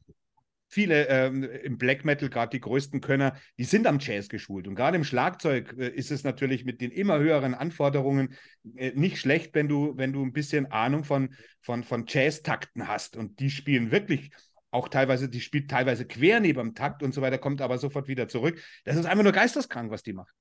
viele 0.67 1.07
ähm, 1.07 1.43
im 1.43 1.77
Black 1.79 2.05
Metal, 2.05 2.29
gerade 2.29 2.51
die 2.51 2.59
größten 2.59 3.01
Könner, 3.01 3.35
die 3.57 3.63
sind 3.63 3.87
am 3.87 3.97
Jazz 3.99 4.29
geschult. 4.29 4.67
Und 4.67 4.75
gerade 4.75 4.97
im 4.97 5.03
Schlagzeug 5.03 5.75
äh, 5.79 5.89
ist 5.89 6.11
es 6.11 6.23
natürlich 6.23 6.65
mit 6.65 6.81
den 6.81 6.91
immer 6.91 7.17
höheren 7.17 7.55
Anforderungen 7.55 8.35
äh, 8.75 8.91
nicht 8.93 9.17
schlecht, 9.17 9.55
wenn 9.55 9.67
du, 9.67 9.97
wenn 9.97 10.13
du 10.13 10.23
ein 10.23 10.33
bisschen 10.33 10.67
Ahnung 10.71 11.03
von, 11.03 11.33
von, 11.61 11.83
von 11.83 12.05
Jazz-Takten 12.07 12.87
hast. 12.87 13.17
Und 13.17 13.39
die 13.39 13.49
spielen 13.49 13.89
wirklich 13.89 14.29
auch 14.75 14.89
teilweise, 14.89 15.29
die 15.29 15.41
spielt 15.41 15.71
teilweise 15.71 16.05
quer 16.05 16.39
neben 16.39 16.59
dem 16.59 16.75
Takt 16.75 17.01
und 17.01 17.13
so 17.13 17.21
weiter, 17.21 17.37
kommt 17.37 17.61
aber 17.61 17.77
sofort 17.77 18.07
wieder 18.07 18.27
zurück. 18.27 18.61
Das 18.83 18.95
ist 18.95 19.05
einfach 19.05 19.23
nur 19.23 19.31
geisteskrank, 19.31 19.89
was 19.89 20.03
die 20.03 20.13
macht. 20.13 20.35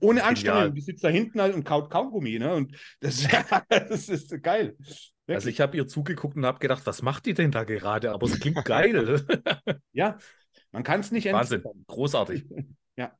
Ohne 0.00 0.24
Anstrengung, 0.24 0.74
die 0.74 0.80
sitzt 0.80 1.02
da 1.04 1.08
hinten 1.08 1.40
halt 1.40 1.54
und 1.54 1.64
kaut 1.64 1.90
Kaugummi, 1.90 2.38
ne? 2.38 2.54
Und 2.54 2.76
das, 3.00 3.26
das 3.68 4.08
ist 4.08 4.42
geil. 4.42 4.76
Also 5.26 5.48
ich 5.48 5.60
habe 5.60 5.76
ihr 5.76 5.86
zugeguckt 5.86 6.36
und 6.36 6.44
habe 6.44 6.58
gedacht, 6.58 6.82
was 6.86 7.02
macht 7.02 7.26
die 7.26 7.34
denn 7.34 7.50
da 7.50 7.64
gerade? 7.64 8.12
Aber 8.12 8.26
es 8.26 8.38
klingt 8.40 8.64
geil. 8.64 9.24
Ja, 9.92 10.18
man 10.72 10.82
kann 10.82 11.00
es 11.00 11.10
nicht 11.10 11.30
Wahnsinn, 11.32 11.58
entziffern. 11.58 11.84
großartig. 11.86 12.44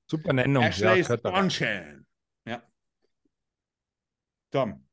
Super 0.06 0.32
Nennung. 0.32 0.64
Ashley. 0.64 1.04
Sponchen. 1.04 2.06
Ja. 2.46 2.62
Tom. 4.50 4.87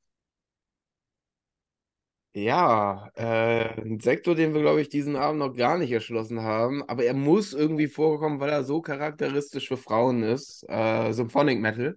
Ja, 2.38 3.10
äh, 3.16 3.82
ein 3.82 4.02
Sektor, 4.02 4.36
den 4.36 4.54
wir, 4.54 4.60
glaube 4.60 4.82
ich, 4.82 4.90
diesen 4.90 5.16
Abend 5.16 5.40
noch 5.40 5.56
gar 5.56 5.78
nicht 5.78 5.92
erschlossen 5.92 6.42
haben, 6.42 6.84
aber 6.90 7.06
er 7.06 7.14
muss 7.14 7.54
irgendwie 7.54 7.88
vorkommen, 7.88 8.42
weil 8.42 8.50
er 8.50 8.66
so 8.66 8.82
charakteristisch 8.82 9.70
für 9.70 9.78
Frauen 9.78 10.22
ist. 10.22 10.66
Äh, 10.68 11.14
Symphonic 11.14 11.60
Metal. 11.62 11.96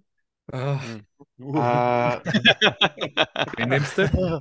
Ah, 0.52 0.80
Äh, 2.24 2.30
wen 3.56 3.68
nimmst 3.68 3.98
du? 3.98 4.40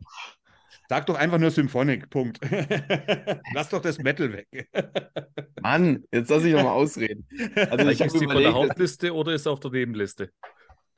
Sag 0.89 1.05
doch 1.07 1.15
einfach 1.15 1.39
nur 1.39 1.51
Symphonic. 1.51 2.09
Punkt. 2.09 2.39
Lass 3.53 3.69
doch 3.69 3.81
das 3.81 3.97
Metal 3.97 4.31
weg. 4.31 4.69
Mann, 5.61 6.03
jetzt 6.11 6.29
lass 6.29 6.43
ich 6.43 6.53
noch 6.53 6.63
mal 6.63 6.71
ausreden. 6.73 7.27
Also 7.69 7.89
habe 7.89 8.09
sie 8.09 8.25
von 8.27 8.43
der 8.43 8.53
Hauptliste 8.53 9.13
oder 9.13 9.33
ist 9.33 9.43
sie 9.43 9.51
auf 9.51 9.59
der 9.59 9.71
Nebenliste? 9.71 10.29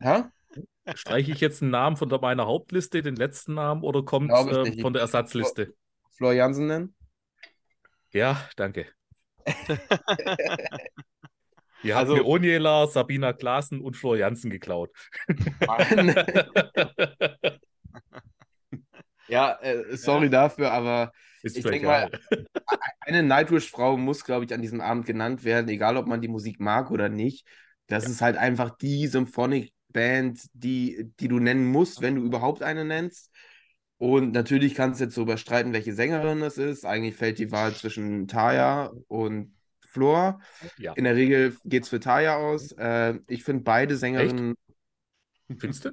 hä? 0.02 0.24
Streiche 0.96 1.32
ich 1.32 1.40
jetzt 1.40 1.62
einen 1.62 1.72
Namen 1.72 1.98
von 1.98 2.10
der, 2.10 2.20
meiner 2.20 2.48
Hauptliste, 2.48 3.02
den 3.02 3.16
letzten 3.16 3.54
Namen, 3.54 3.84
oder 3.84 4.04
kommt 4.04 4.32
äh, 4.32 4.82
von 4.82 4.94
der 4.94 5.04
Ersatzliste? 5.04 5.74
Flor 6.12 6.34
Jansen 6.34 6.68
nennen? 6.68 6.96
Ja, 8.12 8.42
danke. 8.56 8.88
Habt 11.82 11.94
Also- 11.94 12.16
mir 12.16 12.26
Onjela, 12.26 12.88
Sabina 12.88 13.34
Klaassen 13.34 13.82
und 13.82 13.96
Flor 13.96 14.18
Jansen 14.18 14.50
geklaut. 14.50 14.92
Ja, 19.30 19.60
äh, 19.62 19.96
sorry 19.96 20.28
dafür, 20.30 20.72
aber 20.72 21.12
Ist 21.44 21.56
Ich 21.56 21.64
mir 21.64 21.72
denk 21.72 21.84
egal. 21.84 22.10
eine 23.02 23.22
Nightwish-Frau 23.24 23.96
muss, 23.96 24.26
glaube 24.26 24.46
ich, 24.46 24.54
an 24.54 24.62
diesem 24.64 24.82
Abend 24.82 25.06
genannt 25.06 25.44
werden, 25.44 25.70
egal 25.70 25.98
ob 25.98 26.08
man 26.08 26.20
die 26.22 26.28
Musik 26.28 26.60
mag 26.60 26.90
oder 26.92 27.10
nicht. 27.10 27.48
Das 27.86 28.08
ist 28.08 28.22
halt 28.22 28.38
einfach 28.38 28.76
die 28.78 29.06
Symphonic-Band, 29.90 30.50
die, 30.54 31.12
die 31.20 31.28
du 31.28 31.40
nennen 31.40 31.68
musst, 31.68 32.02
wenn 32.02 32.16
du 32.16 32.24
überhaupt 32.24 32.64
eine 32.64 32.86
nennst. 32.86 33.32
Und 33.98 34.32
natürlich 34.32 34.76
kannst 34.76 35.00
du 35.00 35.06
jetzt 35.06 35.18
darüber 35.18 35.38
streiten, 35.38 35.74
welche 35.74 35.94
Sängerin 35.94 36.42
es 36.42 36.58
ist. 36.58 36.86
Eigentlich 36.86 37.16
fällt 37.16 37.38
die 37.38 37.52
Wahl 37.52 37.74
zwischen 37.74 38.28
Taya 38.28 38.92
und 39.08 39.54
Flor. 39.86 40.40
Ja. 40.78 40.94
In 40.94 41.04
der 41.04 41.16
Regel 41.16 41.58
geht 41.66 41.84
es 41.84 41.90
für 41.90 42.00
Taya 42.00 42.38
aus. 42.38 42.72
Äh, 42.74 43.20
ich 43.28 43.44
finde 43.44 43.64
beide 43.64 43.98
Sängerinnen. 43.98 44.56
Findest 45.58 45.86
du? 45.86 45.92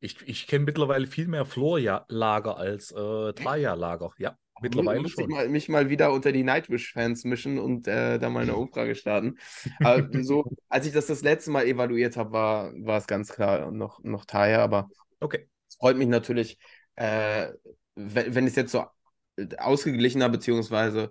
Ich, 0.00 0.16
ich 0.26 0.46
kenne 0.46 0.64
mittlerweile 0.64 1.06
viel 1.06 1.26
mehr 1.26 1.44
Flor-Lager 1.44 2.56
als 2.56 2.92
äh, 2.92 3.32
Taya-Lager. 3.32 4.12
Ja, 4.16 4.38
mittlerweile 4.60 5.00
muss 5.00 5.18
ich 5.18 5.26
schon. 5.26 5.28
mal, 5.28 5.48
mich 5.48 5.68
mal 5.68 5.90
wieder 5.90 6.12
unter 6.12 6.32
die 6.32 6.42
Nightwish-Fans 6.42 7.24
mischen 7.24 7.58
und 7.58 7.86
äh, 7.86 8.18
da 8.18 8.30
mal 8.30 8.42
eine 8.42 8.56
Umfrage 8.56 8.94
starten. 8.94 9.38
Aber 9.82 10.08
so, 10.22 10.44
als 10.68 10.86
ich 10.86 10.92
das 10.92 11.06
das 11.06 11.22
letzte 11.22 11.50
Mal 11.50 11.66
evaluiert 11.66 12.16
habe, 12.16 12.32
war, 12.32 12.72
war 12.74 12.98
es 12.98 13.06
ganz 13.06 13.32
klar 13.32 13.70
noch, 13.70 14.02
noch 14.02 14.24
Taya, 14.24 14.62
aber 14.62 14.88
Okay. 15.20 15.48
es 15.68 15.76
freut 15.76 15.96
mich 15.96 16.08
natürlich, 16.08 16.58
äh, 16.96 17.48
wenn, 17.94 18.34
wenn 18.34 18.46
es 18.46 18.56
jetzt 18.56 18.72
so 18.72 18.84
ausgeglichener 19.58 20.28
beziehungsweise 20.28 21.10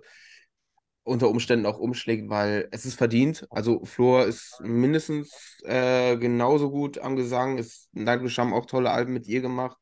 unter 1.04 1.28
Umständen 1.30 1.64
auch 1.66 1.78
umschlägt, 1.78 2.28
weil 2.28 2.68
es 2.70 2.84
ist 2.84 2.96
verdient. 2.96 3.46
Also 3.50 3.84
Flor 3.84 4.26
ist 4.26 4.60
mindestens 4.60 5.58
äh, 5.64 6.16
genauso 6.18 6.70
gut 6.70 6.98
am 6.98 7.16
Gesang. 7.16 7.56
Ist, 7.58 7.88
Nightwish 7.92 8.36
haben 8.38 8.52
auch 8.52 8.66
tolle 8.66 8.90
Alben 8.90 9.14
mit 9.14 9.26
ihr 9.26 9.40
gemacht. 9.40 9.78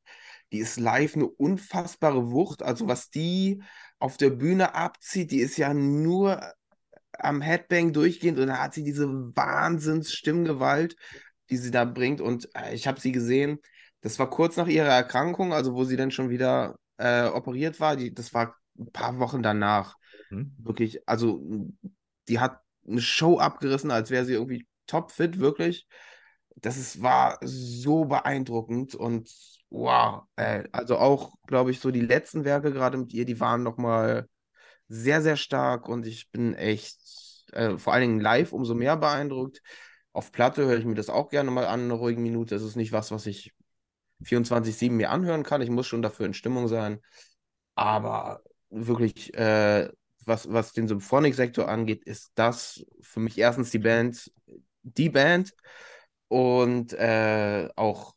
Die 0.52 0.58
ist 0.58 0.78
live 0.78 1.16
eine 1.16 1.26
unfassbare 1.26 2.30
Wucht. 2.30 2.62
Also 2.62 2.86
was 2.88 3.10
die 3.10 3.62
auf 3.98 4.16
der 4.16 4.30
Bühne 4.30 4.74
abzieht, 4.74 5.30
die 5.30 5.40
ist 5.40 5.56
ja 5.56 5.74
nur 5.74 6.40
am 7.18 7.40
Headbang 7.40 7.92
durchgehend 7.92 8.38
und 8.38 8.48
da 8.48 8.58
hat 8.58 8.74
sie 8.74 8.84
diese 8.84 9.08
Wahnsinns 9.36 10.12
Stimmgewalt, 10.12 10.96
die 11.50 11.56
sie 11.56 11.70
da 11.70 11.84
bringt. 11.84 12.20
Und 12.20 12.48
äh, 12.54 12.74
ich 12.74 12.86
habe 12.86 13.00
sie 13.00 13.12
gesehen, 13.12 13.58
das 14.00 14.18
war 14.18 14.30
kurz 14.30 14.56
nach 14.56 14.68
ihrer 14.68 14.88
Erkrankung, 14.88 15.52
also 15.52 15.74
wo 15.74 15.84
sie 15.84 15.96
dann 15.96 16.10
schon 16.10 16.30
wieder 16.30 16.76
äh, 16.98 17.26
operiert 17.26 17.80
war. 17.80 17.96
Die, 17.96 18.12
das 18.12 18.34
war 18.34 18.56
ein 18.78 18.92
paar 18.92 19.18
Wochen 19.18 19.42
danach. 19.42 19.96
Hm. 20.28 20.54
Wirklich, 20.58 21.08
also 21.08 21.40
die 22.28 22.38
hat 22.38 22.60
eine 22.86 23.00
Show 23.00 23.38
abgerissen, 23.38 23.90
als 23.90 24.10
wäre 24.10 24.24
sie 24.24 24.34
irgendwie 24.34 24.66
topfit, 24.86 25.38
wirklich. 25.38 25.86
Das 26.56 26.76
ist, 26.76 27.02
war 27.02 27.38
so 27.42 28.04
beeindruckend 28.04 28.94
und 28.94 29.30
wow. 29.70 30.22
Äh, 30.36 30.64
also 30.72 30.98
auch, 30.98 31.34
glaube 31.46 31.70
ich, 31.70 31.80
so 31.80 31.90
die 31.90 32.00
letzten 32.00 32.44
Werke 32.44 32.72
gerade 32.72 32.98
mit 32.98 33.12
ihr, 33.12 33.24
die 33.24 33.40
waren 33.40 33.62
nochmal 33.62 34.28
sehr, 34.88 35.22
sehr 35.22 35.36
stark 35.36 35.88
und 35.88 36.06
ich 36.06 36.30
bin 36.30 36.54
echt, 36.54 36.98
äh, 37.52 37.78
vor 37.78 37.92
allen 37.92 38.02
Dingen 38.02 38.20
live 38.20 38.52
umso 38.52 38.74
mehr 38.74 38.96
beeindruckt. 38.96 39.62
Auf 40.12 40.32
Platte 40.32 40.64
höre 40.64 40.78
ich 40.78 40.84
mir 40.84 40.94
das 40.94 41.10
auch 41.10 41.28
gerne 41.28 41.50
mal 41.50 41.66
an, 41.66 41.80
in 41.80 41.86
einer 41.86 42.00
ruhigen 42.00 42.22
Minute. 42.22 42.54
Es 42.54 42.62
ist 42.62 42.76
nicht 42.76 42.92
was, 42.92 43.10
was 43.10 43.26
ich 43.26 43.52
24-7 44.24 44.96
mir 44.96 45.10
anhören 45.10 45.42
kann. 45.42 45.60
Ich 45.60 45.70
muss 45.70 45.86
schon 45.86 46.02
dafür 46.02 46.26
in 46.26 46.34
Stimmung 46.34 46.68
sein. 46.68 47.00
Aber 47.74 48.42
wirklich, 48.70 49.34
äh, 49.34 49.90
was, 50.24 50.50
was 50.50 50.72
den 50.72 50.88
Symphonic-Sektor 50.88 51.68
angeht, 51.68 52.04
ist 52.04 52.32
das 52.34 52.84
für 53.00 53.20
mich 53.20 53.38
erstens 53.38 53.70
die 53.70 53.78
Band, 53.78 54.32
die 54.82 55.10
Band 55.10 55.52
und 56.28 56.92
äh, 56.94 57.68
auch 57.76 58.15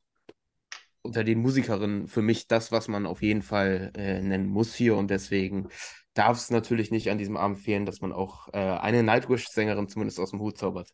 unter 1.01 1.23
den 1.23 1.39
Musikerinnen 1.39 2.07
für 2.07 2.21
mich 2.21 2.47
das, 2.47 2.71
was 2.71 2.87
man 2.87 3.05
auf 3.05 3.21
jeden 3.21 3.41
Fall 3.41 3.91
äh, 3.95 4.21
nennen 4.21 4.47
muss 4.47 4.73
hier. 4.75 4.95
Und 4.95 5.09
deswegen 5.09 5.69
darf 6.13 6.37
es 6.37 6.51
natürlich 6.51 6.91
nicht 6.91 7.09
an 7.09 7.17
diesem 7.17 7.37
Abend 7.37 7.59
fehlen, 7.59 7.85
dass 7.85 8.01
man 8.01 8.11
auch 8.11 8.49
äh, 8.53 8.57
eine 8.57 9.03
Nightwish-Sängerin 9.03 9.87
zumindest 9.87 10.19
aus 10.19 10.31
dem 10.31 10.39
Hut 10.39 10.57
zaubert. 10.57 10.89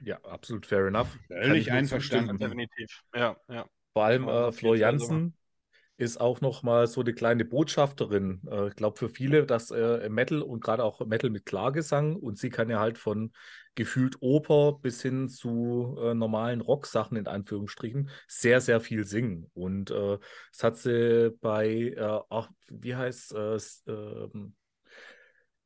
Ja, 0.00 0.18
absolut 0.24 0.66
fair 0.66 0.86
enough. 0.86 1.18
Kann 1.28 1.42
Völlig 1.42 1.70
einverstanden. 1.70 2.38
Definitiv. 2.38 3.02
Ja, 3.14 3.36
ja. 3.48 3.66
Vor 3.92 4.04
allem 4.04 4.26
äh, 4.26 4.52
so 4.52 4.74
Jansen 4.74 5.34
ist 6.02 6.20
auch 6.20 6.40
nochmal 6.40 6.86
so 6.86 7.00
eine 7.00 7.14
kleine 7.14 7.44
Botschafterin. 7.44 8.42
Äh, 8.50 8.68
ich 8.68 8.76
glaube 8.76 8.98
für 8.98 9.08
viele, 9.08 9.46
dass 9.46 9.70
äh, 9.70 10.08
Metal 10.08 10.42
und 10.42 10.62
gerade 10.62 10.84
auch 10.84 11.04
Metal 11.06 11.30
mit 11.30 11.46
Klargesang 11.46 12.16
und 12.16 12.38
sie 12.38 12.50
kann 12.50 12.68
ja 12.70 12.80
halt 12.80 12.98
von 12.98 13.32
gefühlt 13.74 14.16
Oper 14.20 14.78
bis 14.80 15.00
hin 15.00 15.28
zu 15.28 15.96
äh, 16.02 16.14
normalen 16.14 16.60
Rocksachen 16.60 17.16
in 17.16 17.26
Anführungsstrichen 17.26 18.10
sehr, 18.28 18.60
sehr 18.60 18.80
viel 18.80 19.04
singen. 19.04 19.50
Und 19.54 19.90
äh, 19.90 20.18
das 20.52 20.62
hat 20.62 20.76
sie 20.76 21.30
bei, 21.40 21.94
äh, 21.96 22.20
ach, 22.28 22.50
wie 22.68 22.94
heißt 22.94 23.32
es, 23.32 23.82
ähm, 23.86 24.54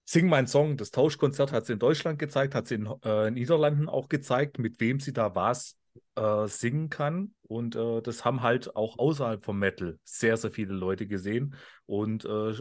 Sing 0.08 0.28
mein 0.28 0.46
Song, 0.46 0.76
das 0.76 0.92
Tauschkonzert 0.92 1.50
hat 1.50 1.66
sie 1.66 1.72
in 1.72 1.80
Deutschland 1.80 2.20
gezeigt, 2.20 2.54
hat 2.54 2.68
sie 2.68 2.76
in 2.76 2.88
äh, 3.02 3.28
Niederlanden 3.32 3.88
auch 3.88 4.08
gezeigt, 4.08 4.60
mit 4.60 4.78
wem 4.78 5.00
sie 5.00 5.12
da 5.12 5.34
was 5.34 5.76
äh, 6.14 6.46
singen 6.46 6.90
kann. 6.90 7.34
Und 7.42 7.76
äh, 7.76 8.02
das 8.02 8.24
haben 8.24 8.42
halt 8.42 8.74
auch 8.76 8.98
außerhalb 8.98 9.44
vom 9.44 9.58
Metal 9.58 9.98
sehr, 10.04 10.36
sehr 10.36 10.50
viele 10.50 10.74
Leute 10.74 11.06
gesehen 11.06 11.54
und 11.86 12.24
äh, 12.24 12.54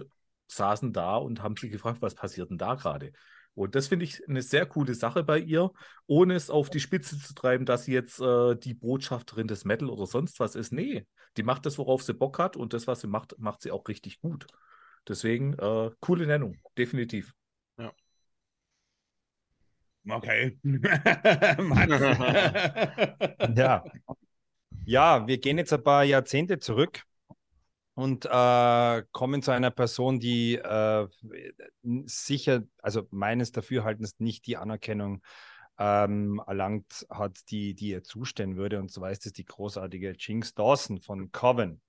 saßen 0.48 0.94
da 0.94 1.18
und 1.18 1.42
haben 1.42 1.56
sich 1.58 1.72
gefragt, 1.72 2.02
was 2.02 2.16
passiert 2.16 2.50
denn 2.50 2.58
da 2.58 2.76
gerade? 2.76 3.12
Und 3.56 3.74
das 3.74 3.88
finde 3.88 4.04
ich 4.04 4.28
eine 4.28 4.42
sehr 4.42 4.66
coole 4.66 4.94
Sache 4.94 5.24
bei 5.24 5.40
ihr, 5.40 5.72
ohne 6.08 6.36
es 6.36 6.50
auf 6.50 6.70
die 6.70 6.82
Spitze 6.82 7.18
zu 7.18 7.34
treiben, 7.34 7.66
dass 7.66 7.86
sie 7.86 7.94
jetzt 7.94 8.20
äh, 8.20 8.56
die 8.56 8.74
Botschafterin 8.74 9.48
des 9.48 9.64
Metal 9.64 9.90
oder 9.90 10.06
sonst 10.06 10.40
was 10.40 10.56
ist. 10.56 10.74
Nee, 10.74 11.08
die 11.38 11.44
macht 11.44 11.66
das, 11.66 11.78
worauf 11.78 12.04
sie 12.04 12.14
Bock 12.14 12.38
hat 12.38 12.58
und 12.58 12.74
das, 12.74 12.86
was 12.86 13.00
sie 13.02 13.08
macht, 13.08 13.40
macht 13.40 13.62
sie 13.62 13.72
auch 13.72 13.88
richtig 13.88 14.20
gut. 14.20 14.46
Deswegen, 15.08 15.54
äh, 15.54 15.92
coole 16.02 16.28
Nennung, 16.28 16.58
definitiv. 16.78 17.34
Okay. 20.10 20.58
Ja. 23.56 23.84
Ja, 24.86 25.26
wir 25.26 25.40
gehen 25.40 25.58
jetzt 25.58 25.74
ein 25.74 25.84
paar 25.84 26.04
Jahrzehnte 26.04 26.60
zurück 26.60 27.04
und 27.96 28.26
äh, 28.26 29.04
kommen 29.12 29.42
zu 29.42 29.52
einer 29.52 29.72
Person, 29.72 30.20
die 30.20 30.56
äh, 30.56 31.08
sicher, 32.06 32.64
also 32.82 33.08
meines 33.10 33.52
Dafürhaltens 33.52 34.16
nicht 34.20 34.46
die 34.46 34.58
Anerkennung 34.58 35.24
ähm, 35.80 36.42
erlangt 36.46 37.06
hat, 37.10 37.40
die, 37.50 37.74
die 37.74 37.90
ihr 37.90 38.04
zustehen 38.04 38.58
würde. 38.58 38.80
Und 38.80 38.92
zwar 38.92 39.12
ist 39.12 39.26
es 39.26 39.34
die 39.34 39.46
großartige 39.46 40.14
Jinx 40.18 40.54
Dawson 40.54 41.02
von 41.02 41.32
Coven. 41.32 41.82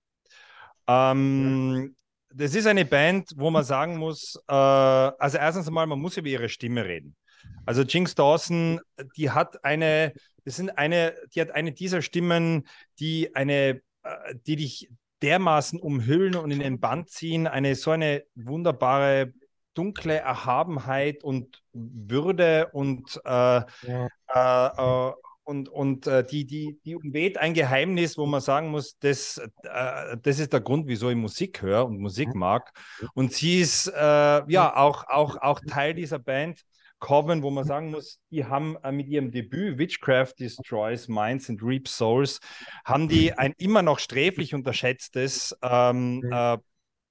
Ähm, 0.87 1.97
das 2.33 2.55
ist 2.55 2.67
eine 2.67 2.85
Band, 2.85 3.33
wo 3.37 3.51
man 3.51 3.65
sagen 3.65 3.99
muss, 3.99 4.37
äh, 4.49 4.53
also 4.53 5.39
erstens 5.39 5.69
einmal, 5.69 5.87
man 5.87 6.01
muss 6.01 6.17
über 6.17 6.29
ihre 6.29 6.49
Stimme 6.49 6.85
reden. 6.85 7.17
Also 7.65 7.83
Jinx 7.83 8.15
Dawson, 8.15 8.81
die 9.17 9.31
hat 9.31 9.65
eine, 9.65 10.13
das 10.45 10.57
sind 10.57 10.79
eine, 10.79 11.15
die 11.35 11.41
hat 11.41 11.51
eine 11.51 11.73
dieser 11.73 12.03
Stimmen, 12.03 12.67
die 13.01 13.35
eine, 13.35 13.81
äh, 14.03 14.35
die 14.47 14.57
dich 14.57 14.89
dermaßen 15.23 15.81
umhüllen 15.81 16.37
und 16.37 16.51
in 16.51 16.61
den 16.61 16.79
Band 16.79 17.11
ziehen, 17.11 17.47
eine 17.47 17.75
so 17.75 17.91
eine 17.91 18.25
wunderbare 18.35 19.33
dunkle 19.75 20.17
Erhabenheit 20.17 21.25
und 21.25 21.63
Würde 21.73 22.69
und 22.73 23.21
äh, 23.25 23.29
Ja. 23.29 24.09
äh, 24.29 25.09
äh, 25.11 25.13
und, 25.45 25.69
und 25.69 26.09
äh, 26.09 26.25
die, 26.27 26.45
die, 26.45 26.77
die 26.85 26.97
umweht 26.97 27.39
ein 27.39 27.55
Geheimnis, 27.55 28.19
wo 28.19 28.27
man 28.27 28.41
sagen 28.41 28.69
muss, 28.69 28.99
das, 28.99 29.39
äh, 29.63 30.17
das 30.21 30.41
ist 30.41 30.53
der 30.53 30.61
Grund, 30.61 30.89
wieso 30.89 31.09
ich 31.09 31.17
Musik 31.17 31.63
höre 31.63 31.87
und 31.87 32.01
Musik 32.01 32.35
mag. 32.35 32.73
Und 33.15 33.33
sie 33.33 33.61
ist 33.61 33.87
äh, 33.87 33.93
ja 34.01 34.75
auch, 34.77 35.05
auch, 35.07 35.37
auch 35.37 35.61
Teil 35.67 35.95
dieser 35.95 36.19
Band. 36.19 36.63
Coven, 36.99 37.43
wo 37.43 37.51
man 37.51 37.65
sagen 37.65 37.91
muss, 37.91 38.21
die 38.31 38.45
haben 38.45 38.77
äh, 38.83 38.93
mit 38.93 39.07
ihrem 39.09 39.31
Debüt 39.31 39.79
Witchcraft 39.79 40.35
Destroys 40.39 41.09
Minds 41.09 41.51
and 41.51 41.63
Reaps 41.63 41.97
Souls, 41.97 42.41
haben 42.85 43.09
die 43.09 43.33
ein 43.39 43.53
immer 43.59 43.83
noch 43.83 43.99
sträflich 43.99 44.55
unterschätztes, 44.55 45.57
ähm, 45.63 46.25
äh, 46.31 46.59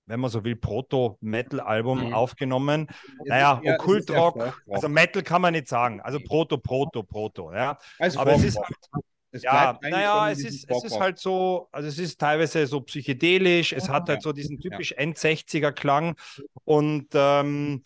wenn 0.07 0.19
man 0.19 0.29
so 0.29 0.43
will, 0.43 0.55
Proto-Metal-Album 0.55 2.07
Mhm. 2.07 2.13
aufgenommen. 2.13 2.87
Es 2.89 3.29
Naja, 3.29 3.59
eher 3.63 3.75
Okkultrock, 3.75 4.61
also 4.69 4.87
Metal 4.87 5.23
kann 5.23 5.41
man 5.41 5.53
nicht 5.53 5.67
sagen, 5.67 6.01
also 6.01 6.19
Proto, 6.19 6.57
Proto, 6.57 7.03
Proto, 7.03 7.53
ja. 7.53 7.77
Also 7.99 8.19
Aber 8.19 8.33
es 8.33 8.43
ist 8.43 8.55
Folkrock. 8.55 9.03
Es 9.31 9.43
ja, 9.43 9.77
naja, 9.81 10.29
es 10.31 10.39
ist, 10.45 10.69
es 10.69 10.83
ist 10.85 10.99
halt 10.99 11.19
so, 11.19 11.67
also 11.71 11.89
es 11.89 11.99
ist 11.99 12.19
teilweise 12.21 12.67
so 12.67 12.81
psychedelisch, 12.81 13.73
es 13.73 13.89
hat 13.89 14.07
halt 14.07 14.19
Ja. 14.19 14.21
so 14.21 14.31
diesen 14.31 14.59
typisch 14.59 14.93
End-60er-Klang 14.93 16.15
und, 16.63 17.07
ähm, 17.13 17.83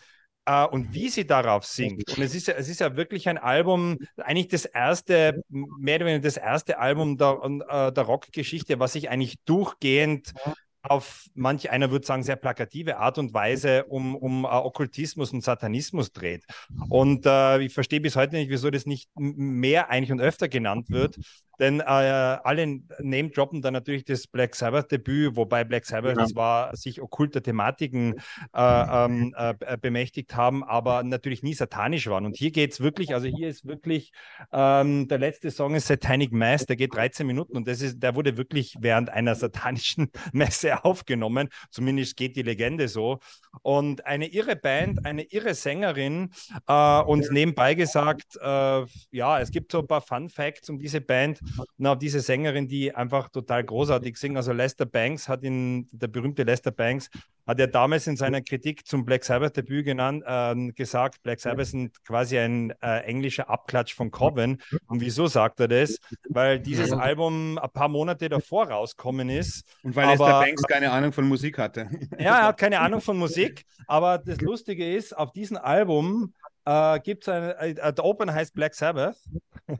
äh, 0.50 0.66
und 0.66 0.94
wie 0.94 1.10
sie 1.10 1.28
darauf 1.28 1.64
singt. 1.64 2.10
Und 2.18 2.24
es 2.24 2.34
ist 2.34 2.48
ja, 2.48 2.56
es 2.56 2.68
ist 2.68 2.80
ja 2.80 2.96
wirklich 2.96 3.30
ein 3.30 3.38
Album, 3.38 4.00
eigentlich 4.18 4.48
das 4.48 4.66
erste, 4.66 5.44
mehr 5.50 5.98
oder 5.98 6.08
weniger 6.08 6.24
das 6.24 6.38
erste 6.38 6.80
Album 6.80 7.18
der, 7.18 7.40
äh, 7.70 7.92
der 7.92 8.04
Rockgeschichte, 8.04 8.80
was 8.80 8.94
sich 8.94 9.10
eigentlich 9.10 9.36
durchgehend 9.46 10.34
auf 10.82 11.26
manch 11.36 11.70
einer 11.70 11.92
würde 11.92 12.06
sagen, 12.06 12.24
sehr 12.24 12.38
plakative 12.38 12.98
Art 12.98 13.18
und 13.18 13.34
Weise 13.34 13.84
um, 13.86 14.16
um 14.16 14.46
äh, 14.46 14.48
Okkultismus 14.48 15.34
und 15.34 15.44
Satanismus 15.44 16.14
dreht. 16.14 16.46
Und 16.90 17.26
äh, 17.26 17.60
ich 17.60 17.74
verstehe 17.74 18.00
bis 18.00 18.16
heute 18.16 18.36
nicht, 18.36 18.50
wieso 18.50 18.72
das 18.72 18.86
nicht 18.86 19.10
mehr 19.16 19.90
eigentlich 19.90 20.12
und 20.12 20.22
öfter 20.22 20.48
genannt 20.48 20.90
wird. 20.90 21.18
Denn 21.60 21.82
äh, 21.82 21.84
alle 21.84 22.80
Name 23.00 23.30
droppen 23.30 23.62
dann 23.62 23.74
natürlich 23.74 24.06
das 24.06 24.28
Black 24.28 24.56
Sabbath-Debüt, 24.56 25.36
wobei 25.36 25.64
Black 25.64 25.86
Sabbath 25.86 26.18
Ja. 26.18 26.26
zwar 26.26 26.76
sich 26.76 27.02
okkulter 27.02 27.44
Thematiken 27.44 28.16
äh, 28.54 28.62
ähm, 28.62 29.34
äh, 29.38 29.78
bemächtigt 29.78 30.36
haben, 30.36 30.64
aber 30.64 31.04
natürlich 31.04 31.44
nie 31.44 31.54
satanisch 31.54 32.08
waren. 32.08 32.26
Und 32.26 32.38
hier 32.38 32.52
geht 32.52 32.72
es 32.72 32.80
wirklich, 32.80 33.14
also 33.14 33.28
hier 33.28 33.50
ist 33.50 33.66
wirklich, 33.66 34.12
ähm, 34.52 35.08
der 35.08 35.18
letzte 35.18 35.52
Song 35.52 35.76
ist 35.76 35.88
Satanic 35.88 36.32
Mass, 36.32 36.66
der 36.66 36.76
geht 36.76 36.94
13 36.94 37.28
Minuten 37.28 37.58
und 37.58 37.68
das 37.68 37.82
ist, 37.82 38.02
der 38.02 38.16
wurde 38.16 38.38
wirklich 38.38 38.76
während 38.80 39.10
einer 39.10 39.36
satanischen 39.36 40.10
Messe 40.34 40.84
aufgenommen. 40.86 41.50
Zumindest 41.70 42.16
geht 42.18 42.36
die 42.36 42.42
Legende 42.44 42.88
so. 42.88 43.20
Und 43.62 44.06
eine 44.06 44.28
irre 44.28 44.56
Band, 44.56 45.06
eine 45.06 45.24
irre 45.24 45.54
Sängerin 45.54 46.32
äh, 46.68 47.02
und 47.02 47.32
nebenbei 47.32 47.74
gesagt, 47.74 48.38
äh, 48.42 48.86
ja, 49.12 49.40
es 49.40 49.52
gibt 49.52 49.72
so 49.72 49.80
ein 49.80 49.88
paar 49.88 50.02
Fun 50.02 50.30
Facts 50.30 50.70
um 50.70 50.80
diese 50.80 51.02
Band. 51.02 51.40
Na, 51.78 51.96
diese 51.96 52.22
Sängerin, 52.22 52.68
die 52.68 52.94
einfach 52.94 53.30
total 53.30 53.64
großartig 53.64 54.18
singt. 54.18 54.38
Also 54.38 54.54
Lester 54.54 54.86
Banks 54.86 55.28
hat 55.28 55.44
in, 55.44 55.88
der 55.92 56.08
berühmte 56.08 56.44
Lester 56.44 56.72
Banks, 56.72 57.10
hat 57.50 57.60
ja 57.60 57.68
damals 57.68 58.06
in 58.06 58.16
seiner 58.16 58.42
Kritik 58.42 58.86
zum 58.86 59.06
Black 59.06 59.24
Sabbath 59.24 59.58
Debüt 59.58 59.84
genannt, 59.84 60.24
äh, 60.26 60.72
gesagt, 60.74 61.24
Black 61.24 61.40
Sabbath 61.40 61.68
sind 61.68 62.04
quasi 62.04 62.38
ein 62.38 62.72
äh, 62.82 63.00
englischer 63.00 63.50
Abklatsch 63.50 63.96
von 63.96 64.12
Coven. 64.12 64.62
Und 64.88 65.02
wieso 65.02 65.26
sagt 65.26 65.60
er 65.60 65.68
das? 65.68 65.98
Weil 66.30 66.60
dieses 66.60 66.92
Album 66.92 67.58
ein 67.58 67.70
paar 67.72 67.88
Monate 67.88 68.30
davor 68.30 68.70
rauskommen 68.70 69.30
ist. 69.30 69.64
Und 69.84 69.96
weil 69.96 70.10
Lester 70.10 70.40
Banks 70.40 70.64
keine 70.64 70.92
Ahnung 70.92 71.12
von 71.12 71.28
Musik 71.28 71.58
hatte. 71.58 71.90
Ja, 72.20 72.40
er 72.40 72.46
hat 72.48 72.58
keine 72.58 72.80
Ahnung 72.80 73.02
von 73.02 73.18
Musik, 73.18 73.49
aber 73.88 74.18
das 74.18 74.42
Lustige 74.42 74.96
ist, 74.96 75.16
auf 75.16 75.32
diesem 75.32 75.58
Album 75.58 76.34
äh, 76.66 77.00
gibt 77.00 77.24
es 77.24 77.30
ein, 77.30 77.78
äh, 77.78 77.94
der 77.94 78.06
Open 78.06 78.34
heißt 78.34 78.54
Black 78.54 78.76
Sabbath 78.76 79.18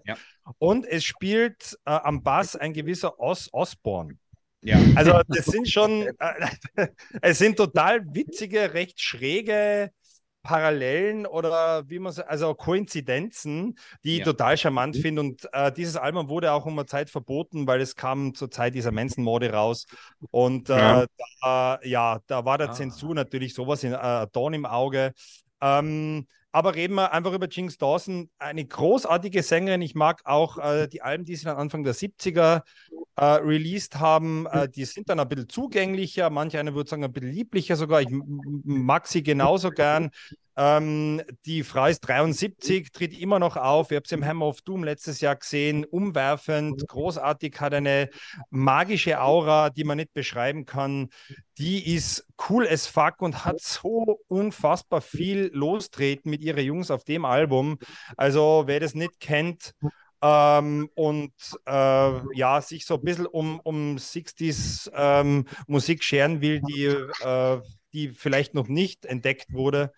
Ja. 0.06 0.18
und 0.58 0.86
es 0.86 1.04
spielt 1.04 1.78
äh, 1.86 1.92
am 1.92 2.24
Bass 2.24 2.56
ein 2.56 2.74
gewisser 2.74 3.20
Os 3.20 3.50
Osborne. 3.52 4.18
Ja. 4.62 4.80
Also 4.96 5.22
das 5.28 5.46
sind 5.46 5.70
schon, 5.70 6.08
äh, 6.20 6.88
es 7.22 7.38
sind 7.38 7.58
total 7.58 8.04
witzige, 8.14 8.74
recht 8.74 9.02
schräge 9.02 9.92
Parallelen 10.44 11.26
oder 11.26 11.90
wie 11.90 12.00
man 12.00 12.12
so, 12.14 12.24
also 12.24 12.54
Koinzidenzen, 12.56 13.78
die 14.04 14.14
ich 14.14 14.20
Ja. 14.20 14.26
total 14.26 14.58
charmant 14.58 14.96
finde. 14.96 15.22
Und 15.22 15.48
äh, 15.54 15.72
dieses 15.72 15.96
Album 15.98 16.30
wurde 16.30 16.52
auch 16.52 16.66
um 16.66 16.78
eine 16.80 16.86
Zeit 16.86 17.10
verboten, 17.10 17.68
weil 17.68 17.82
es 17.82 17.96
kam 17.96 18.34
zur 18.34 18.50
Zeit 18.50 18.74
dieser 18.76 18.92
Manson-Morde 18.92 19.52
raus. 19.52 19.86
Und 20.32 20.70
äh, 20.70 20.74
Ja. 20.74 21.06
da, 21.42 21.80
ja, 21.84 22.20
da 22.28 22.46
war 22.46 22.58
der 22.58 22.70
Ah. 22.70 22.74
Zensur 22.74 23.14
natürlich 23.16 23.54
sowas 23.54 23.84
in 23.84 23.94
äh, 23.94 24.28
Dorn 24.32 24.54
im 24.54 24.66
Auge. 24.66 25.14
Ähm, 25.62 26.28
aber 26.52 26.76
reden 26.76 26.96
wir 26.96 27.12
einfach 27.14 27.34
über 27.34 27.48
Jinx 27.48 27.78
Dawson, 27.78 28.30
eine 28.40 28.66
großartige 28.66 29.44
Sängerin. 29.44 29.82
Ich 29.82 29.94
mag 29.94 30.22
auch 30.26 30.58
äh, 30.58 30.88
die 30.88 31.02
Alben, 31.02 31.26
die 31.26 31.36
sie 31.36 31.46
dann 31.46 31.58
Anfang 31.58 31.84
der 31.84 31.94
70er 31.94 32.64
äh, 33.16 33.24
released 33.24 34.00
haben. 34.00 34.48
Äh, 34.48 34.68
die 34.70 34.86
sind 34.86 35.10
dann 35.10 35.20
ein 35.20 35.28
bisschen 35.28 35.50
zugänglicher, 35.50 36.30
manch 36.30 36.58
einer 36.58 36.74
würde 36.74 36.90
sagen 36.90 37.04
ein 37.04 37.14
bisschen 37.14 37.32
lieblicher 37.32 37.76
sogar. 37.76 38.02
Ich 38.02 38.10
mag 38.12 39.08
sie 39.08 39.22
genauso 39.22 39.70
gern. 39.70 40.10
Ähm, 40.62 41.22
die 41.46 41.64
Frau 41.64 41.86
ist 41.86 42.02
73, 42.02 42.92
tritt 42.92 43.18
immer 43.18 43.40
noch 43.40 43.56
auf. 43.56 43.92
Ich 43.92 43.96
habe 43.96 44.06
sie 44.06 44.16
im 44.16 44.26
Hammer 44.26 44.48
of 44.48 44.62
Doom 44.62 44.84
letztes 44.84 45.22
Jahr 45.22 45.38
gesehen. 45.38 45.86
Umwerfend, 45.86 46.86
großartig, 46.86 47.62
hat 47.62 47.74
eine 47.74 48.10
magische 48.50 49.22
Aura, 49.22 49.70
die 49.70 49.86
man 49.86 49.96
nicht 49.96 50.14
beschreiben 50.14 50.66
kann. 50.66 51.12
Die 51.58 51.96
ist 51.96 52.28
cool 52.50 52.68
as 52.68 52.88
fuck 52.88 53.22
und 53.22 53.46
hat 53.46 53.62
so 53.62 54.20
unfassbar 54.28 55.00
viel 55.00 55.50
lostreten 55.54 56.30
mit 56.30 56.44
ihren 56.44 56.66
Jungs 56.66 56.92
auf 56.92 57.06
dem 57.06 57.24
Album. 57.24 57.80
Also, 58.18 58.64
wer 58.66 58.82
das 58.82 58.96
nicht 58.96 59.22
kennt, 59.22 59.74
ähm, 60.22 60.90
und 60.96 61.32
äh, 61.66 62.38
ja, 62.38 62.62
sich 62.62 62.86
so 62.86 62.96
ein 62.96 63.02
bisschen 63.02 63.28
um, 63.28 63.62
um 63.62 63.96
60s 63.96 64.92
ähm, 64.94 65.46
Musik 65.68 66.04
scheren 66.04 66.42
will, 66.42 66.60
die, 66.68 66.84
äh, 66.86 67.62
die 67.94 68.10
vielleicht 68.10 68.54
noch 68.54 68.68
nicht 68.68 69.06
entdeckt 69.06 69.54
wurde, 69.54 69.94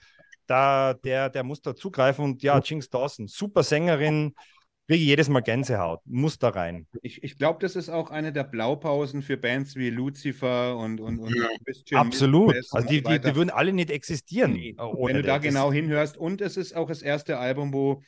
da, 0.51 0.93
der, 0.93 1.29
der 1.29 1.43
muss 1.43 1.61
da 1.61 1.75
zugreifen. 1.75 2.25
Und 2.25 2.43
ja, 2.43 2.59
Jinx 2.59 2.89
Dawson, 2.89 3.27
super 3.27 3.63
Sängerin, 3.63 4.35
kriege 4.87 5.03
jedes 5.03 5.29
Mal 5.29 5.39
Gänsehaut, 5.39 6.01
muss 6.05 6.37
da 6.37 6.49
rein. 6.49 6.87
Ich, 7.01 7.23
ich 7.23 7.37
glaube, 7.37 7.59
das 7.61 7.77
ist 7.77 7.87
auch 7.89 8.11
eine 8.11 8.33
der 8.33 8.43
Blaupausen 8.43 9.21
für 9.21 9.37
Bands 9.37 9.75
wie 9.77 9.89
Lucifer 9.89 10.77
und, 10.77 10.99
und, 10.99 11.19
und 11.19 11.33
Ja. 11.33 11.47
Christian 11.65 12.05
Absolut. 12.07 12.53
Also 12.71 12.87
die, 12.87 13.01
die, 13.01 13.19
die 13.19 13.35
würden 13.35 13.49
alle 13.49 13.71
nicht 13.71 13.89
existieren. 13.89 14.51
Nee, 14.53 14.75
ohne 14.77 15.13
Wenn 15.13 15.21
du 15.21 15.23
da 15.23 15.35
das. 15.39 15.43
genau 15.43 15.71
hinhörst. 15.71 16.17
Und 16.17 16.41
es 16.41 16.57
ist 16.57 16.75
auch 16.75 16.89
das 16.89 17.01
erste 17.01 17.37
Album, 17.37 17.71
wo 17.73 18.01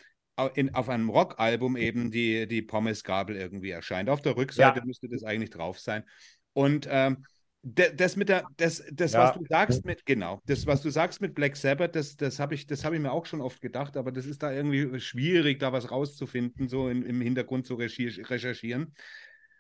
in, 0.56 0.74
auf 0.74 0.90
einem 0.90 1.10
Rockalbum 1.10 1.78
eben 1.78 2.11
die, 2.11 2.48
die 2.48 2.61
Pommes-Gabel 2.64 3.36
irgendwie 3.36 3.70
erscheint. 3.70 4.10
Auf 4.10 4.22
der 4.22 4.36
Rückseite 4.36 4.80
Ja. 4.80 4.86
müsste 4.86 5.07
das 5.07 5.24
eigentlich 5.24 5.52
drauf 5.52 5.80
sein. 5.80 6.03
Und 6.53 6.88
ähm, 6.90 7.26
das 7.64 8.18
mit 8.18 8.27
der, 8.27 8.44
das, 8.57 8.84
das 8.91 9.14
Ja. 9.14 9.23
was 9.23 9.38
du 9.38 9.45
sagst 9.49 9.85
mit, 9.85 10.06
genau, 10.06 10.41
das, 10.45 10.68
was 10.68 10.81
du 10.81 10.90
sagst 10.90 11.22
mit 11.22 11.34
Black 11.34 11.56
Sabbath, 11.56 11.95
das, 11.95 12.18
das 12.18 12.40
habe 12.40 12.56
ich, 12.56 12.68
das 12.68 12.84
habe 12.84 12.95
ich 12.95 13.02
mir 13.02 13.11
auch 13.11 13.26
schon 13.26 13.40
oft 13.41 13.61
gedacht, 13.61 13.95
aber 13.95 14.11
das 14.11 14.26
ist 14.26 14.44
da 14.44 14.52
irgendwie 14.52 14.99
schwierig, 14.99 15.60
da 15.60 15.72
was 15.72 15.90
rauszufinden, 15.90 16.68
so 16.68 16.90
in, 16.90 17.03
im 17.03 17.22
Hintergrund 17.22 17.65
zu 17.65 17.76
recherchi- 17.76 18.30
recherchieren. 18.30 18.94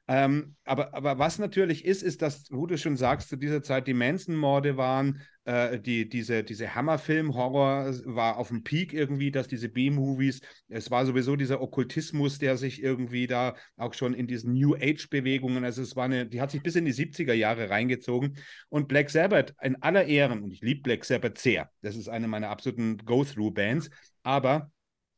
Ähm, 0.07 0.55
aber, 0.65 0.93
aber 0.93 1.17
was 1.17 1.39
natürlich 1.39 1.85
ist, 1.85 2.03
ist, 2.03 2.21
dass, 2.21 2.51
wo 2.51 2.65
du 2.65 2.77
schon 2.77 2.97
sagst, 2.97 3.29
zu 3.29 3.37
dieser 3.37 3.63
Zeit 3.63 3.87
die 3.87 3.93
Manson-Morde 3.93 4.75
waren, 4.75 5.21
äh, 5.45 5.79
die, 5.79 6.09
diese, 6.09 6.43
diese 6.43 6.75
Hammerfilm-Horror 6.75 7.93
war 8.05 8.37
auf 8.37 8.49
dem 8.49 8.63
Peak 8.63 8.91
irgendwie, 8.91 9.31
dass 9.31 9.47
diese 9.47 9.69
B-Movies, 9.69 10.41
es 10.67 10.91
war 10.91 11.05
sowieso 11.05 11.37
dieser 11.37 11.61
Okkultismus, 11.61 12.37
der 12.37 12.57
sich 12.57 12.83
irgendwie 12.83 13.27
da 13.27 13.55
auch 13.77 13.93
schon 13.93 14.13
in 14.13 14.27
diesen 14.27 14.53
New 14.53 14.75
Age-Bewegungen, 14.75 15.63
also 15.63 15.81
es 15.81 15.95
war 15.95 16.05
eine, 16.05 16.25
die 16.25 16.41
hat 16.41 16.51
sich 16.51 16.61
bis 16.61 16.75
in 16.75 16.83
die 16.83 16.93
70er 16.93 17.33
Jahre 17.33 17.69
reingezogen. 17.69 18.37
Und 18.67 18.89
Black 18.89 19.09
Sabbath 19.09 19.53
in 19.61 19.81
aller 19.81 20.05
Ehren, 20.05 20.43
und 20.43 20.51
ich 20.51 20.61
liebe 20.61 20.81
Black 20.81 21.05
Sabbath 21.05 21.37
sehr, 21.37 21.69
das 21.81 21.95
ist 21.95 22.09
eine 22.09 22.27
meiner 22.27 22.49
absoluten 22.49 22.97
Go-Through-Bands, 22.97 23.89
aber 24.23 24.69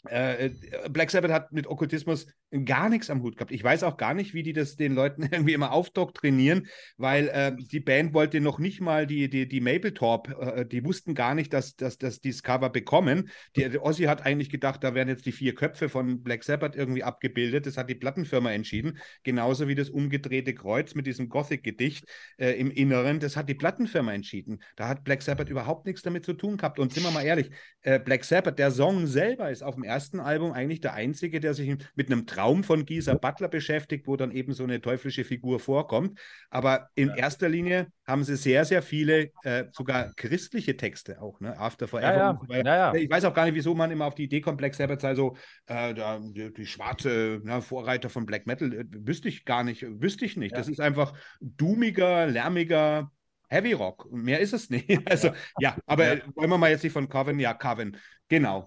äh, 0.06 0.52
Black 0.90 1.10
Sabbath 1.10 1.32
hat 1.32 1.52
mit 1.52 1.68
Okkultismus 1.68 2.28
gar 2.64 2.90
nichts 2.90 3.10
am 3.10 3.22
Hut 3.22 3.36
gehabt. 3.36 3.52
Ich 3.52 3.64
weiß 3.64 3.84
auch 3.84 3.98
gar 3.98 4.14
nicht, 4.14 4.34
wie 4.34 4.44
die 4.44 4.54
das 4.54 4.76
den 4.76 4.94
Leuten 4.94 5.24
irgendwie 5.32 5.54
immer 5.54 5.72
aufdoktrinieren, 5.72 6.68
weil 6.98 7.28
äh, 7.30 7.56
die 7.58 7.80
Band 7.80 8.14
wollte 8.14 8.40
noch 8.40 8.60
nicht 8.60 8.80
mal 8.80 9.06
die, 9.08 9.30
die, 9.30 9.48
die 9.48 9.60
Mapletop, 9.60 10.30
äh, 10.40 10.66
die 10.66 10.86
wussten 10.86 11.16
gar 11.16 11.36
nicht, 11.36 11.52
dass, 11.54 11.76
dass, 11.76 11.98
dass 11.98 12.22
die 12.22 12.32
das 12.32 12.44
Cover 12.44 12.70
bekommen. 12.70 13.30
Die, 13.56 13.78
Ozzy 13.80 14.04
hat 14.04 14.26
eigentlich 14.26 14.50
gedacht, 14.50 14.84
da 14.84 14.94
werden 14.94 15.10
jetzt 15.10 15.26
die 15.26 15.32
vier 15.32 15.56
Köpfe 15.56 15.90
von 15.90 16.24
Black 16.24 16.44
Sabbath 16.44 16.76
irgendwie 16.76 17.04
abgebildet. 17.04 17.66
Das 17.66 17.78
hat 17.78 17.90
die 17.90 17.96
Plattenfirma 17.96 18.52
entschieden. 18.52 18.98
Genauso 19.24 19.68
wie 19.68 19.76
das 19.76 19.90
umgedrehte 19.90 20.54
Kreuz 20.54 20.96
mit 20.96 21.08
diesem 21.08 21.28
Gothic-Gedicht 21.30 22.06
äh, 22.38 22.52
im 22.52 22.72
Inneren. 22.72 23.20
Das 23.20 23.36
hat 23.36 23.50
die 23.50 23.56
Plattenfirma 23.56 24.14
entschieden. 24.14 24.62
Da 24.76 24.88
hat 24.88 25.04
Black 25.04 25.22
Sabbath 25.22 25.50
überhaupt 25.50 25.86
nichts 25.86 26.04
damit 26.04 26.24
zu 26.24 26.34
tun 26.34 26.58
gehabt. 26.58 26.80
Und 26.80 26.94
sind 26.94 27.04
wir 27.04 27.12
mal 27.12 27.26
ehrlich, 27.26 27.50
äh, 27.82 28.00
Black 28.00 28.24
Sabbath, 28.24 28.60
der 28.60 28.72
Song 28.72 29.08
selber 29.08 29.50
ist 29.50 29.64
auf 29.64 29.76
dem 29.76 29.84
ersten 29.84 30.20
Album 30.20 30.52
eigentlich 30.52 30.82
der 30.82 30.94
einzige, 30.94 31.40
der 31.40 31.54
sich 31.54 31.76
mit 31.96 32.12
einem 32.12 32.28
Traum 32.28 32.45
von 32.64 32.86
Gisa 32.86 33.14
Butler 33.16 33.48
beschäftigt, 33.48 34.08
wo 34.08 34.16
dann 34.16 34.32
eben 34.32 34.54
so 34.54 34.64
eine 34.64 34.82
teuflische 34.82 35.24
Figur 35.24 35.60
vorkommt. 35.60 36.20
Aber 36.50 36.90
in 36.96 37.10
ja. 37.10 37.16
erster 37.16 37.50
Linie 37.50 37.88
haben 38.06 38.24
sie 38.24 38.36
sehr, 38.36 38.66
sehr 38.66 38.82
viele, 38.82 39.32
äh, 39.44 39.66
sogar 39.72 40.14
christliche 40.16 40.78
Texte 40.78 41.22
auch, 41.22 41.40
ne? 41.40 41.58
After 41.58 41.88
Forever. 41.88 42.08
Ja, 42.14 42.18
ja. 42.18 42.40
So 42.48 42.54
ja, 42.54 42.94
ich 42.96 43.10
weiß 43.10 43.26
auch 43.26 43.34
gar 43.34 43.46
nicht, 43.46 43.56
wieso 43.56 43.74
man 43.74 43.92
immer 43.92 44.06
auf 44.06 44.16
die 44.16 44.24
Idee 44.26 44.42
kommt, 44.42 44.58
Black 44.58 44.76
Sabbath 44.76 45.02
sei 45.02 45.16
so 45.16 45.36
äh, 45.68 45.94
die, 45.94 46.54
die, 46.54 46.66
schwarze 46.66 47.42
na, 47.44 47.56
ne, 47.56 47.62
Vorreiter 47.62 48.10
von 48.10 48.26
Black 48.26 48.46
Metal. 48.48 48.72
Äh, 48.74 48.86
wüsste 48.90 49.28
ich 49.28 49.46
gar 49.46 49.64
nicht, 49.64 49.86
wüsste 50.02 50.26
ich 50.26 50.38
nicht. 50.38 50.56
Das 50.56 50.68
ist 50.68 50.80
einfach 50.80 51.14
doomiger, 51.42 52.28
lärmiger, 52.28 53.12
Heavy 53.50 53.74
Rock. 53.74 54.12
Mehr 54.12 54.40
ist 54.40 54.54
es 54.54 54.70
nicht. 54.70 54.90
Also, 55.10 55.32
ja, 55.60 55.78
aber 55.86 56.20
wollen 56.36 56.50
wir 56.50 56.58
mal 56.58 56.72
jetzt 56.72 56.84
nicht 56.84 56.94
von 56.94 57.10
Coven? 57.10 57.40
Ja, 57.40 57.54
Coven. 57.54 57.98
Genau 58.28 58.66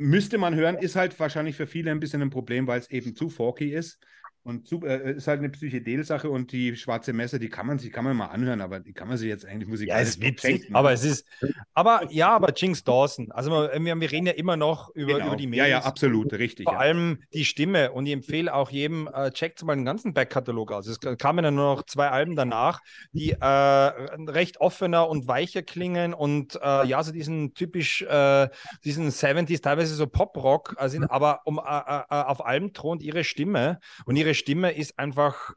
müsste 0.00 0.38
man 0.38 0.54
hören, 0.54 0.76
ist 0.76 0.96
halt 0.96 1.18
wahrscheinlich 1.20 1.56
für 1.56 1.66
viele 1.66 1.90
ein 1.90 2.00
bisschen 2.00 2.22
ein 2.22 2.30
Problem, 2.30 2.66
weil 2.66 2.80
es 2.80 2.90
eben 2.90 3.14
zu 3.14 3.28
forky 3.28 3.72
ist. 3.74 4.00
Und 4.42 4.66
zu, 4.66 4.82
äh, 4.84 5.12
ist 5.12 5.28
halt 5.28 5.40
eine 5.40 5.50
Psychedel-Sache 5.50 6.30
und 6.30 6.52
die 6.52 6.74
schwarze 6.74 7.12
Messe, 7.12 7.38
die 7.38 7.50
kann 7.50 7.66
man 7.66 7.78
sich 7.78 7.92
kann 7.92 8.04
man 8.04 8.16
mal 8.16 8.26
anhören, 8.26 8.62
aber 8.62 8.80
die 8.80 8.94
kann 8.94 9.08
man 9.08 9.18
sich 9.18 9.28
jetzt 9.28 9.44
eigentlich 9.44 9.68
musikalisch 9.68 10.02
ja, 10.02 10.08
ist 10.08 10.22
witzig, 10.22 10.40
schenken. 10.40 10.74
Aber 10.74 10.92
es 10.92 11.04
ist, 11.04 11.26
aber 11.74 12.06
ja, 12.10 12.30
aber 12.30 12.52
Jinx 12.54 12.82
Dawson, 12.82 13.30
also 13.32 13.50
wir, 13.50 14.00
wir 14.00 14.10
reden 14.10 14.26
ja 14.26 14.32
immer 14.32 14.56
noch 14.56 14.94
über, 14.94 15.14
genau. 15.14 15.26
über 15.28 15.36
die 15.36 15.46
Mädels. 15.46 15.68
Ja, 15.68 15.78
ja, 15.78 15.84
absolut, 15.84 16.32
richtig. 16.32 16.64
Vor 16.64 16.74
ja. 16.74 16.78
allem 16.78 17.22
die 17.34 17.44
Stimme 17.44 17.92
und 17.92 18.06
ich 18.06 18.12
empfehle 18.12 18.54
auch 18.54 18.70
jedem, 18.70 19.08
äh, 19.12 19.30
checkt 19.30 19.62
mal 19.62 19.74
den 19.74 19.84
ganzen 19.84 20.14
Backkatalog 20.14 20.72
aus. 20.72 20.86
Es 20.86 21.00
kamen 21.00 21.44
ja 21.44 21.50
nur 21.50 21.74
noch 21.74 21.82
zwei 21.84 22.08
Alben 22.08 22.34
danach, 22.34 22.80
die 23.12 23.32
äh, 23.32 23.44
recht 23.44 24.60
offener 24.60 25.08
und 25.08 25.28
weicher 25.28 25.62
klingen 25.62 26.14
und 26.14 26.58
äh, 26.62 26.86
ja, 26.86 27.02
so 27.02 27.12
diesen 27.12 27.54
typisch, 27.54 28.02
äh, 28.02 28.48
diesen 28.84 29.10
70s, 29.10 29.62
teilweise 29.62 29.94
so 29.94 30.06
Pop-Rock, 30.06 30.76
also, 30.78 30.98
aber 31.08 31.40
um, 31.44 31.58
äh, 31.58 31.60
äh, 31.60 32.04
auf 32.08 32.44
allem 32.44 32.72
thront 32.72 33.02
ihre 33.02 33.24
Stimme 33.24 33.80
und 34.06 34.16
ihre 34.16 34.34
Stimme 34.40 34.72
ist 34.72 34.98
einfach 34.98 35.54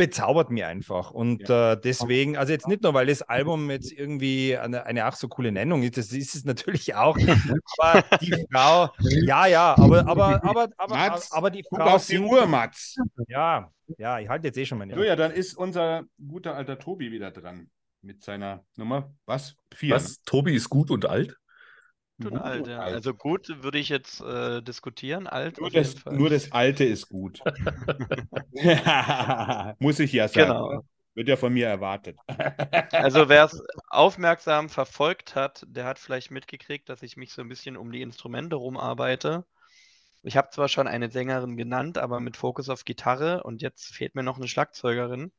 bezaubert 0.00 0.50
mir 0.50 0.66
einfach. 0.66 1.10
Und 1.10 1.46
ja. 1.46 1.72
äh, 1.72 1.80
deswegen, 1.80 2.38
also 2.38 2.54
jetzt 2.54 2.66
nicht 2.66 2.82
nur, 2.82 2.94
weil 2.94 3.06
das 3.06 3.20
Album 3.20 3.70
jetzt 3.70 3.92
irgendwie 3.92 4.56
eine, 4.56 4.86
eine 4.86 5.04
ach 5.04 5.14
so 5.14 5.28
coole 5.28 5.52
Nennung 5.52 5.82
ist, 5.82 5.98
das 5.98 6.12
ist 6.12 6.34
es 6.34 6.46
natürlich 6.46 6.94
auch. 6.94 7.18
aber 7.78 8.02
die 8.18 8.46
Frau, 8.50 8.88
ja, 8.98 9.46
ja, 9.46 9.76
aber, 9.76 10.06
aber, 10.06 10.42
aber, 10.42 10.68
aber, 10.78 10.94
Mats, 10.96 11.30
aber 11.32 11.50
die 11.50 11.62
Frau. 11.62 11.84
auf 11.84 12.06
die 12.06 12.18
Uhr, 12.18 12.46
Mats. 12.46 12.96
Ja, 13.28 13.70
ja, 13.98 14.18
ich 14.18 14.28
halte 14.30 14.46
jetzt 14.46 14.56
eh 14.56 14.64
schon 14.64 14.78
meine. 14.78 14.94
So, 14.94 15.02
ja, 15.02 15.16
dann 15.16 15.32
ist 15.32 15.54
unser 15.54 16.04
guter 16.16 16.56
alter 16.56 16.78
Tobi 16.78 17.12
wieder 17.12 17.30
dran 17.30 17.68
mit 18.00 18.22
seiner 18.22 18.64
Nummer. 18.76 19.12
Was? 19.26 19.54
Vier. 19.74 19.96
Was? 19.96 20.08
Ne? 20.08 20.16
Tobi 20.24 20.54
ist 20.54 20.70
gut 20.70 20.90
und 20.90 21.04
alt? 21.04 21.36
Und 22.24 22.32
gut 22.32 22.40
alt, 22.40 22.66
ja. 22.66 22.80
alt. 22.80 22.94
Also 22.94 23.14
gut 23.14 23.48
würde 23.62 23.78
ich 23.78 23.88
jetzt 23.88 24.20
äh, 24.20 24.62
diskutieren. 24.62 25.26
Alt 25.26 25.60
nur 25.60 25.70
das, 25.70 26.04
nur 26.04 26.30
das 26.30 26.52
Alte 26.52 26.84
ist 26.84 27.08
gut. 27.08 27.40
Muss 29.78 29.98
ich 29.98 30.12
ja 30.12 30.28
sagen. 30.28 30.48
Genau. 30.48 30.84
Wird 31.14 31.28
ja 31.28 31.36
von 31.36 31.52
mir 31.52 31.66
erwartet. 31.66 32.16
also 32.92 33.28
wer 33.28 33.44
es 33.44 33.62
aufmerksam 33.88 34.68
verfolgt 34.68 35.34
hat, 35.34 35.64
der 35.66 35.84
hat 35.84 35.98
vielleicht 35.98 36.30
mitgekriegt, 36.30 36.88
dass 36.88 37.02
ich 37.02 37.16
mich 37.16 37.32
so 37.32 37.42
ein 37.42 37.48
bisschen 37.48 37.76
um 37.76 37.90
die 37.90 38.02
Instrumente 38.02 38.56
rumarbeite. 38.56 39.44
Ich 40.22 40.36
habe 40.36 40.50
zwar 40.50 40.68
schon 40.68 40.86
eine 40.86 41.10
Sängerin 41.10 41.56
genannt, 41.56 41.98
aber 41.98 42.20
mit 42.20 42.36
Fokus 42.36 42.68
auf 42.68 42.84
Gitarre 42.84 43.42
und 43.42 43.60
jetzt 43.60 43.94
fehlt 43.94 44.14
mir 44.14 44.22
noch 44.22 44.36
eine 44.36 44.48
Schlagzeugerin. 44.48 45.32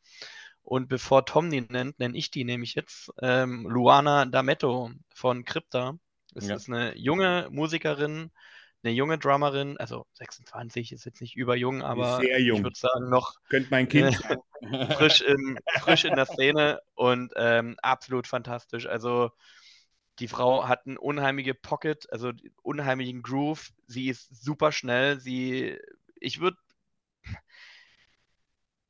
Und 0.63 0.89
bevor 0.89 1.25
Tom 1.25 1.49
die 1.49 1.61
nennt, 1.61 1.99
nenne 1.99 2.17
ich 2.17 2.31
die 2.31 2.43
nämlich 2.43 2.75
jetzt 2.75 3.11
ähm, 3.21 3.65
Luana 3.67 4.23
D'Ametto 4.23 4.91
von 5.13 5.45
Crypta. 5.45 5.97
Es 6.33 6.47
ja. 6.47 6.55
ist 6.55 6.69
eine 6.69 6.97
junge 6.97 7.47
Musikerin, 7.51 8.31
eine 8.83 8.93
junge 8.93 9.17
Drummerin, 9.17 9.77
also 9.77 10.05
26 10.13 10.91
ist 10.91 11.05
jetzt 11.05 11.21
nicht 11.21 11.35
überjung, 11.35 11.83
aber 11.83 12.17
Sehr 12.17 12.41
jung. 12.41 12.57
ich 12.57 12.63
würde 12.63 12.77
sagen 12.77 13.09
noch 13.09 13.35
Könnte 13.49 13.67
mein 13.71 13.87
Kind 13.87 14.15
frisch, 14.97 15.21
in, 15.21 15.59
frisch 15.79 16.05
in 16.05 16.15
der 16.15 16.25
Szene 16.25 16.81
und 16.95 17.31
ähm, 17.35 17.77
absolut 17.81 18.27
fantastisch. 18.27 18.87
Also 18.87 19.31
die 20.19 20.27
Frau 20.27 20.67
hat 20.67 20.85
einen 20.85 20.97
unheimliche 20.97 21.53
Pocket, 21.53 22.11
also 22.11 22.31
unheimlichen 22.61 23.21
Groove. 23.21 23.71
Sie 23.87 24.07
ist 24.07 24.43
super 24.43 24.71
schnell. 24.71 25.19
Sie, 25.19 25.77
ich 26.15 26.39
würde, 26.39 26.57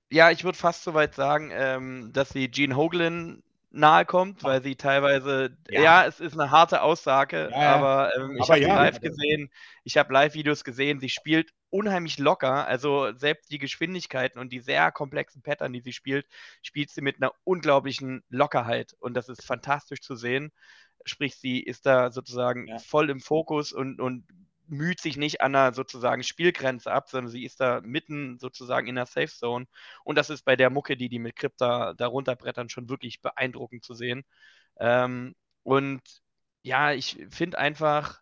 ja, 0.09 0.30
ich 0.31 0.43
würde 0.43 0.57
fast 0.57 0.84
so 0.84 0.93
weit 0.93 1.15
sagen, 1.15 1.51
ähm, 1.53 2.11
dass 2.11 2.30
sie 2.30 2.49
Gene 2.49 2.76
Hoglan 2.76 3.43
nahe 3.72 4.06
kommt, 4.06 4.43
weil 4.43 4.61
sie 4.61 4.76
teilweise, 4.76 5.57
ja, 5.69 5.81
ja 5.81 6.06
es 6.06 6.19
ist 6.19 6.34
eine 6.34 6.52
harte 6.52 6.81
Aussage, 6.81 7.49
ja, 7.52 7.76
aber 7.76 8.11
ähm, 8.15 8.38
ich 8.38 8.49
habe 8.49 8.61
live 8.61 8.99
gesehen, 8.99 9.49
ich 9.84 9.98
habe 9.98 10.14
Live-Videos 10.14 10.64
gesehen, 10.64 10.99
sie 10.99 11.10
spielt 11.10 11.52
unheimlich 11.69 12.19
locker, 12.19 12.68
also 12.68 13.14
selbst 13.14 13.52
die 13.52 13.57
Geschwindigkeiten 13.57 14.39
und 14.39 14.52
die 14.52 14.60
sehr 14.60 14.91
komplexen 14.91 15.41
Pattern, 15.41 15.72
die 15.73 15.80
sie 15.80 15.93
spielt, 15.93 16.27
spielt 16.61 16.89
sie 16.89 17.02
mit 17.02 17.18
einer 17.18 17.31
unglaublichen 17.43 18.23
Lockerheit. 18.30 18.93
Und 18.99 19.14
das 19.14 19.30
ist 19.30 19.43
fantastisch 19.43 20.02
zu 20.02 20.15
sehen. 20.15 20.52
Sprich, 21.06 21.35
sie 21.38 21.61
ist 21.61 21.85
da 21.85 22.11
sozusagen 22.11 22.68
voll 22.80 23.10
im 23.10 23.22
Fokus 23.22 23.72
und, 23.72 24.02
und 24.02 24.26
müht 24.72 24.99
sich 25.02 25.18
nicht 25.18 25.41
an 25.41 25.56
einer 25.56 25.73
sozusagen 25.73 26.23
Spielgrenze 26.23 26.91
ab, 26.91 27.10
sondern 27.10 27.31
sie 27.31 27.45
ist 27.45 27.60
da 27.60 27.81
mitten 27.81 28.39
sozusagen 28.39 28.88
in 28.88 28.95
der 28.95 29.06
Safe 29.06 29.27
Zone. 29.27 29.68
Und 30.03 30.18
das 30.18 30.30
ist 30.30 30.43
bei 30.45 30.56
der 30.56 30.69
Mucke, 30.69 30.98
die 30.98 31.10
die 31.10 31.19
mit 31.19 31.35
Krypta 31.35 31.93
da 31.93 32.07
runterbrettern, 32.07 32.69
schon 32.69 32.89
wirklich 32.89 33.22
beeindruckend 33.22 33.84
zu 33.85 33.93
sehen. 33.93 34.23
Ähm, 34.80 35.35
und 35.64 36.02
ja, 36.64 36.93
ich 36.93 37.26
finde 37.31 37.60
einfach, 37.60 38.22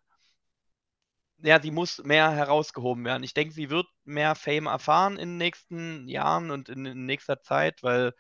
ja, 1.41 1.61
sie 1.61 1.71
muss 1.71 2.03
mehr 2.03 2.31
herausgehoben 2.31 3.05
werden. 3.05 3.23
Ich 3.23 3.33
denke, 3.33 3.53
sie 3.53 3.69
wird 3.69 3.87
mehr 4.03 4.35
Fame 4.35 4.67
erfahren 4.67 5.13
in 5.17 5.29
den 5.29 5.37
nächsten 5.37 6.07
Jahren 6.07 6.51
und 6.51 6.69
in, 6.69 6.85
in 6.85 7.05
nächster 7.05 7.41
Zeit, 7.41 7.81
weil 7.83 8.13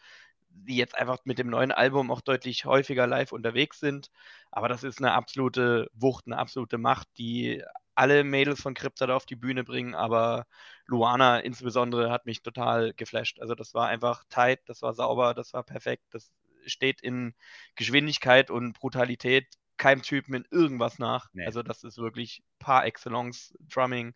sie 0.65 0.77
jetzt 0.77 0.95
einfach 0.95 1.19
mit 1.25 1.39
dem 1.39 1.49
neuen 1.49 1.71
Album 1.71 2.11
auch 2.11 2.21
deutlich 2.21 2.65
häufiger 2.65 3.07
live 3.07 3.31
unterwegs 3.31 3.79
sind. 3.79 4.09
Aber 4.51 4.69
das 4.69 4.83
ist 4.83 4.99
eine 4.99 5.13
absolute 5.13 5.89
Wucht, 5.93 6.25
eine 6.27 6.37
absolute 6.37 6.77
Macht, 6.77 7.07
die 7.17 7.63
alle 7.99 8.23
Mädels 8.23 8.61
von 8.61 8.73
Krypta 8.73 9.07
da 9.07 9.15
auf 9.17 9.25
die 9.25 9.35
Bühne 9.35 9.65
bringen, 9.65 9.93
aber 9.93 10.45
Luana 10.85 11.39
insbesondere 11.39 12.09
hat 12.11 12.25
mich 12.25 12.41
total 12.41 12.93
geflasht. 12.93 13.41
Also 13.41 13.55
das 13.55 13.73
war 13.73 13.89
einfach 13.89 14.23
tight, 14.29 14.61
das 14.67 14.81
war 14.81 14.93
sauber, 14.93 15.33
das 15.33 15.51
war 15.51 15.63
perfekt, 15.63 16.05
das 16.11 16.31
steht 16.65 17.01
in 17.01 17.35
Geschwindigkeit 17.75 18.51
und 18.51 18.71
Brutalität 18.71 19.47
keinem 19.75 20.01
Typen 20.01 20.33
in 20.33 20.45
irgendwas 20.49 20.97
nach. 20.97 21.27
Nee. 21.33 21.45
Also 21.45 21.61
das 21.61 21.83
ist 21.83 21.97
wirklich 21.97 22.41
par 22.57 22.85
excellence 22.85 23.53
Drumming 23.59 24.13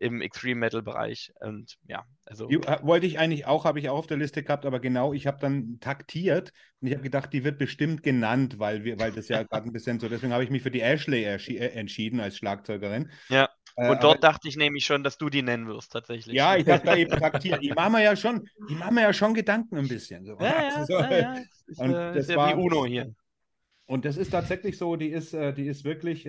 im 0.00 0.22
Extreme 0.22 0.58
Metal 0.58 0.82
Bereich. 0.82 1.32
Und 1.40 1.76
ja, 1.86 2.04
also. 2.24 2.46
Die, 2.46 2.56
äh, 2.56 2.78
wollte 2.82 3.06
ich 3.06 3.18
eigentlich 3.18 3.46
auch, 3.46 3.66
habe 3.66 3.78
ich 3.78 3.90
auch 3.90 3.98
auf 3.98 4.06
der 4.06 4.16
Liste 4.16 4.42
gehabt, 4.42 4.64
aber 4.64 4.80
genau, 4.80 5.12
ich 5.12 5.26
habe 5.26 5.38
dann 5.40 5.78
taktiert 5.78 6.52
und 6.80 6.88
ich 6.88 6.94
habe 6.94 7.02
gedacht, 7.02 7.32
die 7.32 7.44
wird 7.44 7.58
bestimmt 7.58 8.02
genannt, 8.02 8.58
weil, 8.58 8.82
wir, 8.82 8.98
weil 8.98 9.12
das 9.12 9.28
ja 9.28 9.42
gerade 9.44 9.68
ein 9.68 9.72
bisschen 9.72 10.00
so, 10.00 10.08
deswegen 10.08 10.32
habe 10.32 10.42
ich 10.42 10.50
mich 10.50 10.62
für 10.62 10.70
die 10.70 10.80
Ashley 10.80 11.24
äh, 11.24 11.66
entschieden 11.72 12.18
als 12.18 12.38
Schlagzeugerin. 12.38 13.10
Ja. 13.28 13.50
Äh, 13.76 13.90
und 13.90 14.02
dort 14.02 14.24
dachte 14.24 14.48
ich 14.48 14.56
nämlich 14.56 14.86
schon, 14.86 15.04
dass 15.04 15.18
du 15.18 15.28
die 15.28 15.42
nennen 15.42 15.68
wirst, 15.68 15.92
tatsächlich. 15.92 16.34
Ja, 16.34 16.56
ich 16.56 16.66
habe 16.66 16.84
da 16.84 16.96
eben 16.96 17.10
taktiert. 17.20 17.58
Ich 17.60 17.74
mache 17.74 17.90
mir 17.90 18.02
ja 18.02 18.16
schon, 18.16 18.48
ich 18.68 18.76
mache 18.76 18.94
mir 18.94 19.02
ja 19.02 19.12
schon 19.12 19.34
Gedanken 19.34 19.76
ein 19.76 19.88
bisschen. 19.88 20.24
So. 20.24 20.38
Ja, 20.40 20.84
so. 20.86 20.94
ja, 20.94 21.18
ja. 21.18 21.36
Ist, 21.66 21.78
und 21.78 21.90
äh, 21.90 22.14
das 22.14 22.16
ist 22.16 22.30
ja 22.30 22.36
war, 22.36 22.56
wie 22.56 22.60
Uno 22.60 22.86
hier. 22.86 23.14
Und 23.84 24.06
das 24.06 24.16
ist 24.16 24.30
tatsächlich 24.30 24.78
so, 24.78 24.96
die 24.96 25.08
ist, 25.08 25.32
die 25.32 25.66
ist 25.66 25.84
wirklich 25.84 26.24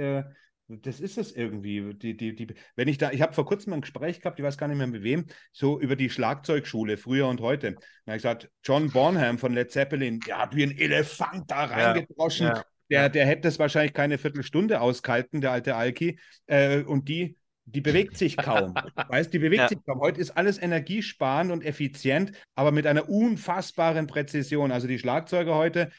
Das 0.82 1.00
ist 1.00 1.18
es 1.18 1.32
irgendwie. 1.34 1.94
Die, 1.96 2.16
die, 2.16 2.34
die, 2.36 2.48
wenn 2.76 2.88
ich 2.88 2.98
da, 2.98 3.12
ich 3.12 3.22
habe 3.22 3.34
vor 3.34 3.46
kurzem 3.46 3.74
ein 3.74 3.82
Gespräch 3.82 4.22
gehabt, 4.22 4.40
ich 4.40 4.46
weiß 4.46 4.58
gar 4.58 4.68
nicht 4.68 4.78
mehr 4.78 4.88
mit 4.88 5.04
wem, 5.04 5.26
so 5.52 5.80
über 5.80 5.96
die 5.96 6.10
Schlagzeugschule 6.10 6.98
früher 6.98 7.28
und 7.28 7.42
heute. 7.42 7.74
Da 7.74 7.78
habe 8.08 8.18
ich 8.18 8.24
gesagt, 8.24 8.50
John 8.64 8.90
Bonham 8.92 9.38
von 9.38 9.54
Led 9.54 9.72
Zeppelin, 9.72 10.20
der 10.22 10.38
hat 10.38 10.56
wie 10.56 10.64
ein 10.64 10.78
Elefant 10.78 11.50
da 11.52 11.66
reingedroschen. 11.66 12.48
ja, 12.48 12.64
Der, 12.90 13.10
der 13.10 13.26
hätte 13.26 13.48
es 13.50 13.60
wahrscheinlich 13.60 13.94
keine 13.94 14.18
Viertelstunde 14.18 14.80
auskalten, 14.82 15.42
der 15.42 15.52
alte 15.52 15.76
Alki. 15.76 16.18
Äh, 16.46 16.84
und 16.84 17.10
die, 17.10 17.38
die 17.66 17.82
bewegt 17.82 18.18
sich 18.18 18.38
kaum. 18.38 18.74
weißt, 19.10 19.34
die 19.34 19.40
bewegt 19.40 19.62
Ja. 19.64 19.68
sich 19.68 19.80
kaum. 19.86 20.00
Heute 20.00 20.22
ist 20.22 20.32
alles 20.32 20.62
energiesparend 20.62 21.52
und 21.52 21.64
effizient, 21.66 22.32
aber 22.56 22.72
mit 22.72 22.88
einer 22.88 23.10
unfassbaren 23.10 24.08
Präzision. 24.08 24.72
Also 24.72 24.88
die 24.88 25.00
Schlagzeuger 25.00 25.56
heute, 25.56 25.92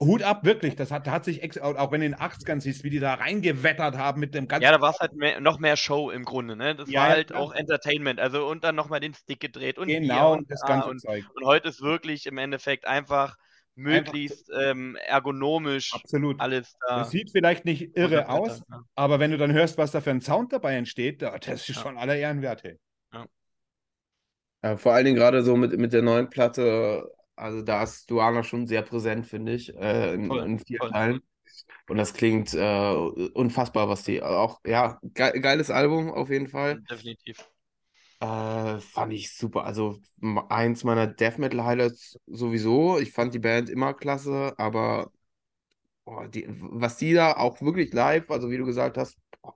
Hut 0.00 0.22
ab, 0.22 0.44
wirklich. 0.44 0.74
Das 0.76 0.90
hat, 0.90 1.08
hat 1.08 1.24
sich, 1.24 1.42
ex 1.42 1.56
auch 1.58 1.92
wenn 1.92 2.00
du 2.00 2.06
in 2.06 2.12
den 2.12 2.20
80ern 2.20 2.60
siehst, 2.60 2.82
wie 2.84 2.90
die 2.90 2.98
da 2.98 3.14
reingewettert 3.14 3.96
haben 3.96 4.20
mit 4.20 4.34
dem 4.34 4.48
ganzen. 4.48 4.64
Ja, 4.64 4.72
da 4.72 4.80
war 4.80 4.90
es 4.90 4.98
halt 4.98 5.14
mehr, 5.14 5.40
noch 5.40 5.58
mehr 5.58 5.76
Show 5.76 6.10
im 6.10 6.24
Grunde, 6.24 6.56
ne? 6.56 6.74
Das 6.74 6.90
Ja, 6.90 7.00
war 7.02 7.08
ja, 7.08 7.14
halt 7.14 7.28
klar. 7.28 7.40
auch 7.40 7.52
Entertainment. 7.52 8.18
Also 8.20 8.46
und 8.46 8.64
dann 8.64 8.74
nochmal 8.74 9.00
den 9.00 9.14
Stick 9.14 9.40
gedreht 9.40 9.78
und 9.78 9.86
genau 9.88 10.34
und 10.34 10.50
das 10.50 10.60
da 10.60 10.66
ganze 10.66 10.88
und, 10.90 11.00
Zeug. 11.00 11.24
und 11.34 11.44
heute 11.46 11.68
ist 11.68 11.80
wirklich 11.80 12.26
im 12.26 12.38
Endeffekt 12.38 12.86
einfach 12.86 13.36
möglichst 13.76 14.50
ähm, 14.56 14.96
ergonomisch 15.06 15.94
Absolut. 15.94 16.40
alles 16.40 16.76
da. 16.86 16.98
Das 16.98 17.10
sieht 17.10 17.30
vielleicht 17.30 17.64
nicht 17.64 17.96
irre 17.96 18.28
aus, 18.28 18.62
ja. 18.70 18.82
aber 18.94 19.18
wenn 19.20 19.30
du 19.30 19.38
dann 19.38 19.52
hörst, 19.52 19.78
was 19.78 19.90
da 19.90 20.00
für 20.00 20.10
ein 20.10 20.20
Sound 20.20 20.52
dabei 20.52 20.74
entsteht, 20.76 21.22
da- 21.22 21.38
das 21.38 21.68
ist 21.68 21.76
Ja. 21.76 21.82
schon 21.82 21.98
aller 21.98 22.16
Ehren 22.16 22.40
wert. 22.42 22.62
hey. 22.62 22.78
Ja, 24.62 24.76
vor 24.76 24.92
allen 24.94 25.04
Dingen 25.04 25.16
gerade 25.16 25.42
so 25.42 25.56
mit, 25.56 25.76
mit 25.78 25.92
der 25.92 26.02
neuen 26.02 26.30
Platte, 26.30 27.12
also 27.36 27.62
da 27.62 27.82
ist 27.82 28.10
Duana 28.10 28.42
schon 28.42 28.66
sehr 28.66 28.82
präsent, 28.82 29.26
finde 29.26 29.54
ich, 29.54 29.74
äh, 29.76 30.14
in, 30.14 30.30
in 30.30 30.58
vielen. 30.58 30.92
Teilen. 30.92 31.20
Und 31.88 31.98
das 31.98 32.14
klingt 32.14 32.54
äh, 32.54 32.94
unfassbar, 33.34 33.88
was 33.88 34.04
die 34.04 34.22
auch, 34.22 34.60
ja, 34.66 34.98
ge 35.02 35.38
geiles 35.40 35.70
Album 35.70 36.10
auf 36.10 36.30
jeden 36.30 36.48
Fall. 36.48 36.80
Definitiv. 36.90 37.48
Äh, 38.20 38.78
fand 38.78 39.12
ich 39.12 39.36
super. 39.36 39.64
Also 39.64 40.00
eins 40.48 40.84
meiner 40.84 41.06
Death 41.06 41.38
Metal 41.38 41.64
Highlights 41.64 42.18
sowieso. 42.26 42.98
Ich 42.98 43.12
fand 43.12 43.34
die 43.34 43.38
Band 43.38 43.68
immer 43.68 43.92
klasse, 43.92 44.54
aber 44.56 45.12
boah, 46.04 46.26
die, 46.28 46.46
was 46.48 46.96
die 46.96 47.12
da 47.12 47.34
auch 47.36 47.60
wirklich 47.60 47.92
live, 47.92 48.30
also 48.30 48.50
wie 48.50 48.58
du 48.58 48.64
gesagt 48.64 48.96
hast, 48.96 49.18
boah, 49.42 49.54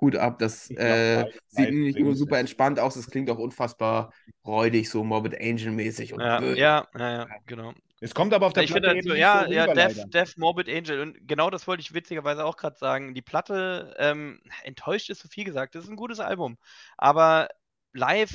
Hut 0.00 0.16
ab, 0.16 0.38
das 0.38 0.68
glaub, 0.68 0.80
äh, 0.80 1.24
sieht 1.48 1.72
nicht 1.72 1.98
nur 1.98 2.14
super 2.14 2.38
entspannt 2.38 2.78
aus, 2.78 2.96
es 2.96 3.10
klingt 3.10 3.30
auch 3.30 3.38
unfassbar 3.38 4.12
räudig, 4.46 4.90
so 4.90 5.02
Morbid 5.04 5.40
Angel 5.40 5.72
mäßig 5.72 6.12
und 6.12 6.20
Ja, 6.20 6.40
ja, 6.42 6.86
ja, 6.96 7.10
ja, 7.10 7.26
genau. 7.46 7.72
Es 8.00 8.14
kommt 8.14 8.32
aber 8.32 8.46
auf 8.46 8.52
der 8.52 8.62
Ich 8.62 8.72
finde 8.72 8.88
Platte 8.88 8.96
halt 8.96 9.04
so, 9.04 9.10
eben 9.10 9.20
ja, 9.20 9.40
nicht 9.40 9.48
so 9.48 9.54
ja, 9.54 9.64
rüber, 9.64 9.74
Death. 9.74 10.14
Death 10.14 10.38
Morbid 10.38 10.68
Angel. 10.68 11.00
Und 11.00 11.26
genau 11.26 11.50
das 11.50 11.66
wollte 11.66 11.80
ich 11.80 11.94
witzigerweise 11.94 12.44
auch 12.44 12.56
gerade 12.56 12.76
sagen. 12.76 13.14
Die 13.14 13.22
Platte, 13.22 13.94
ähm, 13.98 14.40
enttäuscht 14.62 15.10
ist 15.10 15.20
zu 15.20 15.28
viel 15.28 15.44
gesagt. 15.44 15.74
Das 15.74 15.84
ist 15.84 15.90
ein 15.90 15.96
gutes 15.96 16.20
Album. 16.20 16.58
Aber 16.96 17.48
live, 17.92 18.32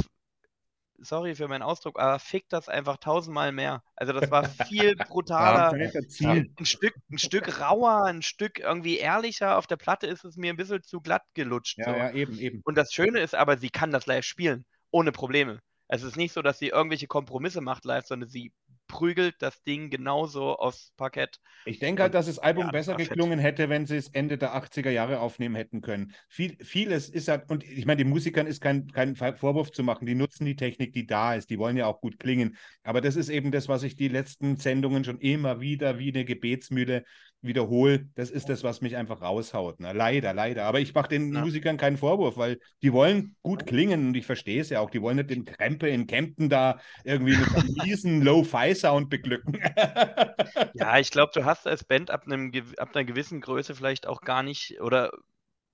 sorry 1.04 1.36
für 1.36 1.48
meinen 1.48 1.62
Ausdruck, 1.64 2.00
aber 2.00 2.20
fickt 2.20 2.54
das 2.54 2.70
einfach 2.70 2.98
tausendmal 2.98 3.52
mehr. 3.52 3.84
Also 3.96 4.14
das 4.14 4.32
war 4.32 4.44
viel 4.68 4.96
Ja, 4.98 5.06
brutaler. 5.06 5.78
erzielen. 5.96 6.54
ein 6.60 6.66
Stück, 6.66 6.96
ein 7.12 7.18
Stück 7.18 7.60
rauer, 7.62 8.06
ein 8.06 8.22
Stück 8.22 8.60
irgendwie 8.60 8.98
ehrlicher. 8.98 9.58
Auf 9.58 9.68
der 9.68 9.78
Platte 9.78 10.08
ist 10.08 10.24
es 10.26 10.36
mir 10.38 10.52
ein 10.54 10.58
bisschen 10.58 10.84
zu 10.84 11.02
glatt 11.02 11.24
gelutscht. 11.34 11.78
Ja, 11.78 11.86
so. 11.86 11.92
ja, 11.92 12.12
eben, 12.12 12.38
eben. 12.40 12.62
Und 12.64 12.76
das 12.78 12.94
Schöne 12.94 13.20
ist 13.20 13.36
aber, 13.36 13.58
sie 13.58 13.70
kann 13.70 13.92
das 13.92 14.06
live 14.06 14.26
spielen, 14.26 14.66
ohne 14.92 15.12
Probleme. 15.12 15.60
Es 15.88 16.02
ist 16.04 16.16
nicht 16.18 16.34
so, 16.34 16.42
dass 16.42 16.60
sie 16.60 16.70
irgendwelche 16.70 17.08
Kompromisse 17.08 17.62
macht 17.62 17.86
live, 17.86 18.06
sondern 18.06 18.30
sie 18.30 18.52
prügelt 18.94 19.36
das 19.40 19.64
Ding 19.64 19.90
genauso 19.90 20.56
aufs 20.56 20.94
Parkett. 20.98 21.40
Ich 21.66 21.80
denke 21.80 22.04
halt, 22.04 22.14
dass 22.14 22.28
das 22.28 22.38
Album 22.38 22.66
Ja, 22.66 22.72
besser 22.72 22.96
geklungen 22.96 23.40
hätte, 23.40 23.70
wenn 23.70 23.88
sie 23.88 23.98
es 23.98 24.10
Ende 24.10 24.38
der 24.38 24.54
80er 24.54 24.92
Jahre 24.92 25.20
aufnehmen 25.20 25.56
hätten 25.56 25.82
können. 25.82 26.14
Viel, 26.30 26.56
vieles 26.64 27.10
ist 27.10 27.28
halt, 27.28 27.50
und 27.50 27.64
ich 27.64 27.86
meine, 27.88 28.04
den 28.04 28.10
Musikern 28.10 28.46
ist 28.46 28.62
kein, 28.62 28.88
kein 28.92 29.16
Vorwurf 29.16 29.72
zu 29.72 29.82
machen. 29.82 30.06
Die 30.06 30.14
nutzen 30.14 30.46
die 30.46 30.56
Technik, 30.56 30.94
die 30.94 31.08
da 31.08 31.34
ist. 31.34 31.50
Die 31.50 31.58
wollen 31.58 31.76
ja 31.76 31.88
auch 31.88 32.02
gut 32.02 32.20
klingen. 32.20 32.56
Aber 32.84 33.02
das 33.02 33.16
ist 33.16 33.30
eben 33.30 33.52
das, 33.52 33.68
was 33.68 33.82
ich 33.84 33.96
die 33.96 34.10
letzten 34.10 34.58
Sendungen 34.58 35.04
schon 35.04 35.20
immer 35.20 35.60
wieder 35.60 35.98
wie 35.98 36.14
eine 36.14 36.26
Gebetsmühle 36.26 37.04
wiederhole. 37.44 38.08
Das 38.16 38.30
ist 38.32 38.50
das, 38.50 38.64
was 38.64 38.82
mich 38.82 38.96
einfach 38.96 39.22
raushaut. 39.22 39.80
Ne? 39.80 39.94
Leider, 39.94 40.34
leider. 40.34 40.66
Aber 40.66 40.80
ich 40.80 40.94
mache 40.94 41.10
den 41.10 41.32
Ja. 41.32 41.40
Musikern 41.40 41.78
keinen 41.78 41.98
Vorwurf, 41.98 42.38
weil 42.38 42.60
die 42.82 42.94
wollen 42.94 43.36
gut 43.44 43.66
klingen 43.68 44.08
und 44.08 44.16
ich 44.16 44.26
verstehe 44.26 44.62
es 44.62 44.70
ja 44.70 44.80
auch. 44.80 44.90
Die 44.90 45.02
wollen 45.02 45.18
nicht 45.18 45.30
den 45.30 45.46
Krempe 45.46 45.88
in 45.90 46.08
Kempten 46.08 46.50
da 46.50 46.80
irgendwie 47.04 47.38
mit 47.38 47.54
einem 47.54 47.74
miesen 47.84 48.22
Low-Fi-Sound 48.22 49.10
beglücken. 49.10 49.60
Ja, 50.74 50.98
ich 51.00 51.12
glaube, 51.12 51.32
du 51.34 51.46
hast 51.46 51.68
als 51.68 51.84
Band 51.84 52.10
ab, 52.10 52.24
einem, 52.26 52.52
ab 52.78 52.96
einer 52.96 53.06
gewissen 53.06 53.42
Größe 53.42 53.76
vielleicht 53.76 54.08
auch 54.08 54.22
gar 54.22 54.42
nicht 54.44 54.82
oder, 54.82 55.12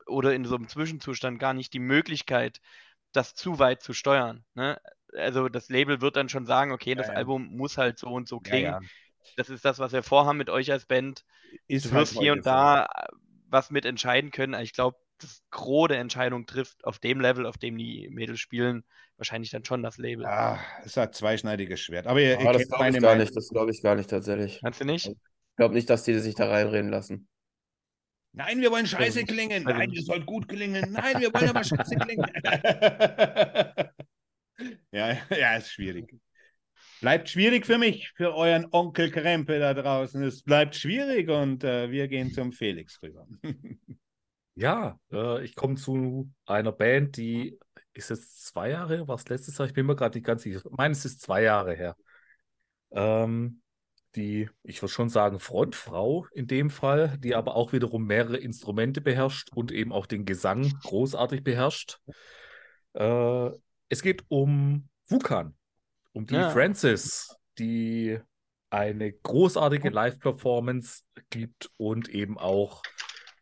oder 0.07 0.33
in 0.35 0.45
so 0.45 0.55
einem 0.55 0.67
Zwischenzustand 0.67 1.39
gar 1.39 1.53
nicht 1.53 1.73
die 1.73 1.79
Möglichkeit, 1.79 2.61
das 3.13 3.35
zu 3.35 3.59
weit 3.59 3.81
zu 3.83 3.93
steuern. 3.93 4.45
Ne? 4.55 4.81
Also 5.15 5.49
das 5.49 5.69
Label 5.69 6.01
wird 6.01 6.15
dann 6.17 6.29
schon 6.29 6.45
sagen, 6.45 6.71
okay, 6.73 6.95
das 6.95 7.09
ja. 7.09 7.15
Album 7.15 7.55
muss 7.57 7.77
halt 7.77 7.99
so 7.99 8.07
und 8.09 8.27
so 8.27 8.39
Ja, 8.43 8.49
klingen. 8.49 8.91
Das 9.37 9.49
ist 9.49 9.65
das, 9.65 9.79
was 9.79 9.91
wir 9.91 10.03
vorhaben 10.03 10.37
mit 10.37 10.49
euch 10.49 10.71
als 10.71 10.85
Band. 10.85 11.25
Ist 11.67 11.85
Du 11.85 11.91
halt 11.91 12.01
wirst 12.01 12.19
hier 12.19 12.33
und 12.33 12.45
da 12.45 12.85
äh, 12.85 13.07
was 13.47 13.71
mit 13.71 13.85
entscheiden 13.85 14.31
können. 14.31 14.59
Ich 14.61 14.73
glaube, 14.73 14.97
das 15.19 15.43
Gros 15.51 15.87
der 15.89 15.99
Entscheidung 15.99 16.45
trifft 16.45 16.83
auf 16.85 16.99
dem 16.99 17.19
Level, 17.19 17.45
auf 17.45 17.57
dem 17.57 17.77
die 17.77 18.09
Mädels 18.09 18.39
spielen, 18.39 18.83
wahrscheinlich 19.17 19.51
dann 19.51 19.65
schon 19.65 19.83
das 19.83 19.97
Label. 19.97 20.25
Ah, 20.25 20.59
es 20.85 20.95
hat 20.97 21.15
zweischneidiges 21.15 21.81
Schwert. 21.81 22.07
Aber 22.07 22.21
ihr, 22.21 22.31
ihr 22.31 22.39
Aber 22.39 22.53
das 22.53 22.67
glaube 22.67 22.89
ich 22.89 22.93
gar 22.93 23.01
Meinung. 23.01 23.17
nicht, 23.23 23.35
das 23.35 23.49
glaube 23.49 23.71
ich 23.71 23.81
gar 23.81 23.95
nicht 23.95 24.09
tatsächlich. 24.09 24.59
Kannst 24.61 24.79
du 24.81 24.85
nicht? 24.85 25.07
Ich 25.07 25.15
glaube 25.57 25.73
nicht, 25.73 25.89
dass 25.89 26.03
die 26.03 26.17
sich 26.19 26.35
da 26.35 26.47
reinreden 26.47 26.89
lassen. 26.89 27.27
Nein, 28.31 28.61
wir 28.61 28.71
wollen 28.71 28.85
scheiße 28.85 29.25
klingen. 29.25 29.67
Also 29.67 29.77
Nein, 29.79 29.91
ihr 29.91 30.03
sollt 30.03 30.25
gut 30.25 30.47
klingen. 30.47 30.91
Nein, 30.91 31.19
wir 31.19 31.33
wollen 31.33 31.49
aber 31.49 31.63
scheiße 31.63 31.95
klingen. 31.95 32.25
ja, 34.91 35.17
ja, 35.29 35.55
ist 35.55 35.71
schwierig. 35.71 36.15
Bleibt 37.01 37.29
schwierig 37.29 37.65
für 37.65 37.77
mich, 37.77 38.11
für 38.15 38.35
euren 38.35 38.67
Onkel 38.71 39.09
Krempe 39.09 39.59
da 39.59 39.73
draußen. 39.73 40.21
Es 40.23 40.43
bleibt 40.43 40.75
schwierig 40.75 41.29
und 41.29 41.63
äh, 41.63 41.91
wir 41.91 42.07
gehen 42.07 42.31
zum 42.31 42.51
Felix 42.51 43.01
rüber. 43.01 43.27
Ja, 44.55 44.99
äh, 45.09 45.41
ich 45.45 45.55
komme 45.55 45.75
zu 45.75 46.29
einer 46.45 46.73
Band, 46.73 47.15
die 47.15 47.57
ist 47.93 48.09
jetzt 48.09 48.45
zwei 48.45 48.71
Jahre, 48.71 49.07
war 49.07 49.15
es 49.15 49.29
letztes 49.29 49.57
Jahr? 49.57 49.69
Ich 49.69 49.73
bin 49.73 49.85
mir 49.85 49.95
gerade 49.95 50.17
nicht 50.17 50.25
ganz 50.25 50.43
sicher. 50.43 50.57
Ich 50.57 50.77
meine, 50.77 50.91
es 50.91 51.05
ist 51.05 51.21
zwei 51.21 51.43
Jahre 51.43 51.75
her. 51.75 51.95
Ähm, 52.91 53.61
die, 54.15 54.49
ich 54.63 54.81
würde 54.81 54.91
schon 54.91 55.07
sagen, 55.07 55.39
Frontfrau 55.39 56.27
in 56.33 56.47
dem 56.47 56.69
Fall, 56.69 57.17
die 57.19 57.35
aber 57.35 57.55
auch 57.55 57.71
wiederum 57.71 58.05
mehrere 58.05 58.35
Instrumente 58.35 58.99
beherrscht 58.99 59.49
und 59.55 59.71
eben 59.71 59.93
auch 59.93 60.05
den 60.05 60.25
Gesang 60.25 60.69
großartig 60.83 61.41
beherrscht. 61.41 62.01
Äh, 62.93 63.51
es 63.87 64.01
geht 64.01 64.25
um 64.27 64.89
Wukan, 65.07 65.55
um 66.19 66.25
die 66.25 66.35
Ja. 66.35 66.49
Francis, 66.49 67.33
die 67.57 68.19
eine 68.69 69.11
großartige 69.11 69.89
Live-Performance 69.89 71.03
gibt 71.29 71.71
und 71.77 72.09
eben 72.09 72.37
auch 72.37 72.83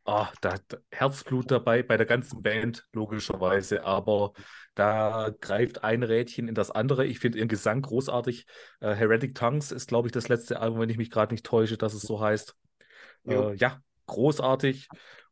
ah, 0.06 0.32
da, 0.42 0.56
da 0.68 0.78
Herzblut 0.92 1.52
dabei 1.52 1.84
bei 1.84 1.98
der 1.98 2.06
ganzen 2.06 2.42
Band, 2.42 2.86
logischerweise, 2.94 3.84
aber 3.84 4.32
da 4.76 5.32
greift 5.42 5.84
ein 5.84 6.04
Rädchen 6.04 6.48
in 6.48 6.56
das 6.56 6.72
andere. 6.72 7.06
Ich 7.06 7.20
finde 7.20 7.40
ihren 7.40 7.50
Gesang 7.50 7.82
großartig. 7.82 8.46
Äh, 8.80 8.94
Heretic 8.94 9.36
Tongues 9.36 9.72
ist, 9.72 9.88
glaube 9.88 10.08
ich, 10.08 10.12
das 10.12 10.30
letzte 10.30 10.62
Album, 10.62 10.80
wenn 10.80 10.90
ich 10.90 10.98
mich 10.98 11.12
gerade 11.12 11.34
nicht 11.34 11.46
täusche, 11.46 11.78
dass 11.78 11.94
es 11.94 12.04
so 12.04 12.22
heißt. 12.22 12.56
Äh, 13.28 13.56
ja, 13.56 13.82
großartig. 14.06 14.88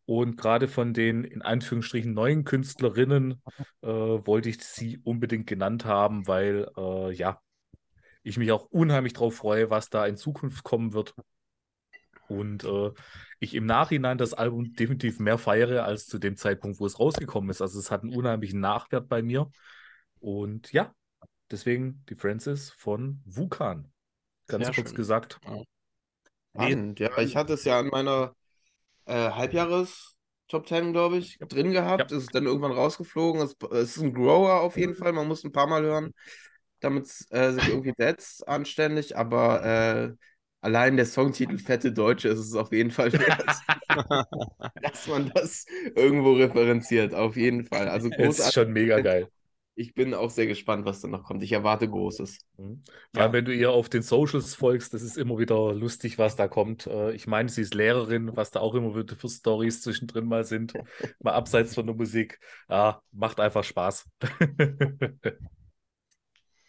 Und 0.05 0.37
gerade 0.37 0.67
von 0.67 0.93
den 0.93 1.23
in 1.23 1.41
Anführungsstrichen 1.41 2.13
neuen 2.13 2.43
Künstlerinnen 2.43 3.41
äh, 3.81 3.87
wollte 3.87 4.49
ich 4.49 4.63
sie 4.63 4.99
unbedingt 4.99 5.47
genannt 5.47 5.85
haben, 5.85 6.27
weil 6.27 6.69
äh, 6.77 7.11
ja, 7.13 7.41
ich 8.21 8.37
mich 8.37 8.51
auch 8.51 8.65
unheimlich 8.65 9.13
drauf 9.13 9.35
freue, 9.35 9.69
was 9.69 9.89
da 9.89 10.05
in 10.05 10.17
Zukunft 10.17 10.63
kommen 10.63 10.93
wird. 10.93 11.15
Und 12.27 12.63
äh, 12.63 12.91
ich 13.39 13.53
im 13.53 13.65
Nachhinein 13.65 14.17
das 14.17 14.33
Album 14.33 14.73
definitiv 14.73 15.19
mehr 15.19 15.37
feiere 15.37 15.83
als 15.85 16.07
zu 16.07 16.17
dem 16.17 16.35
Zeitpunkt, 16.35 16.79
wo 16.79 16.85
es 16.85 16.99
rausgekommen 16.99 17.49
ist. 17.49 17.61
Also 17.61 17.79
es 17.79 17.91
hat 17.91 18.01
einen 18.01 18.15
unheimlichen 18.15 18.59
Nachwert 18.59 19.07
bei 19.07 19.21
mir. 19.21 19.49
Und 20.19 20.71
ja, 20.71 20.93
deswegen 21.51 22.03
die 22.09 22.15
Francis 22.15 22.71
von 22.71 23.21
Wukan. 23.25 23.91
Ganz 24.47 24.65
Sehr 24.65 24.75
kurz 24.75 24.89
schön. 24.89 24.97
gesagt. 24.97 25.39
Spannend. 26.49 26.99
Ja, 26.99 27.17
ich 27.19 27.35
hatte 27.35 27.53
es 27.53 27.63
ja 27.63 27.79
in 27.79 27.87
meiner 27.87 28.35
äh, 29.05 29.31
Halbjahres-Top 29.31 30.67
10, 30.67 30.93
glaube 30.93 31.17
ich, 31.17 31.37
drin 31.39 31.71
gehabt. 31.71 32.11
Es 32.11 32.23
ist 32.23 32.35
dann 32.35 32.45
irgendwann 32.45 32.71
rausgeflogen. 32.71 33.41
Es, 33.41 33.55
es 33.71 33.97
ist 33.97 34.03
ein 34.03 34.13
Grower 34.13 34.61
auf 34.61 34.77
jeden 34.77 34.95
Fall. 34.95 35.13
Man 35.13 35.27
muss 35.27 35.43
ein 35.43 35.51
paar 35.51 35.67
Mal 35.67 35.83
hören, 35.83 36.13
damit 36.79 37.05
es 37.05 37.27
äh, 37.31 37.53
sich 37.53 37.67
irgendwie 37.67 37.93
setzt, 37.97 38.47
anständig. 38.47 39.17
Aber 39.17 39.63
äh, 39.65 40.13
allein 40.61 40.97
der 40.97 41.05
Songtitel 41.05 41.57
Fette 41.59 41.91
Deutsche 41.93 42.29
ist 42.29 42.39
es 42.39 42.55
auf 42.55 42.71
jeden 42.71 42.91
Fall 42.91 43.11
wert, 43.13 43.63
dass 44.81 45.07
man 45.07 45.31
das 45.33 45.65
irgendwo 45.95 46.33
referenziert. 46.33 47.13
Auf 47.13 47.35
jeden 47.37 47.65
Fall. 47.65 47.87
Also 47.89 48.09
Es 48.09 48.39
ist 48.39 48.51
großartig. 48.51 48.53
schon 48.53 48.71
mega 48.73 48.99
geil. 49.01 49.29
Ich 49.77 49.93
bin 49.93 50.13
auch 50.13 50.29
sehr 50.29 50.47
gespannt, 50.47 50.85
was 50.85 51.01
da 51.01 51.09
noch 51.09 51.23
kommt. 51.23 51.43
Ich 51.43 51.51
erwarte 51.51 51.89
Großes. 51.89 52.39
Mhm. 52.57 52.81
Vor 53.13 53.23
allem, 53.23 53.33
wenn 53.33 53.45
du 53.45 53.53
ihr 53.53 53.71
auf 53.71 53.89
den 53.89 54.01
Socials 54.03 54.55
folgst, 54.55 54.93
das 54.93 55.01
ist 55.01 55.17
immer 55.17 55.37
wieder 55.37 55.73
lustig, 55.73 56.17
was 56.17 56.37
da 56.37 56.47
kommt. 56.47 56.87
Äh, 56.87 57.13
Ich 57.13 57.27
meine, 57.27 57.49
sie 57.49 57.61
ist 57.61 57.73
Lehrerin, 57.73 58.35
was 58.37 58.51
da 58.51 58.61
auch 58.61 58.73
immer 58.73 58.95
wieder 58.95 59.15
für 59.17 59.27
Stories 59.27 59.81
zwischendrin 59.81 60.25
mal 60.27 60.45
sind, 60.45 60.73
mal 61.19 61.33
abseits 61.33 61.75
von 61.75 61.85
der 61.85 61.95
Musik. 61.95 62.39
Ja, 62.69 63.01
macht 63.11 63.39
einfach 63.39 63.63
Spaß. 63.63 64.09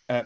Äh, 0.09 0.25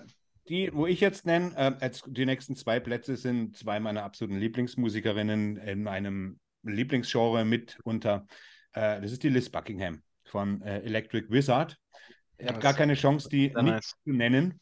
die, 0.49 0.71
wo 0.75 0.87
ich 0.87 1.01
jetzt 1.01 1.27
nenne, 1.27 1.55
äh, 1.81 1.91
die 2.07 2.27
nächsten 2.27 2.57
zwei 2.57 2.81
Plätze 2.81 3.17
sind 3.17 3.57
zwei 3.57 3.81
meiner 3.81 4.03
absoluten 4.03 4.39
Lieblingsmusikerinnen 4.39 5.57
in 5.57 5.83
meinem 5.83 6.39
Lieblingsgenre 6.63 7.45
mit 7.45 7.79
unter. 7.85 8.27
Äh, 8.73 9.01
das 9.01 9.13
ist 9.13 9.23
die 9.23 9.29
Liz 9.29 9.49
Buckingham 9.49 10.03
von 10.25 10.61
äh, 10.63 10.81
Electric 10.81 11.31
Wizard. 11.31 11.79
Ich 12.41 12.49
habe 12.49 12.61
gar 12.61 12.75
keine 12.75 12.95
Chance, 12.95 13.29
die 13.29 13.49
nicht 13.49 13.55
nice. 13.55 13.95
zu 14.05 14.13
nennen, 14.13 14.61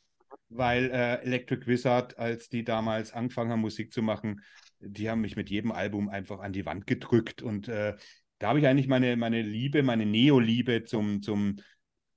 weil 0.48 0.90
äh, 0.90 1.22
Electric 1.22 1.66
Wizard, 1.66 2.18
als 2.18 2.48
die 2.48 2.64
damals 2.64 3.12
angefangen 3.12 3.50
haben, 3.50 3.60
Musik 3.60 3.92
zu 3.92 4.02
machen, 4.02 4.42
die 4.80 5.10
haben 5.10 5.20
mich 5.20 5.36
mit 5.36 5.50
jedem 5.50 5.72
Album 5.72 6.08
einfach 6.08 6.40
an 6.40 6.52
die 6.52 6.66
Wand 6.66 6.86
gedrückt. 6.86 7.42
Und 7.42 7.68
äh, 7.68 7.94
da 8.38 8.48
habe 8.48 8.60
ich 8.60 8.66
eigentlich 8.66 8.88
meine, 8.88 9.16
meine 9.16 9.42
Liebe, 9.42 9.82
meine 9.82 10.06
Neo-Liebe 10.06 10.84
zum, 10.84 11.22
zum, 11.22 11.56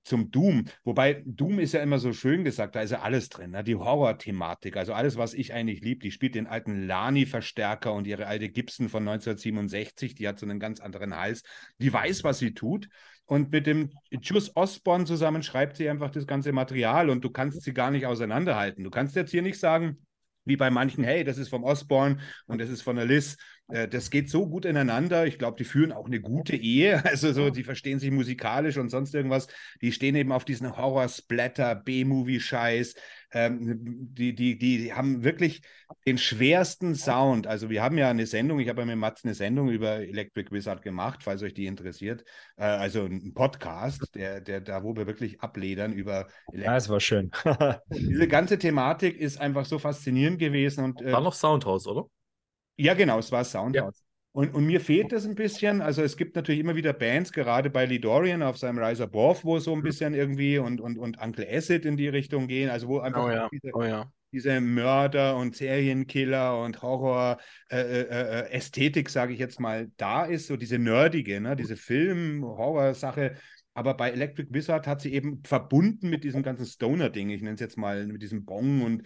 zum 0.04 0.32
Doom. 0.32 0.66
Wobei 0.84 1.24
Doom 1.26 1.60
ist 1.60 1.74
ja 1.74 1.82
immer 1.82 2.00
so 2.00 2.14
schön 2.14 2.44
gesagt, 2.44 2.76
da 2.76 2.82
ist 2.82 2.92
ja 2.92 3.02
alles 3.02 3.30
drin. 3.30 3.52
Ne? 3.52 3.64
Die 3.64 3.76
Horror-Thematik, 3.76 4.78
also 4.78 4.94
alles, 4.94 5.18
was 5.18 5.34
ich 5.34 5.54
eigentlich 5.54 5.82
liebe. 5.82 6.02
Die 6.02 6.12
spielt 6.12 6.36
den 6.36 6.48
alten 6.48 6.86
Lani-Verstärker 6.88 7.94
und 7.94 8.08
ihre 8.08 8.28
alte 8.28 8.50
Gibson 8.50 8.90
von 8.90 9.08
1967, 9.08 10.16
die 10.16 10.28
hat 10.28 10.40
so 10.40 10.46
einen 10.46 10.60
ganz 10.60 10.80
anderen 10.80 11.16
Hals. 11.16 11.44
Die 11.80 11.92
weiß, 11.92 12.24
was 12.24 12.40
sie 12.40 12.54
tut. 12.54 12.88
Und 13.32 13.50
mit 13.54 13.66
dem 13.66 13.92
Juice 14.12 14.52
Osborne 14.56 15.06
zusammen 15.06 15.42
schreibt 15.42 15.78
sie 15.78 15.88
einfach 15.88 16.12
das 16.12 16.28
ganze 16.28 16.52
Material 16.52 17.10
und 17.10 17.24
du 17.24 17.30
kannst 17.30 17.62
sie 17.62 17.74
gar 17.74 17.90
nicht 17.90 18.06
auseinanderhalten. 18.06 18.84
Du 18.84 18.90
kannst 18.90 19.16
jetzt 19.16 19.32
hier 19.32 19.42
nicht 19.42 19.58
sagen, 19.58 20.06
wie 20.44 20.58
bei 20.58 20.70
manchen, 20.70 21.06
hey, 21.06 21.24
das 21.24 21.38
ist 21.38 21.48
vom 21.48 21.64
Osborne 21.64 22.18
und 22.48 22.60
das 22.60 22.70
ist 22.70 22.82
von 22.82 22.98
der 22.98 23.06
Liz. 23.06 23.38
Äh, 23.72 23.88
Das 23.88 24.10
geht 24.10 24.30
so 24.30 24.48
gut 24.48 24.66
ineinander. 24.66 25.26
Ich 25.26 25.38
glaube, 25.38 25.58
die 25.58 25.64
führen 25.64 25.92
auch 25.92 26.06
eine 26.06 26.22
gute 26.22 26.56
Ehe. 26.56 27.02
Also 27.12 27.34
so, 27.34 27.50
die 27.50 27.64
verstehen 27.64 28.00
sich 28.00 28.12
musikalisch 28.12 28.78
und 28.78 28.90
sonst 28.90 29.14
irgendwas. 29.14 29.48
Die 29.82 29.92
stehen 29.92 30.16
eben 30.16 30.32
auf 30.32 30.46
diesen 30.46 30.78
Horror-Splatter, 30.78 31.76
B-Movie-Scheiß. 31.76 32.96
Ähm, 33.34 33.78
die, 34.14 34.36
die, 34.36 34.58
die 34.58 34.94
haben 34.94 35.24
wirklich 35.24 35.62
den 36.06 36.18
schwersten 36.18 36.96
Sound. 36.96 37.48
Also 37.48 37.70
wir 37.70 37.82
haben 37.82 37.98
ja 37.98 38.10
eine 38.10 38.26
Sendung, 38.26 38.60
ich 38.60 38.68
habe 38.70 38.82
ja 38.82 38.86
mit 38.86 38.98
Mats 38.98 39.24
eine 39.24 39.34
Sendung 39.34 39.70
über 39.70 40.00
Electric 40.00 40.52
Wizard 40.52 40.82
gemacht, 40.82 41.22
falls 41.24 41.42
euch 41.44 41.54
die 41.54 41.66
interessiert. 41.66 42.24
Äh, 42.58 42.64
also 42.64 43.06
ein 43.06 43.34
Podcast, 43.34 44.16
der, 44.16 44.42
der 44.42 44.62
da, 44.62 44.84
wo 44.84 44.96
wir 44.96 45.08
wirklich 45.08 45.42
abledern 45.42 45.94
über 45.94 46.28
Ja, 46.54 46.76
es 46.76 46.90
war 46.90 47.00
schön. 47.00 47.32
diese 47.90 48.28
ganze 48.28 48.58
Thematik 48.58 49.18
ist 49.18 49.40
einfach 49.40 49.66
so 49.66 49.80
faszinierend 49.80 50.40
gewesen 50.40 50.84
und 50.84 51.02
äh, 51.02 51.14
War 51.14 51.22
noch 51.22 51.34
Soundhouse, 51.34 51.88
oder? 51.88 52.08
Ja, 52.82 52.94
genau, 52.94 53.20
es 53.20 53.32
war 53.32 53.44
Soundhouse. 53.44 54.04
Und, 54.34 54.54
und 54.54 54.66
mir 54.66 54.80
fehlt 54.80 55.12
das 55.12 55.26
ein 55.26 55.36
bisschen. 55.36 55.82
Also 55.82 56.02
es 56.04 56.16
gibt 56.16 56.36
natürlich 56.36 56.62
immer 56.62 56.76
wieder 56.76 56.94
Bands, 56.94 57.34
gerade 57.34 57.70
bei 57.70 57.86
Lee 57.86 58.00
Dorian 58.00 58.42
auf 58.42 58.58
seinem 58.58 58.80
Rise 58.82 59.04
Above, 59.04 59.40
wo 59.44 59.60
so 59.60 59.74
ein 59.74 59.84
bisschen 59.84 60.14
irgendwie 60.14 60.58
und, 60.58 60.80
und, 60.80 60.98
und 60.98 61.22
Uncle 61.22 61.46
Acid 61.50 61.86
in 61.86 61.98
die 61.98 62.08
Richtung 62.08 62.48
gehen. 62.48 62.70
Also 62.70 62.88
wo 62.88 63.00
einfach 63.00 63.26
Oh 63.26 63.30
ja, 63.30 63.50
diese, 63.52 63.70
oh 63.74 63.84
ja. 63.84 64.10
diese 64.32 64.62
Mörder 64.62 65.36
und 65.36 65.58
Serienkiller 65.58 66.62
und 66.62 66.82
Horror 66.82 67.40
äh, 67.70 67.82
äh, 67.82 68.02
äh, 68.04 68.52
Ästhetik, 68.52 69.10
sage 69.10 69.34
ich 69.34 69.40
jetzt 69.40 69.60
mal, 69.60 69.92
da 69.98 70.24
ist, 70.24 70.48
so 70.48 70.56
diese 70.56 70.80
nerdige, 70.80 71.42
ne? 71.42 71.58
diese 71.58 71.76
Film-Horror-Sache. 71.76 73.36
Aber 73.74 73.96
bei 73.96 74.12
Electric 74.12 74.54
Wizard 74.54 74.88
hat 74.88 75.02
sie 75.02 75.14
eben 75.14 75.44
verbunden 75.44 76.10
mit 76.10 76.24
diesem 76.24 76.42
ganzen 76.42 76.66
Stoner-Ding, 76.66 77.30
ich 77.30 77.42
nenne 77.42 77.56
es 77.56 77.62
jetzt 77.62 77.78
mal, 77.78 78.08
mit 78.08 78.22
diesem 78.22 78.46
Bong 78.46 78.82
und 78.82 79.04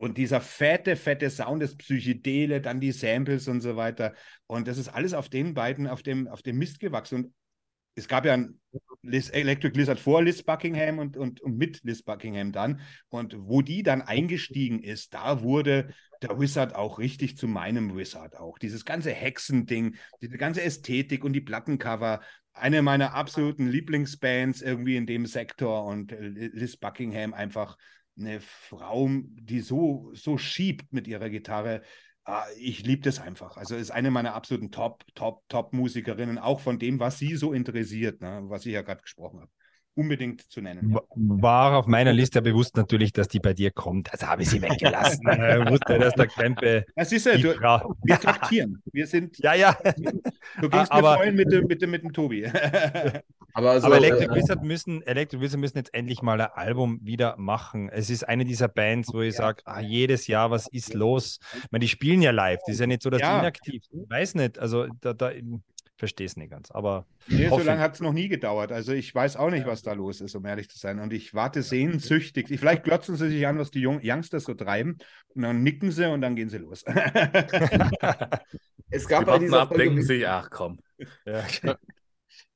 und 0.00 0.16
dieser 0.16 0.40
fette, 0.40 0.96
fette 0.96 1.28
Sound, 1.28 1.62
das 1.62 1.76
Psychedele, 1.76 2.62
dann 2.62 2.80
die 2.80 2.90
Samples 2.90 3.48
und 3.48 3.60
so 3.60 3.76
weiter. 3.76 4.14
Und 4.46 4.66
das 4.66 4.78
ist 4.78 4.88
alles 4.88 5.12
auf 5.12 5.28
den 5.28 5.52
beiden, 5.52 5.86
auf 5.86 6.02
dem, 6.02 6.26
auf 6.26 6.40
dem 6.40 6.56
Mist 6.56 6.80
gewachsen. 6.80 7.16
Und 7.16 7.34
es 7.96 8.08
gab 8.08 8.24
ja 8.24 8.32
ein 8.32 8.58
Electric 9.02 9.76
Lizard 9.76 10.00
vor 10.00 10.22
Liz 10.22 10.42
Buckingham 10.42 11.00
und, 11.00 11.18
und, 11.18 11.42
und 11.42 11.58
mit 11.58 11.84
Liz 11.84 12.02
Buckingham 12.02 12.50
dann. 12.50 12.80
Und 13.10 13.36
wo 13.40 13.60
die 13.60 13.82
dann 13.82 14.00
eingestiegen 14.00 14.82
ist, 14.82 15.12
da 15.12 15.42
wurde 15.42 15.92
der 16.22 16.40
Wizard 16.40 16.74
auch 16.74 16.98
richtig 16.98 17.36
zu 17.36 17.46
meinem 17.46 17.94
Wizard 17.94 18.38
auch. 18.38 18.58
Dieses 18.58 18.86
ganze 18.86 19.10
Hexending, 19.10 19.96
diese 20.22 20.38
ganze 20.38 20.62
Ästhetik 20.62 21.24
und 21.24 21.34
die 21.34 21.42
Plattencover. 21.42 22.22
Eine 22.54 22.80
meiner 22.80 23.12
absoluten 23.12 23.68
Lieblingsbands 23.68 24.62
irgendwie 24.62 24.96
in 24.96 25.04
dem 25.04 25.26
Sektor 25.26 25.84
und 25.84 26.14
Liz 26.18 26.78
Buckingham 26.78 27.34
einfach 27.34 27.76
eine 28.18 28.40
Frau, 28.40 29.08
die 29.10 29.60
so, 29.60 30.10
so 30.14 30.36
schiebt 30.38 30.92
mit 30.92 31.06
ihrer 31.08 31.30
Gitarre. 31.30 31.82
Ah, 32.24 32.44
Ich 32.58 32.84
liebe 32.84 33.02
das 33.02 33.18
einfach. 33.20 33.56
Also 33.56 33.76
ist 33.76 33.90
eine 33.90 34.10
meiner 34.10 34.34
absoluten 34.34 34.70
Top, 34.70 35.04
Top, 35.14 35.42
Top-Musikerinnen, 35.48 36.38
auch 36.38 36.60
von 36.60 36.78
dem, 36.78 37.00
was 37.00 37.18
sie 37.18 37.36
so 37.36 37.52
interessiert, 37.52 38.20
ne, 38.20 38.40
was 38.44 38.66
ich 38.66 38.72
ja 38.74 38.82
gerade 38.82 39.02
gesprochen 39.02 39.40
habe. 39.40 39.50
Unbedingt 39.94 40.42
zu 40.42 40.60
nennen. 40.60 40.90
Ja. 40.90 40.96
Wa- 40.96 41.04
War 41.16 41.76
auf 41.78 41.86
meiner 41.86 42.12
Liste 42.12 42.40
bewusst 42.42 42.76
natürlich, 42.76 43.12
dass 43.12 43.26
die 43.26 43.40
bei 43.40 43.54
dir 43.54 43.70
kommt. 43.72 44.12
Also 44.12 44.26
habe 44.28 44.42
ich 44.42 44.50
sie 44.50 44.62
weggelassen. 44.62 45.26
Ich 45.28 45.70
wusste, 45.70 45.98
dass 45.98 46.14
der 46.14 46.26
Krempe 46.28 46.84
Das 46.94 47.10
ist 47.12 47.26
ja, 47.26 47.36
du, 47.36 47.54
Frau. 47.54 47.96
wir 48.04 48.20
taktieren. 48.20 48.80
Wir 48.92 49.06
sind, 49.06 49.36
Ja, 49.42 49.54
ja. 49.54 49.76
du 50.60 50.68
gehst 50.70 50.92
Aber- 50.92 51.10
mir 51.12 51.16
vorhin 51.16 51.34
mit 51.34 51.50
dem, 51.50 51.66
mit 51.66 51.82
dem, 51.82 51.90
mit 51.90 52.02
dem 52.04 52.12
Tobi. 52.12 52.44
Aber, 53.54 53.70
also, 53.72 53.86
Aber 53.86 53.96
Electric 53.96 54.32
äh, 54.32 54.34
Wizard 54.34 54.62
müssen, 54.62 55.02
Electric 55.02 55.40
Wizard 55.42 55.60
müssen 55.60 55.78
jetzt 55.78 55.92
endlich 55.94 56.22
mal 56.22 56.40
ein 56.40 56.50
Album 56.54 56.98
wieder 57.02 57.36
machen. 57.38 57.88
Es 57.88 58.10
ist 58.10 58.24
eine 58.28 58.44
dieser 58.44 58.68
Bands, 58.68 59.12
wo 59.12 59.20
ich 59.20 59.34
sage, 59.36 59.62
ah, 59.64 59.80
jedes 59.80 60.26
Jahr, 60.26 60.50
was 60.50 60.66
ist 60.68 60.94
los? 60.94 61.38
Ich 61.64 61.70
meine, 61.70 61.82
die 61.82 61.88
spielen 61.88 62.22
ja 62.22 62.30
live. 62.30 62.60
Das 62.66 62.74
ist 62.74 62.80
ja 62.80 62.86
nicht 62.86 63.02
so, 63.02 63.10
dass 63.10 63.20
Ja. 63.20 63.34
die 63.34 63.38
inaktiv 63.40 63.82
sind. 63.90 64.04
Ich 64.04 64.10
weiß 64.10 64.34
nicht. 64.36 64.58
Also 64.58 64.86
da, 65.00 65.12
da 65.12 65.30
ich 65.32 65.44
verstehe 65.96 66.26
es 66.26 66.36
nicht 66.36 66.50
ganz. 66.50 66.70
Aber 66.70 67.04
Nee, 67.28 67.48
so 67.50 67.58
lange 67.58 67.74
ich. 67.74 67.78
hat 67.84 67.94
es 67.94 68.00
noch 68.00 68.12
nie 68.14 68.28
gedauert. 68.28 68.72
Also 68.72 68.92
ich 68.92 69.14
weiß 69.14 69.36
auch 69.36 69.50
nicht, 69.50 69.66
was 69.66 69.82
da 69.82 69.92
los 69.92 70.22
ist, 70.22 70.34
um 70.34 70.46
ehrlich 70.46 70.70
zu 70.70 70.78
sein. 70.78 70.98
Und 70.98 71.12
ich 71.12 71.34
warte 71.34 71.62
sehnsüchtig. 71.62 72.48
Vielleicht 72.48 72.84
glotzen 72.84 73.16
sie 73.16 73.28
sich 73.28 73.46
an, 73.46 73.58
was 73.58 73.70
die 73.70 73.80
Jung 73.80 74.00
Youngsters 74.02 74.44
so 74.44 74.54
treiben. 74.54 74.96
Und 75.34 75.42
dann 75.42 75.62
nicken 75.62 75.90
sie 75.92 76.10
und 76.10 76.22
dann 76.22 76.36
gehen 76.36 76.48
sie 76.48 76.56
los. 76.58 76.84
es 78.90 79.02
Die 79.02 79.08
gab 79.08 79.26
bei 79.26 79.32
warten 79.32 79.44
dieser 79.44 79.60
ab, 79.60 79.74
denken 79.74 80.02
sich, 80.02 80.26
ach 80.26 80.48
komm. 80.50 80.78
ja. 81.26 81.42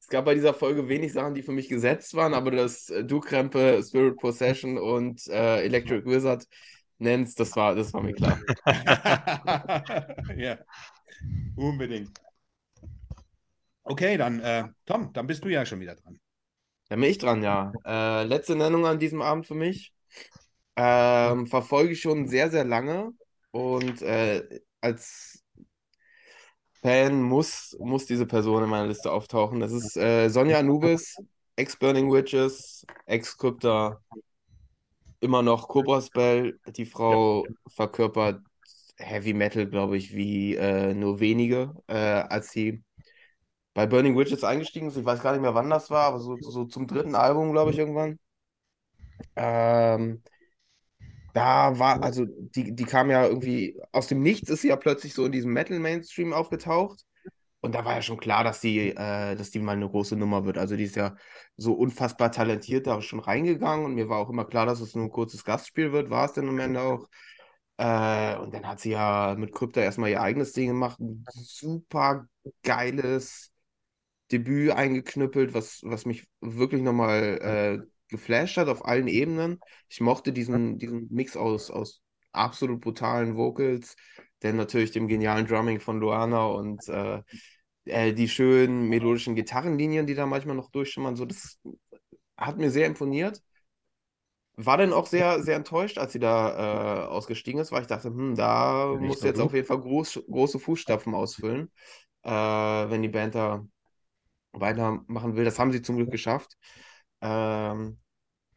Es 0.04 0.08
gab 0.08 0.26
bei 0.26 0.34
dieser 0.34 0.52
Folge 0.52 0.86
wenig 0.86 1.14
Sachen, 1.14 1.32
die 1.32 1.42
für 1.42 1.52
mich 1.52 1.66
gesetzt 1.66 2.12
waren, 2.12 2.34
aber 2.34 2.50
dass 2.50 2.90
äh, 2.90 3.04
du 3.04 3.20
Krempe, 3.20 3.82
Spirit 3.82 4.18
Possession 4.18 4.76
und 4.76 5.26
äh, 5.28 5.62
Electric 5.64 6.04
Wizard 6.04 6.46
nennst, 6.98 7.40
das 7.40 7.56
war, 7.56 7.74
das 7.74 7.94
war 7.94 8.02
mir 8.02 8.12
klar. 8.12 8.38
ja, 10.36 10.58
unbedingt. 11.56 12.20
Okay, 13.82 14.18
dann, 14.18 14.40
äh, 14.40 14.64
Tom, 14.84 15.10
dann 15.14 15.26
bist 15.26 15.42
du 15.42 15.48
ja 15.48 15.64
schon 15.64 15.80
wieder 15.80 15.94
dran. 15.94 16.20
Da 16.90 16.96
bin 16.96 17.04
ich 17.04 17.16
dran, 17.16 17.42
ja. 17.42 17.72
Äh, 17.86 18.24
letzte 18.24 18.56
Nennung 18.56 18.84
an 18.84 18.98
diesem 18.98 19.22
Abend 19.22 19.46
für 19.46 19.54
mich. 19.54 19.94
Ähm, 20.76 21.46
verfolge 21.46 21.94
ich 21.94 22.02
schon 22.02 22.28
sehr, 22.28 22.50
sehr 22.50 22.64
lange 22.64 23.12
und 23.52 24.02
äh, 24.02 24.60
als 24.82 25.42
Fan 26.84 27.22
muss, 27.22 27.74
muss 27.80 28.04
diese 28.04 28.26
Person 28.26 28.64
in 28.64 28.68
meiner 28.68 28.88
Liste 28.88 29.10
auftauchen. 29.10 29.58
Das 29.58 29.72
ist 29.72 29.96
äh, 29.96 30.28
Sonja 30.28 30.58
Anubis, 30.58 31.16
ex-Burning 31.56 32.12
Witches, 32.12 32.84
ex-Krypta, 33.06 34.02
immer 35.20 35.40
noch 35.40 35.66
Cobra 35.68 36.02
Spell. 36.02 36.60
Die 36.76 36.84
Frau 36.84 37.46
verkörpert 37.68 38.42
Heavy 38.98 39.32
Metal, 39.32 39.66
glaube 39.66 39.96
ich, 39.96 40.14
wie 40.14 40.56
äh, 40.56 40.92
nur 40.92 41.20
wenige, 41.20 41.72
äh, 41.86 41.96
als 41.96 42.50
sie 42.50 42.82
bei 43.72 43.86
Burning 43.86 44.18
Witches 44.18 44.44
eingestiegen 44.44 44.88
ist. 44.88 44.98
Ich 44.98 45.06
weiß 45.06 45.22
gar 45.22 45.32
nicht 45.32 45.40
mehr, 45.40 45.54
wann 45.54 45.70
das 45.70 45.90
war, 45.90 46.04
aber 46.04 46.20
so, 46.20 46.36
so 46.36 46.66
zum 46.66 46.86
dritten 46.86 47.14
Album, 47.14 47.52
glaube 47.52 47.70
ich, 47.70 47.78
irgendwann. 47.78 48.18
Ähm, 49.36 50.22
da 51.34 51.78
war, 51.78 52.02
also 52.02 52.26
die, 52.26 52.74
die 52.74 52.84
kam 52.84 53.10
ja 53.10 53.26
irgendwie 53.26 53.76
aus 53.92 54.06
dem 54.06 54.22
Nichts, 54.22 54.48
ist 54.50 54.62
sie 54.62 54.68
ja 54.68 54.76
plötzlich 54.76 55.14
so 55.14 55.26
in 55.26 55.32
diesem 55.32 55.52
Metal-Mainstream 55.52 56.32
aufgetaucht. 56.32 57.04
Und 57.60 57.74
da 57.74 57.84
war 57.84 57.94
ja 57.94 58.02
schon 58.02 58.18
klar, 58.18 58.44
dass 58.44 58.60
die, 58.60 58.90
äh, 58.90 59.34
dass 59.36 59.50
die 59.50 59.58
mal 59.58 59.72
eine 59.72 59.88
große 59.88 60.16
Nummer 60.16 60.44
wird. 60.44 60.58
Also 60.58 60.76
die 60.76 60.84
ist 60.84 60.96
ja 60.96 61.16
so 61.56 61.72
unfassbar 61.74 62.30
talentiert 62.30 62.86
da 62.86 63.00
schon 63.02 63.20
reingegangen 63.20 63.84
und 63.84 63.94
mir 63.94 64.08
war 64.08 64.18
auch 64.18 64.30
immer 64.30 64.44
klar, 64.44 64.66
dass 64.66 64.80
es 64.80 64.94
nur 64.94 65.06
ein 65.06 65.10
kurzes 65.10 65.44
Gastspiel 65.44 65.92
wird, 65.92 66.10
war 66.10 66.26
es 66.26 66.34
dann 66.34 66.48
am 66.48 66.58
Ende 66.58 66.80
auch. 66.82 67.08
Äh, 67.78 68.36
und 68.38 68.54
dann 68.54 68.66
hat 68.68 68.80
sie 68.80 68.90
ja 68.90 69.34
mit 69.36 69.52
Krypta 69.52 69.80
erstmal 69.80 70.10
ihr 70.10 70.22
eigenes 70.22 70.52
Ding 70.52 70.68
gemacht. 70.68 71.00
Ein 71.00 71.24
super 71.26 72.28
geiles 72.62 73.50
Debüt 74.30 74.70
eingeknüppelt, 74.72 75.54
was, 75.54 75.80
was 75.84 76.06
mich 76.06 76.28
wirklich 76.40 76.82
nochmal 76.82 77.82
äh, 77.82 77.93
geflasht 78.14 78.56
hat 78.56 78.68
auf 78.68 78.84
allen 78.84 79.08
Ebenen. 79.08 79.60
Ich 79.88 80.00
mochte 80.00 80.32
diesen, 80.32 80.78
diesen 80.78 81.08
Mix 81.10 81.36
aus, 81.36 81.70
aus 81.70 82.02
absolut 82.32 82.80
brutalen 82.80 83.36
Vocals, 83.36 83.96
dann 84.40 84.56
natürlich 84.56 84.92
dem 84.92 85.08
genialen 85.08 85.46
Drumming 85.46 85.80
von 85.80 86.00
Luana 86.00 86.46
und 86.46 86.86
äh, 86.88 87.22
äh, 87.86 88.12
die 88.12 88.28
schönen 88.28 88.88
melodischen 88.88 89.34
Gitarrenlinien, 89.34 90.06
die 90.06 90.14
da 90.14 90.26
manchmal 90.26 90.56
noch 90.56 90.70
durchschimmern. 90.70 91.16
So, 91.16 91.24
das 91.24 91.58
hat 92.36 92.58
mir 92.58 92.70
sehr 92.70 92.86
imponiert. 92.86 93.42
War 94.56 94.76
dann 94.76 94.92
auch 94.92 95.06
sehr, 95.06 95.42
sehr 95.42 95.56
enttäuscht, 95.56 95.98
als 95.98 96.12
sie 96.12 96.20
da 96.20 97.04
äh, 97.04 97.06
ausgestiegen 97.06 97.60
ist, 97.60 97.72
weil 97.72 97.82
ich 97.82 97.88
dachte, 97.88 98.08
hm, 98.08 98.36
da 98.36 98.94
muss 99.00 99.22
jetzt 99.22 99.40
auf 99.40 99.52
jeden 99.52 99.66
Fall 99.66 99.80
groß, 99.80 100.22
große 100.30 100.60
Fußstapfen 100.60 101.12
ausfüllen, 101.12 101.72
äh, 102.22 102.30
wenn 102.30 103.02
die 103.02 103.08
Band 103.08 103.34
da 103.34 103.66
weitermachen 104.52 105.34
will. 105.34 105.44
Das 105.44 105.58
haben 105.58 105.72
sie 105.72 105.82
zum 105.82 105.96
Glück 105.96 106.10
geschafft. 106.10 106.56
Ähm, 107.20 107.98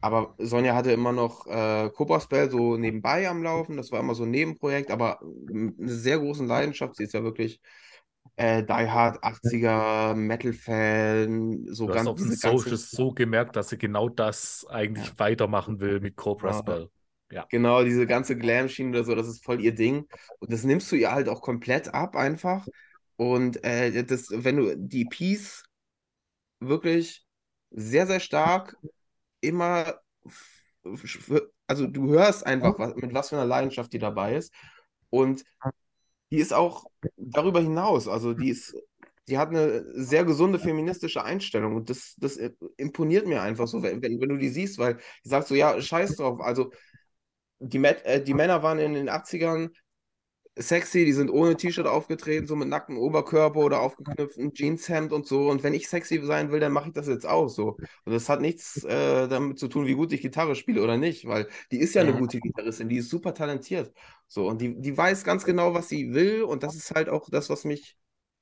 aber 0.01 0.35
Sonja 0.37 0.75
hatte 0.75 0.91
immer 0.91 1.11
noch 1.11 1.45
äh, 1.47 1.89
Cobra 1.95 2.19
Spell 2.19 2.49
so 2.51 2.77
nebenbei 2.77 3.27
am 3.29 3.43
Laufen. 3.43 3.77
Das 3.77 3.91
war 3.91 3.99
immer 3.99 4.15
so 4.15 4.23
ein 4.23 4.31
Nebenprojekt, 4.31 4.91
aber 4.91 5.19
mit 5.23 5.79
einer 5.79 5.89
sehr 5.89 6.19
großen 6.19 6.47
Leidenschaft. 6.47 6.95
Sie 6.95 7.03
ist 7.03 7.13
ja 7.13 7.23
wirklich 7.23 7.61
äh, 8.35 8.63
Die 8.63 8.73
Hard 8.73 9.23
80er 9.23 10.15
Metal-Fan. 10.15 11.65
So 11.73 11.87
Du 11.87 11.93
hast 11.93 12.05
ganz 12.05 12.07
auf 12.07 12.19
den 12.21 12.31
Socials 12.31 12.91
so 12.91 13.11
gemerkt, 13.13 13.55
dass 13.55 13.69
sie 13.69 13.77
genau 13.77 14.09
das 14.09 14.65
eigentlich 14.69 15.07
Ja. 15.07 15.19
weitermachen 15.19 15.79
will 15.79 15.99
mit 16.01 16.15
Cobra 16.17 16.49
Ja. 16.49 16.59
Spell. 16.59 16.89
genau, 17.49 17.83
diese 17.83 18.07
ganze 18.07 18.37
Glam-Schiene 18.37 18.89
oder 18.91 19.03
so, 19.05 19.15
das 19.15 19.27
ist 19.27 19.43
voll 19.43 19.61
ihr 19.61 19.73
Ding. 19.75 20.07
Und 20.39 20.51
das 20.53 20.63
nimmst 20.63 20.91
du 20.91 20.95
ihr 20.95 21.11
halt 21.11 21.29
auch 21.29 21.41
komplett 21.41 21.93
ab 21.93 22.15
einfach. 22.15 22.67
Und 23.17 23.63
äh, 23.63 24.03
das, 24.05 24.29
wenn 24.31 24.57
du 24.57 24.77
die 24.77 25.05
Piece 25.05 25.63
wirklich 26.59 27.25
sehr, 27.71 28.07
sehr 28.07 28.19
stark 28.19 28.77
immer, 29.47 29.99
also 31.67 31.87
du 31.87 32.09
hörst 32.09 32.45
einfach, 32.45 32.77
was, 32.79 32.95
mit 32.95 33.13
was 33.13 33.29
für 33.29 33.35
einer 33.35 33.45
Leidenschaft 33.45 33.93
die 33.93 33.99
dabei 33.99 34.35
ist. 34.35 34.53
Und 35.09 35.43
die 36.31 36.37
ist 36.37 36.53
auch 36.53 36.85
darüber 37.15 37.61
hinaus, 37.61 38.07
also 38.07 38.33
die 38.33 38.49
ist, 38.49 38.75
die 39.27 39.37
hat 39.37 39.49
eine 39.49 39.85
sehr 39.93 40.25
gesunde 40.25 40.59
feministische 40.59 41.23
Einstellung. 41.23 41.75
Und 41.75 41.89
das, 41.89 42.15
das 42.17 42.37
imponiert 42.77 43.27
mir 43.27 43.41
einfach 43.41 43.67
so, 43.67 43.81
wenn, 43.83 44.01
wenn, 44.01 44.19
wenn 44.19 44.29
du 44.29 44.37
die 44.37 44.49
siehst, 44.49 44.77
weil 44.77 44.97
die 45.23 45.29
sagt 45.29 45.47
so, 45.47 45.55
ja, 45.55 45.79
scheiß 45.81 46.15
drauf, 46.17 46.39
also 46.41 46.71
die, 47.59 47.79
Met, 47.79 48.05
äh, 48.05 48.23
die 48.23 48.33
Männer 48.33 48.63
waren 48.63 48.79
in 48.79 48.93
den 48.93 49.09
80ern 49.09 49.69
sexy, 50.59 51.05
die 51.05 51.13
sind 51.13 51.29
ohne 51.29 51.55
T-Shirt 51.55 51.87
aufgetreten, 51.87 52.47
so 52.47 52.55
mit 52.55 52.67
nacktem 52.67 52.97
Oberkörper 52.97 53.59
oder 53.59 53.81
aufgeknüpftem 53.81 54.53
Jeanshemd 54.53 55.13
und 55.13 55.27
so. 55.27 55.49
Und 55.49 55.63
wenn 55.63 55.73
ich 55.73 55.87
sexy 55.87 56.21
sein 56.23 56.51
will, 56.51 56.59
dann 56.59 56.71
mache 56.71 56.87
ich 56.89 56.93
das 56.93 57.07
jetzt 57.07 57.25
auch 57.27 57.47
so. 57.47 57.77
Und 58.05 58.13
das 58.13 58.29
hat 58.29 58.41
nichts 58.41 58.83
äh, 58.83 59.27
damit 59.27 59.59
zu 59.59 59.67
tun, 59.67 59.85
wie 59.85 59.93
gut 59.93 60.11
ich 60.13 60.21
Gitarre 60.21 60.55
spiele 60.55 60.81
oder 60.81 60.97
nicht, 60.97 61.27
weil 61.27 61.47
die 61.71 61.79
ist 61.79 61.93
ja 61.93 62.01
eine 62.01 62.13
gute 62.13 62.39
Gitarristin, 62.39 62.89
die 62.89 62.97
ist 62.97 63.09
super 63.09 63.33
talentiert. 63.33 63.93
So, 64.27 64.47
und 64.47 64.61
die, 64.61 64.79
die 64.79 64.97
weiß 64.97 65.23
ganz 65.23 65.45
genau, 65.45 65.73
was 65.73 65.89
sie 65.89 66.13
will. 66.13 66.43
Und 66.43 66.63
das 66.63 66.75
ist 66.75 66.91
halt 66.91 67.09
auch 67.09 67.29
das, 67.29 67.49
was 67.49 67.63
mich 67.63 67.97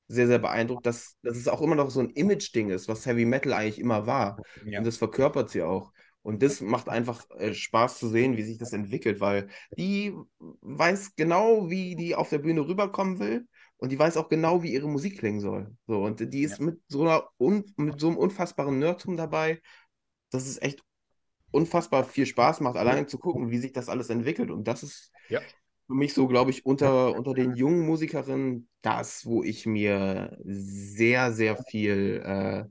sehr, 0.08 0.26
sehr 0.26 0.38
beeindruckt, 0.38 0.86
dass, 0.86 1.16
dass 1.22 1.36
es 1.36 1.48
auch 1.48 1.60
immer 1.60 1.74
noch 1.74 1.90
so 1.90 2.00
ein 2.00 2.10
Image-Ding 2.10 2.70
ist, 2.70 2.88
was 2.88 3.06
Heavy 3.06 3.24
Metal 3.24 3.52
eigentlich 3.52 3.80
immer 3.80 4.06
war. 4.06 4.40
Ja. 4.64 4.78
Und 4.78 4.86
das 4.86 4.96
verkörpert 4.96 5.50
sie 5.50 5.62
auch. 5.62 5.92
Und 6.26 6.42
das 6.42 6.60
macht 6.60 6.88
einfach 6.88 7.24
äh, 7.38 7.54
Spaß 7.54 8.00
zu 8.00 8.08
sehen, 8.08 8.36
wie 8.36 8.42
sich 8.42 8.58
das 8.58 8.72
entwickelt, 8.72 9.20
weil 9.20 9.48
die 9.78 10.12
weiß 10.60 11.14
genau, 11.14 11.70
wie 11.70 11.94
die 11.94 12.16
auf 12.16 12.30
der 12.30 12.38
Bühne 12.38 12.66
rüberkommen 12.66 13.20
will 13.20 13.46
und 13.76 13.92
die 13.92 13.98
weiß 13.98 14.16
auch 14.16 14.28
genau, 14.28 14.60
wie 14.64 14.72
ihre 14.72 14.88
Musik 14.88 15.18
klingen 15.20 15.38
soll. 15.40 15.76
So, 15.86 16.02
und 16.02 16.18
die 16.34 16.42
ist 16.42 16.58
mit 16.60 16.80
so 16.88 17.02
einer 17.02 17.28
mit 17.76 18.00
so 18.00 18.08
einem 18.08 18.16
unfassbaren 18.16 18.76
Nerdtum 18.80 19.16
dabei, 19.16 19.60
dass 20.30 20.48
es 20.48 20.60
echt 20.60 20.82
unfassbar 21.52 22.02
viel 22.02 22.26
Spaß 22.26 22.60
macht, 22.60 22.76
allein 22.76 23.06
zu 23.06 23.18
gucken, 23.18 23.50
wie 23.50 23.58
sich 23.58 23.72
das 23.72 23.88
alles 23.88 24.10
entwickelt. 24.10 24.50
Und 24.50 24.66
das 24.66 24.82
ist 24.82 25.12
Ja. 25.28 25.40
für 25.86 25.94
mich 25.94 26.12
so, 26.12 26.26
glaube 26.26 26.50
ich, 26.50 26.66
unter, 26.66 27.14
unter 27.14 27.34
den 27.34 27.54
jungen 27.54 27.86
Musikerinnen 27.86 28.68
das, 28.82 29.26
wo 29.26 29.44
ich 29.44 29.64
mir 29.64 30.36
sehr, 30.44 31.32
sehr 31.32 31.56
viel 31.56 32.20
äh, 32.24 32.64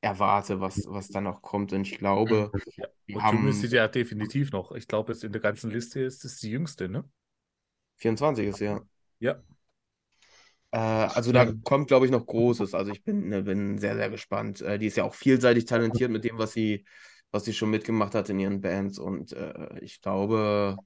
erwarte, 0.00 0.60
was, 0.60 0.84
was 0.88 1.08
da 1.08 1.20
noch 1.20 1.42
kommt. 1.42 1.72
Und 1.72 1.82
ich 1.82 1.98
glaube, 1.98 2.50
Ja. 2.76 2.86
die 3.08 3.14
Und 3.14 3.22
haben 3.22 3.52
sie 3.52 3.66
ja 3.68 3.88
definitiv 3.88 4.52
noch. 4.52 4.72
Ich 4.72 4.88
glaube, 4.88 5.12
jetzt 5.12 5.24
in 5.24 5.32
der 5.32 5.40
ganzen 5.40 5.70
Liste 5.70 6.00
ist 6.00 6.24
es 6.24 6.38
die 6.38 6.50
jüngste, 6.50 6.88
ne? 6.88 7.04
24 7.96 8.46
ist 8.46 8.60
ja. 8.60 8.80
Ja. 9.20 9.42
Äh, 10.72 10.78
also 10.78 11.32
da 11.32 11.52
kommt, 11.64 11.88
glaube 11.88 12.06
ich, 12.06 12.12
noch 12.12 12.26
Großes. 12.26 12.74
Also 12.74 12.92
ich 12.92 13.02
bin, 13.04 13.28
ne, 13.28 13.42
bin 13.42 13.78
sehr, 13.78 13.96
sehr 13.96 14.10
gespannt. 14.10 14.60
Äh, 14.60 14.78
die 14.78 14.86
ist 14.86 14.96
ja 14.96 15.04
auch 15.04 15.14
vielseitig 15.14 15.64
talentiert 15.66 16.10
mit 16.10 16.24
dem, 16.24 16.38
was 16.38 16.52
sie, 16.52 16.84
was 17.30 17.44
sie 17.44 17.52
schon 17.52 17.70
mitgemacht 17.70 18.14
hat 18.14 18.28
in 18.28 18.38
ihren 18.38 18.60
Bands. 18.60 18.98
Und 18.98 19.32
äh, 19.32 19.78
ich 19.80 20.00
glaube, 20.00 20.76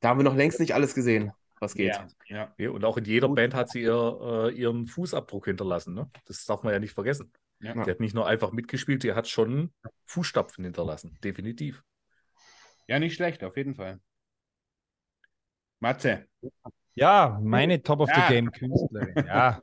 da 0.00 0.08
haben 0.10 0.18
wir 0.18 0.24
noch 0.24 0.36
längst 0.36 0.60
nicht 0.60 0.74
alles 0.74 0.94
gesehen, 0.94 1.32
was 1.60 1.74
geht. 1.74 1.94
Ja, 1.94 2.08
ja. 2.28 2.54
Ja, 2.58 2.70
und 2.70 2.84
auch 2.84 2.96
in 2.96 3.04
jeder 3.04 3.28
Band 3.28 3.54
hat 3.54 3.70
sie 3.70 3.82
ihr, 3.82 4.50
äh, 4.50 4.54
ihren 4.54 4.86
Fußabdruck 4.86 5.46
hinterlassen, 5.46 5.94
ne? 5.94 6.10
Das 6.26 6.44
darf 6.44 6.62
man 6.62 6.72
ja 6.72 6.78
nicht 6.78 6.92
vergessen. 6.94 7.32
Ja. 7.60 7.72
Die 7.84 7.90
hat 7.90 8.00
nicht 8.00 8.14
nur 8.14 8.26
einfach 8.26 8.52
mitgespielt, 8.52 9.02
die 9.02 9.14
hat 9.14 9.28
schon 9.28 9.72
Fußstapfen 10.04 10.64
hinterlassen. 10.64 11.18
Definitiv. 11.24 11.82
ja, 12.88 12.98
nicht 12.98 13.14
schlecht, 13.14 13.42
auf 13.44 13.56
jeden 13.56 13.74
Fall. 13.74 14.00
Matze. 15.80 16.26
Ja, 16.94 17.38
meine 17.42 17.82
Top 17.82 18.00
of 18.00 18.10
the 18.14 18.20
Ja. 18.20 18.28
Game 18.28 18.50
Künstlerin. 18.50 19.14
Ja, 19.26 19.60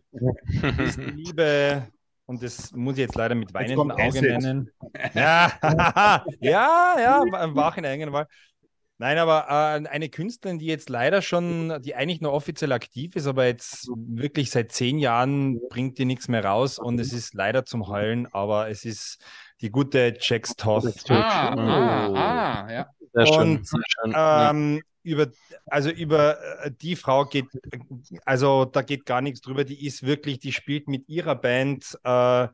ist 0.77 0.97
die 0.99 1.11
Liebe. 1.11 1.87
Und 2.25 2.41
das 2.41 2.71
muss 2.71 2.93
ich 2.93 2.99
jetzt 2.99 3.15
leider 3.15 3.35
mit 3.35 3.53
weinenden 3.53 3.91
Augen 3.91 4.21
nennen. 4.21 4.71
Ja, 5.13 6.23
ja, 6.39 6.95
ja, 6.99 7.23
im 7.43 7.55
wachen 7.55 7.85
eigenen 7.85 8.13
Wahl. 8.13 8.27
Nein, 9.03 9.17
aber 9.17 9.47
äh, 9.49 9.85
eine 9.89 10.07
Künstlerin, 10.07 10.59
die 10.59 10.65
jetzt 10.65 10.87
leider 10.87 11.21
schon, 11.21 11.81
die 11.81 11.93
eigentlich 11.93 12.21
nur 12.21 12.31
offiziell 12.31 12.71
aktiv 12.71 13.17
ist, 13.17 13.27
aber 13.27 13.45
jetzt 13.45 13.89
wirklich 13.97 14.49
seit 14.49 14.71
zehn 14.71 14.97
Jahren 14.97 15.59
bringt 15.67 15.97
die 15.97 16.05
nichts 16.05 16.29
mehr 16.29 16.45
raus 16.45 16.79
und 16.79 16.97
es 17.01 17.11
ist 17.11 17.33
leider 17.33 17.65
zum 17.65 17.89
Heulen, 17.89 18.27
aber 18.31 18.69
es 18.69 18.85
ist 18.85 19.21
die 19.59 19.71
gute 19.71 20.13
Jax 20.21 20.55
Toth. 20.55 20.85
Ah, 21.09 21.49
ah, 21.49 22.13
ah, 22.13 22.71
ja. 22.71 22.87
Sehr 23.11 23.27
schön. 23.27 23.57
Und, 23.57 23.67
sehr 23.67 23.81
schön. 23.89 24.11
Ja. 24.13 24.49
Ähm, 24.51 24.81
über, 25.03 25.27
also 25.65 25.89
über 25.89 26.37
äh, 26.63 26.71
die 26.71 26.95
Frau 26.95 27.25
geht, 27.25 27.47
also 28.23 28.63
da 28.63 28.83
geht 28.83 29.05
gar 29.05 29.19
nichts 29.19 29.41
drüber. 29.41 29.65
Die 29.65 29.85
ist 29.85 30.03
wirklich, 30.03 30.39
die 30.39 30.53
spielt 30.53 30.87
mit 30.87 31.09
ihrer 31.09 31.35
Band 31.35 31.99
äh, 32.05 32.47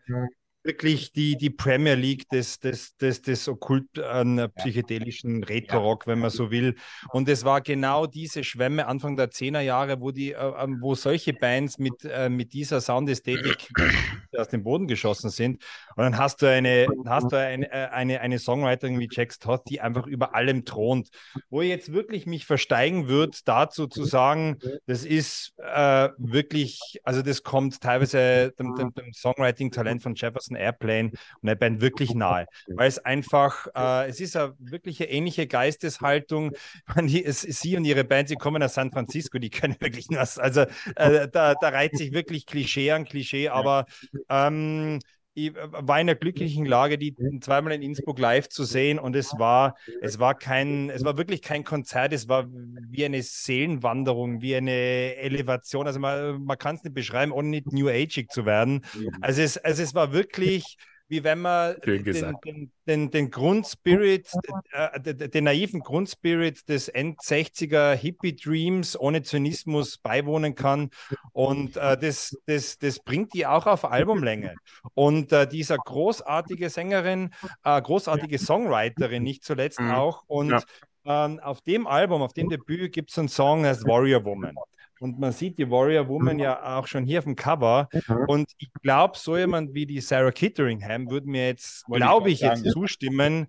wirklich 0.70 1.12
die, 1.14 1.36
die 1.36 1.50
Premier 1.50 1.96
League 1.96 2.30
des, 2.30 2.60
des, 2.60 2.96
des, 2.98 3.24
des 3.24 3.48
okkult 3.48 3.98
äh, 3.98 4.48
psychedelischen 4.50 5.44
Retro-Rock, 5.44 6.06
wenn 6.06 6.20
man 6.20 6.30
so 6.30 6.52
will. 6.52 6.76
Und 7.12 7.28
es 7.28 7.44
war 7.44 7.62
genau 7.62 8.06
diese 8.06 8.44
Schwämme 8.44 8.86
Anfang 8.86 9.18
der 9.18 9.32
10er 9.32 9.62
Jahre, 9.62 10.00
wo, 10.00 10.12
die, 10.12 10.34
äh, 10.34 10.54
ähm, 10.60 10.78
wo 10.80 10.94
solche 10.94 11.34
Bands 11.34 11.80
mit, 11.80 12.06
äh, 12.06 12.30
mit 12.30 12.54
dieser 12.54 12.82
Soundästhetik 12.82 13.70
aus 14.38 14.50
dem 14.50 14.64
Boden 14.64 14.88
geschossen 14.88 15.32
sind. 15.32 15.64
Und 15.96 16.04
dann 16.04 16.18
hast 16.20 16.44
du 16.44 16.46
eine, 16.46 16.86
hast 17.08 17.32
du 17.32 17.38
eine, 17.38 17.66
äh, 17.72 17.88
eine, 17.88 18.22
eine 18.22 18.38
Songwriterin 18.38 19.00
wie 19.00 19.10
Jax 19.12 19.40
Todd, 19.40 19.64
die 19.70 19.82
einfach 19.82 20.06
über 20.06 20.36
allem 20.36 20.66
thront. 20.66 21.10
Wo 21.50 21.62
ich 21.62 21.70
jetzt 21.70 21.92
wirklich 21.94 22.28
mich 22.28 22.46
versteigen 22.46 23.08
würde, 23.08 23.36
dazu 23.44 23.88
zu 23.88 24.04
sagen, 24.04 24.60
das 24.86 25.04
ist 25.04 25.54
äh, 25.58 26.10
wirklich, 26.20 27.02
also 27.04 27.24
das 27.24 27.42
kommt 27.42 27.82
teilweise 27.82 28.54
dem, 28.60 28.76
dem, 28.76 28.94
dem 28.94 29.14
Songwriting-Talent 29.14 30.04
von 30.04 30.14
Jefferson 30.14 30.59
Airplane 30.60 31.12
und 31.42 31.48
der 31.48 31.56
Band 31.56 31.82
wirklich 31.82 32.14
nahe, 32.14 32.46
weil 32.68 32.88
es 32.88 33.00
einfach, 33.00 33.68
äh, 33.76 34.10
es 34.10 34.20
ist 34.20 34.36
eine 34.36 34.56
wirklich 34.60 35.02
eine 35.02 35.12
ähnliche 35.12 35.48
Geisteshaltung. 35.48 36.52
Man, 36.96 37.08
die, 37.08 37.24
es, 37.24 37.42
sie 37.42 37.78
und 37.78 37.86
ihre 37.86 38.04
Band, 38.04 38.30
sie 38.30 38.36
kommen 38.36 38.62
aus 38.64 38.74
San 38.76 38.92
Francisco, 38.92 39.40
die 39.40 39.50
können 39.50 39.76
wirklich 39.80 40.10
nur, 40.10 40.20
also 40.20 40.62
äh, 40.96 41.28
da, 41.28 41.56
da 41.56 41.70
reiht 41.70 41.98
sich 41.98 42.12
wirklich 42.12 42.46
Klischee 42.46 42.92
an 42.92 43.06
Klischee, 43.06 43.50
aber 43.50 43.86
ähm, 44.30 45.00
ich 45.48 45.56
war 45.56 46.00
in 46.00 46.10
einer 46.10 46.16
glücklichen 46.16 46.66
Lage, 46.66 46.98
die 46.98 47.16
zweimal 47.42 47.74
in 47.74 47.82
Innsbruck 47.82 48.20
live 48.20 48.50
zu 48.50 48.64
sehen 48.64 49.00
und 49.00 49.16
es 49.16 49.34
war, 49.38 49.76
es 50.02 50.20
war 50.20 50.36
kein, 50.36 50.90
es 50.90 51.04
war 51.04 51.18
wirklich 51.18 51.42
kein 51.42 51.64
Konzert, 51.64 52.14
es 52.14 52.28
war 52.28 52.48
wie 52.50 53.06
eine 53.06 53.22
Seelenwanderung, 53.22 54.42
wie 54.42 54.56
eine 54.56 55.16
Elevation. 55.18 55.88
Also 55.88 56.00
man, 56.00 56.44
man 56.44 56.58
kann 56.58 56.76
es 56.76 56.84
nicht 56.84 56.94
beschreiben, 56.94 57.32
ohne 57.32 57.50
nicht 57.50 57.72
New 57.72 57.88
Ageig 57.88 58.32
zu 58.32 58.46
werden. 58.46 58.86
Also 59.22 59.42
es, 59.42 59.58
also 59.58 59.84
es 59.84 59.94
war 59.94 60.12
wirklich 60.12 60.78
wie 61.10 61.24
wenn 61.24 61.40
man 61.40 61.76
den, 61.82 62.04
den, 62.46 62.72
den, 62.88 63.12
den 63.12 63.32
Grundspirit, 63.32 64.30
äh, 64.72 65.00
den, 65.02 65.32
den 65.32 65.44
naiven 65.44 65.82
Grundspirit 65.82 66.70
des 66.70 66.88
End-60er 66.88 67.94
Hippie-Dreams 67.96 68.98
ohne 69.00 69.24
Zynismus 69.24 69.98
beiwohnen 69.98 70.56
kann. 70.56 70.92
Und 71.32 71.78
äh, 71.78 71.98
das, 71.98 72.38
das, 72.46 72.78
das 72.78 73.00
bringt 73.00 73.34
die 73.34 73.46
auch 73.48 73.66
auf 73.66 73.86
Albumlänge. 73.86 74.54
Und 74.94 75.32
äh, 75.32 75.48
dieser 75.48 75.78
großartige 75.78 76.70
Sängerin, 76.70 77.32
äh, 77.64 77.82
großartige 77.82 78.38
Songwriterin, 78.38 79.24
nicht 79.24 79.44
zuletzt 79.44 79.80
Mhm. 79.80 79.92
auch. 79.92 80.24
Und 80.28 80.50
Ja. 80.52 81.26
ähm, 81.26 81.40
auf 81.40 81.62
dem 81.62 81.88
Album, 81.88 82.22
auf 82.22 82.34
dem 82.34 82.50
Debüt, 82.50 82.92
gibt 82.94 83.10
es 83.12 83.18
einen 83.18 83.30
Song 83.30 83.66
als 83.66 83.84
Warrior 83.86 84.24
Woman. 84.26 84.56
Und 85.00 85.18
man 85.20 85.32
sieht 85.32 85.58
die 85.58 85.70
Warrior 85.70 86.08
Woman 86.08 86.40
ja 86.40 86.78
auch 86.78 86.88
schon 86.88 87.06
hier 87.06 87.20
auf 87.20 87.26
dem 87.26 87.36
Cover. 87.36 87.88
Und 88.28 88.52
ich 88.58 88.70
glaube, 88.82 89.18
so 89.18 89.38
jemand 89.38 89.74
wie 89.74 89.86
die 89.86 90.02
Sarah 90.02 90.32
Kitteringham 90.32 91.10
würde 91.10 91.30
mir 91.30 91.48
jetzt, 91.48 91.86
glaube 91.86 92.32
ich, 92.32 92.42
jetzt 92.42 92.70
zustimmen, 92.72 93.48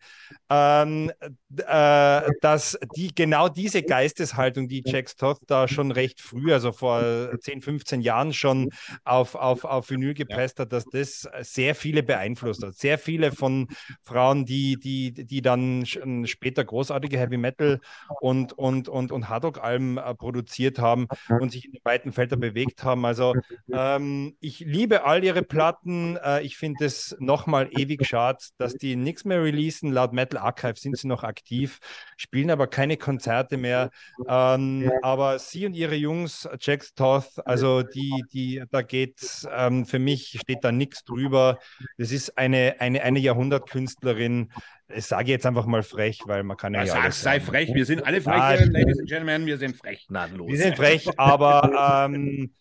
ähm, 0.48 1.10
äh, 1.56 2.30
dass 2.40 2.78
die 2.94 3.14
genau 3.14 3.48
diese 3.48 3.82
Geisteshaltung, 3.82 4.68
die 4.68 4.82
Jack 4.86 5.16
Toth 5.16 5.40
da 5.46 5.66
schon 5.66 5.90
recht 5.90 6.20
früh, 6.20 6.52
also 6.52 6.72
vor 6.72 7.02
10, 7.40 7.62
15 7.62 8.00
Jahren 8.00 8.32
schon 8.32 8.70
auf, 9.04 9.34
auf, 9.34 9.64
auf 9.64 9.90
Vinyl 9.90 10.14
gepresst 10.14 10.60
hat, 10.60 10.72
dass 10.72 10.84
das 10.84 11.28
sehr 11.40 11.74
viele 11.74 12.02
beeinflusst 12.02 12.62
hat. 12.62 12.74
Sehr 12.74 12.98
viele 12.98 13.32
von 13.32 13.68
Frauen, 14.02 14.44
die, 14.44 14.78
die, 14.78 15.12
die 15.12 15.42
dann 15.42 15.84
später 16.26 16.64
großartige 16.64 17.18
Heavy 17.18 17.36
Metal 17.36 17.80
und, 18.20 18.52
und, 18.52 18.88
und, 18.88 19.10
und 19.10 19.28
Hard 19.28 19.44
Rock-Alben 19.44 19.98
äh, 19.98 20.14
produziert 20.14 20.78
haben 20.78 21.08
und 21.40 21.50
sich 21.50 21.64
in 21.64 21.72
den 21.72 21.80
weiten 21.84 22.12
Feldern 22.12 22.40
bewegt 22.40 22.84
haben. 22.84 23.04
Also 23.04 23.34
ähm, 23.72 24.36
ich 24.40 24.60
liebe 24.60 25.04
all 25.04 25.24
ihre 25.24 25.42
Platten. 25.42 26.16
Äh, 26.16 26.42
ich 26.42 26.56
finde 26.56 26.84
es 26.84 27.16
nochmal 27.18 27.68
ewig 27.72 28.06
schade, 28.06 28.38
dass 28.58 28.74
die 28.74 28.96
nichts 28.96 29.24
mehr 29.24 29.42
releasen. 29.42 29.92
Laut 29.92 30.12
Metal 30.12 30.40
Archive 30.40 30.76
sind 30.76 30.96
sie 30.96 31.08
noch 31.08 31.24
aktiv, 31.24 31.78
spielen 32.16 32.50
aber 32.50 32.66
keine 32.66 32.96
Konzerte 32.96 33.56
mehr. 33.56 33.90
Ähm, 34.28 34.90
aber 35.02 35.38
sie 35.38 35.66
und 35.66 35.74
ihre 35.74 35.94
Jungs, 35.94 36.48
Jack 36.60 36.84
Toth, 36.94 37.30
also 37.44 37.82
die, 37.82 38.24
die, 38.32 38.62
da 38.70 38.82
geht 38.82 39.46
ähm, 39.50 39.86
für 39.86 39.98
mich 39.98 40.38
steht 40.40 40.64
da 40.64 40.72
nichts 40.72 41.04
drüber. 41.04 41.58
Das 41.98 42.12
ist 42.12 42.36
eine, 42.38 42.76
eine, 42.78 43.02
eine 43.02 43.18
Jahrhundertkünstlerin. 43.18 44.50
Ich 44.94 45.06
sage 45.06 45.30
jetzt 45.30 45.46
einfach 45.46 45.66
mal 45.66 45.82
frech, 45.82 46.20
weil 46.26 46.42
man 46.42 46.56
kann 46.56 46.74
ja. 46.74 46.84
ja 46.84 46.94
sag, 46.94 47.12
sei 47.12 47.40
frech, 47.40 47.72
wir 47.74 47.86
sind 47.86 48.04
alle 48.04 48.20
frech, 48.20 48.34
ah, 48.34 48.54
Ladies 48.54 48.98
and 48.98 49.08
Gentlemen, 49.08 49.46
wir 49.46 49.58
sind 49.58 49.76
frech. 49.76 50.06
Na, 50.08 50.26
los. 50.26 50.48
Wir 50.48 50.58
sind 50.58 50.76
frech, 50.76 51.08
aber 51.18 52.06
ähm, 52.06 52.52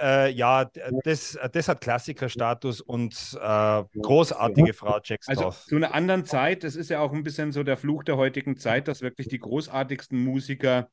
äh, 0.00 0.30
ja, 0.32 0.70
das, 1.04 1.38
das 1.52 1.68
hat 1.68 1.80
Klassikerstatus 1.80 2.80
und 2.80 3.14
äh, 3.40 3.82
großartige 4.00 4.74
Frau 4.74 4.98
Jack 5.02 5.20
Also 5.26 5.50
zu 5.50 5.76
einer 5.76 5.94
anderen 5.94 6.24
Zeit, 6.24 6.64
das 6.64 6.76
ist 6.76 6.90
ja 6.90 7.00
auch 7.00 7.12
ein 7.12 7.22
bisschen 7.22 7.52
so 7.52 7.62
der 7.62 7.76
Fluch 7.76 8.04
der 8.04 8.16
heutigen 8.16 8.56
Zeit, 8.56 8.88
dass 8.88 9.00
wirklich 9.02 9.28
die 9.28 9.38
großartigsten 9.38 10.22
Musiker 10.22 10.88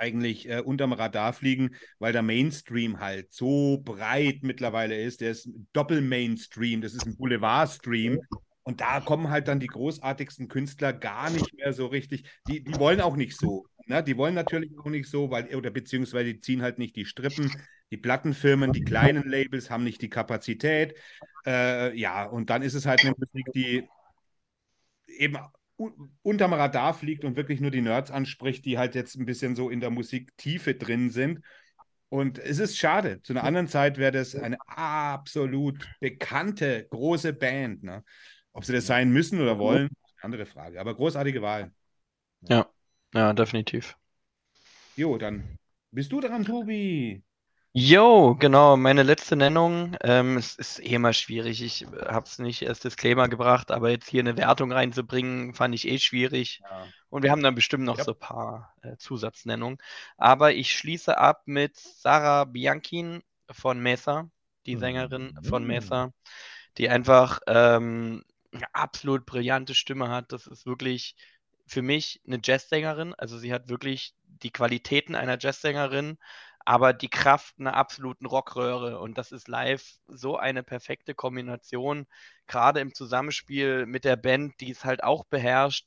eigentlich 0.00 0.48
äh, 0.48 0.60
unterm 0.60 0.92
Radar 0.92 1.32
fliegen, 1.32 1.74
weil 1.98 2.12
der 2.12 2.22
Mainstream 2.22 3.00
halt 3.00 3.32
so 3.32 3.80
breit 3.84 4.38
mittlerweile 4.42 5.00
ist. 5.00 5.20
Der 5.20 5.30
ist 5.30 5.48
Doppel-Mainstream, 5.74 6.80
das 6.80 6.94
ist 6.94 7.06
ein 7.06 7.16
Boulevard-Stream. 7.16 8.18
Und 8.70 8.80
da 8.80 9.00
kommen 9.00 9.30
halt 9.30 9.48
dann 9.48 9.58
die 9.58 9.66
großartigsten 9.66 10.46
Künstler 10.46 10.92
gar 10.92 11.28
nicht 11.28 11.54
mehr 11.56 11.72
so 11.72 11.86
richtig. 11.86 12.22
Die, 12.46 12.62
die 12.62 12.78
wollen 12.78 13.00
auch 13.00 13.16
nicht 13.16 13.36
so. 13.36 13.66
Ne? 13.86 14.00
Die 14.04 14.16
wollen 14.16 14.32
natürlich 14.32 14.70
auch 14.78 14.88
nicht 14.88 15.10
so, 15.10 15.28
weil, 15.28 15.52
oder 15.56 15.70
beziehungsweise 15.70 16.34
die 16.34 16.40
ziehen 16.40 16.62
halt 16.62 16.78
nicht 16.78 16.94
die 16.94 17.04
Strippen. 17.04 17.50
Die 17.90 17.96
Plattenfirmen, 17.96 18.72
die 18.72 18.84
kleinen 18.84 19.28
Labels 19.28 19.70
haben 19.70 19.82
nicht 19.82 20.00
die 20.02 20.08
Kapazität. 20.08 20.96
Äh, 21.44 21.98
ja, 21.98 22.26
und 22.26 22.48
dann 22.48 22.62
ist 22.62 22.74
es 22.74 22.86
halt 22.86 23.00
eine 23.00 23.12
Musik, 23.18 23.46
die 23.56 23.88
eben 25.08 25.36
unterm 26.22 26.52
Radar 26.52 26.94
fliegt 26.94 27.24
und 27.24 27.34
wirklich 27.34 27.60
nur 27.60 27.72
die 27.72 27.80
Nerds 27.80 28.12
anspricht, 28.12 28.64
die 28.66 28.78
halt 28.78 28.94
jetzt 28.94 29.16
ein 29.16 29.26
bisschen 29.26 29.56
so 29.56 29.68
in 29.68 29.80
der 29.80 29.90
Musiktiefe 29.90 30.76
drin 30.76 31.10
sind. 31.10 31.40
Und 32.08 32.38
es 32.38 32.60
ist 32.60 32.78
schade. 32.78 33.20
Zu 33.22 33.32
einer 33.32 33.42
anderen 33.42 33.66
Zeit 33.66 33.98
wäre 33.98 34.12
das 34.12 34.36
eine 34.36 34.58
absolut 34.68 35.88
bekannte, 35.98 36.86
große 36.88 37.32
Band. 37.32 37.82
Ne? 37.82 38.04
Ob 38.52 38.64
sie 38.64 38.72
das 38.72 38.86
sein 38.86 39.10
müssen 39.10 39.40
oder 39.40 39.58
wollen, 39.58 39.88
eine 39.88 40.24
andere 40.24 40.46
Frage. 40.46 40.80
Aber 40.80 40.94
großartige 40.94 41.42
Wahl. 41.42 41.72
Ja, 42.48 42.68
ja, 43.14 43.32
definitiv. 43.32 43.96
Jo, 44.96 45.18
dann 45.18 45.58
bist 45.90 46.12
du 46.12 46.20
dran, 46.20 46.44
Tobi. 46.44 47.22
Jo, 47.72 48.34
genau, 48.34 48.76
meine 48.76 49.04
letzte 49.04 49.36
Nennung. 49.36 49.96
Ähm, 50.02 50.36
es 50.36 50.56
ist 50.56 50.80
eh 50.80 50.94
immer 50.94 51.12
schwierig. 51.12 51.62
Ich 51.62 51.86
habe 51.86 52.26
es 52.26 52.40
nicht 52.40 52.66
als 52.66 52.80
Disclaimer 52.80 53.28
gebracht, 53.28 53.70
aber 53.70 53.90
jetzt 53.90 54.08
hier 54.08 54.20
eine 54.20 54.36
Wertung 54.36 54.72
reinzubringen, 54.72 55.54
fand 55.54 55.76
ich 55.76 55.86
eh 55.86 55.98
schwierig. 55.98 56.60
Ja. 56.68 56.88
Und 57.10 57.22
wir 57.22 57.30
haben 57.30 57.44
dann 57.44 57.54
bestimmt 57.54 57.84
noch 57.84 57.98
ja. 57.98 58.04
so 58.04 58.12
ein 58.12 58.18
paar 58.18 58.74
äh, 58.82 58.96
Zusatznennungen. 58.96 59.78
Aber 60.16 60.52
ich 60.52 60.72
schließe 60.72 61.16
ab 61.16 61.42
mit 61.46 61.76
Sarah 61.76 62.44
Bianchin 62.44 63.22
von 63.52 63.80
Mesa, 63.80 64.28
die 64.66 64.76
Sängerin 64.76 65.36
mhm. 65.40 65.44
von 65.44 65.64
Mesa, 65.64 66.12
die 66.76 66.88
einfach 66.88 67.38
ähm, 67.46 68.24
eine 68.52 68.74
absolut 68.74 69.26
brillante 69.26 69.74
Stimme 69.74 70.08
hat. 70.08 70.32
Das 70.32 70.46
ist 70.46 70.66
wirklich 70.66 71.16
für 71.66 71.82
mich 71.82 72.20
eine 72.26 72.40
Jazzsängerin. 72.42 73.14
Also 73.14 73.38
sie 73.38 73.52
hat 73.52 73.68
wirklich 73.68 74.14
die 74.24 74.50
Qualitäten 74.50 75.14
einer 75.14 75.38
Jazzsängerin 75.38 76.18
aber 76.64 76.92
die 76.92 77.08
Kraft 77.08 77.58
einer 77.58 77.74
absoluten 77.74 78.26
Rockröhre. 78.26 79.00
Und 79.00 79.18
das 79.18 79.32
ist 79.32 79.48
live 79.48 79.84
so 80.08 80.36
eine 80.36 80.62
perfekte 80.62 81.14
Kombination, 81.14 82.06
gerade 82.46 82.80
im 82.80 82.94
Zusammenspiel 82.94 83.86
mit 83.86 84.04
der 84.04 84.16
Band, 84.16 84.60
die 84.60 84.70
es 84.70 84.84
halt 84.84 85.02
auch 85.02 85.24
beherrscht, 85.24 85.86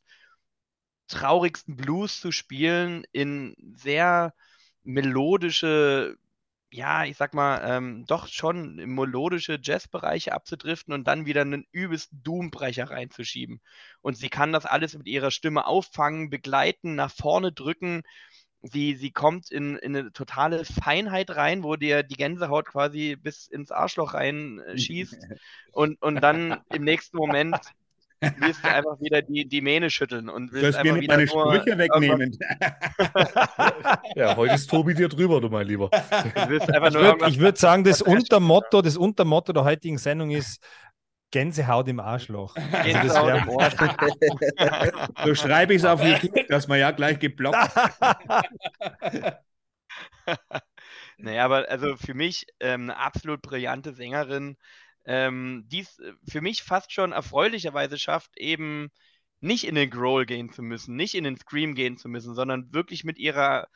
traurigsten 1.08 1.76
Blues 1.76 2.20
zu 2.20 2.32
spielen 2.32 3.06
in 3.12 3.56
sehr 3.76 4.34
melodische, 4.84 6.18
ja, 6.74 7.06
ich 7.06 7.18
sag 7.18 7.34
mal, 7.34 7.62
ähm, 7.64 8.06
doch 8.08 8.28
schon 8.28 8.76
melodische 8.76 9.60
Jazzbereiche 9.62 10.34
abzudriften 10.34 10.94
und 10.94 11.08
dann 11.08 11.26
wieder 11.26 11.42
einen 11.42 11.66
übelsten 11.72 12.24
Doombrecher 12.24 12.90
reinzuschieben. 12.90 13.62
Und 14.02 14.18
sie 14.18 14.30
kann 14.30 14.52
das 14.52 14.66
alles 14.66 14.98
mit 14.98 15.08
ihrer 15.08 15.30
Stimme 15.30 15.68
auffangen, 15.68 16.30
begleiten, 16.32 16.96
nach 16.96 17.12
vorne 17.12 17.52
drücken 17.52 18.02
sie, 18.64 18.96
sie 18.96 19.12
kommt 19.12 19.52
in, 19.52 19.76
in 19.78 19.96
eine 19.96 20.12
totale 20.14 20.66
Feinheit 20.66 21.36
rein, 21.36 21.64
wo 21.64 21.76
dir 21.76 22.02
die 22.02 22.16
Gänsehaut 22.16 22.66
quasi 22.66 23.18
bis 23.18 23.48
ins 23.48 23.72
Arschloch 23.72 24.14
rein 24.14 24.60
äh, 24.66 24.76
und, 25.74 26.02
und 26.02 26.22
dann 26.22 26.62
im 26.74 26.84
nächsten 26.84 27.18
Moment 27.18 27.56
willst 28.38 28.64
du 28.64 28.70
einfach 28.70 29.00
wieder 29.00 29.22
die, 29.22 29.48
die 29.48 29.62
Mähne 29.62 29.90
schütteln 29.90 30.30
und 30.30 30.52
willst 30.52 30.78
einfach 30.80 30.94
mir 30.94 31.02
wieder 31.02 31.16
meine 31.16 31.28
Sprüche 31.28 31.78
wegnehmen. 31.78 32.38
ja, 34.16 34.36
heute 34.36 34.56
ist 34.56 34.70
Tobi 34.70 34.94
dir 34.94 35.10
drüber, 35.10 35.42
du 35.42 35.50
mein 35.50 35.68
Lieber. 35.68 35.90
ich 35.94 36.50
würde 36.50 37.40
würd 37.40 37.58
sagen, 37.58 37.84
das 37.84 38.02
Untermotto, 38.02 38.82
das 38.82 38.98
Untermotto 38.98 39.54
der 39.54 39.64
heutigen 39.64 39.98
Sendung 39.98 40.32
ist 40.32 40.64
Gänsehaut 41.32 41.88
im 41.88 42.00
Arschloch. 42.00 42.54
Gänsehaut 42.54 43.32
also 43.32 43.52
im 43.52 43.60
Arschloch. 43.60 43.96
so 45.26 45.36
schreibe 45.36 45.74
ich 45.74 45.80
es 45.80 45.86
auf 45.86 46.04
YouTube, 46.04 46.48
dass 46.48 46.68
man 46.68 46.80
ja 46.80 46.92
gleich 46.92 47.18
geblockt. 47.18 47.58
naja, 51.18 51.46
aber 51.46 51.68
also 51.70 51.96
für 51.98 52.14
mich 52.14 52.46
ähm, 52.60 52.84
eine 52.84 52.98
absolut 52.98 53.42
brillante 53.42 53.94
Sängerin, 53.94 54.58
ähm, 55.06 55.66
die 55.68 55.82
es 55.82 56.00
äh, 56.00 56.14
für 56.30 56.42
mich 56.42 56.64
fast 56.64 56.92
schon 56.92 57.12
erfreulicherweise 57.12 57.98
schafft, 57.98 58.38
eben 58.38 58.90
nicht 59.40 59.66
in 59.66 59.76
den 59.76 59.90
Growl 59.90 60.26
gehen 60.26 60.52
zu 60.52 60.62
müssen, 60.62 60.96
nicht 60.96 61.16
in 61.16 61.26
den 61.26 61.38
Scream 61.38 61.76
gehen 61.76 61.98
zu 61.98 62.10
müssen, 62.10 62.36
sondern 62.36 62.74
wirklich 62.74 63.04
mit 63.04 63.18
ihrer 63.18 63.68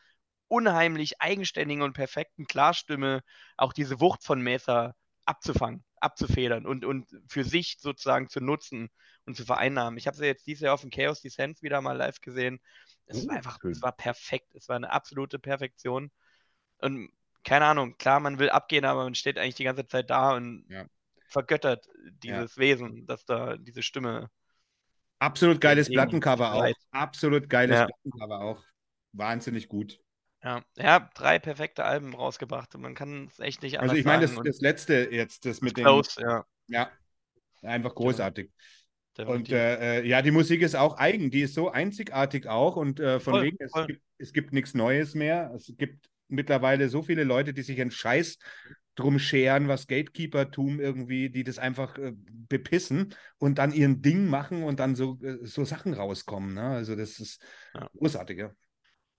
unheimlich 0.47 1.21
eigenständigen 1.21 1.83
und 1.83 1.93
perfekten 1.93 2.47
Klarstimme 2.47 3.21
auch 3.57 3.73
diese 3.73 3.99
Wucht 3.99 4.23
von 4.23 4.41
Mesa 4.41 4.95
abzufangen 5.25 5.83
abzufedern 5.99 6.65
und, 6.65 6.85
und 6.85 7.07
für 7.27 7.43
sich 7.43 7.77
sozusagen 7.79 8.29
zu 8.29 8.39
nutzen 8.39 8.89
und 9.25 9.35
zu 9.35 9.45
vereinnahmen. 9.45 9.97
Ich 9.97 10.07
habe 10.07 10.17
sie 10.17 10.25
jetzt 10.25 10.47
dieses 10.47 10.61
Jahr 10.61 10.73
auf 10.73 10.81
dem 10.81 10.89
Chaos 10.91 11.21
Descent 11.21 11.61
wieder 11.61 11.81
mal 11.81 11.97
live 11.97 12.21
gesehen. 12.21 12.59
Es 13.05 13.23
oh, 13.23 13.29
war 13.29 13.37
einfach, 13.37 13.59
schön. 13.61 13.71
es 13.71 13.81
war 13.81 13.91
perfekt. 13.91 14.53
Es 14.55 14.69
war 14.69 14.75
eine 14.75 14.91
absolute 14.91 15.39
Perfektion. 15.39 16.11
Und 16.79 17.09
keine 17.43 17.65
Ahnung, 17.65 17.97
klar, 17.97 18.19
man 18.19 18.39
will 18.39 18.49
abgehen, 18.49 18.85
aber 18.85 19.03
man 19.03 19.15
steht 19.15 19.37
eigentlich 19.37 19.55
die 19.55 19.63
ganze 19.63 19.87
Zeit 19.87 20.09
da 20.09 20.35
und 20.35 20.65
ja. 20.69 20.85
Vergöttert 21.27 21.87
dieses 22.23 22.55
ja. 22.55 22.61
Wesen, 22.61 23.05
dass 23.05 23.25
da 23.25 23.57
diese 23.57 23.83
Stimme. 23.83 24.29
Absolut 25.19 25.61
geiles 25.61 25.89
Plattencover 25.89 26.53
auch. 26.53 26.73
Absolut 26.91 27.49
geiles 27.49 27.77
ja. 27.77 27.85
Plattencover 27.85 28.41
auch. 28.41 28.63
Wahnsinnig 29.13 29.67
gut. 29.67 29.99
Ja, 30.43 30.63
ja, 30.75 31.09
drei 31.15 31.39
perfekte 31.39 31.83
Alben 31.83 32.13
rausgebracht 32.13 32.75
und 32.75 32.81
man 32.81 32.93
kann 32.93 33.27
es 33.27 33.39
echt 33.39 33.63
nicht 33.63 33.79
anders 33.79 33.91
Also 33.91 33.99
ich 33.99 34.05
meine, 34.05 34.21
das, 34.21 34.35
das 34.35 34.61
letzte 34.61 35.09
jetzt, 35.11 35.45
das 35.45 35.61
mit 35.61 35.75
dem. 35.77 35.83
Close, 35.83 36.21
ja. 36.21 36.45
Ja, 36.67 36.91
einfach 37.61 37.95
großartig. 37.95 38.51
Und 39.25 39.49
äh, 39.49 40.01
äh, 40.01 40.07
ja, 40.07 40.21
die 40.21 40.31
Musik 40.31 40.61
ist 40.61 40.75
auch 40.75 40.97
eigen, 40.97 41.31
die 41.31 41.41
ist 41.41 41.55
so 41.55 41.71
einzigartig 41.71 42.47
auch 42.47 42.75
und 42.75 42.99
äh, 42.99 43.19
von 43.19 43.33
voll, 43.33 43.43
wegen, 43.45 43.57
es 43.59 43.87
gibt, 43.87 44.01
es 44.19 44.33
gibt 44.33 44.53
nichts 44.53 44.75
Neues 44.75 45.15
mehr. 45.15 45.51
Es 45.55 45.73
gibt 45.75 46.07
mittlerweile 46.27 46.87
so 46.87 47.01
viele 47.01 47.23
Leute, 47.23 47.53
die 47.53 47.63
sich 47.63 47.81
einen 47.81 47.89
Scheiß 47.89 48.37
drum 48.97 49.19
scheren, 49.19 49.67
was 49.67 49.87
Gatekeeper-Tum 49.87 50.79
irgendwie, 50.79 51.29
die 51.29 51.43
das 51.43 51.59
einfach 51.59 51.97
äh, 51.97 52.13
bepissen 52.49 53.13
und 53.37 53.59
dann 53.59 53.71
ihren 53.71 54.01
Ding 54.01 54.27
machen 54.27 54.63
und 54.63 54.79
dann 54.79 54.95
so, 54.95 55.19
äh, 55.21 55.37
so 55.45 55.63
Sachen 55.63 55.93
rauskommen. 55.93 56.55
Ne? 56.55 56.63
Also 56.63 56.95
das 56.95 57.19
ist 57.19 57.41
ja. 57.73 57.87
großartig, 57.97 58.39
ja. 58.39 58.51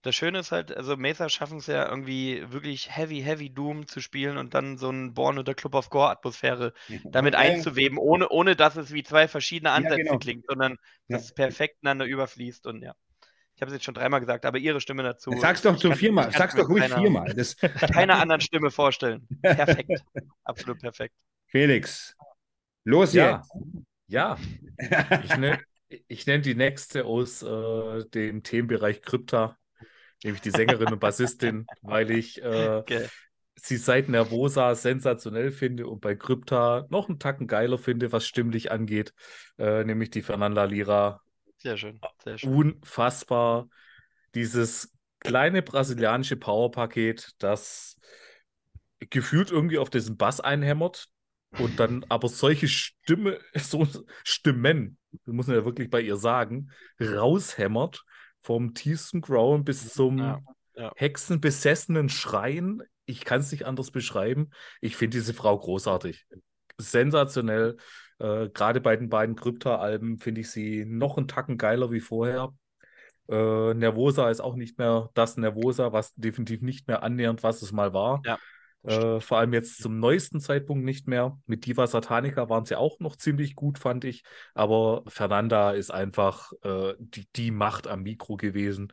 Das 0.02 0.14
Schöne 0.14 0.40
ist 0.40 0.52
halt, 0.52 0.76
also 0.76 0.96
Mesa 0.96 1.28
schaffen 1.28 1.58
es 1.58 1.66
ja 1.66 1.88
irgendwie 1.88 2.44
wirklich 2.52 2.96
heavy, 2.96 3.20
heavy 3.20 3.50
Doom 3.52 3.88
zu 3.88 4.00
spielen 4.00 4.36
und 4.36 4.54
dann 4.54 4.78
so 4.78 4.90
ein 4.90 5.14
Born 5.14 5.38
oder 5.38 5.54
Club 5.54 5.74
of 5.74 5.90
Gore 5.90 6.10
Atmosphäre 6.10 6.72
damit 7.04 7.34
ja, 7.34 7.40
einzuweben, 7.40 7.98
ohne, 7.98 8.28
ohne 8.28 8.54
dass 8.54 8.76
es 8.76 8.92
wie 8.92 9.02
zwei 9.02 9.26
verschiedene 9.26 9.72
Ansätze 9.72 9.98
ja, 9.98 10.04
genau. 10.04 10.18
klingt, 10.18 10.46
sondern 10.46 10.76
dass 11.08 11.24
es 11.24 11.34
perfekt 11.34 11.78
ineinander 11.82 12.06
überfließt 12.06 12.66
und 12.66 12.82
ja. 12.82 12.94
Ich 13.58 13.62
habe 13.62 13.70
es 13.70 13.74
jetzt 13.74 13.84
schon 13.86 13.94
dreimal 13.94 14.20
gesagt, 14.20 14.46
aber 14.46 14.58
ihre 14.58 14.80
Stimme 14.80 15.02
dazu. 15.02 15.32
Sag's 15.40 15.62
doch 15.62 15.76
zum 15.76 15.92
viermal. 15.92 16.30
Sag's 16.30 16.54
doch 16.54 16.68
mir 16.68 16.74
ruhig 16.74 16.82
keiner- 16.84 17.00
viermal. 17.00 17.34
Das, 17.34 17.56
Keiner 17.56 18.20
anderen 18.20 18.40
Stimme 18.40 18.70
vorstellen. 18.70 19.26
Perfekt. 19.42 20.00
Absolut 20.44 20.78
perfekt. 20.78 21.12
Felix, 21.48 22.14
los 22.84 23.14
Ja, 23.14 23.38
jetzt. 23.38 23.52
ja. 24.06 24.38
Ich 25.24 25.36
nenne 25.36 25.58
nenn 26.26 26.42
die 26.42 26.54
nächste 26.54 27.04
aus 27.04 27.42
äh, 27.42 28.04
dem 28.10 28.44
Themenbereich 28.44 29.02
Krypta, 29.02 29.56
nämlich 30.22 30.40
die 30.40 30.50
Sängerin 30.52 30.92
und 30.92 31.00
Bassistin, 31.00 31.66
weil 31.82 32.12
ich 32.12 32.40
äh, 32.40 32.84
Geil. 32.86 33.10
sie 33.56 33.76
seit 33.76 34.08
Nervosa 34.08 34.76
sensationell 34.76 35.50
finde 35.50 35.88
und 35.88 36.00
bei 36.00 36.14
Krypta 36.14 36.86
noch 36.90 37.08
einen 37.08 37.18
Tacken 37.18 37.48
geiler 37.48 37.76
finde, 37.78 38.12
was 38.12 38.24
stimmlich 38.24 38.70
angeht, 38.70 39.14
äh, 39.58 39.82
nämlich 39.82 40.10
die 40.10 40.22
Fernanda 40.22 40.62
Lira. 40.62 41.22
Sehr 41.58 41.76
schön. 41.76 42.00
Sehr 42.24 42.38
schön. 42.38 42.54
Unfassbar. 42.54 43.68
Dieses 44.34 44.92
kleine 45.20 45.62
brasilianische 45.62 46.36
Powerpaket, 46.36 47.34
das 47.38 47.96
gefühlt 49.10 49.50
irgendwie 49.50 49.78
auf 49.78 49.90
diesen 49.90 50.16
Bass 50.16 50.40
einhämmert 50.40 51.08
und 51.58 51.80
dann 51.80 52.04
aber 52.08 52.28
solche 52.28 52.68
Stimme, 52.68 53.38
so 53.54 53.86
Stimmen, 54.24 54.98
das 55.24 55.34
muss 55.34 55.46
man 55.46 55.56
ja 55.56 55.64
wirklich 55.64 55.90
bei 55.90 56.00
ihr 56.00 56.16
sagen, 56.16 56.70
raushämmert 57.00 58.04
vom 58.42 58.74
tiefsten 58.74 59.20
Growl 59.20 59.62
bis 59.62 59.92
zum 59.92 60.18
Ja, 60.18 60.40
ja. 60.74 60.92
hexenbesessenen 60.96 62.08
Schreien. 62.08 62.82
Ich 63.06 63.24
kann 63.24 63.40
es 63.40 63.50
nicht 63.50 63.66
anders 63.66 63.90
beschreiben. 63.90 64.50
Ich 64.80 64.96
finde 64.96 65.16
diese 65.18 65.34
Frau 65.34 65.58
großartig. 65.58 66.26
Sensationell. 66.76 67.76
Äh, 68.18 68.48
Gerade 68.48 68.80
bei 68.80 68.96
den 68.96 69.08
beiden 69.08 69.36
Krypta-Alben 69.36 70.18
finde 70.18 70.40
ich 70.40 70.50
sie 70.50 70.84
noch 70.84 71.16
einen 71.16 71.28
Tacken 71.28 71.58
geiler 71.58 71.90
wie 71.90 72.00
vorher. 72.00 72.52
Äh, 73.28 73.74
Nervosa 73.74 74.30
ist 74.30 74.40
auch 74.40 74.54
nicht 74.54 74.78
mehr 74.78 75.10
das 75.14 75.36
Nervosa, 75.36 75.92
was 75.92 76.14
definitiv 76.14 76.62
nicht 76.62 76.88
mehr 76.88 77.02
annähernd, 77.02 77.42
was 77.42 77.62
es 77.62 77.72
mal 77.72 77.92
war. 77.92 78.22
Ja, 78.24 78.38
Äh, 78.84 79.20
vor 79.20 79.38
allem 79.38 79.52
jetzt 79.52 79.82
zum 79.82 79.98
neuesten 79.98 80.40
Zeitpunkt 80.40 80.84
nicht 80.84 81.08
mehr. 81.08 81.38
Mit 81.46 81.66
Diva 81.66 81.86
Satanica 81.86 82.48
waren 82.48 82.64
sie 82.64 82.76
auch 82.76 83.00
noch 83.00 83.16
ziemlich 83.16 83.54
gut, 83.54 83.78
fand 83.78 84.04
ich. 84.04 84.22
Aber 84.54 85.02
Fernanda 85.08 85.72
ist 85.72 85.90
einfach 85.90 86.52
äh, 86.62 86.94
die, 86.98 87.26
die 87.34 87.50
Macht 87.50 87.86
am 87.86 88.02
Mikro 88.02 88.36
gewesen. 88.36 88.92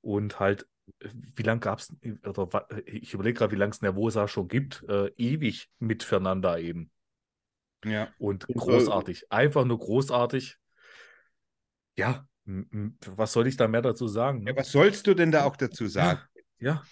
Und 0.00 0.40
halt, 0.40 0.66
wie 1.00 1.42
lange 1.42 1.60
gab 1.60 1.80
es, 1.80 1.94
oder 2.26 2.66
ich 2.86 3.12
überlege 3.14 3.38
gerade, 3.38 3.52
wie 3.52 3.58
lange 3.58 3.72
es 3.72 3.82
Nervosa 3.82 4.26
schon 4.26 4.48
gibt. 4.48 4.84
Äh, 4.88 5.08
ewig 5.16 5.68
mit 5.78 6.02
Fernanda 6.02 6.58
eben. 6.58 6.90
Ja. 7.84 8.08
Und 8.18 8.46
großartig. 8.48 9.30
Einfach 9.30 9.64
nur 9.64 9.78
großartig. 9.78 10.56
Ja, 11.96 12.26
was 12.44 13.32
soll 13.32 13.46
ich 13.46 13.56
da 13.56 13.68
mehr 13.68 13.82
dazu 13.82 14.06
sagen? 14.08 14.44
Ne? 14.44 14.50
ja. 14.50 14.56
Was 14.56 14.70
sollst 14.70 15.06
du 15.06 15.14
denn 15.14 15.32
da 15.32 15.44
auch 15.44 15.56
dazu 15.56 15.86
sagen? 15.86 16.20
Ja, 16.58 16.82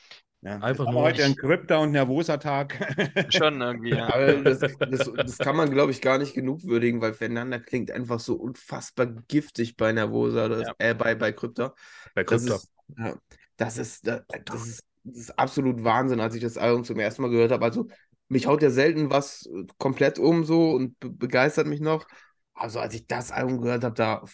Ja. 0.41 0.59
Einfach 0.59 0.91
nur- 0.91 1.03
heute 1.03 1.25
ein 1.25 1.37
Krypta- 1.37 1.77
und 1.79 1.93
Nervosa-Tag. 1.93 3.33
Schon 3.33 3.61
irgendwie, 3.61 3.91
ja. 3.91 4.07
Aber 4.15 4.35
das, 4.43 4.59
das, 4.61 5.13
das 5.13 5.39
kann 5.39 5.57
man, 5.57 5.71
glaube 5.71 5.91
ich, 5.93 6.01
gar 6.03 6.19
nicht 6.19 6.35
genug 6.35 6.65
würdigen, 6.65 7.01
weil 7.01 7.15
Fernanda 7.15 7.59
klingt 7.59 7.91
einfach 7.91 8.21
so 8.21 8.35
unfassbar 8.35 9.07
giftig 9.29 9.77
bei 9.77 9.93
Nervosa, 9.93 10.49
das, 10.49 10.63
Ja. 10.67 10.75
äh, 10.79 10.95
bei, 10.95 11.15
bei 11.15 11.33
Krypta. 11.33 11.75
bei 12.15 12.25
Das 12.25 12.45
Krypta. 12.45 13.19
das 13.57 13.79
ist, 13.79 14.07
das, 14.07 14.23
das 14.45 14.67
ist, 14.67 14.85
das 15.05 15.17
ist 15.19 15.39
absolut 15.39 15.83
Wahnsinn, 15.85 16.21
als 16.21 16.35
ich 16.35 16.43
das 16.43 16.59
Album 16.59 16.85
zum 16.85 16.99
ersten 16.99 17.23
Mal 17.23 17.31
gehört 17.31 17.53
habe. 17.53 17.65
Also, 17.65 17.89
mich 18.29 18.47
haut 18.47 18.63
ja 18.63 18.71
selten 18.71 19.11
was 19.11 19.47
äh, 19.47 19.65
komplett 19.79 20.19
um 20.19 20.45
so 20.45 20.73
und 20.73 20.99
be 21.01 21.11
begeistert 21.11 21.67
mich 21.67 21.81
noch. 21.81 22.07
Also, 22.55 22.79
als 22.79 22.95
ich 22.95 23.07
das 23.07 23.33
Album 23.33 23.61
gehört 23.61 23.85
habe, 23.85 23.95
da, 23.95 24.25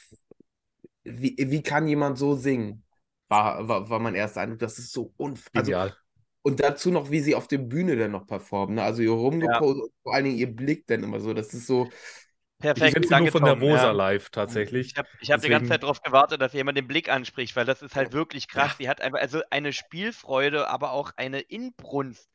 wie, 1.05 1.37
wie 1.39 1.63
kann 1.63 1.89
jemand 1.89 2.19
so 2.19 2.35
singen? 2.35 2.85
War, 3.29 3.69
war, 3.69 3.89
war 3.89 3.99
mein 3.99 4.15
erster 4.15 4.41
Eindruck. 4.41 4.59
Das 4.59 4.79
ist 4.79 4.93
so 4.93 5.13
unfassbar. 5.17 5.83
Also, 5.83 5.95
und 6.43 6.61
dazu 6.61 6.91
noch, 6.91 7.11
wie 7.11 7.21
sie 7.21 7.35
auf 7.35 7.49
der 7.49 7.59
Bühne 7.59 7.97
dann 7.97 8.13
noch 8.13 8.27
performen. 8.27 8.77
Ne? 8.77 8.83
Also 8.83 9.03
ihr 9.03 9.11
rumgepostet, 9.11 9.85
und 9.85 9.93
vor 10.03 10.15
allen 10.15 10.25
Dingen 10.25 10.39
ihr 10.39 10.55
Blick 10.55 10.87
dann 10.87 11.03
immer 11.03 11.21
so. 11.21 11.35
Das 11.35 11.53
ist 11.53 11.67
so. 11.67 11.87
Ich 11.87 12.61
Perfekt. 12.61 12.95
kenne 12.95 13.07
sie 13.07 13.17
nur 13.17 13.29
von 13.29 13.41
Tom. 13.43 13.59
Nervosa 13.59 13.85
Ja. 13.87 13.91
live 13.93 14.31
tatsächlich. 14.31 14.89
Ich 14.89 14.97
habe 14.97 15.09
ich 15.21 15.31
hab 15.31 15.41
die 15.41 15.49
ganze 15.49 15.71
Zeit 15.71 15.83
darauf 15.83 16.03
gewartet, 16.03 16.41
dass 16.43 16.53
jemand 16.53 16.77
den 16.77 16.87
Blick 16.87 17.09
anspricht, 17.09 17.57
weil 17.57 17.65
das 17.65 17.83
ist 17.83 17.97
halt 17.97 18.13
wirklich 18.13 18.49
krass. 18.49 18.77
Sie 18.79 18.89
hat 18.89 19.01
einfach 19.01 19.21
also 19.21 19.41
eine 19.51 19.73
Spielfreude, 19.73 20.69
aber 20.69 20.93
auch 20.93 21.13
eine 21.17 21.41
Inbrunst. 21.41 22.29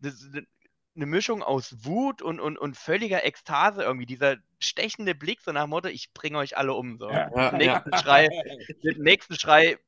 Das 0.00 0.14
ist 0.14 0.34
eine 0.98 1.06
Mischung 1.06 1.42
aus 1.42 1.84
Wut 1.84 2.22
und, 2.22 2.40
und, 2.40 2.58
und 2.58 2.76
völliger 2.76 3.24
Ekstase 3.24 3.82
irgendwie. 3.82 4.06
Dieser 4.06 4.36
stechende 4.58 5.14
Blick, 5.14 5.40
so 5.40 5.52
nach 5.52 5.62
dem 5.62 5.70
Motto, 5.70 5.88
ich 5.88 6.12
bringe 6.12 6.38
euch 6.38 6.56
alle 6.56 6.74
um. 6.74 6.98
So. 6.98 7.08
Ja. 7.08 7.30
Ja, 7.34 7.52
nächsten 7.52 7.96
Schrei, 7.96 8.28
mit 8.82 8.96
dem 8.96 9.02
nächsten 9.02 9.38
Schrei 9.38 9.78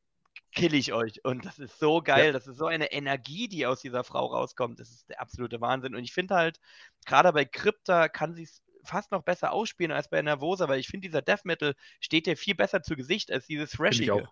kill 0.52 0.74
ich 0.74 0.92
euch. 0.92 1.24
Und 1.24 1.44
das 1.44 1.58
ist 1.58 1.78
so 1.78 2.00
geil. 2.00 2.32
Das 2.32 2.46
ist 2.46 2.56
so 2.56 2.66
eine 2.66 2.92
Energie, 2.92 3.48
die 3.48 3.66
aus 3.66 3.80
dieser 3.80 4.04
Frau 4.04 4.26
rauskommt. 4.26 4.78
Das 4.78 4.90
ist 4.90 5.08
der 5.08 5.20
absolute 5.20 5.60
Wahnsinn. 5.60 5.94
Und 5.94 6.04
ich 6.04 6.12
finde 6.12 6.36
halt, 6.36 6.60
gerade 7.06 7.32
bei 7.32 7.44
Krypta 7.44 8.08
kann 8.08 8.34
sie 8.34 8.44
es 8.44 8.62
fast 8.84 9.10
noch 9.10 9.22
besser 9.22 9.52
ausspielen 9.52 9.92
als 9.92 10.08
bei 10.08 10.22
Nervosa, 10.22 10.68
weil 10.68 10.80
ich 10.80 10.88
finde, 10.88 11.08
dieser 11.08 11.22
Death 11.22 11.44
Metal 11.44 11.74
steht 12.00 12.26
ihr 12.26 12.36
viel 12.36 12.54
besser 12.54 12.82
zu 12.82 12.96
Gesicht 12.96 13.30
als 13.30 13.46
dieses 13.46 13.72
Thrashige. 13.72 14.28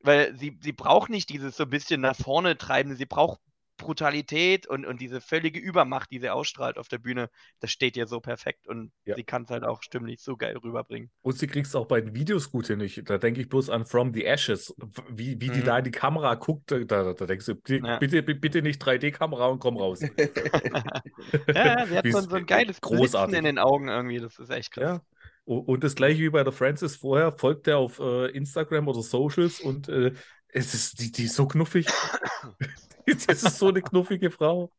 Weil 0.00 0.36
sie, 0.36 0.58
sie 0.60 0.72
braucht 0.72 1.10
nicht 1.10 1.28
dieses 1.30 1.56
so 1.56 1.64
ein 1.64 1.70
bisschen 1.70 2.00
nach 2.00 2.16
vorne 2.16 2.56
treiben, 2.58 2.96
sie 2.96 3.06
braucht 3.06 3.40
Brutalität 3.82 4.66
und, 4.66 4.86
und 4.86 5.00
diese 5.00 5.20
völlige 5.20 5.58
Übermacht, 5.60 6.10
die 6.10 6.18
sie 6.18 6.30
ausstrahlt 6.30 6.78
auf 6.78 6.88
der 6.88 6.98
Bühne, 6.98 7.28
das 7.60 7.70
steht 7.70 7.96
ihr 7.96 8.06
so 8.06 8.20
perfekt 8.20 8.66
und 8.68 8.92
Ja. 9.04 9.14
sie 9.16 9.24
kann 9.24 9.42
es 9.42 9.50
halt 9.50 9.64
auch 9.64 9.82
stimmlich 9.82 10.20
so 10.22 10.36
geil 10.36 10.56
rüberbringen. 10.56 11.10
Und 11.22 11.38
sie 11.38 11.46
kriegst 11.46 11.74
auch 11.76 11.86
bei 11.86 12.00
den 12.00 12.14
Videos 12.14 12.50
gut 12.50 12.66
hin. 12.68 12.80
Ich, 12.80 13.02
da 13.04 13.18
denke 13.18 13.40
ich 13.40 13.48
bloß 13.48 13.70
an 13.70 13.84
From 13.86 14.12
the 14.14 14.24
Ashes. 14.24 14.74
Wie, 15.10 15.40
wie 15.40 15.48
die 15.50 15.60
Mhm. 15.60 15.64
da 15.64 15.78
in 15.78 15.84
die 15.84 15.90
Kamera 15.90 16.34
guckt, 16.36 16.70
da, 16.70 16.78
da 16.84 17.12
da 17.12 17.26
denkst 17.26 17.46
du, 17.46 17.54
bitte, 17.56 17.86
Ja. 17.86 17.98
bitte, 17.98 18.22
bitte 18.22 18.62
nicht 18.62 18.82
3D-Kamera 18.82 19.46
und 19.46 19.58
komm 19.58 19.76
raus. 19.76 20.00
Ja, 21.54 21.86
sie 21.86 21.96
hat 21.96 22.04
Wie 22.04 22.12
so, 22.12 22.18
es- 22.18 22.32
ein- 22.32 22.46
geiles 22.46 22.80
Blitzen 22.80 22.96
großartig. 22.98 23.38
in 23.38 23.44
den 23.44 23.58
Augen 23.58 23.88
irgendwie, 23.88 24.18
das 24.18 24.38
ist 24.38 24.50
echt 24.50 24.72
krass. 24.72 24.82
Ja. 24.84 25.02
Und 25.44 25.82
das 25.82 25.96
gleiche 25.96 26.20
wie 26.20 26.30
bei 26.30 26.44
der 26.44 26.52
Francis 26.52 26.94
vorher, 26.96 27.32
folgt 27.32 27.66
er 27.66 27.78
auf 27.78 27.98
äh, 27.98 28.26
Instagram 28.30 28.86
oder 28.86 29.02
Socials 29.02 29.58
und 29.60 29.88
äh, 29.88 30.12
es 30.52 30.74
ist, 30.74 31.00
die, 31.00 31.12
die 31.12 31.24
ist 31.24 31.34
so 31.36 31.46
knuffig. 31.46 31.86
das 33.06 33.26
ist 33.26 33.58
so 33.58 33.68
eine 33.68 33.82
knuffige 33.82 34.30
Frau. 34.30 34.70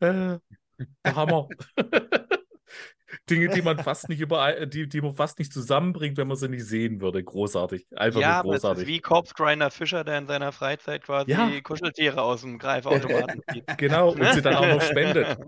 Äh, 0.00 0.38
der 1.04 1.16
Hammer. 1.16 1.48
Dinge, 3.28 3.48
die 3.48 3.62
man 3.62 3.78
fast 3.78 4.08
nicht 4.08 4.20
überall, 4.20 4.66
die, 4.66 4.88
die 4.88 5.00
man 5.00 5.14
fast 5.14 5.38
nicht 5.38 5.52
zusammenbringt, 5.52 6.16
wenn 6.16 6.26
man 6.28 6.36
sie 6.36 6.48
nicht 6.48 6.64
sehen 6.64 7.00
würde. 7.00 7.22
Großartig. 7.22 7.86
Einfach 7.94 8.20
Ja, 8.20 8.28
nur 8.28 8.38
aber 8.38 8.48
es 8.54 8.56
ist 8.56 8.62
großartig. 8.62 8.86
wie 8.88 9.00
Corpse 9.00 9.34
Grinder 9.34 9.70
Fischer, 9.70 10.02
der 10.02 10.18
in 10.18 10.26
seiner 10.26 10.50
Freizeit 10.50 11.04
quasi 11.04 11.30
Ja. 11.30 11.48
Kuscheltiere 11.60 12.22
aus 12.22 12.40
dem 12.40 12.58
Greifautomaten 12.58 13.42
zieht. 13.52 13.78
Genau, 13.78 14.10
und 14.12 14.24
sie 14.32 14.42
dann 14.42 14.54
auch 14.56 14.66
noch 14.66 14.82
spendet. 14.82 15.38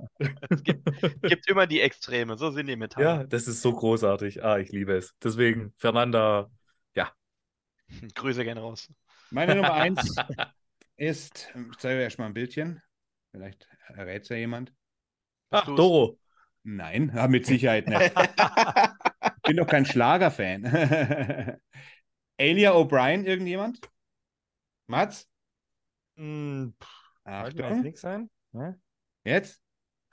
Gibt 1.22 1.48
immer 1.48 1.66
die 1.66 1.80
Extreme, 1.80 2.36
so 2.36 2.50
sind 2.50 2.66
die 2.66 2.76
Metalle. 2.76 3.06
Ja, 3.06 3.24
das 3.24 3.48
ist 3.48 3.62
so 3.62 3.72
großartig. 3.72 4.44
Ah, 4.44 4.58
ich 4.58 4.70
liebe 4.70 4.94
es. 4.94 5.14
Deswegen, 5.22 5.72
Fernanda, 5.78 6.50
Grüße 8.14 8.44
gerne 8.44 8.60
raus. 8.60 8.88
Meine 9.30 9.54
Nummer 9.54 9.74
eins 9.74 10.14
ist, 10.96 11.52
ich 11.54 11.78
zeige 11.78 11.98
euch 11.98 12.04
erstmal 12.04 12.28
ein 12.28 12.34
Bildchen. 12.34 12.82
Vielleicht 13.32 13.68
errät 13.88 14.22
es 14.22 14.28
ja 14.28 14.36
jemand. 14.36 14.72
ach? 15.50 15.66
Doro. 15.66 16.18
Nein, 16.62 17.12
mit 17.28 17.46
Sicherheit 17.46 17.88
nicht. 17.88 18.12
Ich 19.36 19.48
bin 19.48 19.58
doch 19.58 19.66
kein 19.66 19.84
Schlagerfan. 19.84 20.64
Alia 22.40 22.72
O'Brien, 22.72 23.24
irgendjemand? 23.24 23.78
Mats? 24.86 25.28
Pff, 26.16 26.74
mir 27.26 27.46
jetzt 27.46 27.94
Achtung. 27.94 28.30
Ne? 28.52 28.80
Jetzt? 29.24 29.63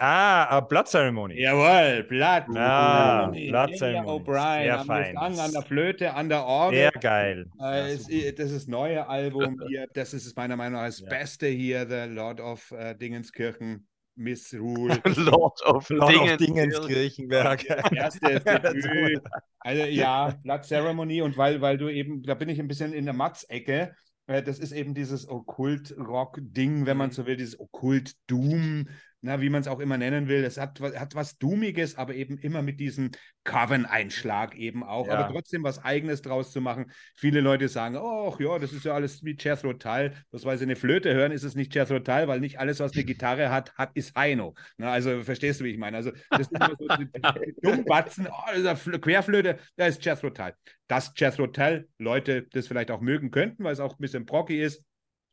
Ah, 0.04 0.48
a 0.50 0.62
Blood 0.62 0.88
Ceremony. 0.88 1.40
Jawohl, 1.40 2.04
Blatt. 2.10 2.48
Ah, 2.56 3.28
Blood 3.28 3.76
Ceremony. 3.78 4.08
O'Brien 4.10 4.64
Sehr 4.64 4.80
am 4.80 4.88
fein. 4.88 5.14
Gesang, 5.16 5.40
an 5.40 5.52
der 5.52 5.62
Flöte, 5.62 6.14
an 6.16 6.28
der 6.30 6.44
Orgel. 6.44 6.80
Sehr 6.80 6.92
geil. 6.94 7.46
Äh, 7.60 7.96
das 8.34 8.50
ist 8.50 8.56
das 8.56 8.68
neue 8.68 9.08
Album 9.08 9.62
hier. 9.68 9.88
Das 9.94 10.16
ist 10.16 10.26
es 10.26 10.36
meiner 10.36 10.56
Meinung 10.58 10.80
nach 10.82 10.88
das 10.88 11.02
Ja. 11.02 11.08
Beste 11.10 11.46
hier, 11.48 11.88
The 11.88 12.12
Lord 12.12 12.40
of 12.42 12.72
äh, 12.72 12.96
Dingenskirchen, 12.96 13.88
Miss 14.16 14.52
Rule. 14.56 15.00
Lord 15.18 15.62
of 15.68 15.88
Lord 15.90 16.16
of 16.16 16.38
Dingen. 16.38 16.38
Dingens 16.40 16.82
Kirchenberg. 16.88 17.64
Das 17.68 18.16
erste 18.20 18.40
Debüt. 18.74 19.22
Also 19.60 19.84
ja, 19.84 20.34
Blood 20.42 20.64
Ceremony 20.66 21.22
und 21.22 21.38
weil, 21.38 21.62
weil 21.62 21.78
du 21.78 21.90
eben, 21.90 22.24
da 22.24 22.34
bin 22.34 22.50
ich 22.50 22.60
ein 22.60 22.68
bisschen 22.68 22.92
in 22.94 23.06
der 23.06 23.14
Matz-Ecke. 23.14 23.94
Äh, 24.26 24.42
Das 24.42 24.58
ist 24.58 24.72
eben 24.72 24.96
dieses 24.96 25.30
Okkult-Rock-Ding, 25.30 26.88
wenn 26.88 26.98
man 26.98 27.10
Mhm. 27.10 27.14
so 27.14 27.26
will, 27.28 27.38
dieses 27.38 27.60
Okkult-Doom. 27.60 28.88
Na, 29.22 29.40
wie 29.42 29.50
man 29.50 29.62
es 29.62 29.68
auch 29.68 29.80
immer 29.80 29.98
nennen 29.98 30.28
will. 30.28 30.44
Es 30.44 30.58
hat, 30.58 30.80
hat 30.82 31.16
was 31.16 31.38
Doomiges, 31.38 31.96
aber 31.96 32.16
eben 32.16 32.38
immer 32.38 32.62
mit 32.62 32.80
diesem 32.80 33.12
Coven-Einschlag 33.44 34.56
eben 34.56 34.84
auch, 34.84 35.08
Ja. 35.08 35.14
aber 35.20 35.34
trotzdem 35.34 35.64
was 35.64 35.84
Eigenes 35.84 36.22
draus 36.22 36.52
zu 36.52 36.62
machen. 36.62 36.92
Viele 37.16 37.42
Leute 37.42 37.68
sagen, 37.68 37.98
oh 37.98 38.36
ja, 38.40 38.60
das 38.60 38.74
ist 38.74 38.86
ja 38.86 38.94
alles 38.94 39.24
wie 39.24 39.36
Jethro 39.40 39.74
Tull. 39.74 40.14
Bloß 40.32 40.46
weil 40.46 40.58
sie 40.58 40.66
eine 40.66 40.76
Flöte 40.76 41.14
hören, 41.14 41.32
ist 41.32 41.44
es 41.44 41.56
nicht 41.56 41.74
Jethro 41.74 42.00
Tull, 42.00 42.28
weil 42.28 42.40
nicht 42.40 42.60
alles, 42.60 42.80
was 42.80 42.94
eine 42.94 43.04
Gitarre 43.04 43.50
hat, 43.50 43.74
hat, 43.76 43.92
ist 43.96 44.16
Heino. 44.16 44.56
Na, 44.78 44.92
also 44.92 45.22
verstehst 45.24 45.60
du, 45.60 45.66
wie 45.66 45.72
ich 45.72 45.78
meine? 45.78 45.98
Also 45.98 46.12
das 46.30 46.42
ist 46.42 46.52
immer 46.52 46.72
so 46.78 46.88
die 46.98 47.56
Dummbatzen, 47.62 48.28
oh, 48.28 48.62
das 48.64 48.88
ist 48.88 49.02
Querflöte, 49.02 49.58
da 49.76 49.86
ist 49.86 50.04
Jethro 50.04 50.30
Tull. 50.32 50.54
Dass 50.88 51.14
Jethro 51.16 51.48
Tull 51.48 51.88
Leute 52.00 52.48
das 52.52 52.68
vielleicht 52.68 52.92
auch 52.92 53.02
mögen 53.02 53.32
könnten, 53.32 53.64
weil 53.64 53.74
es 53.74 53.80
auch 53.80 53.94
ein 53.94 54.02
bisschen 54.02 54.26
brocky 54.26 54.62
ist, 54.62 54.84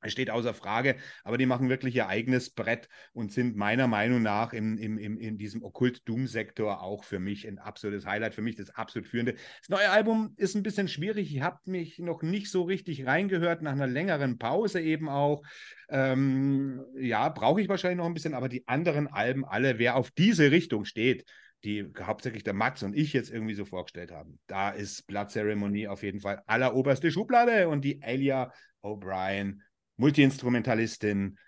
steht 0.07 0.31
außer 0.31 0.55
Frage, 0.55 0.97
aber 1.25 1.39
die 1.39 1.47
machen 1.47 1.69
wirklich 1.69 1.95
ihr 1.97 2.09
eigenes 2.09 2.51
Brett 2.51 2.89
und 3.13 3.33
sind 3.33 3.57
meiner 3.57 3.89
Meinung 3.89 4.23
nach 4.23 4.53
im, 4.53 4.79
im, 4.79 4.99
im, 4.99 5.19
in 5.19 5.39
diesem 5.39 5.63
Okkult-Doom-Sektor 5.63 6.83
auch 6.83 7.05
für 7.05 7.19
mich 7.19 7.47
ein 7.47 7.59
absolutes 7.59 8.07
Highlight, 8.07 8.35
für 8.35 8.43
mich 8.43 8.57
das 8.57 8.71
absolut 8.71 9.09
führende. 9.09 9.35
Das 9.61 9.69
neue 9.69 9.91
Album 9.91 10.35
ist 10.37 10.55
ein 10.55 10.63
bisschen 10.63 10.89
schwierig. 10.89 11.35
Ich 11.35 11.43
habe 11.43 11.59
mich 11.67 11.99
noch 11.99 12.23
nicht 12.23 12.51
so 12.51 12.63
richtig 12.63 13.07
reingehört, 13.07 13.63
nach 13.63 13.73
einer 13.73 13.87
längeren 13.87 14.39
Pause 14.39 14.81
eben 14.81 15.09
auch. 15.09 15.43
Ähm, 15.89 16.85
ja, 16.97 17.29
brauche 17.29 17.61
ich 17.61 17.69
wahrscheinlich 17.69 17.99
noch 17.99 18.07
ein 18.07 18.15
bisschen, 18.15 18.35
aber 18.35 18.49
die 18.49 18.69
anderen 18.69 19.09
Alben 19.09 19.45
alle, 19.45 19.79
wer 19.79 19.97
auf 19.97 20.11
diese 20.11 20.51
Richtung 20.51 20.85
steht, 20.85 21.25
die 21.65 21.87
hauptsächlich 22.01 22.45
der 22.45 22.55
Mats 22.55 22.83
und 22.83 22.97
ich 22.97 23.13
jetzt 23.13 23.31
irgendwie 23.33 23.55
so 23.55 23.65
vorgestellt 23.65 24.13
haben, 24.13 24.39
da 24.47 24.71
ist 24.71 25.07
Blood 25.07 25.31
Ceremony 25.31 25.89
auf 25.89 26.03
jeden 26.03 26.21
Fall 26.21 26.43
alleroberste 26.47 27.11
Schublade 27.11 27.69
und 27.69 27.85
die 27.85 28.01
Elia 28.01 28.53
O'Brien 28.83 29.59
Multiinstrumentalistin, 29.99 31.39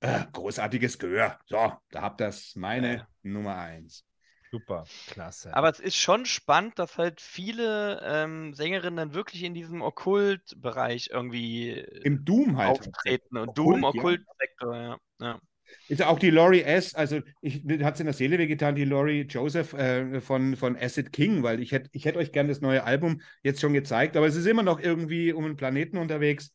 äh, 0.00 0.24
großartiges 0.32 0.98
Gehör. 0.98 1.38
So, 1.46 1.72
da 1.90 2.02
habt 2.02 2.20
das 2.20 2.54
meine 2.56 2.96
Ja. 2.96 3.08
Nummer 3.22 3.56
eins. 3.56 4.04
Super, 4.50 4.84
klasse. 5.08 5.54
Aber 5.54 5.68
es 5.68 5.78
ist 5.78 5.96
schon 5.96 6.24
spannend, 6.24 6.78
dass 6.78 6.96
halt 6.96 7.20
viele 7.20 8.00
ähm, 8.02 8.54
Sängerinnen 8.54 8.96
dann 8.96 9.14
wirklich 9.14 9.42
in 9.44 9.52
diesem 9.52 9.82
Okkult-Bereich 9.82 11.10
irgendwie 11.12 11.70
äh, 11.70 12.00
Im 12.02 12.24
Doom 12.24 12.56
halt. 12.56 12.80
auftreten 12.80 13.36
und 13.36 13.50
Okkult, 13.50 13.58
Doom. 13.58 13.84
Okkult-Sektor, 13.84 14.74
ja. 14.76 14.98
ja. 15.20 15.40
Ist 15.88 16.00
ja 16.00 16.06
auch 16.08 16.18
die 16.18 16.30
Laurie 16.30 16.62
S., 16.62 16.94
also 16.94 17.20
ich 17.42 17.62
hat 17.82 17.94
es 17.94 18.00
in 18.00 18.06
der 18.06 18.14
Seele 18.14 18.38
wehgetan, 18.38 18.74
die 18.74 18.86
Laurie 18.86 19.26
Joseph 19.28 19.74
äh, 19.74 20.22
von, 20.22 20.56
von 20.56 20.78
Acid 20.78 21.12
King, 21.12 21.42
weil 21.42 21.60
ich 21.60 21.72
hätte 21.72 21.90
ich 21.92 22.06
hätt 22.06 22.16
euch 22.16 22.32
gern 22.32 22.48
das 22.48 22.62
neue 22.62 22.84
Album 22.84 23.20
jetzt 23.42 23.60
schon 23.60 23.74
gezeigt, 23.74 24.16
aber 24.16 24.26
es 24.26 24.34
ist 24.34 24.46
immer 24.46 24.62
noch 24.62 24.80
irgendwie 24.80 25.32
um 25.34 25.44
den 25.44 25.56
Planeten 25.56 25.98
unterwegs, 25.98 26.54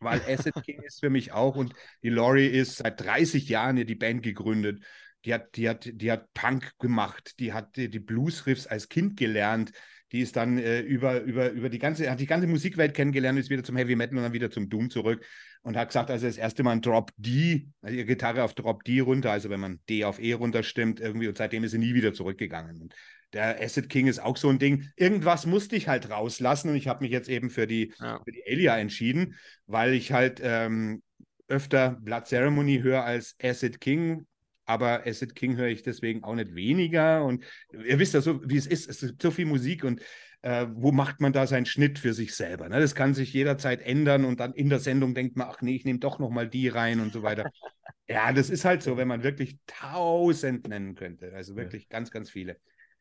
weil 0.00 0.20
Acid 0.28 0.54
King 0.64 0.82
ist 0.82 1.00
für 1.00 1.10
mich 1.10 1.32
auch 1.32 1.56
und 1.56 1.74
die 2.02 2.10
Laurie 2.10 2.46
ist 2.46 2.76
seit 2.76 3.00
30 3.00 3.48
Jahren 3.48 3.76
hier 3.76 3.86
die 3.86 3.94
Band 3.94 4.22
gegründet. 4.22 4.82
Die 5.24 5.34
hat, 5.34 5.56
die 5.56 5.68
hat, 5.68 5.88
die 5.92 6.12
hat 6.12 6.32
Punk 6.32 6.78
gemacht, 6.78 7.38
die 7.40 7.52
hat 7.52 7.76
die, 7.76 7.90
die 7.90 7.98
Blues-Riffs 7.98 8.66
als 8.66 8.88
Kind 8.88 9.16
gelernt, 9.16 9.72
die 10.12 10.20
ist 10.20 10.36
dann 10.36 10.58
äh, 10.58 10.80
über, 10.80 11.20
über, 11.22 11.50
über 11.50 11.68
die 11.68 11.78
ganze, 11.78 12.10
hat 12.10 12.20
die 12.20 12.26
ganze 12.26 12.46
Musikwelt 12.46 12.94
kennengelernt, 12.94 13.38
ist 13.38 13.50
wieder 13.50 13.64
zum 13.64 13.76
Heavy 13.76 13.94
Metal 13.96 14.16
und 14.16 14.22
dann 14.22 14.32
wieder 14.32 14.50
zum 14.50 14.68
Doom 14.68 14.90
zurück 14.90 15.24
und 15.62 15.76
hat 15.76 15.88
gesagt, 15.88 16.10
also 16.10 16.26
das 16.26 16.38
erste 16.38 16.62
Mal 16.62 16.72
ein 16.72 16.80
Drop 16.80 17.10
D, 17.16 17.68
also 17.82 17.96
ihre 17.96 18.06
Gitarre 18.06 18.42
auf 18.42 18.54
Drop 18.54 18.84
D 18.84 19.00
runter, 19.00 19.32
also 19.32 19.50
wenn 19.50 19.60
man 19.60 19.80
D 19.88 20.04
auf 20.04 20.20
E 20.20 20.32
runterstimmt 20.32 21.00
irgendwie 21.00 21.28
und 21.28 21.36
seitdem 21.36 21.64
ist 21.64 21.72
sie 21.72 21.78
nie 21.78 21.94
wieder 21.94 22.14
zurückgegangen. 22.14 22.80
Und 22.80 22.94
der 23.32 23.60
Acid 23.62 23.88
King 23.88 24.06
ist 24.06 24.18
auch 24.20 24.36
so 24.36 24.48
ein 24.48 24.58
Ding. 24.58 24.88
Irgendwas 24.96 25.46
musste 25.46 25.76
ich 25.76 25.88
halt 25.88 26.10
rauslassen 26.10 26.70
und 26.70 26.76
ich 26.76 26.88
habe 26.88 27.02
mich 27.02 27.12
jetzt 27.12 27.28
eben 27.28 27.50
für 27.50 27.66
die, 27.66 27.92
Ja. 27.98 28.20
für 28.24 28.32
die 28.32 28.42
Elia 28.46 28.78
entschieden, 28.78 29.34
weil 29.66 29.94
ich 29.94 30.12
halt 30.12 30.40
ähm, 30.42 31.02
öfter 31.48 31.98
Blood 32.00 32.26
Ceremony 32.26 32.80
höre 32.80 33.04
als 33.04 33.36
Acid 33.42 33.80
King. 33.80 34.26
Aber 34.64 35.06
Acid 35.06 35.34
King 35.34 35.56
höre 35.56 35.68
ich 35.68 35.82
deswegen 35.82 36.24
auch 36.24 36.34
nicht 36.34 36.54
weniger. 36.54 37.24
Und 37.24 37.44
ihr 37.72 37.98
wisst 37.98 38.14
ja 38.14 38.20
so, 38.20 38.40
wie 38.48 38.56
es 38.58 38.66
ist. 38.66 38.88
Es 38.88 39.00
gibt 39.00 39.22
so 39.22 39.30
viel 39.30 39.46
Musik 39.46 39.82
und 39.82 40.02
äh, 40.42 40.66
wo 40.70 40.92
macht 40.92 41.20
man 41.20 41.32
da 41.32 41.46
seinen 41.46 41.66
Schnitt 41.66 41.98
für 41.98 42.12
sich 42.14 42.34
selber? 42.36 42.68
Ne? 42.68 42.78
Das 42.78 42.94
kann 42.94 43.14
sich 43.14 43.32
jederzeit 43.32 43.80
ändern 43.80 44.24
und 44.24 44.40
dann 44.40 44.52
in 44.52 44.68
der 44.68 44.78
Sendung 44.78 45.14
denkt 45.14 45.36
man, 45.36 45.48
ach 45.50 45.62
nee, 45.62 45.74
ich 45.74 45.84
nehme 45.84 45.98
doch 45.98 46.18
nochmal 46.18 46.48
die 46.48 46.68
rein 46.68 47.00
und 47.00 47.12
so 47.12 47.22
weiter. 47.22 47.50
ja, 48.08 48.32
das 48.32 48.50
ist 48.50 48.64
halt 48.64 48.82
so, 48.82 48.96
wenn 48.96 49.08
man 49.08 49.22
wirklich 49.22 49.58
tausend 49.66 50.68
nennen 50.68 50.94
könnte. 50.94 51.32
Also 51.34 51.56
wirklich 51.56 51.88
ganz, 51.88 52.10
ganz 52.10 52.30
viele. 52.30 52.58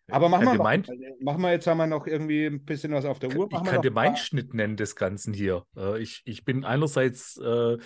Aber 0.10 0.30
machen 0.30 0.46
wir, 0.46 0.58
mein- 0.58 0.86
machen 1.22 1.42
wir 1.42 1.52
jetzt 1.52 1.68
haben 1.68 1.78
wir 1.78 1.88
noch 1.88 2.08
irgendwie 2.08 2.46
ein 2.46 2.64
bisschen 2.64 2.94
was 2.94 3.06
auf 3.06 3.20
der 3.20 3.36
Uhr. 3.36 3.48
Ich 3.48 3.52
Machen 3.52 3.66
wir 3.66 3.72
kann 3.74 3.82
dir 3.82 3.92
ein 3.92 3.94
meinen 3.94 4.14
paar- 4.14 4.22
Schnitt 4.24 4.54
nennen 4.54 4.78
des 4.78 4.96
Ganzen 4.96 5.34
hier. 5.34 5.64
Äh, 5.76 6.02
ich, 6.02 6.22
ich 6.26 6.46
bin 6.46 6.64
einerseits, 6.64 7.38
äh, 7.38 7.78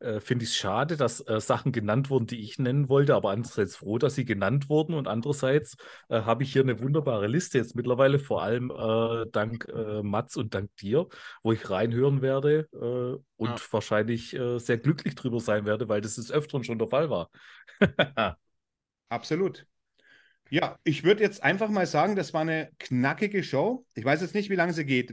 äh, 0.00 0.20
finde 0.20 0.44
ich 0.44 0.50
es 0.50 0.56
schade, 0.56 0.96
dass 0.96 1.20
äh, 1.26 1.40
Sachen 1.40 1.72
genannt 1.72 2.08
wurden, 2.10 2.26
die 2.26 2.40
ich 2.40 2.58
nennen 2.58 2.88
wollte, 2.88 3.14
aber 3.14 3.30
andererseits 3.30 3.76
froh, 3.76 3.98
dass 3.98 4.14
sie 4.14 4.24
genannt 4.24 4.68
wurden 4.70 4.94
und 4.94 5.08
andererseits 5.08 5.76
äh, 6.08 6.22
habe 6.22 6.42
ich 6.42 6.52
hier 6.52 6.62
eine 6.62 6.80
wunderbare 6.80 7.26
Liste 7.26 7.58
jetzt 7.58 7.76
mittlerweile, 7.76 8.18
vor 8.18 8.42
allem 8.42 8.70
äh, 8.70 9.26
dank 9.30 9.66
äh, 9.68 10.02
Mats 10.02 10.36
und 10.36 10.54
dank 10.54 10.74
dir, 10.76 11.06
wo 11.42 11.52
ich 11.52 11.68
reinhören 11.68 12.22
werde 12.22 12.66
äh, 12.72 13.22
und 13.36 13.48
Ja. 13.50 13.56
wahrscheinlich 13.70 14.34
äh, 14.34 14.58
sehr 14.58 14.78
glücklich 14.78 15.14
drüber 15.16 15.40
sein 15.40 15.66
werde, 15.66 15.88
weil 15.88 16.00
das 16.00 16.14
des 16.16 16.30
Öfteren 16.32 16.64
schon 16.64 16.78
der 16.78 16.88
Fall 16.88 17.10
war. 17.10 17.30
Absolut. 19.10 19.66
Ja, 20.50 20.78
ich 20.82 21.04
würde 21.04 21.22
jetzt 21.22 21.42
einfach 21.42 21.68
mal 21.68 21.86
sagen, 21.86 22.16
das 22.16 22.34
war 22.34 22.40
eine 22.40 22.70
knackige 22.78 23.44
Show. 23.44 23.86
Ich 23.94 24.04
weiß 24.04 24.20
jetzt 24.20 24.34
nicht, 24.34 24.50
wie 24.50 24.56
lange 24.56 24.72
sie 24.72 24.84
geht. 24.84 25.12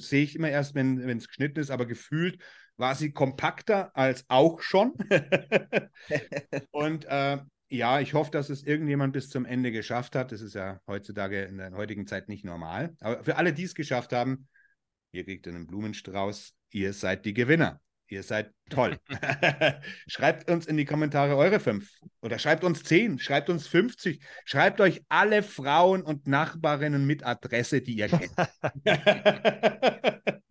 Sehe 0.00 0.24
ich 0.24 0.34
immer 0.34 0.50
erst, 0.50 0.74
wenn 0.74 0.98
es 0.98 1.28
geschnitten 1.28 1.60
ist, 1.60 1.70
aber 1.70 1.86
gefühlt 1.86 2.42
war 2.76 2.94
sie 2.96 3.12
kompakter 3.12 3.96
als 3.96 4.24
auch 4.28 4.60
schon. 4.60 4.94
Und 6.72 7.04
äh, 7.04 7.38
ja, 7.68 8.00
ich 8.00 8.12
hoffe, 8.14 8.32
dass 8.32 8.50
es 8.50 8.64
irgendjemand 8.64 9.12
bis 9.12 9.28
zum 9.28 9.44
Ende 9.44 9.70
geschafft 9.70 10.16
hat. 10.16 10.32
Das 10.32 10.40
ist 10.40 10.54
ja 10.54 10.80
heutzutage 10.88 11.42
in 11.44 11.58
der 11.58 11.72
heutigen 11.72 12.06
Zeit 12.06 12.28
nicht 12.28 12.44
normal. 12.44 12.96
Aber 13.00 13.22
für 13.22 13.36
alle, 13.36 13.52
die 13.52 13.62
es 13.62 13.74
geschafft 13.74 14.12
haben, 14.12 14.48
ihr 15.12 15.24
kriegt 15.24 15.46
einen 15.46 15.66
Blumenstrauß. 15.66 16.54
Ihr 16.70 16.92
seid 16.92 17.24
die 17.24 17.34
Gewinner. 17.34 17.80
Ihr 18.12 18.22
seid 18.22 18.52
toll. 18.68 18.98
schreibt 20.06 20.50
uns 20.50 20.66
in 20.66 20.76
die 20.76 20.84
Kommentare 20.84 21.34
eure 21.34 21.60
fünf. 21.60 21.98
Oder 22.20 22.38
schreibt 22.38 22.62
uns 22.62 22.82
zehn, 22.82 23.18
schreibt 23.18 23.48
uns 23.48 23.66
50. 23.66 24.22
Schreibt 24.44 24.82
euch 24.82 25.02
alle 25.08 25.42
Frauen 25.42 26.02
und 26.02 26.26
Nachbarinnen 26.26 27.06
mit 27.06 27.24
Adresse, 27.24 27.80
die 27.80 27.94
ihr 27.94 28.08
kennt. 28.08 28.34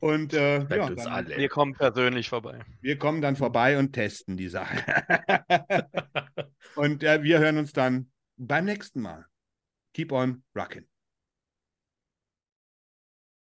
und 0.00 0.34
äh, 0.34 0.76
ja, 0.76 0.86
uns 0.86 1.04
dann, 1.04 1.12
alle. 1.12 1.36
Wir 1.36 1.48
kommen 1.48 1.74
persönlich 1.74 2.28
vorbei. 2.28 2.64
wir 2.80 2.98
kommen 2.98 3.22
dann 3.22 3.36
vorbei 3.36 3.78
und 3.78 3.92
testen 3.92 4.36
die 4.36 4.48
Sache. 4.48 4.76
und 6.74 7.04
äh, 7.04 7.22
wir 7.22 7.38
hören 7.38 7.58
uns 7.58 7.72
dann 7.72 8.10
beim 8.36 8.64
nächsten 8.64 9.02
Mal. 9.02 9.24
Keep 9.92 10.10
on 10.10 10.42
rockin'. 10.56 10.86